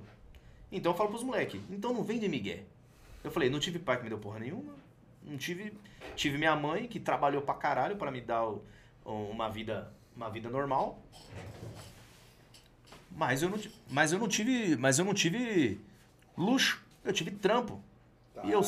Então 0.71 0.91
eu 0.91 0.97
falo 0.97 1.09
pros 1.09 1.23
moleques, 1.23 1.59
então 1.69 1.93
não 1.93 2.03
vem 2.03 2.19
de 2.19 2.27
migué. 2.29 2.63
Eu 3.23 3.31
falei, 3.31 3.49
não 3.49 3.59
tive 3.59 3.79
pai 3.79 3.97
que 3.97 4.03
me 4.03 4.09
deu 4.09 4.17
porra 4.19 4.39
nenhuma. 4.39 4.73
Não 5.23 5.37
tive. 5.37 5.73
Tive 6.15 6.37
minha 6.37 6.55
mãe 6.55 6.87
que 6.87 6.99
trabalhou 6.99 7.41
pra 7.41 7.53
caralho 7.55 7.95
pra 7.95 8.11
me 8.11 8.21
dar 8.21 8.45
o- 8.47 8.63
uma 9.05 9.49
vida. 9.49 9.91
Uma 10.15 10.29
vida 10.29 10.49
normal. 10.49 11.01
Mas 13.15 13.41
eu 13.41 13.49
não, 13.49 13.59
mas 13.89 14.11
eu 14.11 14.19
não 14.19 14.27
tive. 14.27 14.75
Mas 14.77 14.99
eu 14.99 15.05
não 15.05 15.13
tive 15.13 15.79
luxo. 16.37 16.83
Eu 17.03 17.13
tive 17.13 17.31
trampo. 17.31 17.81
E 18.43 18.51
eu. 18.51 18.61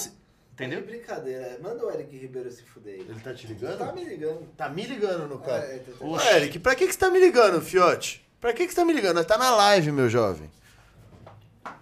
Entendeu? 0.53 0.85
brincadeira. 0.85 1.59
Manda 1.61 1.85
o 1.85 1.91
Eric 1.91 2.15
Ribeiro 2.17 2.49
se 2.49 2.63
fuder. 2.63 3.01
Ele 3.01 3.19
tá 3.19 3.33
te 3.33 3.45
ligando? 3.45 3.77
Tá 3.77 3.91
me 3.91 4.03
ligando. 4.05 4.47
Tá 4.55 4.69
me 4.69 4.85
ligando 4.85 5.27
no 5.27 5.39
cara. 5.39 5.65
É, 5.65 5.79
tá- 5.79 5.91
tá- 5.99 6.05
Ô, 6.05 6.17
Eric, 6.19 6.59
pra 6.59 6.73
que, 6.75 6.87
que 6.87 6.93
você 6.93 6.99
tá 6.99 7.09
me 7.09 7.19
ligando, 7.19 7.61
fiote? 7.61 8.24
Pra 8.45 8.53
que, 8.53 8.67
que 8.67 8.73
você 8.73 8.75
tá 8.75 8.85
me 8.85 8.93
ligando? 8.93 9.25
Tá 9.25 9.39
na 9.39 9.49
live, 9.55 9.91
meu 9.91 10.07
jovem. 10.07 10.51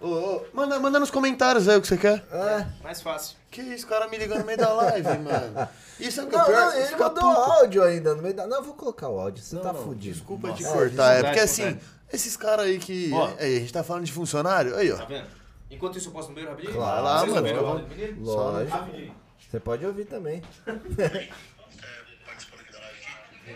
Ô, 0.00 0.06
ô, 0.08 0.44
manda, 0.54 0.80
manda 0.80 0.98
nos 0.98 1.10
comentários 1.10 1.68
aí 1.68 1.76
o 1.76 1.82
que 1.82 1.86
você 1.86 1.98
quer. 1.98 2.24
É. 2.32 2.66
Mais 2.82 3.02
fácil. 3.02 3.36
Que 3.50 3.60
isso, 3.60 3.84
o 3.84 3.88
cara 3.90 4.08
me 4.08 4.16
ligando 4.16 4.38
no 4.38 4.44
meio 4.46 4.56
da 4.56 4.72
live, 4.72 5.08
mano. 5.20 5.68
Isso 6.00 6.22
é 6.22 6.24
o 6.24 6.26
que 6.26 6.34
é 6.34 6.38
Não, 6.38 6.44
pior. 6.46 6.58
não, 6.58 6.72
ele 6.74 6.86
fica 6.86 7.04
mandou 7.04 7.22
puto. 7.34 7.38
áudio 7.52 7.82
ainda 7.82 8.14
no 8.14 8.22
meio 8.22 8.32
da. 8.32 8.46
Não, 8.46 8.56
eu 8.56 8.62
vou 8.62 8.72
colocar 8.72 9.10
o 9.10 9.20
áudio, 9.20 9.44
você 9.44 9.56
Não, 9.56 9.62
tá 9.62 9.74
não, 9.74 9.82
fudido. 9.84 10.14
Desculpa 10.14 10.48
Nossa. 10.48 10.62
te 10.62 10.66
É, 10.66 10.72
cortar. 10.72 10.86
É, 10.86 10.88
desculpa, 11.16 11.24
porque 11.28 11.40
assim, 11.40 11.78
esses 12.10 12.34
caras 12.34 12.64
aí 12.64 12.78
que. 12.78 13.10
Ó. 13.12 13.26
Aí, 13.38 13.56
a 13.56 13.60
gente 13.60 13.70
tá 13.74 13.84
falando 13.84 14.04
de 14.06 14.12
funcionário. 14.12 14.74
Aí, 14.74 14.90
Tá 14.90 15.02
ó. 15.02 15.06
vendo? 15.06 15.26
Enquanto 15.70 15.98
isso 15.98 16.08
eu 16.08 16.12
posso 16.14 16.30
no 16.30 16.34
meio 16.34 16.48
rapidinho? 16.48 16.72
Claro, 16.76 17.04
lá, 17.04 17.26
mano, 17.26 17.42
menino? 17.42 18.22
Lógico. 18.24 18.78
Você 19.50 19.60
pode 19.60 19.84
ouvir 19.84 20.06
também. 20.06 20.40
participando 20.64 22.60
aqui 22.62 22.72
da 22.72 22.78
live 22.78 23.00
aqui. 23.00 23.54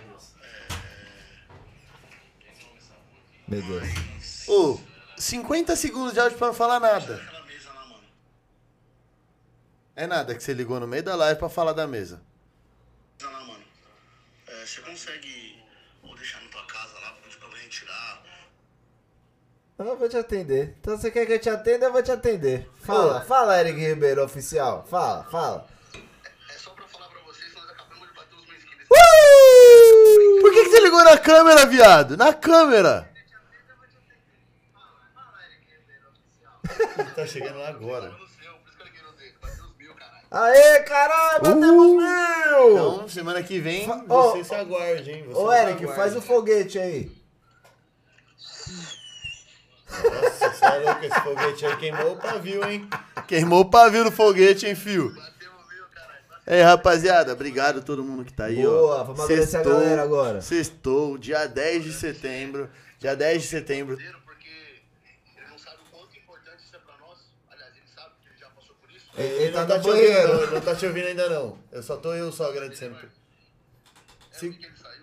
Meu 3.48 3.62
Deus. 3.62 4.48
Ô, 4.48 4.78
50 5.16 5.74
segundos 5.74 6.12
de 6.12 6.20
áudio 6.20 6.36
pra 6.36 6.48
não 6.48 6.54
falar 6.54 6.78
nada. 6.78 7.20
É 9.96 10.06
nada 10.06 10.34
que 10.34 10.42
você 10.42 10.52
ligou 10.52 10.78
no 10.78 10.86
meio 10.86 11.02
da 11.02 11.16
live 11.16 11.40
pra 11.40 11.48
falar 11.48 11.72
da 11.72 11.86
mesa. 11.86 12.22
Mesa 13.18 13.32
lá, 13.32 13.44
mano. 13.44 13.64
É, 14.46 14.64
você 14.64 14.80
consegue 14.82 15.60
ou 16.04 16.14
deixar 16.14 16.40
na 16.40 16.48
tua 16.50 16.64
casa 16.66 16.94
lá 17.00 17.12
pra 17.12 17.30
gente 17.58 17.80
retirar? 17.80 18.22
Eu 19.78 19.96
vou 19.96 20.08
te 20.08 20.16
atender. 20.16 20.76
Então 20.80 20.96
você 20.96 21.10
quer 21.10 21.26
que 21.26 21.32
eu 21.32 21.40
te 21.40 21.50
atenda, 21.50 21.86
eu 21.86 21.92
vou 21.92 22.02
te 22.02 22.12
atender. 22.12 22.70
Fala, 22.80 23.22
fala, 23.22 23.58
Eric 23.58 23.78
Ribeiro, 23.80 24.22
oficial. 24.22 24.86
Fala, 24.88 25.24
fala. 25.24 25.66
É 26.48 26.52
só 26.52 26.70
pra 26.70 26.86
falar 26.86 27.08
pra 27.08 27.20
vocês, 27.22 27.52
nós 27.54 27.68
acabamos 27.70 28.06
de 28.06 28.14
bater 28.14 28.36
os 28.36 28.46
mil 28.46 28.56
inscritos. 28.56 28.86
Uh! 28.90 30.40
Por 30.42 30.52
que, 30.52 30.64
que 30.64 30.70
você 30.70 30.80
ligou 30.80 31.02
na 31.02 31.18
câmera, 31.18 31.66
viado? 31.66 32.16
Na 32.16 32.32
câmera! 32.32 33.17
Tá 37.14 37.26
chegando 37.26 37.58
lá 37.58 37.68
agora. 37.68 38.14
Aê, 40.30 40.80
caralho, 40.80 41.42
batemos 41.42 41.86
mil! 41.96 42.72
Então, 42.72 43.08
semana 43.08 43.42
que 43.42 43.58
vem, 43.58 43.86
Fa- 43.86 44.04
você 44.06 44.38
Ô, 44.40 44.44
se 44.44 44.54
aguarde, 44.54 45.10
hein? 45.10 45.24
Você 45.26 45.40
Ô, 45.40 45.50
Eric, 45.52 45.82
aguarde. 45.84 45.94
faz 46.02 46.16
o 46.16 46.20
foguete 46.20 46.78
aí. 46.78 47.10
Nossa, 49.90 50.50
você 50.52 50.64
é 50.66 50.78
louco, 50.80 51.04
esse 51.04 51.20
foguete 51.20 51.66
aí 51.66 51.76
queimou 51.78 52.12
o 52.12 52.16
pavio, 52.16 52.68
hein? 52.70 52.88
Queimou 53.26 53.60
o 53.60 53.70
pavio 53.70 54.04
do 54.04 54.12
foguete, 54.12 54.66
hein, 54.66 54.74
fio? 54.74 55.14
Batemos 55.14 55.66
mil, 55.70 55.84
caralho. 55.94 56.20
Aí, 56.46 56.60
rapaziada, 56.62 57.32
obrigado 57.32 57.78
a 57.78 57.82
todo 57.82 58.04
mundo 58.04 58.22
que 58.24 58.32
tá 58.32 58.44
aí, 58.44 58.64
ó. 58.66 58.70
Boa, 58.70 59.04
vamos 59.04 59.20
agradecer 59.24 59.56
a 59.56 59.62
galera 59.62 60.02
agora. 60.02 60.42
Sextou, 60.42 61.16
dia 61.16 61.46
10 61.46 61.84
de 61.84 61.92
setembro. 61.94 62.68
Dia 62.98 63.16
10 63.16 63.42
de 63.42 63.48
setembro. 63.48 63.96
Ele, 69.18 69.42
ele 69.44 69.52
tá 69.52 69.66
não 69.66 69.76
no 69.76 69.82
te 69.82 69.88
ouvindo, 69.88 70.02
banheiro. 70.06 70.32
não, 70.46 70.50
não 70.52 70.60
tá 70.60 70.74
te 70.74 70.86
ouvindo 70.86 71.06
ainda 71.06 71.28
não. 71.28 71.58
Eu 71.72 71.82
só 71.82 71.96
tô 71.96 72.14
eu 72.14 72.30
só 72.32 72.50
agradecendo. 72.50 72.96
É 72.96 74.44
ele 74.44 74.58
saiu. 74.80 75.02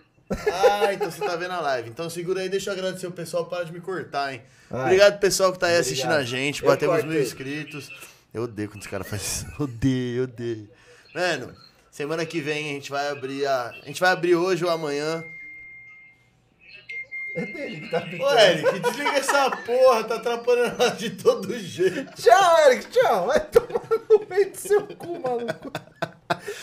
Ah, 0.54 0.92
então 0.94 1.10
você 1.10 1.20
tá 1.24 1.36
vendo 1.36 1.52
a 1.52 1.60
live. 1.60 1.90
Então 1.90 2.08
segura 2.08 2.40
aí, 2.40 2.48
deixa 2.48 2.70
eu 2.70 2.74
agradecer 2.74 3.06
o 3.06 3.12
pessoal. 3.12 3.46
Para 3.46 3.64
de 3.64 3.72
me 3.72 3.80
cortar, 3.80 4.32
hein? 4.32 4.42
Vai. 4.70 4.82
Obrigado, 4.84 5.20
pessoal, 5.20 5.52
que 5.52 5.58
tá 5.58 5.66
aí 5.66 5.72
Obrigado. 5.74 5.86
assistindo 5.86 6.12
a 6.12 6.22
gente. 6.24 6.62
Eu 6.62 6.68
Batemos 6.68 6.96
cortei. 6.96 7.10
mil 7.12 7.22
inscritos. 7.22 7.90
Eu 8.32 8.42
odeio 8.42 8.68
quando 8.68 8.80
os 8.80 8.86
caras 8.86 9.06
fazem 9.08 9.26
isso. 9.26 9.46
Odeio, 9.62 10.24
odeio. 10.24 10.68
Mano, 11.14 11.54
semana 11.90 12.26
que 12.26 12.40
vem 12.40 12.70
a 12.70 12.72
gente 12.74 12.90
vai 12.90 13.08
abrir 13.08 13.46
a. 13.46 13.68
A 13.82 13.86
gente 13.86 14.00
vai 14.00 14.10
abrir 14.10 14.34
hoje 14.34 14.64
ou 14.64 14.70
amanhã. 14.70 15.24
É 17.36 17.44
dele 17.46 17.80
que 17.82 17.90
tá 17.90 17.98
Ô, 17.98 18.02
picando. 18.02 18.38
Eric, 18.38 18.80
desliga 18.80 19.10
essa 19.18 19.50
porra, 19.50 20.04
tá 20.04 20.14
atrapalhando 20.16 20.78
nós 20.78 20.96
de 20.98 21.10
todo 21.10 21.58
jeito. 21.58 22.14
Tchau, 22.14 22.58
Eric, 22.66 22.86
tchau. 22.88 23.26
Vai 23.26 23.40
tomar 23.40 23.82
no 24.08 24.26
meio 24.28 24.50
do 24.50 24.56
seu 24.56 24.86
cu, 24.86 25.20
maluco. 25.20 25.70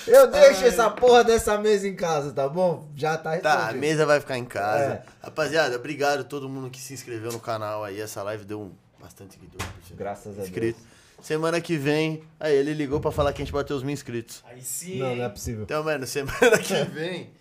Eu 0.07 0.27
deixo 0.31 0.65
essa 0.65 0.89
porra 0.89 1.23
dessa 1.23 1.57
mesa 1.57 1.87
em 1.87 1.95
casa, 1.95 2.31
tá 2.33 2.49
bom? 2.49 2.89
Já 2.95 3.17
tá 3.17 3.37
Tá, 3.37 3.51
a 3.53 3.55
resolvido. 3.57 3.79
mesa 3.79 4.05
vai 4.05 4.19
ficar 4.19 4.37
em 4.37 4.45
casa. 4.45 4.83
É. 4.83 5.03
Rapaziada, 5.21 5.75
obrigado 5.75 6.21
a 6.21 6.23
todo 6.23 6.49
mundo 6.49 6.69
que 6.69 6.81
se 6.81 6.93
inscreveu 6.93 7.31
no 7.31 7.39
canal 7.39 7.83
aí. 7.83 8.01
Essa 8.01 8.21
live 8.23 8.43
deu 8.43 8.59
um 8.61 8.71
bastante 8.99 9.35
seguidor. 9.35 9.61
Graças 9.91 10.33
a 10.33 10.35
Deus. 10.37 10.47
inscrito. 10.49 10.79
Semana 11.21 11.61
que 11.61 11.77
vem, 11.77 12.23
aí 12.39 12.53
ele 12.53 12.73
ligou 12.73 12.99
pra 12.99 13.11
falar 13.11 13.31
que 13.31 13.41
a 13.41 13.45
gente 13.45 13.53
bateu 13.53 13.77
os 13.77 13.83
mil 13.83 13.93
inscritos. 13.93 14.43
Aí 14.45 14.61
sim. 14.61 14.97
Não, 14.99 15.15
não 15.15 15.23
é 15.25 15.29
possível. 15.29 15.63
Então, 15.63 15.81
mano, 15.83 16.05
semana 16.07 16.57
que 16.57 16.83
vem 16.85 17.31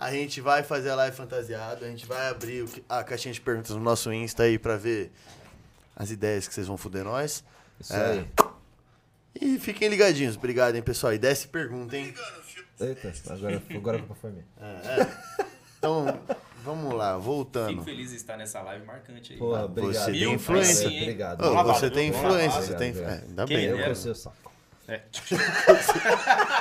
a 0.00 0.10
gente 0.10 0.40
vai 0.40 0.62
fazer 0.62 0.88
a 0.90 0.94
live 0.94 1.14
fantasiado, 1.14 1.84
a 1.84 1.88
gente 1.88 2.06
vai 2.06 2.28
abrir 2.28 2.64
que- 2.66 2.82
a 2.88 3.04
caixinha 3.04 3.34
de 3.34 3.40
perguntas 3.40 3.76
no 3.76 3.82
nosso 3.82 4.10
Insta 4.12 4.44
aí 4.44 4.58
pra 4.58 4.76
ver 4.76 5.12
as 5.94 6.10
ideias 6.10 6.48
que 6.48 6.54
vocês 6.54 6.66
vão 6.66 6.78
foder 6.78 7.04
nós. 7.04 7.44
Isso 7.78 7.92
É. 7.94 8.10
aí. 8.12 8.26
E 9.38 9.58
fiquem 9.58 9.88
ligadinhos, 9.88 10.36
obrigado, 10.36 10.74
hein, 10.74 10.82
pessoal. 10.82 11.12
E 11.12 11.18
desce 11.18 11.46
pergunta, 11.48 11.96
hein? 11.96 12.14
Eita, 12.80 13.12
agora, 13.28 13.62
agora 13.74 13.96
a 13.98 14.00
culpa 14.00 14.14
foi 14.14 14.30
minha. 14.30 14.44
Então, 15.78 16.18
vamos 16.64 16.94
lá, 16.94 17.12
Fico 17.12 17.22
voltando. 17.24 17.82
feliz 17.84 18.08
de 18.10 18.16
estar 18.16 18.36
nessa 18.38 18.60
live 18.62 18.84
marcante 18.86 19.34
aí. 19.34 19.38
Porra, 19.38 19.64
obrigado. 19.66 19.94
Você 20.06 20.12
tem 20.12 20.32
influência. 20.34 20.88
sim? 20.88 21.00
Obrigado. 21.02 21.52
Lá, 21.52 21.62
você 21.62 21.90
tem 21.90 22.08
influência, 22.08 22.62
você 22.62 22.74
tem. 22.74 22.90
Obrigado, 22.90 23.12
É, 23.12 23.24
ainda 23.28 23.44
Quem 23.46 23.56
bem. 23.56 23.66
Eu 23.66 23.78
é? 23.78 23.84
com 23.84 23.90
o 23.92 23.96
seu 23.96 24.14
saco. 24.14 24.52
É. 24.88 25.02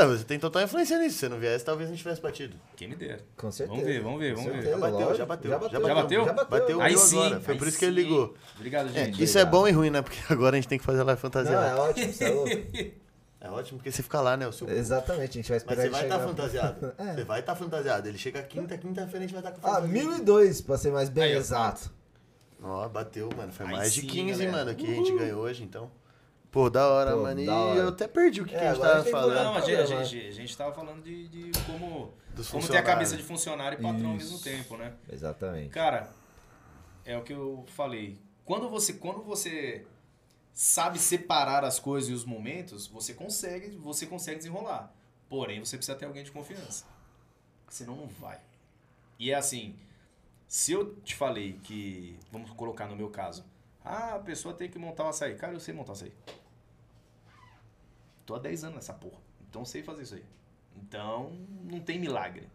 É, 0.00 0.06
você 0.06 0.24
tem 0.24 0.38
total 0.38 0.62
influência 0.62 0.96
nisso. 0.98 1.14
Se 1.14 1.20
você 1.20 1.28
não 1.28 1.38
viesse, 1.38 1.64
talvez 1.64 1.88
a 1.88 1.92
gente 1.92 1.98
tivesse 2.02 2.20
batido. 2.20 2.56
Quem 2.76 2.88
me 2.88 2.94
dera. 2.96 3.20
Com 3.36 3.50
certeza. 3.50 3.76
Vamos 3.76 3.84
ver, 3.92 4.00
vamos 4.02 4.20
ver, 4.20 4.34
vamos 4.34 4.52
ver. 4.52 4.62
Já 4.70 4.76
bateu, 4.78 5.14
já 5.14 5.26
bateu, 5.26 5.50
Já 5.50 5.58
já 5.58 5.60
bateu. 5.80 5.94
bateu. 5.94 6.24
Já 6.24 6.32
bateu. 6.32 6.48
Bateu 6.48 6.80
Aí 6.82 6.96
sim. 6.96 7.18
agora. 7.18 7.40
Foi 7.40 7.54
aí 7.54 7.58
por 7.58 7.68
isso 7.68 7.78
que 7.78 7.84
ele 7.84 8.00
sim. 8.02 8.08
ligou. 8.08 8.34
Obrigado, 8.56 8.88
É, 8.90 8.92
gente. 9.06 9.22
isso 9.22 9.38
é 9.38 9.44
bom 9.44 9.66
e 9.66 9.72
ruim, 9.72 9.90
né? 9.90 10.00
Porque 10.02 10.18
agora 10.32 10.56
a 10.56 10.60
gente 10.60 10.68
tem 10.68 10.78
que 10.78 10.84
fazer 10.84 11.00
a 11.00 11.04
live 11.04 11.18
Não, 11.18 11.30
fantasiada. 11.30 11.66
é 11.66 11.74
ótimo, 11.74 12.12
você 12.12 12.24
é 12.24 12.28
louco. 12.30 12.50
É 13.40 13.48
ótimo 13.48 13.78
porque 13.78 13.92
você 13.92 14.02
fica 14.02 14.20
lá, 14.20 14.36
né? 14.36 14.48
O 14.48 14.52
seu... 14.52 14.68
Exatamente, 14.68 15.30
a 15.38 15.42
gente 15.42 15.48
vai 15.48 15.60
Mas 15.60 15.62
esperar 15.62 15.76
você 15.76 15.82
ele 15.86 15.90
vai 15.92 16.02
estar 16.02 16.14
chegar. 16.16 16.28
fantasiado. 16.28 16.92
É. 16.98 17.14
Você 17.14 17.24
vai 17.24 17.38
estar 17.40 17.54
fantasiado. 17.54 18.08
Ele 18.08 18.18
chega 18.18 18.42
quinta, 18.42 18.76
quinta-feira 18.76 19.18
a 19.18 19.28
gente 19.28 19.30
vai 19.32 19.40
estar 19.40 19.52
com 19.52 19.64
Ah, 19.64 19.74
fantasia. 19.80 19.92
1002, 20.08 20.60
pra 20.60 20.76
ser 20.76 20.90
mais 20.90 21.08
bem 21.08 21.22
Aí, 21.22 21.32
exato. 21.36 21.88
Ó, 22.60 22.88
bateu, 22.88 23.30
mano. 23.36 23.52
Foi 23.52 23.64
Aí 23.66 23.72
mais 23.72 23.94
de 23.94 24.00
sim, 24.00 24.06
15, 24.08 24.44
galera. 24.44 24.64
mano, 24.64 24.74
que 24.74 24.84
a 24.84 24.94
gente 24.94 25.16
ganhou 25.16 25.40
hoje, 25.42 25.62
então. 25.62 25.88
Pô, 26.50 26.70
da 26.70 26.88
hora, 26.88 27.12
Pô, 27.12 27.22
mano. 27.22 27.40
E 27.40 27.46
da 27.46 27.56
hora. 27.56 27.80
eu 27.80 27.88
até 27.88 28.08
perdi 28.08 28.40
o 28.40 28.46
que, 28.46 28.54
É, 28.54 28.58
que 28.58 28.64
a 28.64 28.74
gente 28.74 28.82
tava 28.82 29.04
falando. 29.04 29.44
Não, 29.44 29.54
a 29.56 29.60
gente, 29.60 29.74
a, 29.76 29.84
gente, 30.04 30.28
a 30.28 30.32
gente 30.32 30.56
tava 30.56 30.72
falando 30.72 31.02
de, 31.02 31.28
de 31.28 31.50
como, 31.64 32.14
Dos 32.34 32.48
como 32.48 32.66
ter 32.66 32.78
a 32.78 32.82
cabeça 32.82 33.16
de 33.16 33.22
funcionário 33.22 33.78
e 33.78 33.82
patrão 33.82 34.10
ao 34.10 34.16
Isso. 34.16 34.32
mesmo 34.32 34.38
tempo, 34.40 34.76
né? 34.76 34.94
Exatamente. 35.12 35.70
Cara, 35.70 36.10
é 37.04 37.16
o 37.16 37.22
que 37.22 37.32
eu 37.32 37.64
falei. 37.74 38.18
Quando 38.44 38.68
você, 38.68 38.94
quando 38.94 39.22
você 39.22 39.84
sabe 40.54 40.98
separar 40.98 41.64
as 41.64 41.78
coisas 41.78 42.10
e 42.10 42.12
os 42.14 42.24
momentos, 42.24 42.86
você 42.86 43.12
consegue, 43.12 43.76
você 43.76 44.06
consegue 44.06 44.38
desenrolar. 44.38 44.92
Porém, 45.28 45.62
você 45.62 45.76
precisa 45.76 45.96
ter 45.96 46.06
alguém 46.06 46.24
de 46.24 46.30
confiança. 46.30 46.86
Senão 47.68 47.94
não 47.94 48.06
vai. 48.06 48.40
E 49.18 49.30
é 49.30 49.34
assim, 49.34 49.76
se 50.46 50.72
eu 50.72 50.94
te 51.04 51.14
falei 51.14 51.60
que, 51.62 52.18
vamos 52.32 52.50
colocar 52.52 52.86
no 52.86 52.96
meu 52.96 53.10
caso, 53.10 53.44
ah, 53.84 54.14
a 54.14 54.18
pessoa 54.18 54.54
tem 54.54 54.68
que 54.68 54.78
montar 54.78 55.04
o 55.04 55.08
açaí. 55.08 55.34
Cara, 55.34 55.52
eu 55.52 55.60
sei 55.60 55.74
montar 55.74 55.92
açaí. 55.92 56.12
Tô 58.28 58.34
há 58.34 58.38
10 58.38 58.64
anos 58.64 58.74
nessa 58.74 58.92
porra. 58.92 59.22
Então 59.48 59.62
eu 59.62 59.64
sei 59.64 59.82
fazer 59.82 60.02
isso 60.02 60.14
aí. 60.14 60.24
Então, 60.76 61.32
não 61.64 61.80
tem 61.80 61.98
milagre. 61.98 62.46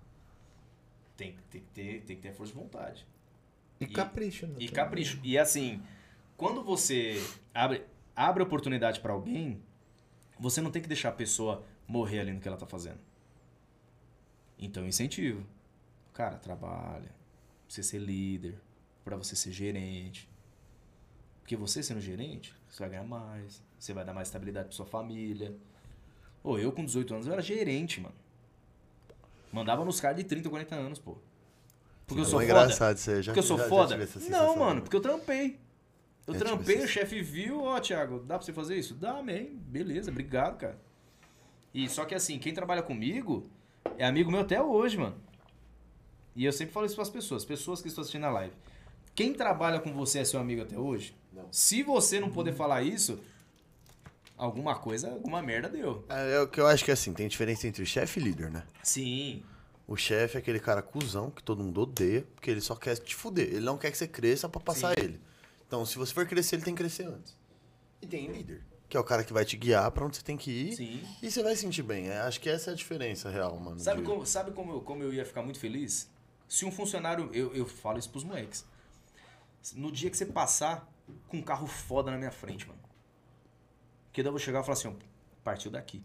Tem, 1.18 1.36
tem, 1.50 1.62
que, 1.62 1.68
ter, 1.72 2.02
tem 2.04 2.16
que 2.16 2.22
ter 2.22 2.32
força 2.32 2.54
de 2.54 2.60
vontade. 2.60 3.08
E, 3.80 3.88
capricho, 3.88 4.45
né? 4.45 4.54
E 4.60 4.70
capricho. 4.70 5.20
E 5.24 5.36
assim, 5.36 5.82
quando 6.38 6.64
você 6.64 7.16
abre, 7.52 7.84
abre 8.16 8.44
oportunidade 8.44 9.00
pra 9.00 9.14
alguém, 9.14 9.64
você 10.38 10.62
não 10.62 10.70
tem 10.70 10.80
que 10.80 10.88
deixar 10.88 11.10
a 11.10 11.14
pessoa 11.14 11.66
morrer 11.88 12.20
ali 12.20 12.34
no 12.34 12.40
que 12.40 12.48
ela 12.48 12.56
tá 12.56 12.68
fazendo. 12.68 13.00
Então, 14.60 14.86
incentivo. 14.86 15.44
Cara, 16.14 16.38
trabalha. 16.38 17.10
Pra 17.10 17.68
você 17.68 17.82
ser 17.82 17.98
líder. 17.98 18.62
Pra 19.04 19.18
você 19.18 19.36
ser 19.36 19.52
gerente. 19.52 20.30
Porque 21.40 21.56
você 21.56 21.82
sendo 21.82 22.00
gerente, 22.00 22.54
você 22.70 22.84
vai 22.84 22.91
ganhar 22.91 23.06
mais. 23.06 23.64
Você 23.84 23.91
vai 23.91 24.05
dar 24.05 24.14
mais 24.14 24.30
estabilidade 24.30 24.68
pra 24.68 24.76
sua 24.77 24.85
família. 24.85 25.53
Ô, 26.41 26.57
eu 26.57 26.72
com 26.72 26.85
18 26.85 27.15
anos 27.15 27.27
eu 27.27 27.34
era 27.34 27.41
gerente, 27.41 27.99
mano. 27.99 28.15
Mandava 29.51 29.84
nos 29.84 29.99
caras 29.99 30.15
de 30.15 30.23
30, 30.23 30.49
40 30.49 30.73
anos, 30.73 30.99
pô. 30.99 31.18
Porque 32.07 32.22
eu 32.22 32.26
É 32.26 32.30
sou 32.30 32.39
bom, 32.39 32.47
foda. 32.47 32.61
engraçado 32.61 32.95
isso 32.97 33.11
aí, 33.11 33.22
já- 33.22 33.31
Porque 33.34 33.39
eu 33.39 33.43
sou 33.43 33.57
já- 33.57 33.64
já 33.64 33.69
foda? 33.69 33.95
essa 34.01 34.19
não, 34.30 34.55
mano, 34.55 34.68
também. 34.68 34.81
porque 34.84 34.95
eu 34.95 35.01
trampei. 35.01 35.60
Eu 36.26 36.34
Já 36.34 36.39
tive 36.39 36.45
trampei, 36.45 36.77
o 36.85 36.88
chefe 36.88 37.22
viu, 37.22 37.61
ó, 37.61 37.77
Thiago, 37.81 38.19
dá 38.22 38.38
pra 38.38 38.45
você 38.45 38.53
fazer 38.53 38.77
isso? 38.77 38.93
Dá, 38.95 39.22
man. 39.22 39.47
Beleza, 39.68 40.10
obrigado, 40.11 40.57
cara. 40.60 40.80
E 41.73 41.89
só 41.89 42.05
que 42.05 42.15
assim, 42.15 42.39
quem 42.39 42.53
trabalha 42.53 42.81
comigo 42.81 43.49
é 43.97 44.05
amigo 44.05 44.31
meu 44.31 44.39
até 44.39 44.61
hoje, 44.61 44.97
mano. 44.97 45.18
E 46.38 46.45
eu 46.45 46.53
sempre 46.53 46.73
falo 46.73 46.85
isso 46.85 46.95
pras 46.95 47.10
pessoas, 47.10 47.43
pessoas 47.43 47.81
que 47.81 47.89
estão 47.89 48.01
assistindo 48.01 48.23
a 48.27 48.31
live. 48.31 48.55
Quem 49.14 49.34
trabalha 49.34 49.81
com 49.81 49.91
você 49.91 50.19
é 50.19 50.23
seu 50.23 50.39
amigo 50.39 50.61
até 50.61 50.80
hoje? 50.80 51.14
Não. 51.34 51.51
Se 51.51 51.84
você 51.84 52.22
não 52.22 52.31
poder 52.31 52.53
falar 52.53 52.81
isso, 52.81 53.19
alguma 54.44 54.76
coisa, 54.76 55.10
alguma 55.11 55.41
merda 55.41 55.70
deu. 55.70 56.06
É, 56.10 56.34
é 56.36 56.41
o 56.41 56.48
que 56.48 56.60
eu 56.60 56.68
acho 56.68 56.84
que 56.84 56.91
assim, 56.91 57.14
tem 57.14 57.28
diferença 57.28 57.68
entre 57.68 57.86
chefe 57.86 58.20
e 58.20 58.24
líder, 58.24 58.52
né? 58.52 58.64
Sim. 58.84 59.44
O 59.88 59.95
chefe 59.98 60.38
é 60.38 60.40
aquele 60.40 60.60
cara 60.60 60.82
cuzão 60.82 61.30
que 61.30 61.44
todo 61.44 61.64
mundo 61.64 61.82
odeia, 61.82 62.26
porque 62.36 62.49
ele 62.49 62.61
só 62.61 62.76
quer 62.76 62.98
te 62.98 63.15
fuder. 63.15 63.48
Ele 63.48 63.60
não 63.61 63.78
quer 63.78 63.91
que 63.91 63.98
você 63.98 64.07
cresça 64.07 64.48
pra 64.48 64.60
passar 64.61 64.95
Sim. 64.98 65.03
ele. 65.03 65.22
Então, 65.68 65.86
se 65.86 65.98
você 65.98 66.14
for 66.14 66.26
crescer, 66.26 66.56
ele 66.57 66.64
tem 66.64 66.74
que 66.76 66.82
crescer 66.82 67.06
antes. 67.07 67.36
E 68.02 68.07
tem 68.07 68.28
líder, 68.28 68.61
que 68.88 68.95
é 68.95 68.99
o 68.99 69.03
cara 69.03 69.24
que 69.24 69.34
vai 69.34 69.44
te 69.45 69.57
guiar 69.57 69.90
pra 69.91 70.06
onde 70.06 70.18
você 70.18 70.24
tem 70.24 70.38
que 70.38 70.52
ir. 70.52 70.76
Sim. 70.76 71.02
E 71.22 71.30
você 71.32 71.41
vai 71.44 71.56
se 71.56 71.61
sentir 71.61 71.84
bem. 71.84 72.10
É, 72.10 72.20
acho 72.20 72.40
que 72.40 72.49
essa 72.49 72.70
é 72.70 72.74
a 72.74 72.76
diferença 72.76 73.30
real, 73.30 73.57
mano. 73.60 73.80
Sabe, 73.80 74.02
de- 74.02 74.07
como, 74.07 74.26
sabe 74.26 74.52
como, 74.52 74.74
eu, 74.74 74.82
como 74.82 75.03
eu 75.03 75.14
ia 75.14 75.26
ficar 75.26 75.41
muito 75.41 75.60
feliz? 75.60 76.10
Se 76.48 76.65
um 76.65 76.72
funcionário. 76.72 77.30
Eu, 77.34 77.53
eu 77.56 77.65
falo 77.65 77.98
isso 77.98 78.10
pros 78.10 78.24
moleques. 78.24 78.65
No 79.74 79.91
dia 79.91 80.10
que 80.10 80.18
você 80.18 80.26
passar 80.26 80.88
com 81.28 81.38
um 81.38 81.41
carro 81.41 81.65
foda 81.68 82.11
na 82.11 82.18
minha 82.18 82.32
frente, 82.32 82.68
mano. 82.68 82.80
Que 84.14 84.22
daí 84.23 84.30
eu 84.30 84.34
vou 84.34 84.40
chegar 84.40 84.61
e 84.61 84.64
falar 84.64 84.73
assim, 84.73 84.88
ó, 84.88 84.94
partiu 85.44 85.72
daqui. 85.72 86.03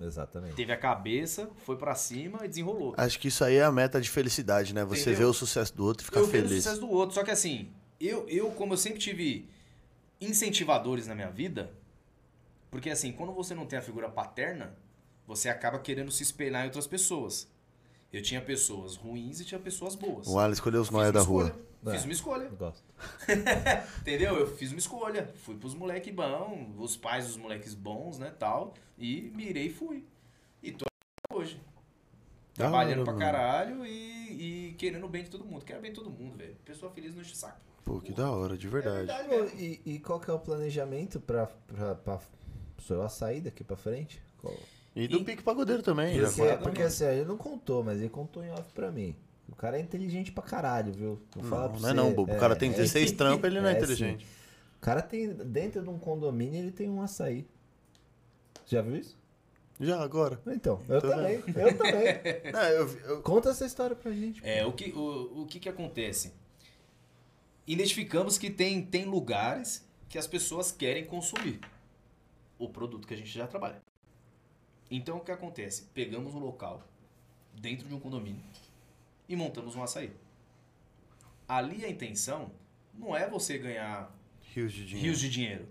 Exatamente. 0.00 0.54
Teve 0.54 0.70
a 0.72 0.76
cabeça, 0.76 1.50
foi 1.64 1.76
pra 1.76 1.94
cima 1.94 2.44
e 2.44 2.48
desenrolou. 2.48 2.94
Acho 2.96 3.18
que 3.18 3.28
isso 3.28 3.42
aí 3.42 3.56
é 3.56 3.64
a 3.64 3.72
meta 3.72 4.00
de 4.00 4.08
felicidade, 4.08 4.72
né? 4.72 4.84
Você 4.84 5.00
Entendeu? 5.00 5.18
vê 5.18 5.24
o 5.24 5.32
sucesso 5.32 5.74
do 5.74 5.84
outro 5.84 6.02
e 6.02 6.04
ficar 6.04 6.20
eu 6.20 6.26
vejo 6.26 6.44
o 6.44 6.48
feliz. 6.48 6.62
sucesso 6.62 6.80
do 6.80 6.90
outro. 6.90 7.14
Só 7.14 7.24
que 7.24 7.30
assim, 7.32 7.72
eu, 7.98 8.28
eu, 8.28 8.50
como 8.52 8.74
eu 8.74 8.76
sempre 8.76 9.00
tive 9.00 9.48
incentivadores 10.20 11.06
na 11.08 11.14
minha 11.14 11.30
vida, 11.30 11.72
porque 12.70 12.90
assim, 12.90 13.10
quando 13.10 13.32
você 13.32 13.54
não 13.54 13.66
tem 13.66 13.78
a 13.78 13.82
figura 13.82 14.08
paterna, 14.08 14.76
você 15.26 15.48
acaba 15.48 15.78
querendo 15.78 16.12
se 16.12 16.22
espelhar 16.22 16.62
em 16.62 16.66
outras 16.66 16.86
pessoas. 16.86 17.48
Eu 18.12 18.22
tinha 18.22 18.40
pessoas 18.40 18.94
ruins 18.94 19.40
e 19.40 19.44
tinha 19.44 19.58
pessoas 19.58 19.94
boas. 19.94 20.26
O 20.26 20.38
Alan 20.38 20.52
escolheu 20.52 20.80
os 20.80 20.88
uma 20.90 21.10
da 21.10 21.20
rua. 21.20 21.54
Escolha. 21.80 21.92
Fiz 21.94 22.02
É. 22.02 22.04
uma 22.06 22.12
escolha. 22.12 22.44
Eu 22.44 22.56
gosto. 22.56 22.84
Entendeu? 24.00 24.36
Eu 24.36 24.46
fiz 24.56 24.70
uma 24.72 24.78
escolha. 24.78 25.30
Fui 25.44 25.56
pros 25.56 25.74
moleques 25.74 26.12
bons, 26.14 26.74
os 26.78 26.96
pais 26.96 27.26
dos 27.26 27.36
moleques 27.36 27.74
bons, 27.74 28.18
né, 28.18 28.32
tal. 28.38 28.74
E 28.98 29.30
mirei 29.34 29.66
e 29.66 29.70
fui. 29.72 30.04
E 30.62 30.72
tô 30.72 30.84
hoje. 31.32 31.60
Da 32.56 32.64
Trabalhando 32.64 33.02
hora, 33.02 33.04
pra 33.04 33.12
mano. 33.12 33.24
caralho 33.24 33.86
e, 33.86 34.70
e 34.70 34.74
querendo 34.74 35.06
o 35.06 35.08
bem 35.08 35.22
de 35.22 35.30
todo 35.30 35.44
mundo. 35.44 35.64
Quero 35.64 35.78
o 35.78 35.82
bem 35.82 35.92
de 35.92 35.96
todo 36.00 36.10
mundo, 36.10 36.36
velho. 36.36 36.56
Pessoa 36.64 36.90
feliz 36.90 37.14
não 37.14 37.20
enche 37.22 37.32
o 37.32 37.36
saco. 37.36 37.60
Pô, 37.84 38.00
que 38.00 38.12
da 38.12 38.30
hora, 38.30 38.56
de 38.58 38.66
verdade. 38.68 39.10
É 39.10 39.22
verdade. 39.22 39.56
E, 39.86 39.94
e 39.94 39.98
qual 40.00 40.18
que 40.18 40.28
é 40.30 40.34
o 40.34 40.38
planejamento 40.40 41.20
pra, 41.20 41.46
pra, 41.46 41.94
pra 41.94 42.20
sou 42.78 42.96
eu 42.96 43.02
a 43.02 43.08
sair 43.08 43.40
daqui 43.40 43.62
pra 43.62 43.76
frente? 43.76 44.20
Qual- 44.42 44.54
E 44.96 45.06
do 45.06 45.18
E- 45.18 45.24
pique 45.24 45.42
pagodeiro 45.42 45.82
também. 45.82 46.16
Porque, 46.62 46.82
assim, 46.82 47.04
ele 47.04 47.24
não 47.24 47.36
contou, 47.38 47.84
mas 47.84 47.98
ele 48.00 48.08
contou 48.08 48.42
em 48.44 48.50
off 48.50 48.72
pra 48.74 48.90
mim. 48.90 49.14
O 49.48 49.56
cara 49.56 49.78
é 49.78 49.80
inteligente 49.80 50.30
pra 50.30 50.42
caralho, 50.42 50.92
viu? 50.92 51.20
Vou 51.34 51.44
falar 51.44 51.62
Não, 51.64 51.70
pra 51.72 51.80
não 51.80 51.88
é 51.88 51.94
não, 51.94 52.12
bobo. 52.14 52.32
O 52.32 52.38
cara 52.38 52.54
tem 52.54 52.70
16 52.70 53.12
trampas, 53.18 53.50
ele 53.50 53.60
não 53.60 53.68
é 53.68 53.72
sim. 53.72 53.78
inteligente. 53.78 54.26
O 54.76 54.80
cara 54.80 55.02
tem, 55.02 55.28
dentro 55.34 55.82
de 55.82 55.88
um 55.88 55.98
condomínio, 55.98 56.60
ele 56.60 56.70
tem 56.70 56.88
um 56.88 57.02
açaí. 57.02 57.46
Já 58.66 58.82
viu 58.82 58.96
isso? 58.96 59.18
Já, 59.80 60.00
agora. 60.02 60.40
Então, 60.48 60.80
eu 60.88 61.00
Tô 61.00 61.08
também, 61.08 61.34
eu 61.36 61.78
também. 61.78 62.04
É, 62.54 62.76
eu, 62.78 62.88
eu- 63.08 63.22
Conta 63.22 63.50
essa 63.50 63.64
história 63.64 63.94
pra 63.96 64.10
gente. 64.12 64.40
É, 64.44 64.64
o 64.66 64.72
que, 64.72 64.90
o, 64.92 65.42
o 65.42 65.46
que 65.46 65.58
que 65.60 65.68
acontece? 65.68 66.32
Identificamos 67.66 68.38
que 68.38 68.50
tem, 68.50 68.82
tem 68.84 69.04
lugares 69.04 69.86
que 70.08 70.18
as 70.18 70.26
pessoas 70.26 70.72
querem 70.72 71.04
consumir 71.04 71.60
o 72.58 72.68
produto 72.68 73.06
que 73.06 73.14
a 73.14 73.16
gente 73.16 73.30
já 73.30 73.46
trabalha. 73.46 73.80
Então, 74.90 75.18
o 75.18 75.20
que 75.20 75.30
acontece? 75.30 75.82
Pegamos 75.94 76.34
um 76.34 76.38
local 76.38 76.82
dentro 77.54 77.86
de 77.86 77.94
um 77.94 78.00
condomínio 78.00 78.40
e 79.28 79.36
montamos 79.36 79.74
um 79.76 79.82
açaí. 79.82 80.12
Ali 81.46 81.84
a 81.84 81.88
intenção 81.90 82.50
não 82.94 83.16
é 83.16 83.28
você 83.28 83.58
ganhar 83.58 84.14
rios 84.42 84.72
de 84.72 84.84
dinheiro. 84.86 85.06
rios 85.06 85.20
de 85.20 85.28
dinheiro, 85.30 85.68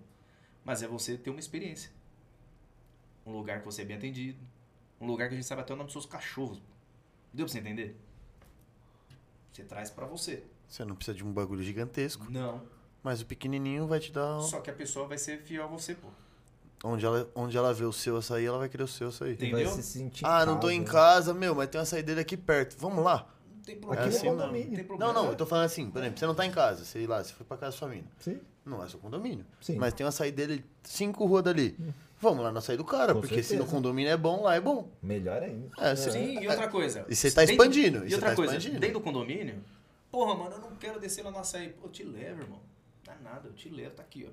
mas 0.64 0.82
é 0.82 0.88
você 0.88 1.16
ter 1.16 1.30
uma 1.30 1.40
experiência. 1.40 1.90
Um 3.26 3.32
lugar 3.32 3.60
que 3.60 3.66
você 3.66 3.82
é 3.82 3.84
bem 3.84 3.96
atendido. 3.96 4.38
Um 5.00 5.06
lugar 5.06 5.28
que 5.28 5.34
a 5.34 5.36
gente 5.36 5.46
sabe 5.46 5.60
até 5.60 5.72
o 5.72 5.76
nome 5.76 5.86
dos 5.86 5.92
seus 5.92 6.06
cachorros. 6.06 6.58
Deu 7.32 7.44
pra 7.46 7.52
você 7.52 7.58
entender? 7.58 7.96
Você 9.52 9.62
traz 9.64 9.90
pra 9.90 10.06
você. 10.06 10.42
Você 10.68 10.84
não 10.84 10.94
precisa 10.96 11.16
de 11.16 11.24
um 11.24 11.32
bagulho 11.32 11.62
gigantesco, 11.62 12.26
Não. 12.30 12.62
mas 13.02 13.20
o 13.20 13.26
pequenininho 13.26 13.86
vai 13.86 14.00
te 14.00 14.12
dar... 14.12 14.40
Só 14.40 14.60
que 14.60 14.70
a 14.70 14.72
pessoa 14.74 15.06
vai 15.06 15.16
ser 15.18 15.40
fiel 15.40 15.64
a 15.64 15.66
você, 15.66 15.94
pô. 15.94 16.08
Onde 16.84 17.04
ela, 17.04 17.28
onde 17.34 17.56
ela 17.56 17.72
vê 17.74 17.84
o 17.84 17.92
seu 17.92 18.16
açaí, 18.18 18.44
ela 18.44 18.58
vai 18.58 18.68
querer 18.68 18.84
o 18.84 18.88
seu 18.88 19.08
açaí. 19.08 19.34
Tem. 19.36 19.50
Vai 19.50 19.62
entendeu? 19.62 19.82
se 19.82 19.82
sentir 19.82 20.24
Ah, 20.24 20.46
não 20.46 20.60
tô 20.60 20.70
em 20.70 20.84
casa. 20.84 20.92
casa, 20.92 21.34
meu, 21.34 21.54
mas 21.54 21.68
tem 21.68 21.78
uma 21.78 21.82
açaí 21.82 22.02
dele 22.02 22.20
aqui 22.20 22.36
perto. 22.36 22.76
Vamos 22.78 23.02
lá? 23.04 23.26
Não 23.74 23.80
tem 23.80 23.98
Aqui 23.98 24.00
problema. 24.00 24.00
É 24.00 24.08
no 24.10 24.16
assim 24.16 24.26
condomínio. 24.28 24.68
Não 24.68 24.76
tem 24.76 24.84
problema. 24.84 25.12
Não, 25.12 25.22
não, 25.22 25.30
eu 25.30 25.36
tô 25.36 25.46
falando 25.46 25.64
assim, 25.66 25.90
por 25.90 25.98
exemplo, 26.00 26.18
você 26.18 26.26
não 26.26 26.34
tá 26.34 26.46
em 26.46 26.50
casa, 26.50 26.84
sei 26.84 27.06
lá, 27.06 27.22
você 27.22 27.32
foi 27.32 27.46
pra 27.46 27.56
casa 27.56 27.72
da 27.72 27.78
sua 27.78 27.88
mina. 27.88 28.06
Sim, 28.20 28.40
Não 28.64 28.82
é 28.84 28.88
seu 28.88 28.98
condomínio. 28.98 29.44
sim. 29.60 29.76
Mas 29.76 29.92
tem 29.94 30.04
uma 30.04 30.08
açaí 30.10 30.30
dele 30.32 30.64
cinco 30.82 31.24
ruas 31.26 31.42
dali. 31.44 31.76
Vamos 32.20 32.42
lá 32.42 32.50
na 32.50 32.58
açaí 32.58 32.76
do 32.76 32.84
cara, 32.84 33.14
Com 33.14 33.20
porque 33.20 33.36
se 33.42 33.50
certeza. 33.50 33.64
no 33.64 33.70
condomínio 33.70 34.10
é 34.10 34.16
bom, 34.16 34.42
lá 34.42 34.54
é 34.56 34.60
bom. 34.60 34.88
Melhor 35.02 35.40
ainda. 35.42 35.68
É, 35.78 35.94
você- 35.94 36.10
Sim, 36.10 36.40
e 36.40 36.48
outra 36.48 36.68
coisa. 36.68 37.06
E 37.08 37.14
você 37.14 37.30
tá 37.30 37.44
expandindo, 37.44 38.04
e 38.04 38.10
E 38.10 38.14
outra 38.14 38.30
tá 38.30 38.34
coisa, 38.36 38.56
expandindo. 38.56 38.80
dentro 38.80 38.98
do 38.98 39.04
condomínio, 39.04 39.62
porra, 40.10 40.34
mano, 40.34 40.56
eu 40.56 40.60
não 40.60 40.70
quero 40.76 40.98
descer 40.98 41.24
lá 41.24 41.30
no 41.30 41.38
açaí. 41.38 41.68
Pô, 41.70 41.86
eu 41.86 41.90
te 41.90 42.02
levo, 42.02 42.42
irmão. 42.42 42.58
Não 43.06 43.14
dá 43.14 43.30
nada, 43.30 43.48
eu 43.48 43.52
te 43.52 43.68
levo, 43.68 43.90
tá 43.94 44.02
aqui, 44.02 44.26
ó. 44.28 44.30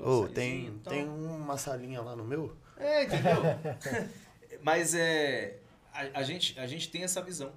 Ô, 0.00 0.24
açaizinho, 0.24 0.28
tem, 0.34 0.66
então. 0.66 0.92
tem 0.92 1.08
uma 1.08 1.56
salinha 1.56 2.02
lá 2.02 2.14
no 2.16 2.24
meu? 2.24 2.54
É, 2.76 3.04
entendeu? 3.04 3.42
Mas 4.62 4.94
é. 4.94 5.58
A, 5.94 6.20
a 6.20 6.22
gente, 6.22 6.58
a 6.58 6.66
gente 6.66 6.90
tem 6.90 7.04
essa 7.04 7.22
visão. 7.22 7.52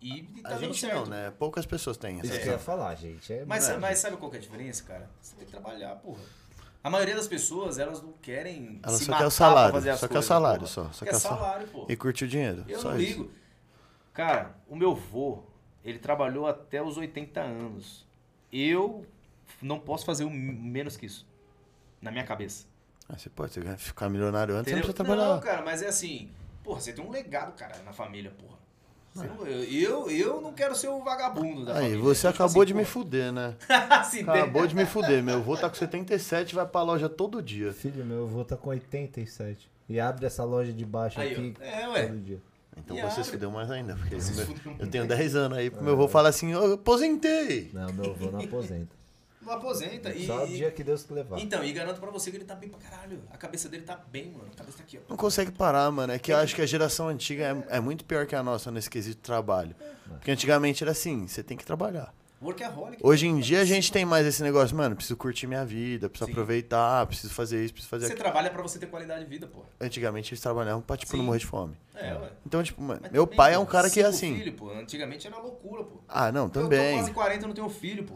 E, 0.00 0.18
e 0.20 0.42
tá 0.42 0.50
a 0.50 0.58
gente 0.58 0.78
certo. 0.78 0.94
não, 0.94 1.06
né? 1.06 1.30
Poucas 1.38 1.66
pessoas 1.66 1.96
têm 1.96 2.18
essa 2.20 2.26
Isso 2.26 2.40
que 2.40 2.48
eu 2.48 2.52
ia 2.52 2.58
falar, 2.58 2.94
gente. 2.94 3.32
É 3.32 3.44
Mas, 3.44 3.68
mas 3.78 3.98
sabe 3.98 4.16
qual 4.16 4.30
que 4.30 4.36
é 4.36 4.38
a 4.38 4.42
diferença, 4.42 4.84
cara? 4.84 5.10
Você 5.20 5.34
tem 5.34 5.44
que 5.44 5.50
trabalhar, 5.50 5.96
porra. 5.96 6.20
A 6.84 6.88
maioria 6.88 7.16
das 7.16 7.26
pessoas, 7.26 7.78
elas 7.78 8.00
não 8.00 8.12
querem 8.22 8.78
Ela 8.82 8.96
se 8.96 9.04
só 9.04 9.10
matar 9.10 9.22
quer 9.22 9.26
o 9.26 9.28
pra 9.28 9.36
salário, 9.36 9.72
fazer 9.74 9.90
as 9.90 9.98
só 10.00 10.06
quer 10.06 10.12
o 10.12 10.14
coisas, 10.14 10.28
salário, 10.28 10.60
porra. 10.60 10.70
só, 10.72 10.92
só 10.92 11.04
quer 11.04 11.10
quer 11.10 11.18
sal- 11.18 11.36
salário, 11.38 11.66
pô. 11.68 11.86
E 11.88 11.96
curte 11.96 12.24
o 12.24 12.28
dinheiro. 12.28 12.64
Eu 12.68 12.78
só 12.78 12.90
não 12.90 13.00
isso. 13.00 13.18
ligo. 13.18 13.30
Cara, 14.14 14.54
o 14.68 14.76
meu 14.76 14.94
vô, 14.94 15.42
ele 15.84 15.98
trabalhou 15.98 16.46
até 16.46 16.80
os 16.80 16.96
80 16.96 17.40
anos. 17.40 18.06
Eu 18.52 19.04
não 19.60 19.80
posso 19.80 20.04
fazer 20.06 20.22
o 20.24 20.30
menos 20.30 20.96
que 20.96 21.06
isso. 21.06 21.26
Na 22.00 22.12
minha 22.12 22.24
cabeça. 22.24 22.66
Ah, 23.08 23.18
você 23.18 23.28
pode, 23.28 23.52
você 23.54 23.60
quer 23.60 23.76
ficar 23.76 24.08
milionário 24.08 24.54
antes, 24.54 24.72
Entendeu? 24.72 24.86
você 24.86 24.98
não 24.98 25.04
precisa 25.04 25.16
trabalhar. 25.16 25.34
Não, 25.34 25.40
cara, 25.42 25.64
mas 25.64 25.82
é 25.82 25.88
assim. 25.88 26.30
Porra, 26.62 26.80
você 26.80 26.92
tem 26.92 27.04
um 27.04 27.10
legado, 27.10 27.52
cara, 27.56 27.76
na 27.82 27.92
família, 27.92 28.30
porra. 28.30 28.56
Eu, 29.16 29.68
eu, 29.70 30.10
eu 30.10 30.40
não 30.40 30.52
quero 30.52 30.74
ser 30.76 30.88
o 30.88 31.02
vagabundo 31.02 31.64
da 31.64 31.72
Aí, 31.74 31.78
família. 31.82 31.98
você 32.00 32.28
Tipo 32.30 32.42
acabou 32.42 32.62
assim, 32.62 32.68
de 32.68 32.74
me 32.74 32.84
fuder, 32.84 33.32
né? 33.32 33.54
Assim, 33.90 34.20
Acabou 34.20 34.66
de 34.66 34.76
me 34.76 34.86
fuder. 34.86 35.22
Meu 35.22 35.36
avô 35.38 35.56
tá 35.56 35.68
com 35.68 35.74
77 35.74 36.52
e 36.52 36.54
vai 36.54 36.66
pra 36.66 36.82
loja 36.82 37.08
todo 37.08 37.42
dia. 37.42 37.72
Filho, 37.72 38.04
meu 38.04 38.24
avô 38.24 38.44
tá 38.44 38.56
com 38.56 38.70
87. 38.70 39.68
E 39.88 39.98
abre 39.98 40.26
essa 40.26 40.44
loja 40.44 40.72
de 40.72 40.84
baixo 40.84 41.20
Aí, 41.20 41.32
aqui. 41.32 41.54
É, 41.60 41.88
ué. 41.88 42.06
todo 42.06 42.18
dia. 42.18 42.38
Então 42.76 42.96
E 42.96 43.00
você 43.00 43.14
se 43.14 43.20
abre. 43.20 43.32
fudeu 43.32 43.50
mais 43.50 43.70
ainda. 43.70 43.96
Porque 43.96 44.20
fudeu 44.20 44.74
eu 44.78 44.86
tenho 44.88 45.06
10 45.08 45.34
anos 45.34 45.58
aí. 45.58 45.68
Meu 45.80 45.94
avô 45.94 46.06
fala 46.06 46.28
assim: 46.28 46.54
"Ô, 46.54 46.62
eu 46.64 46.74
aposentei. 46.74 47.70
Não, 47.72 47.92
meu 47.92 48.10
avô 48.12 48.30
não 48.30 48.40
aposenta. 48.40 48.97
Não 49.48 49.54
aposenta. 49.56 50.10
E, 50.14 50.26
Só 50.26 50.44
o 50.44 50.46
dia 50.46 50.70
que 50.70 50.84
Deus 50.84 51.04
te 51.04 51.12
levar. 51.12 51.38
Então, 51.40 51.64
e 51.64 51.72
garanto 51.72 52.00
pra 52.00 52.10
você 52.10 52.30
que 52.30 52.36
ele 52.36 52.44
tá 52.44 52.54
bem 52.54 52.68
pra 52.68 52.78
caralho. 52.78 53.22
A 53.32 53.36
cabeça 53.36 53.68
dele 53.68 53.82
tá 53.82 53.96
bem, 53.96 54.30
mano. 54.30 54.48
A 54.52 54.56
cabeça 54.56 54.78
tá 54.78 54.84
aqui, 54.84 54.98
ó. 54.98 55.00
Não 55.08 55.16
consegue 55.16 55.50
parar, 55.50 55.90
mano. 55.90 56.12
É 56.12 56.18
que 56.18 56.32
eu 56.32 56.36
acho 56.36 56.54
que 56.54 56.62
a 56.62 56.66
geração 56.66 57.08
antiga 57.08 57.64
é, 57.70 57.76
é 57.76 57.80
muito 57.80 58.04
pior 58.04 58.26
que 58.26 58.36
a 58.36 58.42
nossa 58.42 58.70
nesse 58.70 58.88
quesito 58.90 59.16
de 59.16 59.22
trabalho. 59.22 59.74
Porque 60.08 60.30
antigamente 60.30 60.84
era 60.84 60.92
assim, 60.92 61.26
você 61.26 61.42
tem 61.42 61.56
que 61.56 61.64
trabalhar. 61.64 62.12
Workaholic. 62.40 63.00
Hoje 63.04 63.26
em 63.26 63.40
dia 63.40 63.60
a 63.60 63.64
gente 63.64 63.90
tem 63.90 64.04
mais 64.04 64.24
esse 64.24 64.40
negócio, 64.44 64.76
mano, 64.76 64.94
preciso 64.94 65.16
curtir 65.16 65.48
minha 65.48 65.64
vida, 65.64 66.08
preciso 66.08 66.26
Sim. 66.26 66.32
aproveitar, 66.32 67.04
preciso 67.04 67.34
fazer 67.34 67.64
isso, 67.64 67.72
preciso 67.74 67.90
fazer 67.90 68.06
Você 68.06 68.12
aquilo. 68.12 68.24
trabalha 68.24 68.48
pra 68.48 68.62
você 68.62 68.78
ter 68.78 68.86
qualidade 68.86 69.24
de 69.24 69.28
vida, 69.28 69.48
pô. 69.48 69.64
Antigamente 69.80 70.32
eles 70.32 70.40
trabalhavam 70.40 70.80
pra, 70.80 70.96
tipo, 70.96 71.12
não 71.16 71.22
Sim. 71.22 71.26
morrer 71.26 71.38
de 71.40 71.46
fome. 71.46 71.76
É, 71.96 72.14
ué. 72.14 72.30
Então, 72.46 72.62
tipo, 72.62 72.80
mano, 72.80 73.00
Mas 73.02 73.10
meu 73.10 73.24
também, 73.24 73.36
pai 73.36 73.52
é 73.54 73.56
pô, 73.56 73.62
um 73.62 73.66
cara 73.66 73.90
que 73.90 73.98
é 73.98 74.04
cinco 74.04 74.08
assim. 74.14 74.38
Filho, 74.38 74.52
pô. 74.52 74.70
Antigamente 74.70 75.26
era 75.26 75.36
loucura, 75.36 75.82
pô. 75.82 75.98
Ah, 76.06 76.30
não, 76.30 76.44
Eu 76.44 76.50
tô 76.50 76.60
também. 76.62 76.94
quase 76.94 77.10
40 77.10 77.44
e 77.44 77.48
não 77.48 77.54
tenho 77.54 77.68
filho, 77.68 78.04
pô. 78.04 78.14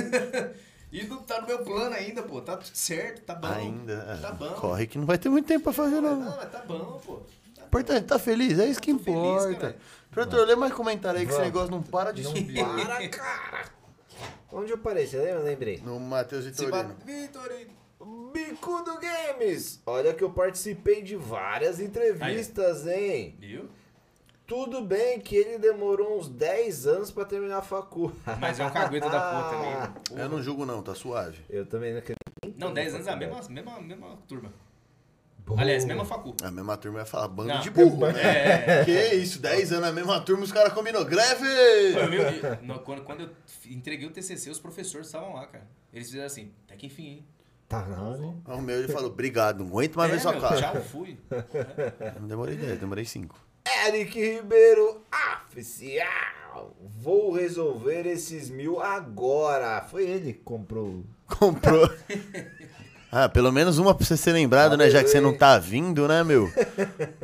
e 0.92 1.02
não 1.04 1.18
tá 1.22 1.40
no 1.40 1.46
meu 1.46 1.58
plano 1.64 1.94
ainda, 1.94 2.22
pô. 2.22 2.40
Tá 2.40 2.56
tudo 2.56 2.74
certo, 2.76 3.22
tá 3.22 3.34
bom. 3.34 3.48
Ainda. 3.48 4.18
Tá 4.20 4.32
bom. 4.32 4.48
Corre 4.54 4.86
que 4.86 4.98
não 4.98 5.06
vai 5.06 5.18
ter 5.18 5.28
muito 5.28 5.46
tempo 5.46 5.64
pra 5.64 5.72
fazer, 5.72 6.00
não. 6.00 6.16
Não, 6.20 6.36
mas 6.36 6.50
tá 6.50 6.60
bom, 6.66 7.00
pô. 7.04 7.20
Tá 7.54 7.62
Importante, 7.64 8.04
tá 8.06 8.18
feliz? 8.18 8.58
É 8.58 8.66
isso 8.66 8.80
que 8.80 8.92
feliz, 8.98 9.18
importa. 9.18 9.54
caralho. 9.56 9.76
Produtor, 10.10 10.46
lê 10.46 10.54
mais 10.56 10.72
comentário 10.72 11.18
aí 11.20 11.26
que 11.26 11.32
esse 11.32 11.38
Vamos. 11.40 11.52
negócio 11.54 11.70
não 11.72 11.82
para 11.82 12.12
de 12.12 12.22
Não 12.22 12.30
subir. 12.34 12.64
para, 12.64 13.08
cara. 13.08 13.64
Onde 14.52 14.70
eu 14.72 14.78
parei? 14.78 15.06
Você 15.06 15.16
lembra? 15.18 15.32
Eu 15.32 15.42
lembrei. 15.44 15.82
No 15.84 16.00
Matheus 16.00 16.44
Vitorino. 16.46 16.70
bate- 16.72 17.04
Vitorino. 17.04 17.70
Bicudo 18.32 18.98
Games. 18.98 19.80
Olha 19.84 20.14
que 20.14 20.22
eu 20.22 20.30
participei 20.30 21.02
de 21.02 21.16
várias 21.16 21.80
entrevistas, 21.80 22.86
hein? 22.86 23.36
Viu? 23.38 23.68
Tudo 24.46 24.80
bem 24.82 25.18
que 25.20 25.34
ele 25.34 25.58
demorou 25.58 26.18
uns 26.18 26.28
10 26.28 26.86
anos 26.86 27.10
pra 27.10 27.24
terminar 27.24 27.58
a 27.58 27.62
facu. 27.62 28.12
Mas 28.40 28.60
é 28.60 28.64
um 28.66 28.70
cagueta 28.70 29.08
da 29.10 29.20
puta 29.20 29.50
também. 29.56 30.22
Eu 30.22 30.28
não 30.28 30.40
julgo, 30.42 30.64
não, 30.64 30.82
tá 30.82 30.94
suave. 30.94 31.38
Eu 31.50 31.66
também 31.66 31.92
não 31.92 31.98
acredito. 31.98 32.20
Não, 32.56 32.72
10 32.72 32.94
anos 32.94 33.06
é 33.08 33.10
a 33.10 33.16
mesma, 33.16 33.40
mesma, 33.48 33.80
mesma 33.80 34.16
turma. 34.28 34.52
Aliás, 35.56 35.84
mesma 35.84 36.04
facu. 36.04 36.34
A 36.42 36.50
mesma 36.50 36.76
turma 36.76 36.98
vai 36.98 37.06
falar 37.06 37.28
bando 37.28 37.48
Não. 37.54 37.60
de 37.60 37.70
burro. 37.70 38.06
É. 38.06 38.84
Que 38.84 39.14
isso, 39.14 39.40
10 39.40 39.72
anos 39.74 39.88
a 39.88 39.92
mesma 39.92 40.20
turma, 40.20 40.42
os 40.44 40.50
caras 40.52 40.72
combinam 40.72 41.04
greve! 41.04 41.92
Foi, 41.92 42.06
meu, 42.08 42.24
no- 42.62 42.80
quando, 42.80 43.02
quando 43.04 43.20
eu 43.22 43.30
entreguei 43.70 44.08
o 44.08 44.10
TCC, 44.10 44.50
os 44.50 44.58
professores 44.58 45.06
estavam 45.06 45.34
lá, 45.34 45.46
cara. 45.46 45.66
Eles 45.92 46.08
fizeram 46.08 46.26
assim, 46.26 46.50
até 46.66 46.74
que 46.76 46.86
enfim, 46.86 47.06
hein? 47.06 47.26
Tá 47.68 47.78
hora, 47.78 48.22
hein? 48.24 48.42
O 48.46 48.60
meu 48.60 48.76
ele 48.78 48.92
falou, 48.92 49.10
obrigado, 49.10 49.60
não 49.60 49.66
aguento 49.68 49.96
mais 49.96 50.10
É, 50.10 50.14
ver 50.14 50.20
sua 50.20 50.32
meu, 50.32 50.40
cara. 50.40 50.56
Tchau, 50.60 50.82
fui. 50.82 51.16
Não 52.20 52.26
demorei 52.28 52.56
10, 52.56 52.78
demorei 52.80 53.04
5. 53.04 53.45
Eric 53.86 54.18
Ribeiro, 54.18 55.02
oficial. 55.48 56.74
Vou 57.00 57.32
resolver 57.32 58.06
esses 58.06 58.48
mil 58.48 58.80
agora. 58.80 59.82
Foi 59.82 60.04
ele 60.04 60.32
que 60.32 60.40
comprou. 60.40 61.04
Comprou. 61.26 61.90
Ah, 63.18 63.28
pelo 63.30 63.52
menos 63.52 63.78
uma 63.78 63.94
pra 63.94 64.04
você 64.04 64.16
ser 64.16 64.32
lembrado, 64.32 64.76
né? 64.76 64.90
Já 64.90 65.02
que 65.02 65.08
você 65.08 65.20
não 65.20 65.32
tá 65.32 65.58
vindo, 65.58 66.06
né, 66.08 66.22
meu? 66.24 66.52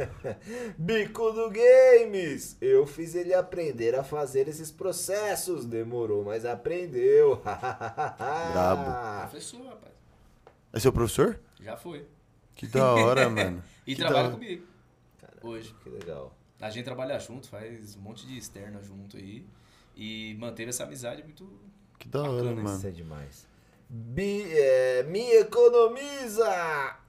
Bico 0.79 1.33
do 1.33 1.51
Games. 1.51 2.57
Eu 2.61 2.87
fiz 2.87 3.15
ele 3.15 3.35
aprender 3.35 3.95
a 3.97 4.03
fazer 4.05 4.49
esses 4.49 4.71
processos. 4.71 5.67
Demorou, 5.67 6.25
mas 6.25 6.47
aprendeu. 6.47 7.43
Brabo. 7.45 9.29
Professor, 9.29 9.61
rapaz. 9.67 9.93
É 10.73 10.81
seu 10.81 10.93
professor? 10.93 11.39
Já 11.61 11.77
foi. 11.77 12.07
Que 12.55 12.67
da 12.69 12.95
hora, 12.95 13.29
mano. 13.29 13.63
E 13.87 13.95
Que 13.95 14.01
trabalha 14.01 14.27
hora. 14.29 14.35
comigo. 14.35 14.63
Hoje. 15.43 15.75
Que 15.83 15.89
legal. 15.91 16.35
A 16.61 16.71
gente 16.71 16.85
trabalha 16.85 17.19
junto, 17.19 17.49
faz 17.49 17.97
um 17.97 18.01
monte 18.01 18.27
de 18.27 18.39
externa 18.39 18.81
junto 18.83 19.17
aí. 19.17 19.45
E 19.97 20.35
manteve 20.39 20.71
essa 20.71 20.85
amizade 20.85 21.23
muito. 21.23 21.49
Que 21.99 22.09
da 22.09 22.23
hora, 22.23 22.33
Bacana, 22.33 22.53
Isso 22.53 22.63
mano. 22.63 22.89
é 22.89 22.91
demais. 22.91 23.53
Bi, 23.95 24.43
é, 24.51 25.03
me 25.03 25.21
economiza! 25.33 26.49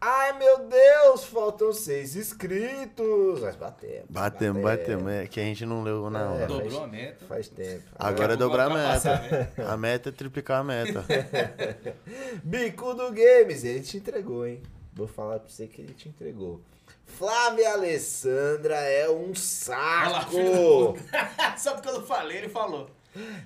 Ai 0.01 0.37
meu 0.37 0.67
Deus, 0.67 1.23
faltam 1.23 1.71
seis 1.71 2.13
inscritos. 2.17 3.39
Nós 3.41 3.55
batemos. 3.55 4.05
Batemos, 4.09 4.61
batemos. 4.61 5.09
É 5.09 5.25
que 5.27 5.39
a 5.39 5.43
gente 5.43 5.65
não 5.65 5.81
leu 5.81 6.09
na 6.09 6.19
É, 6.19 6.25
hora. 6.25 6.47
Dobrou 6.47 6.69
faz- 6.71 6.83
a 6.83 6.87
meta. 6.87 7.25
Faz 7.25 7.47
tempo. 7.47 7.83
Agora 7.97 8.33
é 8.33 8.35
dobrar 8.35 8.65
a 8.65 8.67
ultrapassar 8.67 9.21
meta. 9.31 9.71
A 9.71 9.77
meta 9.77 10.09
é 10.09 10.11
triplicar 10.11 10.59
a 10.59 10.63
meta. 10.65 11.05
Bico 12.43 12.93
do 12.93 13.11
Games, 13.11 13.63
ele 13.63 13.81
te 13.81 13.97
entregou, 13.97 14.45
hein? 14.45 14.61
Vou 14.93 15.07
falar 15.07 15.39
pra 15.39 15.49
você 15.49 15.67
que 15.67 15.81
ele 15.81 15.93
te 15.93 16.09
entregou. 16.09 16.61
Flávia 17.05 17.73
Alessandra 17.73 18.75
é 18.75 19.09
um 19.09 19.29
lá, 19.29 19.35
saco! 19.35 20.31
puta. 20.31 21.57
Só 21.57 21.73
porque 21.73 21.89
eu 21.89 21.99
não 21.99 22.05
falei, 22.05 22.37
ele 22.37 22.49
falou. 22.49 22.89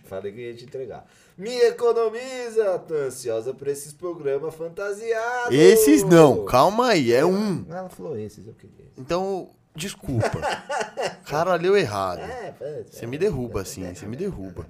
Falei 0.05 0.31
que 0.31 0.39
ia 0.41 0.55
te 0.55 0.63
entregar. 0.63 1.05
Me 1.37 1.55
economiza, 1.61 2.79
tô 2.79 2.95
ansiosa 2.95 3.53
por 3.53 3.67
esses 3.67 3.93
programas 3.93 4.55
fantasiados. 4.55 5.53
Esses 5.53 6.03
não, 6.03 6.45
calma 6.45 6.89
aí, 6.89 7.13
é 7.13 7.25
um. 7.25 7.65
Ela 7.69 7.89
falou 7.89 8.17
esses, 8.17 8.47
eu 8.47 8.53
queria. 8.53 8.85
Então, 8.97 9.49
desculpa. 9.75 10.31
Cara, 11.27 11.55
leu 11.55 11.77
errado. 11.77 12.21
É, 12.21 12.83
Você 12.89 13.03
é, 13.03 13.07
me 13.07 13.17
derruba 13.17 13.61
assim, 13.61 13.93
você 13.93 14.05
me 14.05 14.15
derruba. 14.15 14.65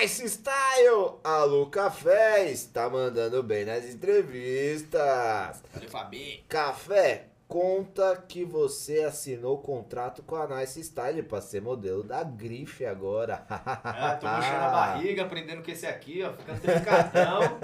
Nice 0.00 0.24
Style! 0.28 1.18
Alô 1.24 1.66
Café 1.66 2.48
está 2.52 2.88
mandando 2.88 3.42
bem 3.42 3.64
nas 3.64 3.84
entrevistas. 3.84 5.60
Valeu, 5.74 5.90
Fabi. 5.90 6.44
Café, 6.48 7.29
conta 7.50 8.16
que 8.28 8.44
você 8.44 9.02
assinou 9.02 9.58
contrato 9.58 10.22
com 10.22 10.36
a 10.36 10.46
Nice 10.46 10.82
Style 10.84 11.24
pra 11.24 11.40
ser 11.40 11.60
modelo 11.60 12.04
da 12.04 12.22
Grife 12.22 12.86
agora. 12.86 13.44
Ah, 13.50 14.16
tô 14.20 14.26
puxando 14.30 14.62
a 14.62 14.70
barriga, 14.70 15.22
aprendendo 15.24 15.60
com 15.60 15.70
esse 15.72 15.84
aqui, 15.84 16.22
ó. 16.22 16.32
Ficando 16.32 16.60
trincadão. 16.60 17.58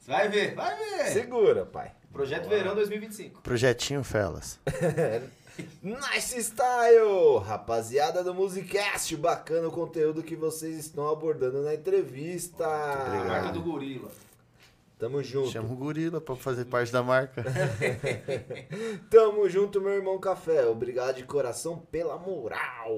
Você 0.00 0.08
vai 0.10 0.28
ver, 0.30 0.54
vai 0.54 0.74
ver. 0.76 1.04
Segura, 1.12 1.66
pai. 1.66 1.92
Projeto 2.10 2.48
Verão 2.48 2.74
2025. 2.74 3.42
Projetinho 3.42 4.02
Felas. 4.02 4.58
Nice 5.82 6.40
Style! 6.40 7.38
Rapaziada 7.44 8.22
do 8.22 8.32
Musicast, 8.32 9.16
bacana 9.16 9.66
o 9.66 9.72
conteúdo 9.72 10.22
que 10.22 10.36
vocês 10.36 10.78
estão 10.78 11.08
abordando 11.08 11.62
na 11.62 11.74
entrevista. 11.74 12.64
obrigado. 12.64 13.26
Marca 13.26 13.50
do 13.50 13.60
gorila. 13.62 14.08
Tamo 14.98 15.22
junto. 15.22 15.50
Chama 15.50 15.72
o 15.72 15.76
gorila 15.76 16.20
pra 16.20 16.34
fazer 16.34 16.64
parte 16.64 16.92
da 16.92 17.02
marca. 17.04 17.44
Tamo 19.10 19.48
junto, 19.48 19.80
meu 19.80 19.92
irmão 19.92 20.18
Café. 20.18 20.66
Obrigado 20.66 21.16
de 21.16 21.22
coração 21.24 21.78
pela 21.78 22.18
moral. 22.18 22.96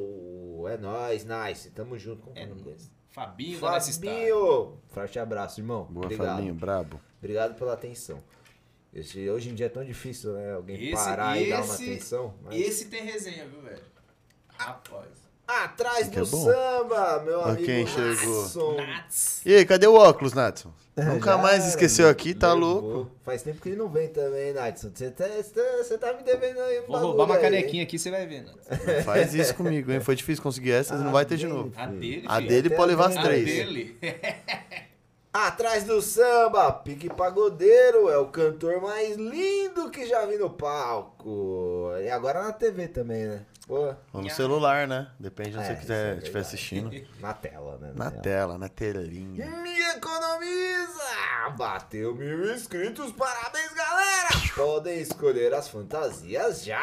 É 0.69 0.77
nóis, 0.79 1.25
Nice. 1.27 1.71
Tamo 1.71 1.99
junto. 1.99 2.23
Como 2.23 2.39
é 2.39 2.47
desse? 2.47 2.91
Fabinho. 3.11 3.59
Fabinho! 3.59 4.79
Forte 4.91 5.19
abraço, 5.19 5.61
irmão. 5.61 5.87
Boa, 5.91 6.07
Obrigado. 6.07 6.37
Fabinho, 6.37 6.55
brabo. 6.55 7.01
Obrigado 7.19 7.55
pela 7.59 7.73
atenção. 7.75 8.19
Esse- 8.95 9.29
hoje 9.29 9.51
em 9.51 9.55
dia 9.55 9.67
é 9.67 9.69
tão 9.69 9.85
difícil, 9.85 10.33
né? 10.33 10.55
Alguém 10.55 10.77
Esse- 10.83 10.95
parar 11.05 11.41
e 11.41 11.51
dar 11.51 11.63
uma 11.63 11.75
esse- 11.75 11.85
atenção. 11.85 12.35
mas- 12.43 12.55
Esse 12.59 12.87
tem 12.87 13.05
resenha, 13.05 13.47
viu, 13.47 13.61
velho? 13.63 13.83
Rapaz. 14.57 15.09
Atrás 15.47 16.03
Esse 16.03 16.11
do 16.11 16.21
é 16.23 16.25
samba, 16.25 17.23
meu 17.25 17.41
amigo. 17.43 17.65
quem 17.67 17.85
chegou. 17.87 18.43
Natson. 18.43 18.77
Nats. 18.77 19.43
E 19.45 19.55
aí, 19.55 19.67
cadê 19.67 19.87
o 19.89 19.95
óculos, 19.95 20.33
Natson? 20.33 20.73
Nunca 21.05 21.33
Já 21.33 21.39
mais 21.39 21.67
esqueceu 21.67 22.09
aqui, 22.09 22.35
tá 22.35 22.53
levou. 22.53 22.81
louco. 22.81 23.11
Faz 23.25 23.43
tempo 23.43 23.61
que 23.61 23.69
ele 23.71 23.77
não 23.77 23.89
vem 23.89 24.09
também, 24.09 24.53
Natson. 24.53 24.91
Você 24.95 25.11
tá, 25.11 25.25
você 25.83 25.99
tá 25.99 26.13
me 26.13 26.23
devendo 26.23 26.61
aí 26.61 26.81
um 26.81 26.87
Vou 26.87 26.97
roubar 26.99 27.25
uma 27.25 27.35
aí, 27.37 27.41
canequinha 27.41 27.83
aqui, 27.83 27.99
você 27.99 28.11
vai 28.11 28.27
ver. 28.27 28.45
Não 28.45 28.55
faz 29.05 29.35
isso 29.35 29.55
comigo, 29.55 29.91
hein? 29.93 30.01
Foi 30.01 30.15
difícil 30.17 30.43
conseguir 30.43 30.73
essa, 30.73 30.97
não 30.97 31.09
Ah, 31.09 31.13
vai 31.13 31.25
ter 31.25 31.37
de 31.37 31.45
dele, 31.47 31.57
novo. 31.59 31.73
A 31.77 31.87
dele, 31.87 32.25
A 32.27 32.41
dele 32.41 32.67
até 32.69 32.77
pode 32.77 32.91
levar 32.91 33.05
a 33.05 33.09
as 33.09 33.17
A 33.17 33.23
três. 33.23 33.45
dele. 33.45 33.97
Atrás 35.33 35.85
do 35.85 36.03
samba, 36.03 36.73
Pique 36.73 37.09
Pagodeiro 37.09 38.09
é 38.09 38.19
o 38.19 38.27
cantor 38.27 38.81
mais 38.83 39.17
lindo 39.17 39.89
que 39.89 40.05
já 40.05 40.27
vi 40.27 40.37
no 40.37 40.51
palco. 40.51 41.93
E 42.03 42.09
agora 42.11 42.43
na 42.43 42.53
TV 42.53 42.89
também, 42.89 43.27
né? 43.27 43.43
Pô, 43.71 43.95
Ou 44.15 44.23
no 44.23 44.29
celular, 44.31 44.89
né? 44.89 45.13
Depende 45.17 45.51
de 45.51 45.59
onde 45.59 45.69
É, 45.69 45.75
você 45.75 45.81
quiser 45.81 46.15
é 46.15 46.19
estiver 46.19 46.41
assistindo. 46.41 46.91
na 47.21 47.33
tela, 47.33 47.79
né? 47.79 47.93
Na 47.95 48.11
tela, 48.11 48.59
na 48.59 48.69
telinha. 48.69 49.47
Me 49.63 49.81
economiza! 49.93 51.55
Bateu 51.57 52.13
mil 52.17 52.53
inscritos, 52.53 53.13
parabéns, 53.13 53.73
galera! 53.73 54.29
Podem 54.57 55.01
escolher 55.01 55.55
as 55.55 55.69
fantasias 55.69 56.65
já! 56.65 56.83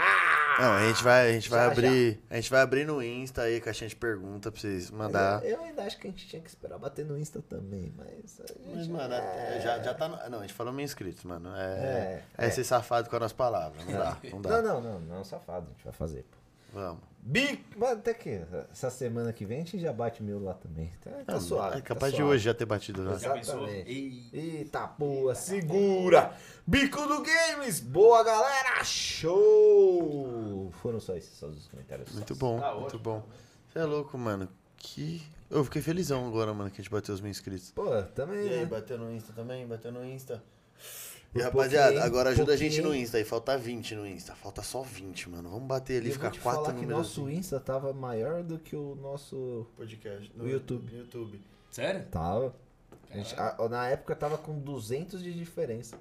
Não, 0.59 0.71
a 0.75 0.87
gente 0.87 1.03
vai, 1.03 1.27
a 1.29 1.31
gente 1.33 1.49
vai 1.49 1.65
Já, 1.65 1.71
abrir. 1.73 2.23
A 2.29 2.35
gente 2.35 2.49
vai 2.49 2.61
abrir 2.61 2.85
no 2.85 3.03
Insta 3.03 3.41
aí, 3.41 3.59
caixinha 3.59 3.89
de 3.89 3.95
pergunta 3.95 4.49
pra 4.49 4.61
vocês 4.61 4.89
mandar. 4.89 5.43
Eu, 5.43 5.57
eu 5.57 5.63
ainda 5.63 5.83
acho 5.83 5.97
que 5.97 6.07
a 6.07 6.09
gente 6.09 6.25
tinha 6.25 6.41
que 6.41 6.47
esperar 6.47 6.79
bater 6.79 7.05
no 7.05 7.19
Insta 7.19 7.41
também, 7.41 7.93
mas. 7.97 8.39
A 8.39 8.47
gente, 8.47 8.75
Mas, 8.77 8.87
mano, 8.87 9.13
é... 9.13 9.59
já, 9.61 9.79
já 9.79 9.93
tá. 9.93 10.07
No... 10.07 10.29
Não, 10.29 10.39
a 10.39 10.41
gente 10.41 10.53
falou 10.53 10.71
mil 10.71 10.85
inscritos, 10.85 11.25
mano. 11.25 11.53
É, 11.53 12.23
É, 12.37 12.45
é, 12.45 12.49
ser 12.49 12.63
safado 12.63 13.09
com 13.09 13.17
as 13.17 13.33
palavras. 13.33 13.85
Não 13.85 13.91
dá, 13.93 14.17
não 14.31 14.41
dá. 14.41 14.61
Não, 14.61 14.81
não, 14.81 14.81
não, 14.81 14.99
não, 15.17 15.23
safado, 15.25 15.67
a 15.67 15.73
gente 15.73 15.83
vai 15.83 15.93
fazer, 15.93 16.23
pô. 16.23 16.36
Vamos. 16.73 17.01
Bico, 17.19 17.83
até 17.85 18.13
que 18.13 18.41
essa 18.71 18.89
semana 18.89 19.33
que 19.33 19.43
vem 19.45 19.57
a 19.57 19.59
gente 19.59 19.77
já 19.79 19.91
bate 19.91 20.23
mil 20.23 20.41
lá 20.41 20.53
também. 20.53 20.89
Tá, 21.03 21.11
tá 21.25 21.33
Não, 21.33 21.41
suave. 21.41 21.77
É 21.77 21.81
tá 21.81 21.87
capaz 21.87 22.13
de 22.13 22.17
suave. 22.19 22.31
hoje 22.35 22.43
já 22.45 22.53
ter 22.53 22.65
batido 22.65 23.03
lá. 23.03 23.13
Pensou? 23.17 23.35
Exatamente. 23.37 23.89
Ei. 23.91 24.29
Eita 24.31 24.87
porra, 24.87 25.35
segura! 25.35 26.33
Bico 26.65 27.01
do 27.05 27.21
Games, 27.21 27.81
boa 27.81 28.23
galera, 28.23 28.81
show! 29.61 30.71
Foram 30.81 30.99
só 30.99 31.15
esses 31.15 31.37
só 31.37 31.47
os 31.47 31.67
comentários. 31.67 32.13
Muito 32.13 32.33
só. 32.33 32.39
bom, 32.39 32.59
Tá 32.59 32.71
muito 32.73 32.85
ótimo. 32.85 32.99
bom. 33.03 33.23
Você 33.71 33.79
é 33.79 33.83
louco, 33.83 34.17
mano. 34.17 34.47
Que 34.77 35.21
Eu 35.49 35.63
fiquei 35.63 35.81
felizão 35.81 36.27
agora, 36.27 36.53
mano, 36.53 36.69
que 36.69 36.79
a 36.79 36.83
gente 36.83 36.91
bateu 36.91 37.13
os 37.13 37.21
mil 37.21 37.31
inscritos. 37.31 37.71
Pô, 37.71 37.85
também, 38.15 38.45
E 38.47 38.49
aí, 38.53 38.59
né? 38.59 38.65
bateu 38.65 38.97
no 38.97 39.11
Insta 39.11 39.33
também? 39.33 39.65
Bateu 39.67 39.91
no 39.91 40.05
Insta. 40.05 40.41
E 41.35 41.41
rapaziada, 41.41 42.03
agora 42.03 42.29
ajuda 42.31 42.53
a 42.53 42.57
gente 42.57 42.81
no 42.81 42.95
Insta 42.95 43.17
aí. 43.17 43.23
Falta 43.23 43.57
20 43.57 43.95
no 43.95 44.07
Insta. 44.07 44.33
Falta 44.35 44.61
só 44.63 44.81
20, 44.81 45.29
mano. 45.29 45.49
Vamos 45.49 45.67
bater 45.67 45.99
ali, 45.99 46.07
Eu 46.09 46.13
ficar 46.13 46.31
quatro 46.31 46.41
falar 46.41 46.67
que 46.73 46.81
números. 46.81 46.97
nosso 46.97 47.29
Insta 47.29 47.59
tava 47.59 47.93
maior 47.93 48.41
do 48.43 48.57
que 48.57 48.75
o 48.75 48.95
nosso 48.95 49.67
podcast. 49.75 50.31
no 50.35 50.49
YouTube. 50.49 50.95
YouTube. 50.95 51.39
Sério? 51.69 52.05
Tava. 52.09 52.55
A 53.11 53.17
gente- 53.17 53.35
a- 53.37 53.55
na 53.69 53.87
época 53.87 54.15
tava 54.15 54.37
com 54.37 54.57
200 54.59 55.21
de 55.21 55.31
diferença. 55.33 55.97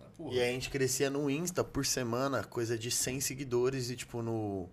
Ah, 0.00 0.06
porra. 0.16 0.34
E 0.34 0.40
aí 0.40 0.50
a 0.50 0.52
gente 0.52 0.70
crescia 0.70 1.08
no 1.08 1.30
Insta 1.30 1.62
por 1.62 1.86
semana, 1.86 2.42
coisa 2.42 2.76
de 2.76 2.90
100 2.90 3.20
seguidores 3.20 3.90
e, 3.90 3.96
tipo, 3.96 4.22
no, 4.22 4.68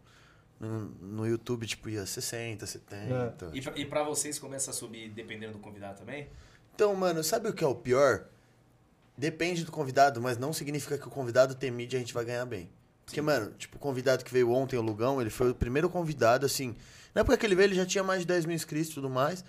no, 0.59 0.79
no 1.01 1.27
YouTube, 1.27 1.67
tipo, 1.67 1.89
ia 1.89 2.05
60, 2.05 2.65
70. 2.65 3.51
E, 3.53 3.61
pra, 3.61 3.77
e 3.77 3.85
pra 3.85 4.03
vocês 4.03 4.39
começa 4.39 4.71
a 4.71 4.73
subir 4.73 5.09
dependendo 5.09 5.53
do 5.53 5.59
convidado 5.59 5.99
também? 5.99 6.27
Então, 6.73 6.95
mano, 6.95 7.23
sabe 7.23 7.49
o 7.49 7.53
que 7.53 7.63
é 7.63 7.67
o 7.67 7.75
pior? 7.75 8.25
Depende 9.21 9.63
do 9.63 9.71
convidado, 9.71 10.19
mas 10.19 10.35
não 10.35 10.51
significa 10.51 10.97
que 10.97 11.07
o 11.07 11.11
convidado 11.11 11.53
tem 11.53 11.69
mídia 11.69 11.95
e 11.95 11.97
a 11.97 11.99
gente 11.99 12.11
vai 12.11 12.25
ganhar 12.25 12.43
bem. 12.43 12.67
Porque, 13.05 13.21
mano, 13.21 13.51
tipo, 13.55 13.77
o 13.77 13.79
convidado 13.79 14.25
que 14.25 14.33
veio 14.33 14.49
ontem, 14.49 14.77
o 14.77 14.81
Lugão, 14.81 15.21
ele 15.21 15.29
foi 15.29 15.51
o 15.51 15.53
primeiro 15.53 15.87
convidado, 15.91 16.43
assim. 16.43 16.75
Na 17.13 17.21
época 17.21 17.37
que 17.37 17.45
ele 17.45 17.53
veio, 17.53 17.67
ele 17.67 17.75
já 17.75 17.85
tinha 17.85 18.03
mais 18.03 18.21
de 18.21 18.25
10 18.25 18.47
mil 18.47 18.55
inscritos 18.55 18.89
e 18.89 18.93
tudo 18.95 19.11
mais. 19.11 19.45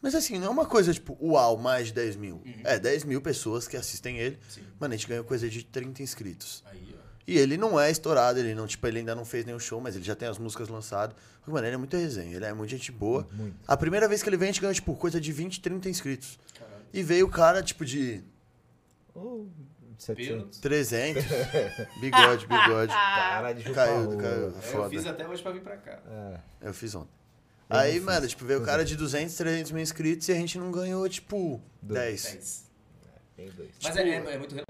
Mas, 0.00 0.14
assim, 0.14 0.38
não 0.38 0.46
é 0.46 0.50
uma 0.50 0.64
coisa, 0.64 0.94
tipo, 0.94 1.18
uau, 1.20 1.58
mais 1.58 1.88
de 1.88 1.94
10 1.94 2.14
mil. 2.14 2.40
É, 2.62 2.78
10 2.78 3.02
mil 3.02 3.20
pessoas 3.20 3.66
que 3.66 3.76
assistem 3.76 4.16
ele. 4.16 4.38
Sim. 4.48 4.60
Mano, 4.78 4.94
a 4.94 4.96
gente 4.96 5.08
ganhou 5.08 5.24
coisa 5.24 5.50
de 5.50 5.64
30 5.64 6.04
inscritos. 6.04 6.62
Aí, 6.64 6.94
ó. 6.96 7.00
E 7.26 7.36
ele 7.36 7.56
não 7.56 7.80
é 7.80 7.90
estourado, 7.90 8.38
ele 8.38 8.54
não, 8.54 8.68
tipo, 8.68 8.86
ele 8.86 9.00
ainda 9.00 9.16
não 9.16 9.24
fez 9.24 9.44
nenhum 9.44 9.58
show, 9.58 9.80
mas 9.80 9.96
ele 9.96 10.04
já 10.04 10.14
tem 10.14 10.28
as 10.28 10.38
músicas 10.38 10.68
lançadas. 10.68 11.16
Mano, 11.44 11.66
ele 11.66 11.74
é 11.74 11.78
muito 11.78 11.96
resenha, 11.96 12.36
ele 12.36 12.44
é 12.44 12.54
muito 12.54 12.70
gente 12.70 12.92
boa. 12.92 13.26
Muito. 13.32 13.56
A 13.66 13.76
primeira 13.76 14.06
vez 14.06 14.22
que 14.22 14.28
ele 14.28 14.36
veio, 14.36 14.50
a 14.50 14.52
gente 14.52 14.60
ganhou, 14.60 14.74
tipo, 14.74 14.94
coisa 14.94 15.20
de 15.20 15.32
20, 15.32 15.60
30 15.60 15.88
inscritos. 15.88 16.38
Caralho. 16.56 16.76
E 16.94 17.02
veio 17.02 17.26
o 17.26 17.28
cara, 17.28 17.60
tipo, 17.60 17.84
de 17.84 18.22
Oh, 19.16 19.46
700. 19.98 20.58
300. 20.60 21.24
bigode, 22.00 22.46
bigode. 22.46 22.92
Cara 22.92 23.52
de 23.52 23.64
Caiu, 23.72 24.16
caiu. 24.18 24.52
É, 24.62 24.76
eu 24.84 24.90
fiz 24.90 25.06
até 25.06 25.26
hoje 25.26 25.42
pra 25.42 25.52
vir 25.52 25.62
pra 25.62 25.76
cá. 25.76 25.98
É. 26.08 26.40
Eu 26.68 26.74
fiz 26.74 26.94
ontem. 26.94 27.10
Eu 27.70 27.76
Aí, 27.78 27.98
mano, 28.00 28.20
fiz. 28.20 28.30
tipo, 28.30 28.44
veio 28.44 28.60
o 28.62 28.64
cara 28.64 28.82
é. 28.82 28.84
de 28.84 28.94
200, 28.94 29.34
300 29.34 29.72
mil 29.72 29.82
inscritos 29.82 30.28
e 30.28 30.32
a 30.32 30.34
gente 30.34 30.58
não 30.58 30.70
ganhou, 30.70 31.08
tipo, 31.08 31.60
Dois. 31.82 32.22
10. 32.22 32.22
Dez. 32.32 32.66
Tem 33.36 33.50
dois. 33.50 33.70
Mas 33.82 33.94
Tipo, 33.94 33.98
é, 33.98 34.10
é, 34.10 34.16
é 34.16 34.38
muito 34.38 34.50
relativo. 34.54 34.66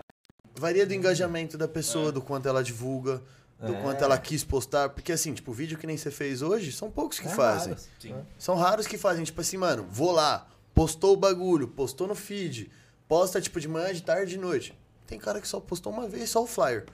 Varia 0.59 0.87
do 0.87 0.95
engajamento 0.95 1.59
da 1.59 1.69
pessoa, 1.69 2.09
É. 2.09 2.13
do 2.13 2.23
quanto 2.23 2.49
ela 2.49 2.63
divulga, 2.65 3.21
do 3.61 3.75
É. 3.75 3.83
quanto 3.83 4.03
ela 4.03 4.17
quis 4.17 4.43
postar. 4.45 4.89
Porque, 4.91 5.13
assim, 5.13 5.35
tipo, 5.35 5.51
o 5.51 5.55
vídeo 5.55 5.77
que 5.77 5.87
nem 5.87 5.97
você 5.97 6.11
fez 6.11 6.41
hoje, 6.41 6.73
são 6.73 6.91
poucos 6.91 7.19
que 7.19 7.27
É 7.27 7.31
fazem. 7.31 7.75
raro, 7.75 7.85
Sim. 7.99 8.13
né? 8.13 8.25
São 8.39 8.55
raros 8.55 8.87
que 8.87 8.97
fazem, 8.97 9.25
tipo 9.25 9.41
assim, 9.41 9.57
mano, 9.59 9.87
vou 9.91 10.13
lá, 10.13 10.49
postou 10.73 11.13
o 11.13 11.17
bagulho, 11.17 11.69
postou 11.69 12.07
no 12.07 12.15
feed, 12.15 12.71
posta, 13.09 13.41
tipo, 13.41 13.61
de 13.61 13.69
manhã, 13.69 13.93
de 13.93 14.03
tarde, 14.03 14.33
de 14.33 14.39
noite. 14.39 14.77
Tem 15.07 15.19
cara 15.19 15.41
que 15.41 15.47
só 15.49 15.61
postou 15.61 15.93
uma 15.93 16.09
vez, 16.09 16.31
só 16.31 16.43
o 16.43 16.47
flyer. 16.47 16.87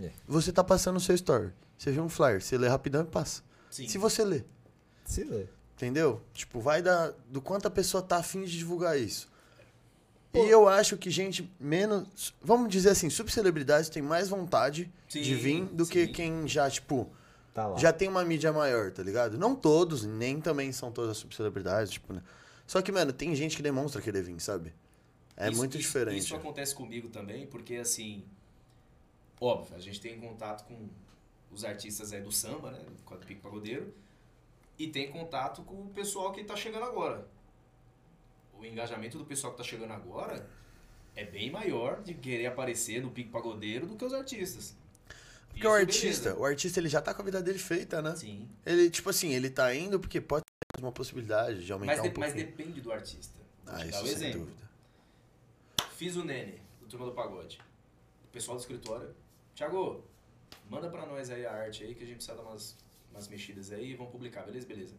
É. 0.00 0.10
Você 0.26 0.52
tá 0.52 0.64
passando 0.64 0.96
o 0.96 1.00
seu 1.00 1.14
story. 1.14 1.52
Você 1.76 1.90
vê 1.90 2.00
um 2.00 2.08
flyer, 2.08 2.40
você 2.42 2.56
lê 2.56 2.68
rapidão 2.68 3.02
e 3.02 3.06
passa. 3.06 3.42
Sim. 3.70 3.88
Se 3.88 3.98
você 3.98 4.24
lê, 4.24 4.44
Se 5.04 5.24
lê. 5.24 5.46
entendeu? 5.74 6.22
Tipo, 6.32 6.60
vai 6.60 6.80
da, 6.80 7.12
do 7.28 7.40
quanto 7.42 7.66
a 7.66 7.70
pessoa 7.70 8.02
tá 8.02 8.16
afim 8.18 8.44
de 8.44 8.56
divulgar 8.56 8.98
isso. 8.98 9.30
Pô. 10.30 10.44
E 10.44 10.48
eu 10.50 10.66
acho 10.66 10.96
que 10.96 11.10
gente 11.10 11.50
menos. 11.60 12.34
Vamos 12.40 12.70
dizer 12.70 12.90
assim, 12.90 13.10
subcelebridades 13.10 13.90
têm 13.90 14.02
mais 14.02 14.28
vontade 14.30 14.90
de 15.08 15.22
Sim, 15.24 15.34
vir 15.34 15.64
do 15.66 15.84
que 15.86 16.06
sim. 16.06 16.12
quem 16.12 16.48
já, 16.48 16.70
tipo, 16.70 17.10
Tá 17.52 17.66
lá. 17.66 17.76
já 17.76 17.92
tem 17.92 18.08
uma 18.08 18.24
mídia 18.24 18.50
maior, 18.50 18.90
tá 18.92 19.02
ligado? 19.02 19.36
Não 19.36 19.54
todos, 19.54 20.04
nem 20.04 20.40
também 20.40 20.72
são 20.72 20.90
todas 20.90 21.18
subcelebridades, 21.18 21.92
tipo, 21.92 22.14
né? 22.14 22.22
Só 22.72 22.80
que, 22.80 22.90
mano, 22.90 23.12
tem 23.12 23.34
gente 23.36 23.54
que 23.54 23.62
demonstra 23.62 24.00
querer 24.00 24.22
vir, 24.22 24.40
sabe? 24.40 24.72
É 25.36 25.50
Isso- 25.50 25.58
muito 25.58 25.76
isso- 25.76 25.86
diferente. 25.86 26.20
Isso 26.20 26.34
acontece 26.34 26.74
comigo 26.74 27.10
também, 27.10 27.46
porque 27.46 27.74
assim, 27.76 28.24
óbvio, 29.38 29.76
a 29.76 29.78
gente 29.78 30.00
tem 30.00 30.18
contato 30.18 30.64
com 30.66 30.88
os 31.50 31.66
artistas 31.66 32.14
aí 32.14 32.22
do 32.22 32.32
samba, 32.32 32.70
né, 32.70 32.78
do 32.80 33.26
Pico 33.26 33.42
Pagodeiro, 33.42 33.92
e 34.78 34.86
tem 34.86 35.10
contato 35.10 35.60
com 35.64 35.82
o 35.82 35.88
pessoal 35.90 36.32
que 36.32 36.42
tá 36.44 36.56
chegando 36.56 36.84
agora. 36.86 37.28
O 38.58 38.64
engajamento 38.64 39.18
do 39.18 39.26
pessoal 39.26 39.52
que 39.52 39.58
tá 39.58 39.64
chegando 39.64 39.92
agora 39.92 40.48
é 41.14 41.26
bem 41.26 41.50
maior 41.50 42.00
de 42.02 42.14
querer 42.14 42.46
aparecer 42.46 43.02
no 43.02 43.10
Pico 43.10 43.30
Pagodeiro 43.30 43.86
do 43.86 43.96
que 43.96 44.04
os 44.06 44.14
artistas. 44.14 44.74
Porque 45.50 45.60
Isso, 45.60 45.68
o 45.68 45.72
beleza. 45.78 45.98
artista, 46.06 46.38
o 46.38 46.44
artista 46.46 46.80
ele 46.80 46.88
já 46.88 47.02
tá 47.02 47.12
com 47.12 47.20
a 47.20 47.24
vida 47.26 47.42
dele 47.42 47.58
feita, 47.58 48.00
né? 48.00 48.16
Sim. 48.16 48.48
Ele, 48.64 48.88
tipo 48.88 49.10
assim, 49.10 49.28
ele 49.34 49.50
tá 49.50 49.74
indo 49.74 50.00
porque 50.00 50.22
pode 50.22 50.42
ter 50.72 50.80
uma 50.82 50.92
possibilidade 50.92 51.64
de 51.64 51.72
aumentar 51.72 51.92
Mas, 51.98 52.00
um 52.00 52.18
mas 52.18 52.32
pouquinho. 52.32 52.46
depende 52.56 52.80
do 52.80 52.92
artista. 52.92 53.38
Vou 53.64 53.74
Ah, 53.74 53.86
isso 53.86 54.02
o 54.02 54.06
sem 54.06 54.12
exemplo. 54.16 54.40
dúvida. 54.40 54.70
Fiz 55.92 56.16
o 56.16 56.24
Nene, 56.24 56.60
do 56.80 56.86
Turma 56.86 57.06
do 57.06 57.12
Pagode. 57.12 57.60
O 58.24 58.28
pessoal 58.28 58.56
do 58.56 58.60
escritório. 58.60 59.14
Thiago, 59.54 60.02
manda 60.68 60.88
pra 60.90 61.06
nós 61.06 61.30
aí 61.30 61.44
a 61.46 61.52
arte 61.52 61.84
aí, 61.84 61.94
que 61.94 62.02
a 62.02 62.06
gente 62.06 62.16
precisa 62.16 62.36
dar 62.36 62.42
umas, 62.42 62.76
umas 63.10 63.28
mexidas 63.28 63.70
aí 63.70 63.90
e 63.90 63.94
vamos 63.94 64.10
publicar, 64.10 64.42
beleza? 64.44 64.66
Beleza. 64.66 64.94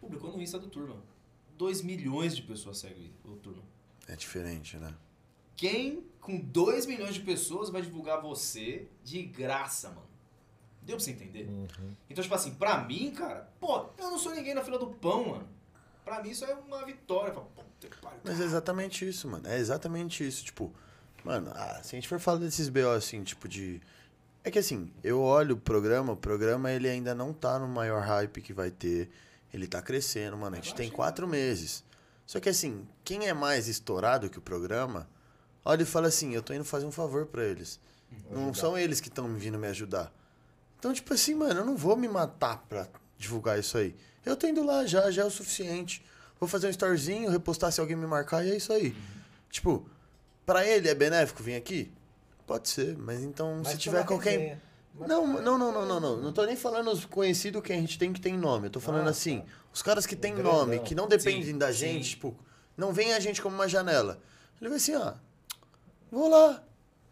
Publicou 0.00 0.30
no 0.30 0.40
Insta 0.42 0.58
do 0.58 0.68
Turma. 0.68 1.02
2 1.56 1.82
milhões 1.82 2.36
de 2.36 2.42
pessoas 2.42 2.78
seguem 2.78 3.12
o 3.24 3.36
Turma. 3.36 3.62
É 4.06 4.14
diferente, 4.14 4.76
né? 4.76 4.94
Quem 5.56 6.04
com 6.20 6.38
2 6.38 6.84
milhões 6.86 7.14
de 7.14 7.20
pessoas 7.20 7.70
vai 7.70 7.80
divulgar 7.80 8.20
você 8.20 8.88
de 9.02 9.22
graça, 9.22 9.88
mano? 9.90 10.08
Deu 10.84 10.96
pra 10.96 11.04
você 11.04 11.12
entender? 11.12 11.48
Uhum. 11.48 11.94
Então, 12.08 12.22
tipo 12.22 12.34
assim, 12.34 12.54
pra 12.54 12.78
mim, 12.84 13.10
cara, 13.12 13.48
pô, 13.58 13.86
eu 13.98 14.10
não 14.10 14.18
sou 14.18 14.34
ninguém 14.34 14.54
na 14.54 14.62
fila 14.62 14.78
do 14.78 14.88
pão, 14.88 15.28
mano. 15.28 15.48
Pra 16.04 16.22
mim 16.22 16.30
isso 16.30 16.44
é 16.44 16.54
uma 16.54 16.84
vitória. 16.84 17.30
Eu 17.30 17.34
falo, 17.34 17.46
puta 17.54 17.88
que 17.88 17.96
pariu, 17.96 18.20
Mas 18.22 18.40
é 18.40 18.44
exatamente 18.44 19.08
isso, 19.08 19.26
mano. 19.26 19.48
É 19.48 19.58
exatamente 19.58 20.26
isso. 20.26 20.44
Tipo, 20.44 20.70
mano, 21.24 21.50
ah, 21.54 21.80
se 21.82 21.96
a 21.96 21.98
gente 21.98 22.08
for 22.08 22.20
falar 22.20 22.38
desses 22.38 22.68
BO 22.68 22.90
assim, 22.90 23.24
tipo 23.24 23.48
de. 23.48 23.80
É 24.44 24.50
que 24.50 24.58
assim, 24.58 24.92
eu 25.02 25.22
olho 25.22 25.54
o 25.54 25.58
programa, 25.58 26.12
o 26.12 26.16
programa 26.16 26.70
ele 26.70 26.86
ainda 26.86 27.14
não 27.14 27.32
tá 27.32 27.58
no 27.58 27.66
maior 27.66 28.02
hype 28.02 28.42
que 28.42 28.52
vai 28.52 28.70
ter. 28.70 29.10
Ele 29.52 29.66
tá 29.66 29.80
crescendo, 29.80 30.36
mano. 30.36 30.56
A 30.56 30.60
gente 30.60 30.74
tem 30.74 30.90
quatro 30.90 31.26
meses. 31.26 31.82
Só 32.26 32.40
que 32.40 32.48
assim, 32.48 32.86
quem 33.02 33.26
é 33.26 33.32
mais 33.32 33.68
estourado 33.68 34.28
que 34.28 34.38
o 34.38 34.42
programa, 34.42 35.08
olha 35.64 35.82
e 35.82 35.86
fala 35.86 36.08
assim, 36.08 36.34
eu 36.34 36.42
tô 36.42 36.52
indo 36.52 36.64
fazer 36.64 36.84
um 36.84 36.90
favor 36.90 37.26
pra 37.26 37.44
eles. 37.44 37.80
Não 38.30 38.52
são 38.52 38.76
eles 38.76 39.00
que 39.00 39.08
estão 39.08 39.32
vindo 39.34 39.58
me 39.58 39.66
ajudar. 39.68 40.12
Então, 40.84 40.92
tipo 40.92 41.14
assim, 41.14 41.34
mano, 41.34 41.60
eu 41.60 41.64
não 41.64 41.78
vou 41.78 41.96
me 41.96 42.06
matar 42.06 42.62
pra 42.68 42.86
divulgar 43.16 43.58
isso 43.58 43.78
aí. 43.78 43.96
Eu 44.22 44.36
tô 44.36 44.46
indo 44.46 44.62
lá 44.62 44.84
já, 44.84 45.10
já 45.10 45.22
é 45.22 45.24
o 45.24 45.30
suficiente. 45.30 46.04
Vou 46.38 46.46
fazer 46.46 46.66
um 46.66 46.70
storyzinho, 46.70 47.30
repostar 47.30 47.72
se 47.72 47.80
alguém 47.80 47.96
me 47.96 48.06
marcar 48.06 48.44
e 48.44 48.50
é 48.50 48.56
isso 48.58 48.70
aí. 48.70 48.94
Tipo, 49.50 49.88
pra 50.44 50.66
ele 50.66 50.86
é 50.86 50.94
benéfico 50.94 51.42
vir 51.42 51.54
aqui? 51.54 51.90
Pode 52.46 52.68
ser, 52.68 52.98
mas 52.98 53.22
então 53.22 53.62
Mas 53.64 53.68
se 53.68 53.78
tiver 53.78 54.04
qualquer. 54.04 54.60
Não, 54.94 55.26
não, 55.40 55.56
não, 55.56 55.72
não, 55.72 55.86
não, 55.86 56.00
não. 56.00 56.16
Não 56.18 56.32
tô 56.34 56.44
nem 56.44 56.54
falando 56.54 56.90
os 56.90 57.06
conhecidos 57.06 57.62
que 57.62 57.72
a 57.72 57.76
gente 57.76 57.98
tem 57.98 58.12
que 58.12 58.20
tem 58.20 58.36
nome. 58.36 58.66
Eu 58.66 58.70
tô 58.72 58.78
falando 58.78 59.06
Ah, 59.06 59.10
assim, 59.10 59.40
tá. 59.40 59.46
os 59.72 59.80
caras 59.80 60.04
que 60.04 60.14
têm 60.14 60.34
grandão. 60.34 60.52
nome, 60.52 60.80
que 60.80 60.94
não 60.94 61.08
dependem 61.08 61.44
Sim, 61.44 61.56
da 61.56 61.68
sim. 61.72 61.78
gente, 61.78 62.10
tipo, 62.10 62.36
não 62.76 62.92
vem 62.92 63.14
a 63.14 63.20
gente 63.20 63.40
como 63.40 63.54
uma 63.54 63.66
janela. 63.66 64.20
Ele 64.60 64.68
vai 64.68 64.76
assim, 64.76 64.94
ó, 64.96 65.14
vou 66.12 66.28
lá, 66.28 66.62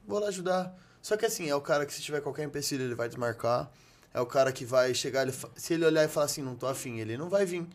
vou 0.07 0.19
lá 0.19 0.29
ajudar. 0.29 0.79
Só 1.03 1.17
que 1.17 1.27
assim, 1.27 1.49
é 1.51 1.55
o 1.55 1.61
cara 1.61 1.85
que 1.85 1.93
se 1.93 2.01
tiver 2.01 2.21
qualquer 2.23 2.45
empecilho, 2.45 2.85
ele 2.85 2.95
vai 2.95 3.09
desmarcar. 3.09 3.71
É 4.15 4.21
o 4.21 4.27
cara 4.27 4.53
que 4.53 4.65
vai 4.65 4.95
chegar, 4.95 5.23
ele, 5.23 5.35
se 5.57 5.75
ele 5.75 5.85
olhar 5.85 6.05
e 6.05 6.09
falar 6.09 6.27
assim, 6.27 6.43
não 6.43 6.55
tô 6.55 6.67
afim, 6.67 6.99
ele 7.01 7.17
não 7.17 7.29
vai 7.29 7.45
vir. 7.45 7.67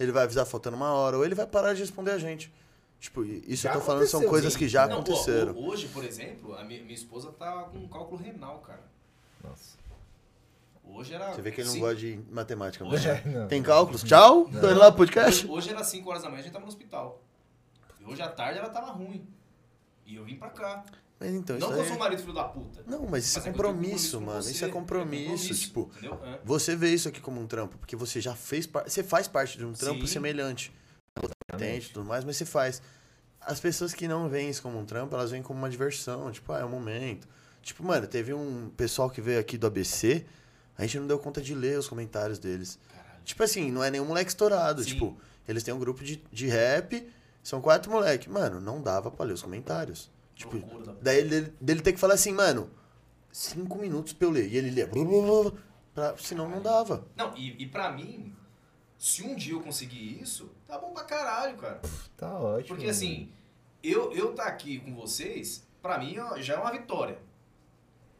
Ele 0.00 0.10
vai 0.10 0.24
avisar 0.24 0.44
faltando 0.44 0.76
uma 0.76 0.92
hora, 0.92 1.16
ou 1.18 1.24
ele 1.24 1.34
vai 1.34 1.46
parar 1.46 1.72
de 1.74 1.80
responder 1.80 2.10
a 2.10 2.18
gente. 2.18 2.52
Tipo, 2.98 3.22
isso 3.22 3.62
Já 3.64 3.70
eu 3.74 3.80
tô 3.80 3.86
falando 3.86 4.06
são 4.06 4.24
coisas 4.26 4.56
que 4.56 4.66
já 4.66 4.86
Não, 4.88 5.00
aconteceram. 5.00 5.52
ho- 5.52 5.68
hoje, 5.68 5.88
por 5.88 6.02
exemplo, 6.04 6.54
a 6.56 6.64
minha, 6.64 6.82
minha 6.82 6.94
esposa 6.94 7.30
tá 7.32 7.64
com 7.64 7.78
um 7.78 7.86
cálculo 7.86 8.20
renal, 8.20 8.58
cara. 8.60 8.82
Nossa. 9.42 9.76
Hoje 10.86 11.14
era. 11.14 11.32
Você 11.34 11.42
vê 11.42 11.50
que 11.50 11.60
ele 11.60 11.68
não 11.68 11.74
cinco- 11.74 11.86
gosta 11.86 12.00
de 12.00 12.20
matemática, 12.30 12.84
mano. 12.84 12.96
É, 12.96 13.22
não. 13.26 13.46
Tem 13.48 13.62
cálculos? 13.62 14.02
Tchau, 14.02 14.44
tô 14.48 14.70
indo 14.70 14.78
lá 14.78 14.86
pro 14.90 14.98
podcast. 14.98 15.44
Hoje, 15.44 15.52
hoje 15.52 15.70
era 15.70 15.84
5 15.84 16.08
horas 16.10 16.22
da 16.22 16.28
manhã, 16.28 16.40
a 16.40 16.42
gente 16.44 16.52
tava 16.52 16.64
no 16.64 16.68
hospital. 16.70 17.22
E 18.00 18.04
hoje 18.04 18.22
à 18.22 18.28
tarde 18.28 18.58
ela 18.58 18.68
tava 18.70 18.90
ruim. 18.92 19.26
E 20.06 20.16
eu 20.16 20.24
vim 20.24 20.36
pra 20.36 20.50
cá. 20.50 20.84
Mas 21.20 21.30
então, 21.32 21.58
não 21.58 21.72
que 21.72 21.78
eu 21.78 21.84
sou 21.84 21.98
marido 21.98 22.20
filho 22.20 22.34
da 22.34 22.44
puta. 22.44 22.82
Não, 22.86 23.06
mas 23.06 23.24
isso 23.24 23.38
Mas 23.38 23.46
é 23.46 23.48
é 23.48 23.50
eu 23.50 23.54
tenho 23.54 23.54
compromisso, 23.54 24.18
com 24.18 24.24
mano. 24.26 24.42
você. 24.42 24.50
Isso 24.50 24.64
é 24.64 24.68
compromisso. 24.68 25.54
Tipo, 25.54 25.90
Entendeu? 25.96 26.20
É. 26.24 26.40
você 26.44 26.74
vê 26.76 26.92
isso 26.92 27.08
aqui 27.08 27.20
como 27.20 27.40
um 27.40 27.46
trampo, 27.46 27.78
porque 27.78 27.94
você 27.96 28.20
já 28.20 28.34
fez 28.34 28.66
parte. 28.66 28.92
Você 28.92 29.02
faz 29.02 29.28
parte 29.28 29.56
de 29.56 29.64
um 29.64 29.72
trampo 29.72 30.06
Sim. 30.06 30.12
semelhante. 30.14 30.72
Entende 31.52 31.90
tudo 31.90 32.04
mais, 32.04 32.24
mas 32.24 32.36
você 32.36 32.44
faz. 32.44 32.82
As 33.40 33.60
pessoas 33.60 33.92
que 33.94 34.08
não 34.08 34.28
veem 34.28 34.50
isso 34.50 34.60
como 34.62 34.78
um 34.78 34.84
trampo, 34.84 35.14
elas 35.14 35.30
veem 35.30 35.42
como 35.42 35.58
uma 35.58 35.70
diversão. 35.70 36.30
Tipo, 36.32 36.52
ah, 36.52 36.60
é 36.60 36.64
um 36.64 36.68
momento. 36.68 37.28
Tipo, 37.62 37.84
mano, 37.84 38.06
teve 38.06 38.34
um 38.34 38.70
pessoal 38.76 39.08
que 39.08 39.20
veio 39.20 39.38
aqui 39.38 39.56
do 39.56 39.66
ABC, 39.66 40.24
a 40.76 40.82
gente 40.82 40.98
não 40.98 41.06
deu 41.06 41.18
conta 41.18 41.40
de 41.40 41.54
ler 41.54 41.78
os 41.78 41.88
comentários 41.88 42.38
deles. 42.38 42.78
Caralho. 42.92 43.22
Tipo 43.24 43.42
assim, 43.42 43.70
não 43.70 43.82
é 43.84 43.90
nenhum 43.90 44.04
moleque 44.04 44.30
estourado. 44.30 44.82
Sim. 44.82 44.90
Tipo, 44.90 45.16
eles 45.46 45.62
têm 45.62 45.72
um 45.72 45.78
grupo 45.78 46.02
de, 46.02 46.22
de 46.32 46.46
rap, 46.48 47.08
são 47.42 47.60
quatro 47.60 47.90
moleques. 47.90 48.26
Mano, 48.28 48.60
não 48.60 48.82
dava 48.82 49.10
pra 49.10 49.24
ler 49.24 49.32
os 49.34 49.42
comentários. 49.42 50.10
Tipo, 50.34 50.56
Loucura 50.56 50.84
da- 50.84 50.94
daí 51.00 51.18
ele, 51.18 51.40
dele 51.60 51.80
ter 51.80 51.92
que 51.92 51.98
falar 52.00 52.14
assim, 52.14 52.32
mano, 52.32 52.70
cinco 53.32 53.78
minutos 53.78 54.12
pra 54.12 54.26
eu 54.26 54.30
ler. 54.30 54.48
E 54.48 54.56
ele 54.56 54.70
lia, 54.70 54.86
blá, 54.86 55.04
blá, 55.04 55.20
blá, 55.22 55.52
pra, 55.94 56.16
senão 56.18 56.48
não 56.48 56.60
dava. 56.60 57.06
Não, 57.16 57.36
e, 57.36 57.62
e 57.62 57.66
pra 57.66 57.90
mim, 57.92 58.34
Se 58.96 59.22
um 59.22 59.34
dia 59.34 59.52
eu 59.52 59.60
conseguir 59.60 60.20
isso, 60.22 60.50
tá 60.66 60.78
bom 60.78 60.92
pra 60.94 61.04
caralho, 61.04 61.56
cara. 61.58 61.80
Tá 62.16 62.38
ótimo. 62.38 62.76
Porque 62.76 62.88
assim, 62.88 63.30
eu 63.82 64.12
eu 64.12 64.32
tá 64.34 64.44
aqui 64.44 64.78
com 64.78 64.94
vocês, 64.94 65.66
pra 65.82 65.98
mim 65.98 66.16
ó, 66.18 66.38
já 66.40 66.54
é 66.54 66.58
uma 66.58 66.70
vitória. 66.72 67.18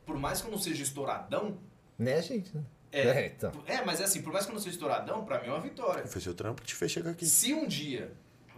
Por 0.05 0.19
mais 0.19 0.41
que 0.43 0.49
eu 0.49 0.51
não 0.51 0.59
seja 0.59 0.83
estouradão, 0.83 1.57
Né, 1.99 2.21
gente? 2.21 2.53
é, 2.93 3.01
É, 3.09 3.27
então. 3.29 3.53
é, 3.67 3.83
mas 3.85 4.01
é 4.01 4.05
assim, 4.05 4.21
por 4.21 4.33
mais 4.33 4.45
que 4.45 4.51
eu 4.51 4.55
não 4.55 4.61
seja 4.61 4.75
estouradão, 4.75 5.25
pra 5.25 5.41
mim 5.41 5.47
é 5.49 5.51
uma 5.53 5.61
vitória. 5.61 6.07
Foi 6.07 6.21
seu 6.21 6.35
trampo 6.35 6.61
que 6.61 6.67
te 6.69 6.75
fez 6.75 6.91
chegar 6.93 7.13
aqui. 7.13 7.25
Se 7.25 7.55
um 7.55 7.67
dia 7.67 8.13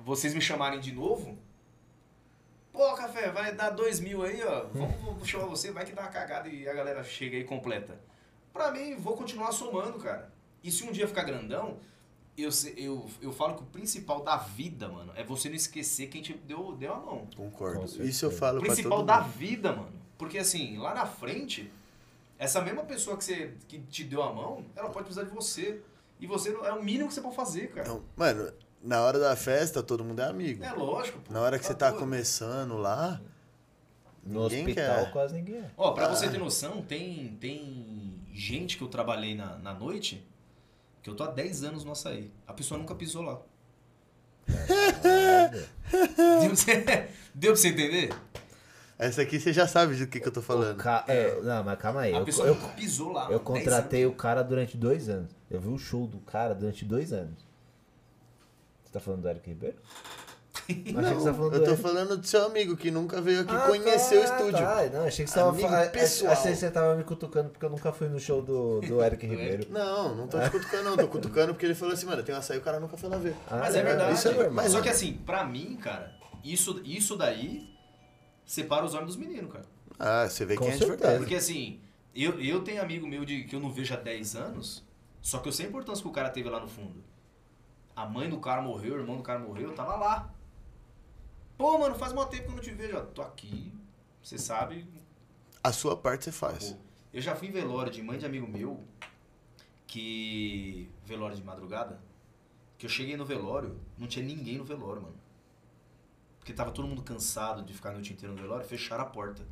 vocês 0.05 0.35
me 0.35 0.41
chamarem 0.41 0.81
de 0.81 0.91
novo, 0.93 1.39
pô, 2.77 2.94
café, 2.94 3.31
vai 3.31 3.55
dar 3.55 3.70
dois 3.70 3.98
mil 4.01 4.23
aí, 4.23 4.43
ó. 4.44 4.66
Vamos, 4.73 5.01
vamos 5.03 5.28
chamar 5.28 5.47
você, 5.47 5.70
vai 5.70 5.85
que 5.85 5.93
dá 5.93 6.03
uma 6.03 6.11
cagada 6.11 6.48
e 6.48 6.69
a 6.69 6.73
galera 6.74 7.03
chega 7.03 7.36
aí 7.36 7.43
e 7.43 7.47
completa. 7.47 7.98
Pra 8.53 8.70
mim, 8.70 8.97
vou 8.97 9.16
continuar 9.16 9.53
somando, 9.53 9.98
cara. 9.98 10.31
E 10.62 10.70
se 10.70 10.85
um 10.85 10.93
dia 10.93 11.07
ficar 11.09 11.24
grandão, 11.24 11.77
eu, 12.36 12.51
eu, 12.77 13.07
eu 13.23 13.32
falo 13.32 13.55
que 13.57 13.62
o 13.62 13.66
principal 13.66 14.23
da 14.23 14.36
vida, 14.36 14.89
mano, 14.89 15.12
é 15.16 15.24
você 15.24 15.48
não 15.48 15.57
esquecer 15.57 16.09
quem 16.09 16.20
te 16.23 16.32
deu, 16.35 16.73
deu 16.73 16.93
a 16.93 16.98
mão. 16.98 17.27
Concordo. 17.36 17.85
Isso 18.05 18.24
eu 18.27 18.31
falo 18.31 18.59
O 18.59 18.61
pra 18.62 18.69
principal 18.73 18.98
todo 18.98 19.07
da 19.07 19.20
mundo. 19.20 19.32
vida, 19.32 19.73
mano. 19.73 19.93
Porque 20.19 20.39
assim, 20.39 20.77
lá 20.78 20.94
na 20.94 21.07
frente, 21.07 21.70
essa 22.39 22.61
mesma 22.62 22.82
pessoa 22.85 23.16
que, 23.16 23.24
você, 23.24 23.55
que 23.69 23.78
te 23.81 24.05
deu 24.05 24.23
a 24.23 24.32
mão, 24.32 24.65
ela 24.74 24.89
pode 24.90 25.05
precisar 25.07 25.24
de 25.24 25.35
você. 25.35 25.81
E 26.19 26.27
você 26.27 26.51
não- 26.51 26.65
é 26.65 26.73
o 26.73 26.82
mínimo 26.82 27.09
que 27.09 27.15
você 27.15 27.20
pode 27.20 27.36
fazer, 27.36 27.70
cara. 27.73 27.89
Não, 27.89 28.03
mano, 28.16 28.51
na 28.86 29.00
hora 29.02 29.18
da 29.18 29.34
festa, 29.36 29.82
todo 29.82 30.04
mundo 30.04 30.20
é 30.20 30.24
amigo. 30.24 30.62
É 30.64 30.72
lógico. 30.72 31.18
pô. 31.20 31.32
Na 31.32 31.40
hora 31.40 31.58
que 31.58 31.66
você 31.66 31.74
tá 31.74 31.92
começando 31.92 32.76
lá, 32.76 33.20
No 34.24 34.42
Ninguém 34.44 34.64
hospital 34.66 35.04
quer. 35.04 35.12
quase 35.12 35.34
ninguém 35.34 35.56
é. 35.58 35.70
Ó, 35.76 35.92
pra 35.92 36.06
Ah. 36.06 36.08
você 36.14 36.28
ter 36.28 36.38
noção, 36.38 36.82
tem, 36.82 37.36
tem 37.40 38.20
gente 38.32 38.76
que 38.76 38.82
eu 38.82 38.88
trabalhei 38.88 39.34
na, 39.36 39.56
na 39.58 39.72
noite 39.72 40.26
que 41.02 41.08
eu 41.08 41.14
tô 41.14 41.22
há 41.22 41.28
10 41.28 41.62
anos 41.62 41.84
no 41.84 41.92
açaí. 41.92 42.32
A 42.46 42.52
pessoa 42.52 42.76
nunca 42.78 42.94
pisou 42.94 43.22
lá. 43.22 43.38
Deu 45.90 46.48
pra 46.48 46.48
você, 46.56 47.08
deu 47.34 47.52
pra 47.52 47.60
você 47.60 47.68
entender? 47.68 48.12
essa 48.98 49.22
aqui 49.22 49.38
você 49.38 49.52
já 49.52 49.66
sabe 49.66 49.94
do 49.94 50.06
que, 50.06 50.18
que 50.18 50.26
eu 50.26 50.32
tô 50.32 50.40
falando. 50.42 50.76
ca- 50.78 51.04
é, 51.06 51.40
não, 51.42 51.62
mas 51.62 51.78
calma 51.78 52.00
aí. 52.02 52.14
A 52.14 52.18
Eu, 52.18 52.24
pessoa 52.24 52.48
eu, 52.48 52.54
nunca 52.54 52.68
pisou 52.68 53.12
lá. 53.12 53.24
eu 53.30 53.38
mano, 53.38 53.44
10 53.52 53.64
contratei 53.64 54.06
o 54.06 54.12
cara 54.12 54.42
durante 54.42 54.76
dois 54.76 55.08
anos. 55.08 55.30
Eu 55.50 55.60
vi 55.60 55.68
o 55.68 55.78
show 55.78 56.06
do 56.06 56.18
cara 56.18 56.54
durante 56.54 56.84
dois 56.84 57.12
anos. 57.12 57.45
Você 58.97 59.01
tá 59.01 59.01
falando 59.01 59.23
do 59.23 59.28
Eric 59.28 59.48
Ribeiro? 59.48 59.77
Achei 60.66 60.82
que 60.82 60.93
você 60.93 61.24
tá 61.28 61.35
falando 61.35 61.55
Eu 61.55 61.64
tô 61.64 61.77
falando 61.77 62.16
do 62.16 62.27
seu 62.27 62.47
amigo 62.47 62.77
que 62.77 62.90
nunca 62.90 63.20
veio 63.20 63.43
aqui 63.43 63.55
Ah, 63.55 63.66
conhecer 63.68 64.18
o 64.18 64.23
tá, 64.27 64.35
estúdio. 64.36 64.59
Tá. 64.66 64.86
Não, 64.93 65.05
achei 65.05 65.24
que 65.24 65.31
você 65.31 65.39
tava 65.39 65.51
Amigo 65.51 65.68
falando. 65.68 65.90
pessoal. 65.93 66.32
Achei 66.32 66.52
que 66.52 66.59
você 66.59 66.70
tava 66.70 66.97
me 66.97 67.05
cutucando 67.05 67.51
porque 67.51 67.64
eu 67.64 67.70
nunca 67.70 67.93
fui 67.93 68.09
no 68.09 68.18
show 68.18 68.43
do, 68.43 68.81
do 68.81 69.01
Eric 69.05 69.27
Ribeiro. 69.27 69.66
Não, 69.70 70.14
não 70.14 70.27
tô 70.27 70.40
te 70.40 70.51
cutucando, 70.51 70.85
não. 70.85 70.97
Tô 70.97 71.09
cutucando 71.09 71.52
porque 71.52 71.66
ele 71.66 71.74
falou 71.74 71.93
assim, 71.94 72.06
mano, 72.06 72.23
tem 72.23 72.35
um 72.35 72.39
açaí, 72.39 72.59
o 72.59 72.62
cara 72.62 72.81
nunca 72.81 72.97
foi 72.97 73.09
lá 73.10 73.18
ver. 73.18 73.36
Ah, 73.48 73.59
Mas 73.59 73.74
é 73.77 73.82
verdade. 73.82 74.14
isso 74.14 74.28
é 74.28 74.32
normal. 74.32 74.68
Só 74.68 74.81
que 74.81 74.89
assim, 74.89 75.12
pra 75.27 75.44
mim, 75.44 75.77
cara, 75.77 76.12
isso, 76.43 76.81
isso 76.85 77.16
daí 77.16 77.68
separa 78.44 78.85
os 78.85 78.94
homens 78.94 79.09
dos 79.14 79.16
meninos, 79.16 79.52
cara. 79.52 79.66
Ah, 79.98 80.27
você 80.28 80.44
vê 80.47 80.56
Com 80.56 80.64
quem 80.64 80.74
é 80.74 80.77
de 80.78 80.86
verdade. 80.86 81.18
Porque 81.18 81.35
assim, 81.36 81.81
eu, 82.14 82.40
eu 82.40 82.62
tenho 82.64 82.82
amigo 82.82 83.06
meu 83.06 83.24
de, 83.24 83.44
que 83.44 83.55
eu 83.55 83.60
não 83.60 83.70
vejo 83.70 83.93
há 83.94 83.98
10 83.98 84.35
anos, 84.36 84.82
só 85.23 85.39
que 85.39 85.48
eu 85.48 85.52
sei 85.52 85.66
a 85.66 85.68
importância 85.68 86.02
que 86.02 86.09
o 86.09 86.12
cara 86.12 86.31
teve 86.31 86.48
lá 86.48 86.59
no 86.59 86.66
fundo. 86.66 87.05
A 87.97 88.05
mãe 88.05 88.28
do 88.28 88.39
cara 88.39 88.60
morreu, 88.60 88.94
o 88.94 88.98
irmão 88.98 89.16
do 89.16 89.23
cara 89.23 89.39
morreu, 89.39 89.70
eu 89.70 89.74
tava 89.74 89.97
lá. 89.97 90.31
Pô, 91.56 91.78
mano, 91.78 91.94
faz 91.94 92.12
mó 92.12 92.27
tempo 92.27 92.44
que 92.44 92.51
eu 92.51 92.56
não 92.56 92.62
te 92.62 92.70
vejo. 92.70 92.98
Ó, 92.98 93.01
tô 93.01 93.23
aqui, 93.23 93.73
você 94.23 94.36
sabe. 94.36 94.86
A 95.64 95.73
sua 95.73 95.97
parte 95.97 96.24
você 96.24 96.32
faz. 96.32 96.73
Pô, 96.73 96.78
eu 97.14 97.23
já 97.23 97.35
fui 97.35 97.48
em 97.48 97.51
velório 97.51 97.90
de 97.90 98.02
mãe 98.02 98.18
de 98.18 98.27
amigo 98.27 98.47
meu, 98.47 98.85
que. 99.86 100.90
velório 101.06 101.35
de 101.35 101.43
madrugada, 101.43 101.98
que 102.77 102.85
eu 102.85 102.90
cheguei 102.90 103.16
no 103.16 103.24
velório, 103.24 103.81
não 103.97 104.06
tinha 104.06 104.24
ninguém 104.24 104.59
no 104.59 104.64
velório, 104.64 105.01
mano. 105.01 105.16
Porque 106.39 106.52
tava 106.52 106.70
todo 106.70 106.86
mundo 106.86 107.02
cansado 107.02 107.62
de 107.62 107.73
ficar 107.73 107.90
a 107.90 107.93
noite 107.94 108.12
inteira 108.12 108.35
no 108.35 108.40
velório, 108.40 108.66
fecharam 108.66 109.05
a 109.05 109.06
porta. 109.06 109.43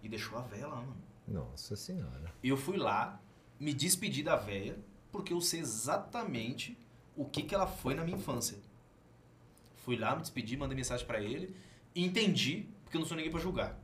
E 0.00 0.08
deixou 0.08 0.38
a 0.38 0.42
véia 0.42 0.68
lá, 0.68 0.76
mano. 0.76 0.96
Nossa 1.26 1.74
senhora. 1.74 2.32
Eu 2.42 2.56
fui 2.56 2.76
lá, 2.76 3.20
me 3.58 3.74
despedi 3.74 4.22
da 4.22 4.36
véia, 4.36 4.78
porque 5.10 5.32
eu 5.32 5.40
sei 5.40 5.58
exatamente 5.58 6.78
o 7.18 7.24
que, 7.24 7.42
que 7.42 7.54
ela 7.54 7.66
foi 7.66 7.94
na 7.94 8.04
minha 8.04 8.16
infância. 8.16 8.56
Fui 9.76 9.96
lá, 9.96 10.14
me 10.14 10.22
despedi, 10.22 10.56
mandei 10.56 10.76
mensagem 10.76 11.06
pra 11.06 11.20
ele, 11.20 11.54
entendi, 11.94 12.68
porque 12.84 12.96
eu 12.96 13.00
não 13.00 13.06
sou 13.08 13.16
ninguém 13.16 13.30
pra 13.32 13.40
julgar. 13.40 13.78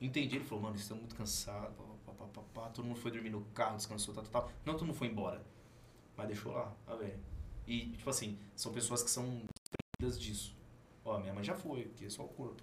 Entendi, 0.00 0.36
ele 0.36 0.44
falou, 0.44 0.64
mano, 0.64 0.76
estamos 0.76 1.02
muito 1.02 1.14
cansados, 1.14 1.76
pá, 2.04 2.12
pá, 2.12 2.24
pá, 2.26 2.42
pá, 2.52 2.68
todo 2.70 2.84
mundo 2.84 2.98
foi 2.98 3.12
dormir 3.12 3.30
no 3.30 3.42
carro, 3.54 3.76
descansou, 3.76 4.12
tal, 4.12 4.24
tal, 4.24 4.42
tal. 4.42 4.52
Não, 4.64 4.72
todo 4.74 4.86
mundo 4.86 4.96
foi 4.96 5.06
embora. 5.06 5.40
Mas 6.16 6.26
deixou 6.26 6.52
lá, 6.52 6.74
a 6.86 6.94
véia. 6.96 7.18
E, 7.66 7.90
tipo 7.90 8.10
assim, 8.10 8.36
são 8.56 8.72
pessoas 8.72 9.02
que 9.02 9.10
são 9.10 9.24
desprendidas 9.62 10.20
disso. 10.20 10.56
Ó, 11.04 11.18
minha 11.20 11.32
mãe 11.32 11.44
já 11.44 11.54
foi, 11.54 11.84
porque 11.84 12.06
é 12.06 12.10
só 12.10 12.24
o 12.24 12.28
corpo. 12.28 12.60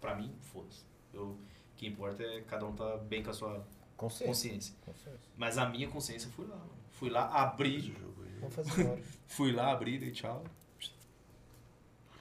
Pra 0.00 0.14
mim, 0.16 0.34
foda-se. 0.40 0.84
Eu, 1.12 1.28
o 1.28 1.38
que 1.76 1.86
importa 1.86 2.22
é 2.22 2.40
cada 2.42 2.66
um 2.66 2.74
tá 2.74 2.96
bem 2.98 3.22
com 3.22 3.30
a 3.30 3.32
sua 3.32 3.66
Consciência. 3.96 4.26
consciência. 4.26 4.74
Consciência. 4.84 5.20
Mas 5.36 5.56
a 5.58 5.68
minha 5.68 5.88
consciência 5.88 6.30
fui 6.30 6.46
lá, 6.46 6.56
mano. 6.56 6.85
Fui 6.98 7.10
lá, 7.10 7.26
abri, 7.26 7.94
Vamos 8.40 8.54
fazer 8.54 8.80
agora. 8.80 9.02
fui 9.26 9.52
lá, 9.52 9.72
abri, 9.72 9.98
dei 9.98 10.10
tchau. 10.10 10.44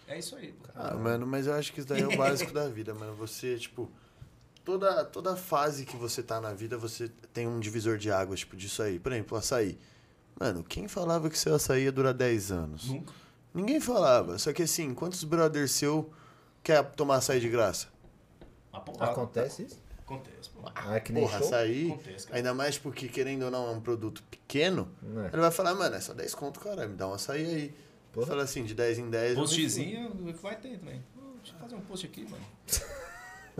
É 0.08 0.20
isso 0.20 0.36
aí. 0.36 0.52
pô. 0.52 0.66
Ah, 0.76 0.96
mano, 0.96 1.26
mas 1.26 1.48
eu 1.48 1.54
acho 1.54 1.74
que 1.74 1.80
isso 1.80 1.88
daí 1.88 2.02
é 2.02 2.08
o 2.08 2.16
básico 2.18 2.54
da 2.54 2.68
vida, 2.68 2.94
mano. 2.94 3.16
Você, 3.16 3.58
tipo, 3.58 3.90
toda, 4.64 5.04
toda 5.06 5.36
fase 5.36 5.86
que 5.86 5.96
você 5.96 6.22
tá 6.22 6.40
na 6.40 6.54
vida, 6.54 6.78
você 6.78 7.10
tem 7.34 7.48
um 7.48 7.60
divisor 7.60 7.98
de 7.98 8.12
águas, 8.12 8.42
tipo, 8.42 8.56
disso 8.56 8.82
aí. 8.84 9.00
Por 9.00 9.12
exemplo, 9.12 9.38
açaí. 9.38 9.78
Mano, 10.40 10.64
quem 10.64 10.88
falava 10.88 11.30
que 11.30 11.40
seu 11.40 11.56
açaí 11.56 11.84
ia 11.84 11.92
durar 11.92 12.14
10 12.14 12.52
anos? 12.52 12.90
Nunca. 12.90 13.14
Ninguém 13.54 13.80
falava. 13.80 14.38
Só 14.38 14.52
que 14.52 14.64
assim, 14.64 14.94
quantos 14.94 15.24
brothers 15.24 15.72
seu 15.72 16.12
quer 16.62 16.84
tomar 16.92 17.18
açaí 17.18 17.40
de 17.40 17.50
graça? 17.50 17.88
Acontece 19.00 19.64
isso? 19.64 19.85
Acontece, 20.06 20.50
pô. 20.50 20.62
Ah, 20.76 21.00
que 21.00 21.12
nem 21.12 21.24
Porra, 21.24 21.40
show? 21.40 21.48
açaí, 21.48 21.92
Acontece, 21.92 22.28
cara. 22.28 22.38
ainda 22.38 22.54
mais 22.54 22.78
porque, 22.78 23.08
querendo 23.08 23.44
ou 23.44 23.52
não, 23.52 23.68
é 23.68 23.72
um 23.72 23.82
produto 23.82 24.22
pequeno, 24.30 24.88
é. 25.04 25.28
ele 25.34 25.42
vai 25.42 25.52
falar, 25.52 25.74
mano, 25.74 25.96
é 25.96 26.00
só 26.00 26.14
10 26.14 26.36
conto, 26.36 26.60
cara, 26.60 26.88
me 26.88 26.96
dá 26.96 27.08
um 27.08 27.14
açaí 27.14 27.44
aí. 27.46 27.76
Porra. 28.14 28.28
Fala 28.28 28.44
assim, 28.44 28.64
de 28.64 28.74
10 28.76 29.00
em 29.00 29.10
10. 29.10 29.32
eu 29.32 29.36
me 29.36 29.42
Postzinho 29.42 30.30
é 30.30 30.34
que 30.34 30.42
vai 30.42 30.56
ter 30.56 30.78
também. 30.78 31.04
Pô, 31.14 31.22
Deixa 31.42 31.54
eu 31.56 31.60
fazer 31.60 31.76
um 31.76 31.82
post 31.82 32.06
aqui, 32.06 32.24
mano. 32.30 32.44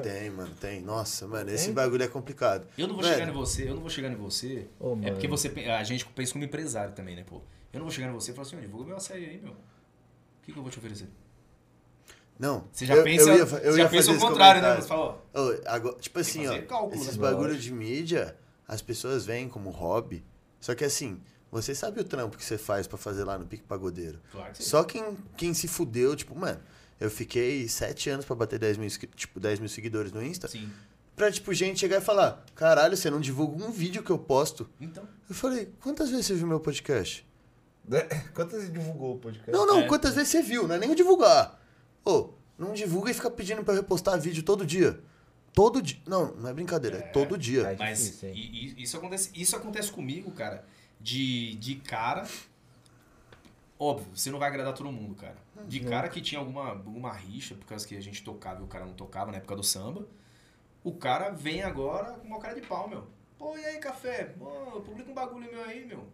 Tem, 0.04 0.30
mano, 0.30 0.54
tem. 0.60 0.82
Nossa, 0.82 1.26
mano, 1.26 1.50
esse 1.50 1.66
Tem? 1.68 1.74
bagulho 1.74 2.04
é 2.04 2.08
complicado. 2.10 2.68
Eu 2.78 2.86
não 2.86 2.96
vou 2.96 3.04
Velho, 3.04 3.16
chegar 3.18 3.30
em 3.30 3.34
você, 3.34 3.70
eu 3.70 3.74
não 3.76 3.80
vou 3.82 3.90
chegar 3.90 4.12
em 4.12 4.16
você. 4.16 4.68
Ô, 4.78 4.92
é 4.92 4.96
mano. 4.96 5.12
porque 5.14 5.26
você, 5.26 5.50
pe- 5.50 5.70
a 5.70 5.82
gente 5.86 6.06
pensa 6.08 6.34
como 6.34 6.44
empresário 6.44 6.94
também, 6.94 7.16
né, 7.16 7.24
pô? 7.26 7.38
Eu 7.72 7.80
não 7.80 7.86
vou 7.86 7.92
chegar 7.92 8.10
em 8.10 8.12
você 8.14 8.32
e 8.32 8.34
falar 8.34 8.46
assim, 8.46 8.58
ó, 8.58 8.60
divulga 8.60 8.88
meu 8.88 8.98
açaí 8.98 9.24
aí, 9.26 9.40
meu. 9.42 9.54
O 9.54 9.56
que, 10.44 10.52
que 10.52 10.60
eu 10.60 10.62
vou 10.62 10.70
te 10.70 10.80
oferecer? 10.80 11.08
Não. 12.38 12.68
Você 12.72 12.86
já 12.86 12.96
eu, 12.96 13.04
pensa, 13.04 13.30
eu 13.30 13.36
ia, 13.36 13.58
eu 13.64 13.78
já 13.78 13.90
pensa 13.90 14.08
fazer 14.14 14.18
o 14.26 14.28
contrário, 14.30 14.62
né? 14.62 14.76
Você 14.76 14.88
fala, 14.88 15.22
ó, 15.34 15.42
Ô, 15.42 15.56
agora, 15.66 15.96
tipo 16.00 16.20
assim, 16.20 16.46
ó, 16.48 16.62
cálculo, 16.64 16.94
esses 17.02 17.16
né? 17.16 17.22
bagulho 17.22 17.54
Lógico. 17.54 17.64
de 17.64 17.74
mídia, 17.74 18.36
as 18.68 18.82
pessoas 18.82 19.26
veem 19.26 19.48
como 19.48 19.70
hobby. 19.70 20.24
Só 20.60 20.76
que 20.76 20.84
assim, 20.84 21.22
você 21.52 21.74
sabe 21.74 22.02
o 22.02 22.04
trampo 22.04 22.38
que 22.38 22.44
você 22.44 22.58
faz 22.58 22.88
pra 22.88 22.98
fazer 22.98 23.24
lá 23.24 23.38
no 23.38 23.46
Pique 23.46 23.64
Pagodeiro. 23.64 24.20
claro 24.32 24.52
que 24.52 24.58
sim. 24.64 24.70
Só 24.70 24.84
quem, 24.84 25.18
quem 25.38 25.54
se 25.54 25.68
fudeu, 25.68 26.16
tipo, 26.16 26.36
mano, 26.38 26.60
eu 27.00 27.10
fiquei 27.10 27.68
sete 27.70 28.10
anos 28.10 28.26
pra 28.26 28.36
bater 28.36 28.60
10 28.60 28.78
mil, 28.78 28.90
tipo, 29.16 29.40
10 29.40 29.60
mil 29.60 29.70
seguidores 29.70 30.12
no 30.12 30.22
Insta. 30.24 30.48
Sim. 30.48 30.70
Pra, 31.16 31.32
tipo, 31.32 31.54
gente 31.54 31.80
chegar 31.80 32.02
e 32.02 32.02
falar, 32.02 32.44
caralho, 32.56 32.98
você 32.98 33.10
não 33.10 33.22
divulga 33.22 33.64
um 33.64 33.72
vídeo 33.72 34.04
que 34.04 34.12
eu 34.12 34.18
posto. 34.18 34.70
Então, 34.82 35.08
Eu 35.30 35.34
falei, 35.36 35.72
quantas 35.80 36.10
vezes 36.10 36.26
você 36.26 36.34
viu 36.36 36.48
meu 36.48 36.60
podcast? 36.60 37.26
Quantas 38.34 38.64
você 38.64 38.70
divulgou 38.72 39.14
o 39.16 39.18
podcast? 39.20 39.52
Não, 39.52 39.66
não, 39.66 39.80
É. 39.82 39.88
quantas 39.88 40.16
vezes 40.16 40.30
você 40.30 40.42
viu, 40.42 40.68
não 40.68 40.76
é 40.76 40.80
nem 40.80 40.94
divulgar. 40.96 41.62
Ô, 42.06 42.30
não 42.58 42.74
divulga 42.74 43.10
e 43.12 43.14
fica 43.14 43.30
pedindo 43.32 43.64
pra 43.64 43.74
eu 43.74 43.82
repostar 43.82 44.20
vídeo 44.20 44.44
todo 44.44 44.66
dia. 44.66 45.00
Todo 45.54 45.82
dia. 45.82 46.00
Não, 46.06 46.34
não 46.36 46.50
é 46.50 46.54
brincadeira, 46.54 46.98
é, 46.98 47.00
É. 47.00 47.08
todo 47.08 47.38
dia. 47.38 47.62
É 47.62 47.76
Mas 47.78 48.00
difícil, 48.00 48.74
isso, 48.78 48.98
acontece, 48.98 49.32
isso 49.34 49.56
acontece 49.56 49.92
comigo, 49.92 50.32
cara, 50.32 50.66
de, 51.00 51.56
de 51.56 51.76
cara. 51.76 52.28
Óbvio, 53.78 54.08
você 54.16 54.32
não 54.32 54.40
vai 54.40 54.48
agradar 54.50 54.74
todo 54.74 54.92
mundo, 54.92 55.16
cara. 55.16 55.36
De 55.68 55.80
cara 55.82 56.08
que 56.08 56.22
tinha 56.22 56.40
alguma, 56.40 56.70
alguma 56.70 57.12
rixa, 57.12 57.56
por 57.56 57.66
causa 57.66 57.86
que 57.86 57.96
a 57.98 58.02
gente 58.02 58.24
tocava 58.24 58.62
e 58.62 58.64
o 58.64 58.68
cara 58.68 58.86
não 58.86 58.94
tocava 58.94 59.32
na 59.32 59.38
época 59.38 59.56
do 59.56 59.64
samba. 59.64 60.08
O 60.84 60.94
cara 60.94 61.32
vem 61.32 61.64
agora 61.64 62.14
com 62.14 62.28
uma 62.28 62.40
cara 62.40 62.54
de 62.54 62.66
pau, 62.66 62.88
meu. 62.88 63.06
Pô, 63.38 63.58
e 63.58 63.66
aí, 63.66 63.78
café? 63.80 64.26
Pô, 64.38 64.82
publica 64.82 65.10
um 65.12 65.14
bagulho 65.14 65.52
meu 65.52 65.64
aí, 65.64 65.86
meu. 65.86 66.06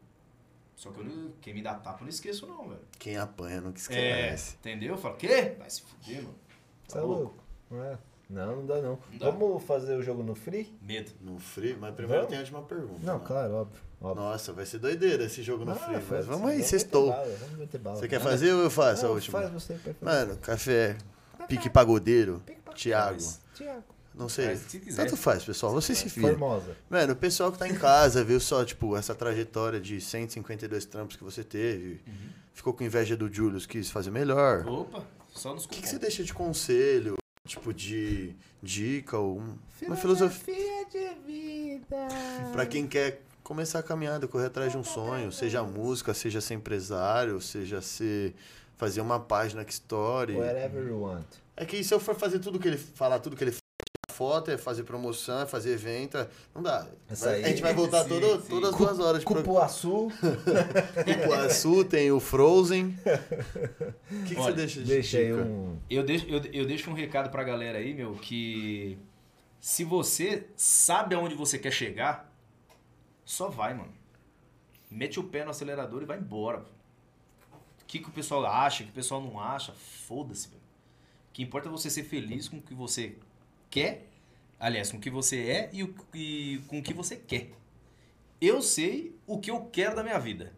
Só 0.75 0.89
que 0.91 0.99
eu 0.99 1.03
não- 1.05 1.31
quem 1.41 1.53
me 1.53 1.61
dá 1.61 1.75
tapa 1.75 1.99
eu 1.99 2.03
não 2.03 2.09
esqueço, 2.09 2.47
não, 2.47 2.67
velho. 2.69 2.81
Quem 2.97 3.17
apanha 3.17 3.61
nunca 3.61 3.77
É, 3.77 3.81
esquece. 3.81 4.55
entendeu? 4.59 4.93
Eu 4.93 4.97
falo, 4.97 5.15
quê? 5.15 5.55
Vai 5.59 5.69
se 5.69 5.81
fuder, 5.83 6.23
mano. 6.23 6.35
Tá 6.87 7.01
louco? 7.01 7.35
Não, 7.69 7.83
é. 7.83 7.97
não, 8.29 8.55
não 8.57 8.65
dá 8.65 8.75
não. 8.81 8.99
Não 9.11 9.17
dá. 9.19 9.29
Vamos 9.29 9.63
fazer 9.63 9.95
o 9.95 10.01
jogo 10.03 10.23
no 10.23 10.33
free? 10.35 10.75
Medo. 10.81 11.11
No 11.21 11.39
free, 11.39 11.75
mas 11.79 11.93
primeiro 11.93 12.23
Vamos? 12.23 12.29
tem 12.29 12.37
a 12.37 12.41
última 12.41 12.61
pergunta. 12.63 12.99
Não, 13.03 13.13
mano. 13.13 13.25
claro, 13.25 13.53
óbvio. 13.53 13.81
óbvio. 14.01 14.23
Nossa, 14.23 14.51
vai 14.53 14.65
ser 14.65 14.79
doideira 14.79 15.23
esse 15.25 15.43
jogo 15.43 15.63
no 15.63 15.71
Ah, 15.71 15.75
free. 15.75 16.01
Mas 16.09 16.25
vamos 16.25 16.49
aí, 16.49 16.63
sextou. 16.63 17.09
bala, 17.11 17.35
Vamos 17.39 17.57
meter 17.59 17.77
bala. 17.79 17.95
Você 17.97 18.07
quer 18.07 18.19
fazer 18.19 18.51
ou 18.53 18.61
eu 18.63 18.71
faço 18.71 19.05
a 19.05 19.07
Não, 19.09 19.15
última? 19.15 19.39
Faz 19.41 19.51
você, 19.53 19.73
pai. 19.75 19.95
Mano, 20.01 20.37
café, 20.37 20.97
pique 21.47 21.69
pagodeiro, 21.69 22.41
Pique 22.45 22.59
pagodeiro. 22.61 22.77
Thiago. 22.81 23.19
Tiago. 23.53 23.83
Não 24.13 24.27
sei. 24.29 24.47
Faz, 24.47 24.59
se 24.67 24.79
quiser. 24.79 25.03
Tanto 25.05 25.17
faz, 25.17 25.43
pessoal. 25.43 25.73
Você 25.73 25.95
se 25.95 26.07
vira. 26.09 26.29
Formosa. 26.29 26.75
Mano, 26.89 27.13
o 27.13 27.15
pessoal 27.15 27.51
que 27.51 27.57
tá 27.57 27.67
em 27.67 27.75
casa 27.75 28.23
viu 28.23 28.39
só, 28.39 28.63
tipo, 28.65 28.95
essa 28.95 29.15
trajetória 29.15 29.79
de 29.79 29.99
152 30.01 30.85
trampos 30.85 31.15
que 31.15 31.23
você 31.23 31.43
teve. 31.43 32.01
Uhum. 32.07 32.29
Ficou 32.53 32.73
com 32.73 32.83
inveja 32.83 33.15
do 33.15 33.31
Julius, 33.33 33.65
quis 33.65 33.89
fazer 33.89 34.11
melhor. 34.11 34.65
O 34.67 34.81
Opa, 34.81 35.05
só 35.29 35.53
nos 35.53 35.65
que, 35.65 35.81
que 35.81 35.87
você 35.87 35.97
deixa 35.97 36.23
de 36.23 36.33
conselho? 36.33 37.15
Tipo, 37.47 37.73
de 37.73 38.35
dica 38.61 39.17
ou 39.17 39.39
um- 39.39 39.57
uma 39.83 39.95
filosofia 39.95 40.85
de 40.91 41.09
vida. 41.25 42.07
pra 42.51 42.65
quem 42.65 42.85
quer 42.87 43.21
começar 43.43 43.79
a 43.79 43.83
caminhada, 43.83 44.27
correr 44.27 44.45
atrás 44.45 44.71
de 44.71 44.77
um 44.77 44.83
sonho, 44.83 45.31
seja 45.31 45.63
música, 45.63 46.13
seja 46.13 46.39
ser 46.39 46.53
empresário, 46.53 47.41
seja 47.41 47.81
ser 47.81 48.35
fazer 48.77 49.01
uma 49.01 49.19
página 49.19 49.65
que 49.65 49.73
story. 49.73 50.35
Whatever 50.35 50.87
you 50.87 51.01
want. 51.01 51.25
É 51.57 51.65
que 51.65 51.83
se 51.83 51.93
eu 51.93 51.99
for 51.99 52.15
fazer 52.15 52.39
tudo 52.39 52.59
que 52.59 52.67
ele 52.67 52.77
falar, 52.77 53.19
tudo 53.19 53.35
que 53.35 53.43
ele 53.43 53.51
faz, 53.51 53.60
foto, 54.21 54.51
é 54.51 54.57
fazer 54.57 54.83
promoção, 54.83 55.41
é 55.41 55.45
fazer 55.47 55.71
evento, 55.73 56.15
é- 56.15 56.27
não 56.53 56.61
dá. 56.61 56.85
Aí- 57.25 57.43
a 57.43 57.47
gente 57.49 57.61
vai 57.63 57.73
voltar 57.73 58.03
Sim, 58.03 58.09
todo, 58.09 58.39
sim. 58.41 58.47
todas 58.49 58.69
as 58.69 58.77
duas 58.77 58.99
horas 58.99 59.19
de. 59.21 59.25
Cupuaçu. 59.25 60.11
Cupuaçu, 61.03 61.83
tem 61.85 62.11
o 62.11 62.19
Frozen. 62.19 62.85
O 62.87 62.93
que, 64.25 64.29
que 64.29 64.35
você 64.35 64.39
Olha, 64.41 64.55
deixa 64.55 64.79
de 64.81 64.85
Deixa 64.85 65.17
aí 65.17 65.31
dica? 65.31 65.41
um. 65.43 65.77
Eu 65.89 66.03
deixo, 66.03 66.27
eu, 66.27 66.39
eu 66.53 66.65
deixo 66.67 66.91
um 66.91 66.93
recado 66.93 67.31
pra 67.31 67.43
galera 67.43 67.79
aí, 67.79 67.95
meu, 67.95 68.13
que 68.13 68.95
se 69.59 69.83
você 69.83 70.45
sabe 70.55 71.15
aonde 71.15 71.33
você 71.33 71.57
quer 71.57 71.71
chegar, 71.71 72.31
só 73.25 73.49
vai, 73.49 73.73
mano. 73.73 73.91
Mete 74.89 75.19
o 75.19 75.23
pé 75.23 75.43
no 75.43 75.49
acelerador 75.49 76.03
e 76.03 76.05
vai 76.05 76.19
embora. 76.19 76.59
O 77.81 77.85
que, 77.87 77.97
que 77.97 78.07
o 78.07 78.11
pessoal 78.11 78.45
acha, 78.45 78.83
o 78.83 78.85
que 78.85 78.91
o 78.91 78.95
pessoal 78.95 79.19
não 79.19 79.39
acha, 79.39 79.73
foda-se, 79.73 80.47
velho. 80.47 80.61
O 81.29 81.33
que 81.33 81.41
importa 81.41 81.67
é 81.69 81.71
você 81.71 81.89
ser 81.89 82.03
feliz 82.03 82.47
com 82.47 82.57
o 82.57 82.61
que 82.61 82.73
você 82.75 83.15
quer, 83.69 84.10
aliás, 84.61 84.91
com 84.91 84.97
o 84.97 85.01
que 85.01 85.09
você 85.09 85.49
é 85.49 85.69
e, 85.73 85.83
o, 85.83 85.93
e 86.13 86.61
com 86.67 86.77
o 86.77 86.83
que 86.83 86.93
você 86.93 87.17
quer. 87.17 87.51
Eu 88.39 88.61
sei 88.61 89.19
o 89.25 89.39
que 89.39 89.49
eu 89.49 89.65
quero 89.65 89.95
da 89.95 90.03
minha 90.03 90.19
vida. 90.19 90.53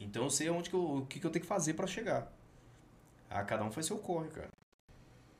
Então 0.00 0.24
eu 0.24 0.30
sei 0.30 0.50
onde 0.50 0.68
que 0.68 0.74
eu, 0.74 0.98
o 0.98 1.06
que, 1.06 1.20
que 1.20 1.26
eu 1.26 1.30
tenho 1.30 1.42
que 1.42 1.48
fazer 1.48 1.74
pra 1.74 1.86
chegar. 1.86 2.32
Ah, 3.30 3.44
cada 3.44 3.64
um 3.64 3.70
faz 3.70 3.86
seu 3.86 3.96
corre, 3.96 4.28
cara. 4.28 4.50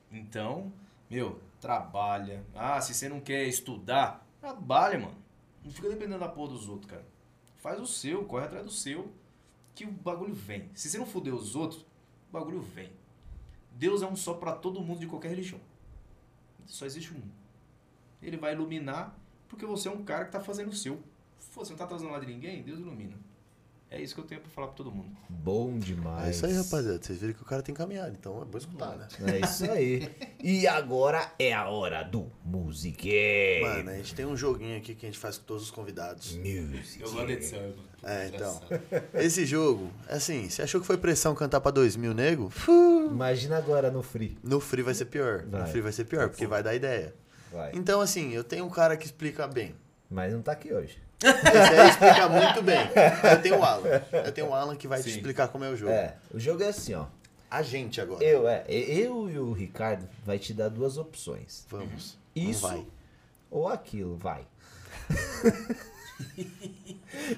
Então, 0.09 0.71
meu, 1.09 1.41
trabalha. 1.59 2.43
Ah, 2.55 2.79
se 2.79 2.93
você 2.93 3.09
não 3.09 3.19
quer 3.19 3.43
estudar, 3.43 4.25
trabalha, 4.39 4.97
mano. 4.97 5.17
Não 5.63 5.71
fica 5.71 5.89
dependendo 5.89 6.19
da 6.19 6.29
porra 6.29 6.53
dos 6.53 6.69
outros, 6.69 6.89
cara. 6.89 7.05
Faz 7.57 7.79
o 7.79 7.85
seu, 7.85 8.25
corre 8.25 8.45
atrás 8.45 8.65
do 8.65 8.71
seu, 8.71 9.11
que 9.75 9.85
o 9.85 9.91
bagulho 9.91 10.33
vem. 10.33 10.69
Se 10.73 10.89
você 10.89 10.97
não 10.97 11.05
fuder 11.05 11.33
os 11.33 11.55
outros, 11.55 11.81
o 11.81 12.31
bagulho 12.31 12.61
vem. 12.61 12.91
Deus 13.71 14.01
é 14.01 14.07
um 14.07 14.15
só 14.15 14.33
pra 14.33 14.53
todo 14.53 14.81
mundo 14.81 14.99
de 14.99 15.07
qualquer 15.07 15.29
religião. 15.29 15.59
Só 16.65 16.85
existe 16.85 17.13
um. 17.13 17.21
Ele 18.21 18.37
vai 18.37 18.53
iluminar 18.53 19.17
porque 19.47 19.65
você 19.65 19.87
é 19.87 19.91
um 19.91 20.03
cara 20.03 20.25
que 20.25 20.31
tá 20.31 20.39
fazendo 20.39 20.69
o 20.69 20.75
seu. 20.75 21.01
Se 21.37 21.53
você 21.53 21.71
não 21.71 21.77
tá 21.77 21.85
trazendo 21.85 22.11
lá 22.11 22.19
de 22.19 22.25
ninguém, 22.25 22.63
Deus 22.63 22.79
ilumina. 22.79 23.15
É 23.93 24.01
isso 24.01 24.15
que 24.15 24.21
eu 24.21 24.25
tenho 24.25 24.41
pra 24.41 24.49
falar 24.49 24.67
pra 24.67 24.75
todo 24.75 24.91
mundo. 24.91 25.15
Bom 25.29 25.77
demais. 25.77 26.27
É 26.27 26.31
isso 26.31 26.45
aí, 26.47 26.53
rapaziada. 26.53 26.99
Vocês 26.99 27.19
viram 27.19 27.33
que 27.35 27.43
o 27.43 27.45
cara 27.45 27.61
tem 27.61 27.75
caminhado, 27.75 28.15
então 28.19 28.41
é 28.41 28.45
bom 28.45 28.57
escutar, 28.57 28.97
né? 28.97 29.07
É 29.31 29.39
isso 29.45 29.69
aí. 29.71 30.09
E 30.43 30.67
agora 30.67 31.31
é 31.39 31.53
a 31.53 31.69
hora 31.69 32.03
do 32.03 32.29
Music. 32.43 33.07
Mano, 33.61 33.91
a 33.91 33.93
gente 33.93 34.13
tem 34.13 34.25
um 34.25 34.35
joguinho 34.35 34.77
aqui 34.77 34.93
que 34.93 35.05
a 35.05 35.09
gente 35.09 35.17
faz 35.17 35.37
com 35.37 35.45
todos 35.45 35.63
os 35.63 35.71
convidados. 35.71 36.35
Music. 36.35 37.01
Eu 37.01 37.11
gosto 37.11 37.27
de 37.27 37.45
samba. 37.45 37.75
É, 38.03 38.27
então. 38.27 38.61
Esse 39.13 39.45
jogo, 39.45 39.89
assim, 40.09 40.49
você 40.49 40.63
achou 40.63 40.81
que 40.81 40.87
foi 40.87 40.97
pressão 40.97 41.33
cantar 41.33 41.61
pra 41.61 41.71
2 41.71 41.95
mil, 41.95 42.13
nego? 42.13 42.51
Imagina 43.09 43.57
agora 43.57 43.89
no 43.89 44.01
free. 44.03 44.37
No 44.43 44.59
free 44.59 44.81
vai 44.83 44.93
ser 44.95 45.05
pior. 45.05 45.45
Vai. 45.45 45.61
No 45.61 45.67
free 45.67 45.81
vai 45.81 45.91
ser 45.93 46.03
pior, 46.05 46.27
porque 46.29 46.45
vai 46.45 46.61
dar 46.61 46.75
ideia. 46.75 47.13
Vai. 47.51 47.71
Então, 47.73 48.01
assim, 48.01 48.33
eu 48.33 48.43
tenho 48.43 48.65
um 48.65 48.69
cara 48.69 48.97
que 48.97 49.05
explica 49.05 49.47
bem. 49.47 49.75
Mas 50.09 50.33
não 50.33 50.41
tá 50.41 50.51
aqui 50.51 50.73
hoje. 50.73 50.97
Esse 51.21 51.79
aí 51.79 51.89
explica 51.89 52.29
muito 52.29 52.61
bem. 52.61 52.79
Eu 53.31 53.41
tenho 53.41 53.59
o 53.59 53.63
Alan. 53.63 54.01
Eu 54.11 54.31
tenho 54.31 54.47
o 54.47 54.53
Alan 54.53 54.75
que 54.75 54.87
vai 54.87 55.01
te 55.01 55.09
Sim. 55.09 55.17
explicar 55.17 55.47
como 55.47 55.63
é 55.63 55.69
o 55.69 55.75
jogo. 55.75 55.91
É, 55.91 56.15
o 56.33 56.39
jogo 56.39 56.63
é 56.63 56.67
assim, 56.67 56.93
ó. 56.93 57.05
A 57.49 57.61
gente 57.61 58.01
agora. 58.01 58.23
Eu, 58.23 58.47
é, 58.47 58.63
eu 58.67 59.29
e 59.29 59.37
o 59.37 59.53
Ricardo 59.53 60.07
vai 60.25 60.39
te 60.39 60.53
dar 60.53 60.69
duas 60.69 60.97
opções. 60.97 61.65
Vamos. 61.69 62.17
Isso 62.35 62.67
vai. 62.67 62.83
ou 63.51 63.67
aquilo, 63.69 64.17
vai. 64.17 64.45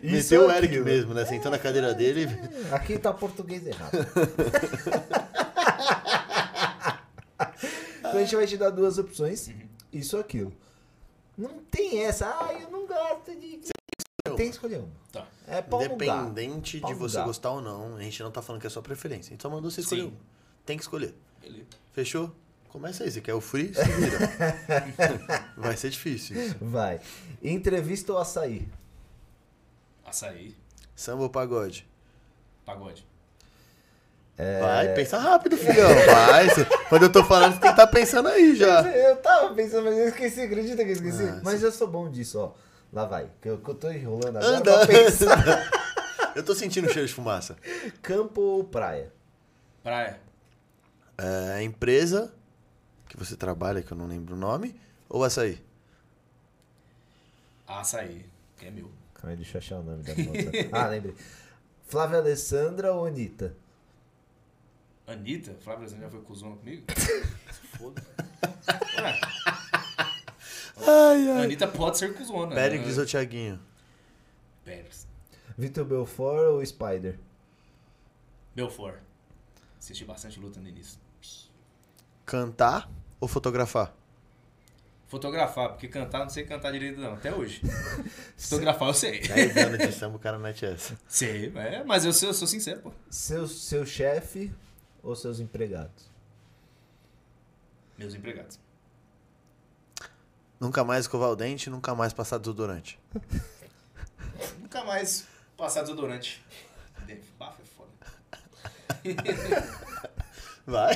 Meteu 0.01 0.43
ou 0.43 0.47
o 0.47 0.51
Eric 0.51 0.67
aquilo. 0.67 0.85
mesmo, 0.85 1.13
né? 1.13 1.25
Sentou 1.25 1.51
na 1.51 1.59
cadeira 1.59 1.93
dele. 1.93 2.27
Aqui 2.71 2.97
tá 2.97 3.11
português 3.13 3.65
errado. 3.67 3.91
então 7.99 8.11
a 8.11 8.19
gente 8.19 8.35
vai 8.35 8.47
te 8.47 8.57
dar 8.57 8.69
duas 8.69 8.97
opções, 8.97 9.49
isso 9.91 10.15
ou 10.15 10.21
aquilo. 10.21 10.53
Não 11.37 11.59
tem 11.69 12.03
essa, 12.03 12.27
ah, 12.27 12.53
eu 12.53 12.69
não 12.69 12.85
gosto 12.87 13.35
de. 13.35 13.59
Tem 14.23 14.47
que 14.47 14.55
escolher 14.55 14.79
uma. 14.79 14.89
Tá. 15.11 15.27
É 15.47 15.61
pau. 15.61 15.83
Independente 15.83 16.79
de 16.79 16.93
você 16.93 17.17
gato. 17.17 17.27
gostar 17.27 17.51
ou 17.51 17.61
não, 17.61 17.95
a 17.95 18.01
gente 18.01 18.21
não 18.23 18.31
tá 18.31 18.41
falando 18.41 18.61
que 18.61 18.67
é 18.67 18.69
sua 18.69 18.81
preferência. 18.81 19.29
A 19.29 19.33
gente 19.33 19.41
só 19.41 19.49
mandou 19.49 19.69
você 19.69 19.81
escolher 19.81 20.03
Sim. 20.03 20.07
um. 20.07 20.17
Tem 20.65 20.77
que 20.77 20.83
escolher. 20.83 21.13
Beleza. 21.41 21.65
Fechou? 21.93 22.31
Começa 22.69 23.03
aí. 23.03 23.11
Você 23.11 23.21
quer 23.21 23.33
o 23.33 23.39
free? 23.41 23.73
Se 23.73 23.83
vira. 23.83 24.17
Vai 25.55 25.77
ser 25.77 25.89
difícil. 25.91 26.35
isso. 26.35 26.57
Vai. 26.59 26.99
Entrevista 27.41 28.11
ou 28.11 28.17
açaí? 28.19 28.67
Açaí, 30.05 30.55
Samba 30.95 31.23
ou 31.23 31.29
pagode? 31.29 31.87
pagode. 32.65 33.05
É. 34.37 34.59
Vai, 34.59 34.93
pensa 34.93 35.17
rápido, 35.17 35.55
filhão. 35.57 35.87
Vai. 36.05 36.49
Cê- 36.49 36.65
Quando 36.89 37.03
eu 37.03 37.11
tô 37.11 37.23
falando, 37.23 37.53
você 37.53 37.59
tem 37.59 37.69
que 37.73 37.81
estar 37.81 37.87
pensando 37.87 38.27
aí 38.27 38.55
já. 38.55 38.81
Eu 38.81 39.15
tava 39.17 39.53
pensando, 39.53 39.85
mas 39.85 39.97
eu 39.97 40.07
esqueci, 40.09 40.41
acredita 40.41 40.83
que 40.83 40.89
eu 40.89 40.93
esqueci? 40.93 41.23
Ah, 41.23 41.39
mas 41.43 41.63
eu 41.63 41.71
sou 41.71 41.87
bom 41.87 42.09
disso, 42.09 42.39
ó. 42.39 42.51
Lá 42.91 43.05
vai. 43.05 43.29
Que 43.41 43.49
eu, 43.49 43.57
que 43.59 43.69
eu 43.69 43.75
tô 43.75 43.89
enrolando 43.89 44.37
agora 44.37 44.57
Anda. 44.57 44.71
Eu 46.35 46.43
tô 46.43 46.53
sentindo 46.53 46.91
cheiro 46.91 47.07
de 47.07 47.13
fumaça. 47.13 47.55
Campo 48.01 48.41
ou 48.41 48.63
praia? 48.65 49.09
Praia. 49.81 50.19
É, 51.17 51.63
empresa 51.63 52.33
que 53.07 53.15
você 53.15 53.37
trabalha, 53.37 53.81
que 53.81 53.89
eu 53.89 53.97
não 53.97 54.05
lembro 54.05 54.35
o 54.35 54.37
nome, 54.37 54.75
ou 55.07 55.23
açaí? 55.23 55.63
Açaí, 57.65 58.25
que 58.57 58.65
é 58.65 58.71
meu. 58.71 58.91
Calma 59.13 59.31
aí, 59.31 59.35
deixa 59.37 59.57
eu 59.57 59.59
achar 59.59 59.75
o 59.79 59.83
nome 59.83 60.03
da 60.03 60.13
moça. 60.13 60.51
ah, 60.73 60.87
lembrei. 60.87 61.15
Flávia 61.87 62.17
Alessandra 62.19 62.91
ou 62.93 63.05
Anitta? 63.05 63.55
Anitta? 65.07 65.55
Flávia 65.61 65.81
Alessandra 65.81 66.05
já 66.05 66.11
foi 66.11 66.21
cuzona 66.21 66.55
comigo? 66.55 66.83
Foda. 67.77 68.01
Ué, 68.97 69.19
Ai, 70.87 71.43
Anitta 71.43 71.67
pode 71.67 71.97
ser 71.97 72.13
cuzona. 72.13 72.55
Péricles 72.55 72.95
né? 72.95 73.01
ou 73.01 73.07
Thiaguinho? 73.07 73.59
Péricles. 74.63 75.07
Vitor 75.57 75.85
Belfort 75.85 76.53
ou 76.53 76.65
Spider? 76.65 77.19
Belfort. 78.55 78.99
Assisti 79.79 80.03
bastante 80.03 80.39
luta 80.39 80.59
no 80.59 80.67
início. 80.67 80.99
Cantar 82.25 82.89
ou 83.19 83.27
fotografar? 83.27 83.93
Fotografar, 85.07 85.69
porque 85.69 85.87
cantar 85.87 86.19
não 86.19 86.29
sei 86.29 86.43
cantar 86.43 86.71
direito 86.71 86.99
não, 86.99 87.13
até 87.13 87.33
hoje. 87.33 87.61
Fotografar 88.35 88.87
eu 88.87 88.93
sei. 88.93 89.19
10 89.19 89.57
anos 89.57 89.77
de 89.77 89.91
samba, 89.93 90.15
o 90.17 90.19
cara 90.19 90.39
mete 90.39 90.65
essa. 90.65 90.97
Sei, 91.07 91.53
é, 91.55 91.83
mas 91.83 92.03
eu 92.03 92.11
sou, 92.11 92.29
eu 92.29 92.33
sou 92.33 92.47
sincero, 92.47 92.81
pô. 92.81 92.91
Seu, 93.09 93.47
seu 93.47 93.85
chefe 93.85 94.51
ou 95.05 95.15
seus 95.15 95.39
empregados? 95.39 96.09
Meus 97.97 98.13
empregados. 98.13 98.59
Nunca 100.59 100.83
mais 100.83 101.05
escovar 101.05 101.29
o 101.29 101.35
dente, 101.35 101.69
nunca 101.69 101.93
mais 101.95 102.11
passar 102.11 102.37
desodorante. 102.39 102.99
Nunca 104.59 104.83
mais 104.83 105.25
passar 105.55 105.81
desodorante. 105.83 106.43
Bafo 107.39 107.61
é 107.61 107.65
foda. 107.65 107.89
Vai. 110.67 110.95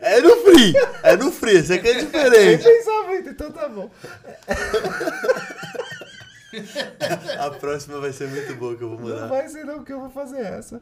É 0.00 0.20
no 0.22 0.36
free. 0.36 0.72
É 1.02 1.16
no 1.16 1.30
free. 1.32 1.58
Isso 1.58 1.72
aqui 1.74 1.88
é 1.88 1.94
diferente. 2.04 2.62
pensava 2.64 3.06
muito, 3.08 3.28
então 3.28 3.50
tá 3.52 3.68
bom. 3.68 3.90
A 7.38 7.50
próxima 7.50 8.00
vai 8.00 8.12
ser 8.12 8.28
muito 8.28 8.54
boa 8.56 8.76
que 8.76 8.82
eu 8.82 8.88
vou 8.90 8.98
Não 9.00 9.08
mudar. 9.08 9.26
vai 9.26 9.48
ser 9.48 9.64
não 9.64 9.84
que 9.84 9.92
eu 9.92 10.00
vou 10.00 10.10
fazer 10.10 10.40
essa. 10.40 10.80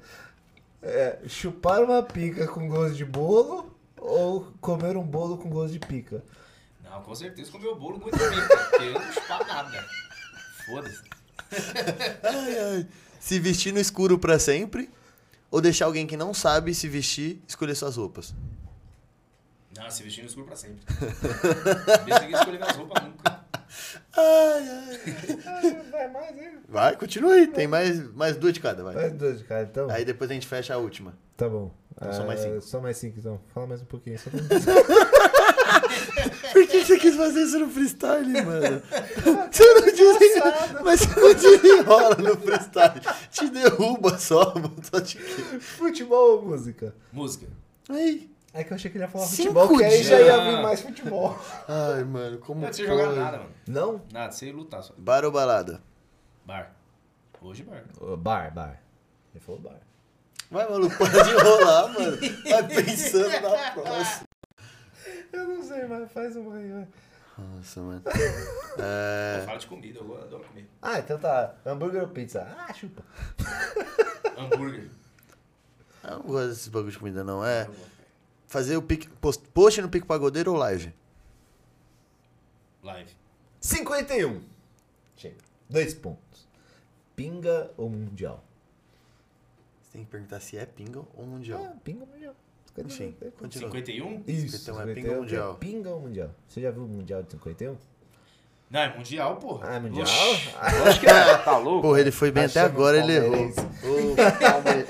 É, 0.81 1.19
chupar 1.27 1.83
uma 1.83 2.03
pica 2.03 2.47
com 2.47 2.69
gosto 2.69 2.95
de 2.95 3.05
bolo 3.05 3.77
ou 3.97 4.53
comer 4.61 4.97
um 4.97 5.03
bolo 5.03 5.37
com 5.37 5.51
gosto 5.51 5.73
de 5.73 5.81
pica? 5.81 6.25
Não, 6.85 7.03
com 7.03 7.15
certeza 7.15 7.51
comeu 7.51 7.73
o 7.73 7.77
bolo 7.77 7.99
muito 7.99 8.17
bem, 8.17 8.49
porque 8.49 8.85
eu 8.85 8.93
não 8.95 9.13
chupar 9.13 9.47
nada. 9.47 9.85
Foda-se. 10.67 11.03
Ai, 12.23 12.59
ai. 12.59 12.89
Se 13.19 13.41
vestir 13.41 13.73
no 13.73 13.81
escuro 13.81 14.19
pra 14.19 14.39
sempre 14.39 14.89
ou 15.51 15.61
deixar 15.61 15.87
alguém 15.87 16.07
que 16.07 16.17
não 16.17 16.33
sabe 16.33 16.75
se 16.75 16.89
vestir 16.89 17.43
escolher 17.49 17.75
suas 17.75 17.97
roupas? 17.97 18.35
Não, 19.77 19.91
se 19.91 20.03
vestir 20.03 20.23
no 20.23 20.29
escuro 20.29 20.47
pra 20.47 20.57
sempre. 20.57 20.81
Não 20.89 22.05
deixa 22.05 22.21
ninguém 22.21 22.37
escolher 22.39 22.59
minhas 22.59 22.77
roupas 22.77 23.03
nunca. 23.03 23.38
Ai, 24.19 24.69
ai. 24.69 25.79
Vai 25.91 26.09
mais, 26.13 26.39
hein? 26.39 26.51
Vai, 26.69 26.97
continua 26.97 27.35
aí. 27.35 27.47
Tem 27.47 27.67
mais, 27.67 28.13
mais 28.15 28.37
duas 28.37 28.53
de 28.53 28.61
cada, 28.61 28.83
vai. 28.83 28.95
Mais 28.95 29.13
dois 29.13 29.39
de 29.39 29.45
cara, 29.45 29.63
então. 29.63 29.89
Aí 29.91 30.05
depois 30.05 30.31
a 30.31 30.35
gente 30.35 30.47
fecha 30.47 30.75
a 30.75 30.79
última. 30.79 31.15
Tá 31.37 31.49
bom. 31.49 31.73
Então 31.97 32.13
só 32.13 32.27
mais 32.27 32.41
cinco. 32.41 32.61
Só 32.61 32.81
mais 32.81 32.97
cinco, 32.97 33.19
então. 33.19 33.41
Fala 33.55 33.67
mais 33.67 33.83
um 33.83 33.87
pouquinho. 33.87 34.19
Só 34.19 34.31
pra... 34.31 34.41
Por 36.53 36.67
que 36.67 36.85
você 36.85 36.99
quis 36.99 37.17
fazer 37.17 37.43
isso 37.43 37.59
no 37.59 37.69
freestyle, 37.69 38.45
mano? 38.45 38.83
Você 39.51 39.75
não 39.75 39.83
desenrola, 39.83 40.83
mas 40.85 41.01
você 41.01 41.21
não 41.21 41.35
desenrola 41.35 42.15
no 42.17 42.37
freestyle. 42.37 43.01
Te 43.31 43.49
derruba 43.49 44.19
só, 44.19 44.55
só 44.83 45.01
te 45.01 45.19
Futebol 45.19 46.39
ou 46.39 46.47
música? 46.47 46.95
Música. 47.13 47.47
Aí. 47.89 48.31
É 48.59 48.65
que 48.65 48.73
eu 48.73 48.75
achei 48.77 48.91
que 48.91 48.97
ele 48.97 49.05
ia 49.05 49.09
falar 49.11 49.25
Cinco 49.27 49.53
futebol, 49.61 49.79
que 49.79 49.85
aí 49.85 50.03
já 50.03 50.21
ia 50.21 50.37
vir 50.45 50.63
mais 50.63 50.81
futebol. 50.81 51.39
Ai, 51.69 52.03
mano, 52.05 52.39
como 52.39 52.61
Não 52.63 52.71
tinha 52.71 52.89
jogado 52.89 53.07
pode? 53.09 53.19
nada, 53.21 53.39
mano. 53.39 53.51
Não? 53.69 54.03
Nada, 54.13 54.33
você 54.33 54.47
ia 54.47 54.53
lutar 54.55 54.83
só. 54.83 54.95
Bar 54.99 55.25
ou 55.25 55.31
balada? 55.31 55.81
Bar. 56.45 56.73
Hoje 57.41 57.63
bar. 57.63 57.85
Ô, 58.01 58.17
Bar, 58.17 58.53
bar. 58.53 58.83
Ele 59.33 59.41
falou 59.45 59.61
bar. 59.61 59.79
Vai, 60.51 60.69
maluco, 60.69 60.97
para 60.97 61.23
de 61.23 61.31
enrolar, 61.31 61.89
mano. 61.93 62.17
Vai 62.51 62.67
pensando 62.69 63.29
na 63.29 63.71
próxima. 63.73 64.23
Eu 65.33 65.45
não 65.47 65.63
sei, 65.63 65.87
mas 65.87 66.11
faz 66.11 66.35
uma 66.37 66.57
aí, 66.57 66.73
vai. 66.73 66.89
Nossa, 67.39 67.81
mano. 67.81 68.03
Eu 68.79 68.85
É... 68.85 69.43
falo 69.47 69.59
de 69.59 69.67
comida, 69.69 70.01
eu 70.01 70.21
adoro 70.23 70.43
comer. 70.45 70.69
Ah, 70.83 70.99
então 70.99 71.19
tá. 71.19 71.55
Hambúrguer 71.65 72.03
ou 72.03 72.09
pizza? 72.09 72.49
Ah, 72.59 72.73
chupa. 72.75 73.03
Hambúrguer. 74.37 74.89
Eu 76.03 76.11
não 76.11 76.23
gosto 76.23 76.49
desse 76.49 76.71
bagulho 76.71 76.91
de 76.93 76.99
comida, 76.99 77.23
não. 77.23 77.45
É 77.45 77.67
Eu. 77.67 77.75
Fazer 78.49 78.77
o 78.77 78.83
pique, 78.83 79.09
post, 79.09 79.47
post 79.51 79.81
no 79.81 79.89
Pique 79.89 80.07
Pagodeiro 80.07 80.51
ou 80.53 80.57
live? 80.59 80.93
Live. 82.83 83.15
51. 83.61 84.41
Chega. 85.17 85.37
Dois 85.69 85.95
pontos. 85.95 86.49
Pinga 87.15 87.71
ou 87.77 87.91
mundial? 87.91 88.43
Você 89.83 89.93
tem 89.93 90.05
que 90.05 90.11
perguntar 90.11 90.41
se 90.41 90.57
é 90.57 90.65
pinga 90.65 91.01
ou 91.15 91.27
mundial. 91.27 91.65
Ah, 91.65 91.77
pinga 91.85 92.01
ou 92.05 92.07
mundial. 92.07 92.35
Enfim, 92.79 93.15
continua. 93.37 93.71
51? 93.71 94.25
Isso. 94.27 94.59
51 94.59 94.81
é 94.81 94.87
51 94.87 94.95
pinga 94.95 95.11
ou 95.11 95.21
mundial? 95.21 95.55
Pinga 95.57 95.91
ou 95.91 96.01
mundial? 96.01 96.31
Você 96.47 96.61
já 96.61 96.71
viu 96.71 96.85
o 96.85 96.89
mundial 96.89 97.23
de 97.23 97.33
51? 97.33 97.77
Não, 98.71 98.81
é 98.81 98.95
mundial, 98.95 99.37
porra. 99.37 99.69
Ah, 99.71 99.75
é 99.77 99.81
mundial? 99.81 100.05
Oxi. 100.05 100.55
Acho 100.87 101.01
que 101.01 101.07
é. 101.07 101.39
Tá 101.39 101.57
louco? 101.57 101.83
Porra, 101.83 102.01
ele 102.01 102.11
foi 102.11 102.31
bem 102.31 102.45
até 102.45 102.61
Achamos 102.61 102.75
agora, 102.77 102.99
ele 102.99 103.13
errou. 103.17 103.53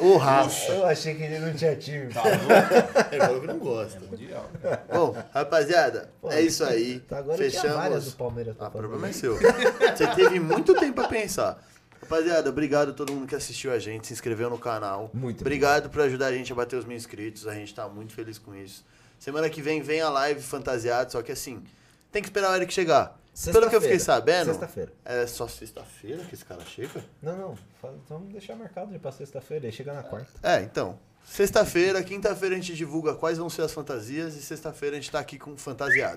Ô, 0.01 0.15
Ô, 0.15 0.17
raça. 0.17 0.73
eu 0.73 0.85
achei 0.87 1.15
que 1.15 1.23
ele 1.23 1.39
não 1.39 1.55
tinha 1.55 1.77
time. 1.77 2.13
Tá 2.13 2.23
louco? 2.25 3.09
Ele 3.13 3.21
falou 3.21 3.41
que 3.41 3.47
não 3.47 3.59
gosta. 3.59 3.99
É 3.99 4.01
mundial. 4.11 4.51
Bom, 4.93 5.17
rapaziada, 5.33 6.11
Pô, 6.21 6.31
é 6.31 6.41
isso 6.43 6.65
aí. 6.65 7.01
Tá, 7.01 7.19
agora 7.19 7.37
várias 7.39 7.55
do 7.55 7.61
Fechamos. 7.61 8.15
Palmeiras 8.15 8.57
Ah, 8.59 8.67
o 8.67 8.71
problema 8.71 9.09
é 9.09 9.13
seu. 9.13 9.37
Você 9.37 10.07
teve 10.15 10.41
muito 10.41 10.75
tempo 10.75 10.95
pra 10.95 11.09
pensar. 11.09 11.63
Rapaziada, 12.03 12.49
obrigado 12.49 12.91
a 12.91 12.93
todo 12.95 13.13
mundo 13.13 13.27
que 13.27 13.35
assistiu 13.35 13.73
a 13.73 13.79
gente, 13.79 14.07
se 14.07 14.13
inscreveu 14.13 14.49
no 14.49 14.59
canal. 14.59 15.11
Muito 15.13 15.41
Obrigado 15.43 15.91
por 15.91 16.01
ajudar 16.03 16.27
a 16.29 16.33
gente 16.33 16.53
a 16.53 16.57
bater 16.57 16.77
os 16.77 16.85
mil 16.85 16.97
inscritos. 16.97 17.47
A 17.47 17.55
gente 17.55 17.75
tá 17.75 17.89
muito 17.89 18.13
feliz 18.13 18.39
com 18.39 18.55
isso. 18.55 18.85
Semana 19.19 19.51
que 19.51 19.61
vem 19.61 19.83
vem 19.83 20.01
a 20.01 20.09
live 20.09 20.41
fantasiado, 20.41 21.13
só 21.13 21.23
que 21.23 21.33
assim, 21.33 21.63
tem 22.11 22.23
que 22.23 22.29
esperar 22.29 22.53
o 22.53 22.57
Eric 22.57 22.73
chegar. 22.73 23.19
Pelo 23.45 23.69
que 23.71 23.77
eu 23.77 23.81
fiquei 23.81 23.99
sabendo, 24.01 24.47
Sexta-feira. 24.47 24.93
é 25.05 25.27
só 25.27 25.47
sexta-feira 25.47 26.25
que 26.25 26.35
esse 26.35 26.45
cara 26.45 26.61
chega? 26.65 27.05
Não, 27.23 27.37
não. 27.37 27.59
fala- 27.81 27.95
Vamos 28.09 28.33
deixar 28.33 28.57
marcado 28.57 28.93
já 28.93 28.99
pra 28.99 29.13
sexta-feira. 29.13 29.67
Ele 29.67 29.73
chega 29.77 29.93
na 29.93 30.03
quarta. 30.03 30.29
É, 30.43 30.61
então. 30.63 30.99
Sexta-feira, 31.25 32.03
quinta-feira 32.03 32.55
a 32.55 32.59
gente 32.59 32.75
divulga 32.75 33.15
quais 33.15 33.39
vão 33.39 33.49
ser 33.51 33.63
as 33.63 33.73
fantasias 33.73 34.35
e 34.35 34.43
sexta-feira 34.43 34.97
a 34.97 35.01
gente 35.01 35.11
tá 35.11 35.19
aqui 35.21 35.39
com 35.39 35.57
fantasiado. 35.57 36.17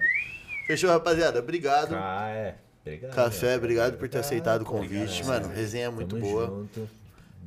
Fechou, 0.65 0.89
rapaziada? 0.89 1.39
Obrigado. 1.39 1.93
Ah, 1.95 2.29
é. 2.29 2.55
Obrigado. 2.81 3.13
Café, 3.13 3.55
obrigado 3.57 3.97
por 3.97 4.07
ter 4.09 4.19
aceitado 4.19 4.61
o 4.63 4.73
Obrigado, 4.75 4.99
convite. 4.99 5.21
né? 5.23 5.27
Mano, 5.27 5.47
resenha 5.53 5.85
é 5.85 5.89
muito 5.89 6.15
Tamo 6.15 6.21
boa. 6.31 6.45
junto. 6.47 6.79
Muito 6.79 6.89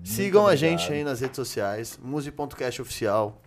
Sigam 0.04 0.42
a 0.42 0.52
obrigado. 0.52 0.70
gente 0.78 0.92
aí 0.92 1.02
nas 1.02 1.20
redes 1.20 1.36
sociais. 1.36 1.98
Muse.cast 2.00 2.80
oficial. 2.82 3.40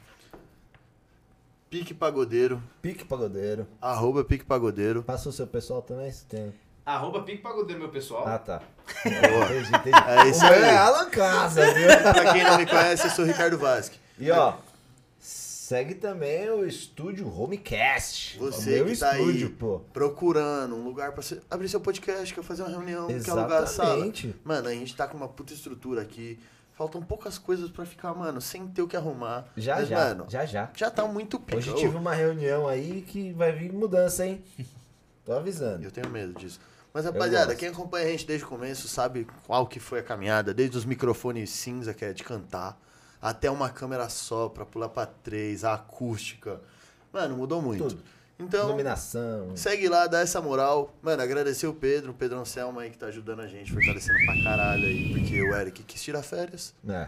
Pique 1.69 1.93
Pagodeiro. 1.93 2.61
Pique 2.81 3.03
Pagodeiro. 3.03 3.67
Arroba 3.81 4.23
Pique 4.23 4.45
Pagodeiro. 4.45 5.03
Passa 5.03 5.29
o 5.29 5.33
seu 5.33 5.45
pessoal 5.47 5.81
também, 5.81 6.09
se 6.11 6.25
tem. 6.25 6.53
Arroba 6.85 7.21
Pique 7.23 7.41
Pagodeiro, 7.41 7.81
meu 7.81 7.89
pessoal. 7.89 8.25
Ah, 8.25 8.39
tá. 8.39 8.61
Boa. 9.03 9.45
Entendi, 9.45 9.75
entendi. 9.75 9.97
É 10.07 10.29
isso 10.29 10.39
o 10.45 10.49
meu 10.49 10.53
aí. 10.53 10.63
é 10.63 10.77
Alan 10.77 11.09
Casa, 11.09 11.73
viu? 11.73 11.87
pra 12.13 12.33
quem 12.33 12.43
não 12.43 12.57
me 12.57 12.65
conhece, 12.65 13.07
eu 13.07 13.11
sou 13.11 13.25
o 13.25 13.27
Ricardo 13.27 13.57
Vasque. 13.57 13.99
E 14.17 14.31
ó, 14.31 14.53
segue 15.19 15.95
também 15.95 16.49
o 16.49 16.65
estúdio 16.65 17.29
Homecast. 17.29 18.39
Você 18.39 18.81
o 18.81 18.85
meu 18.85 18.93
que 18.93 18.99
tá 18.99 19.19
estúdio, 19.19 19.47
aí 19.47 19.53
pô. 19.53 19.81
procurando 19.91 20.75
um 20.75 20.83
lugar 20.85 21.11
pra 21.11 21.21
você 21.21 21.41
abrir 21.51 21.67
seu 21.67 21.81
podcast, 21.81 22.33
quer 22.33 22.41
fazer 22.41 22.63
uma 22.63 22.71
reunião, 22.71 23.07
quer 23.07 23.29
alugar 23.31 23.63
a 23.63 23.67
sala. 23.67 23.89
Exatamente. 23.89 24.33
Mano, 24.45 24.69
a 24.69 24.71
gente 24.71 24.95
tá 24.95 25.05
com 25.05 25.17
uma 25.17 25.27
puta 25.27 25.53
estrutura 25.53 26.01
aqui. 26.01 26.39
Faltam 26.77 27.01
poucas 27.01 27.39
coisas 27.39 27.71
pra 27.71 27.87
ficar, 27.87 28.13
mano, 28.13 28.39
sem 28.39 28.67
ter 28.67 28.83
o 28.83 28.87
que 28.87 28.95
arrumar. 28.95 29.45
Já, 29.57 29.77
Mas, 29.77 29.87
já, 29.87 29.97
mano, 29.97 30.25
já, 30.29 30.45
já. 30.45 30.69
já 30.75 30.91
tá 30.91 31.05
muito 31.07 31.39
pica. 31.39 31.57
Hoje 31.57 31.73
tive 31.73 31.97
uma 31.97 32.13
reunião 32.13 32.67
aí 32.67 33.01
que 33.01 33.33
vai 33.33 33.51
vir 33.51 33.73
mudança, 33.73 34.27
hein? 34.27 34.43
Tô 35.25 35.33
avisando. 35.33 35.83
Eu 35.83 35.89
tenho 35.89 36.07
medo 36.07 36.33
disso. 36.39 36.59
Mas, 36.93 37.03
rapaziada, 37.05 37.55
quem 37.55 37.69
acompanha 37.69 38.05
a 38.05 38.09
gente 38.11 38.27
desde 38.27 38.45
o 38.45 38.47
começo 38.47 38.87
sabe 38.87 39.27
qual 39.47 39.65
que 39.65 39.79
foi 39.79 39.99
a 39.99 40.03
caminhada. 40.03 40.53
Desde 40.53 40.77
os 40.77 40.85
microfones 40.85 41.49
cinza, 41.49 41.95
que 41.95 42.05
é 42.05 42.13
de 42.13 42.23
cantar, 42.23 42.79
até 43.19 43.49
uma 43.49 43.69
câmera 43.69 44.07
só 44.07 44.47
pra 44.47 44.63
pular 44.63 44.89
pra 44.89 45.07
três, 45.07 45.63
a 45.63 45.73
acústica. 45.73 46.61
Mano, 47.11 47.37
mudou 47.37 47.59
muito. 47.59 47.87
Tudo. 47.87 48.03
Então, 48.39 48.67
Iluminação. 48.67 49.55
segue 49.57 49.89
lá, 49.89 50.05
dá 50.05 50.19
essa 50.19 50.39
moral. 50.39 50.93
Mano, 51.01 51.23
agradecer 51.23 51.65
o 51.65 51.73
Pedro, 51.73 52.11
o 52.11 52.13
Pedro 52.13 52.37
Anselmo 52.37 52.79
aí 52.79 52.89
que 52.91 52.97
tá 52.97 53.07
ajudando 53.07 53.39
a 53.41 53.47
gente, 53.47 53.71
fortalecendo 53.73 54.17
pra 54.25 54.43
caralho 54.43 54.85
aí, 54.85 55.11
porque 55.11 55.41
o 55.41 55.55
Eric 55.55 55.81
quis 55.83 56.03
tirar 56.03 56.21
férias. 56.21 56.73
É. 56.87 57.07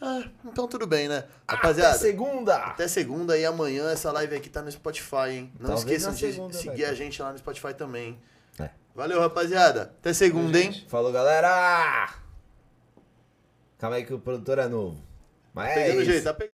Ah, 0.00 0.22
então 0.44 0.66
tudo 0.68 0.86
bem, 0.86 1.08
né? 1.08 1.24
Rapaziada, 1.48 1.90
Até 1.90 1.98
segunda! 1.98 2.56
até 2.56 2.86
segunda 2.88 3.36
e 3.38 3.44
amanhã 3.44 3.90
essa 3.90 4.10
live 4.12 4.36
aqui 4.36 4.48
tá 4.48 4.62
no 4.62 4.70
Spotify, 4.70 5.30
hein? 5.30 5.52
Não 5.58 5.70
Talvez 5.74 5.80
esqueçam 6.02 6.12
de 6.12 6.18
segunda, 6.34 6.54
seguir 6.56 6.82
vai. 6.82 6.90
a 6.90 6.94
gente 6.94 7.20
lá 7.22 7.32
no 7.32 7.38
Spotify 7.38 7.74
também. 7.74 8.18
É. 8.60 8.70
Valeu, 8.94 9.20
rapaziada. 9.20 9.82
Até 9.98 10.12
segunda, 10.12 10.58
hein? 10.58 10.84
Falou, 10.88 11.10
galera! 11.12 12.14
Calma 13.78 13.96
aí 13.96 14.04
que 14.04 14.14
o 14.14 14.18
produtor 14.18 14.58
é 14.58 14.66
novo. 14.68 15.00
Mas 15.54 15.70
é 15.70 15.74
Pegando 15.74 16.02
isso. 16.02 16.10
jeito, 16.10 16.24
tá 16.24 16.34
pegando. 16.34 16.52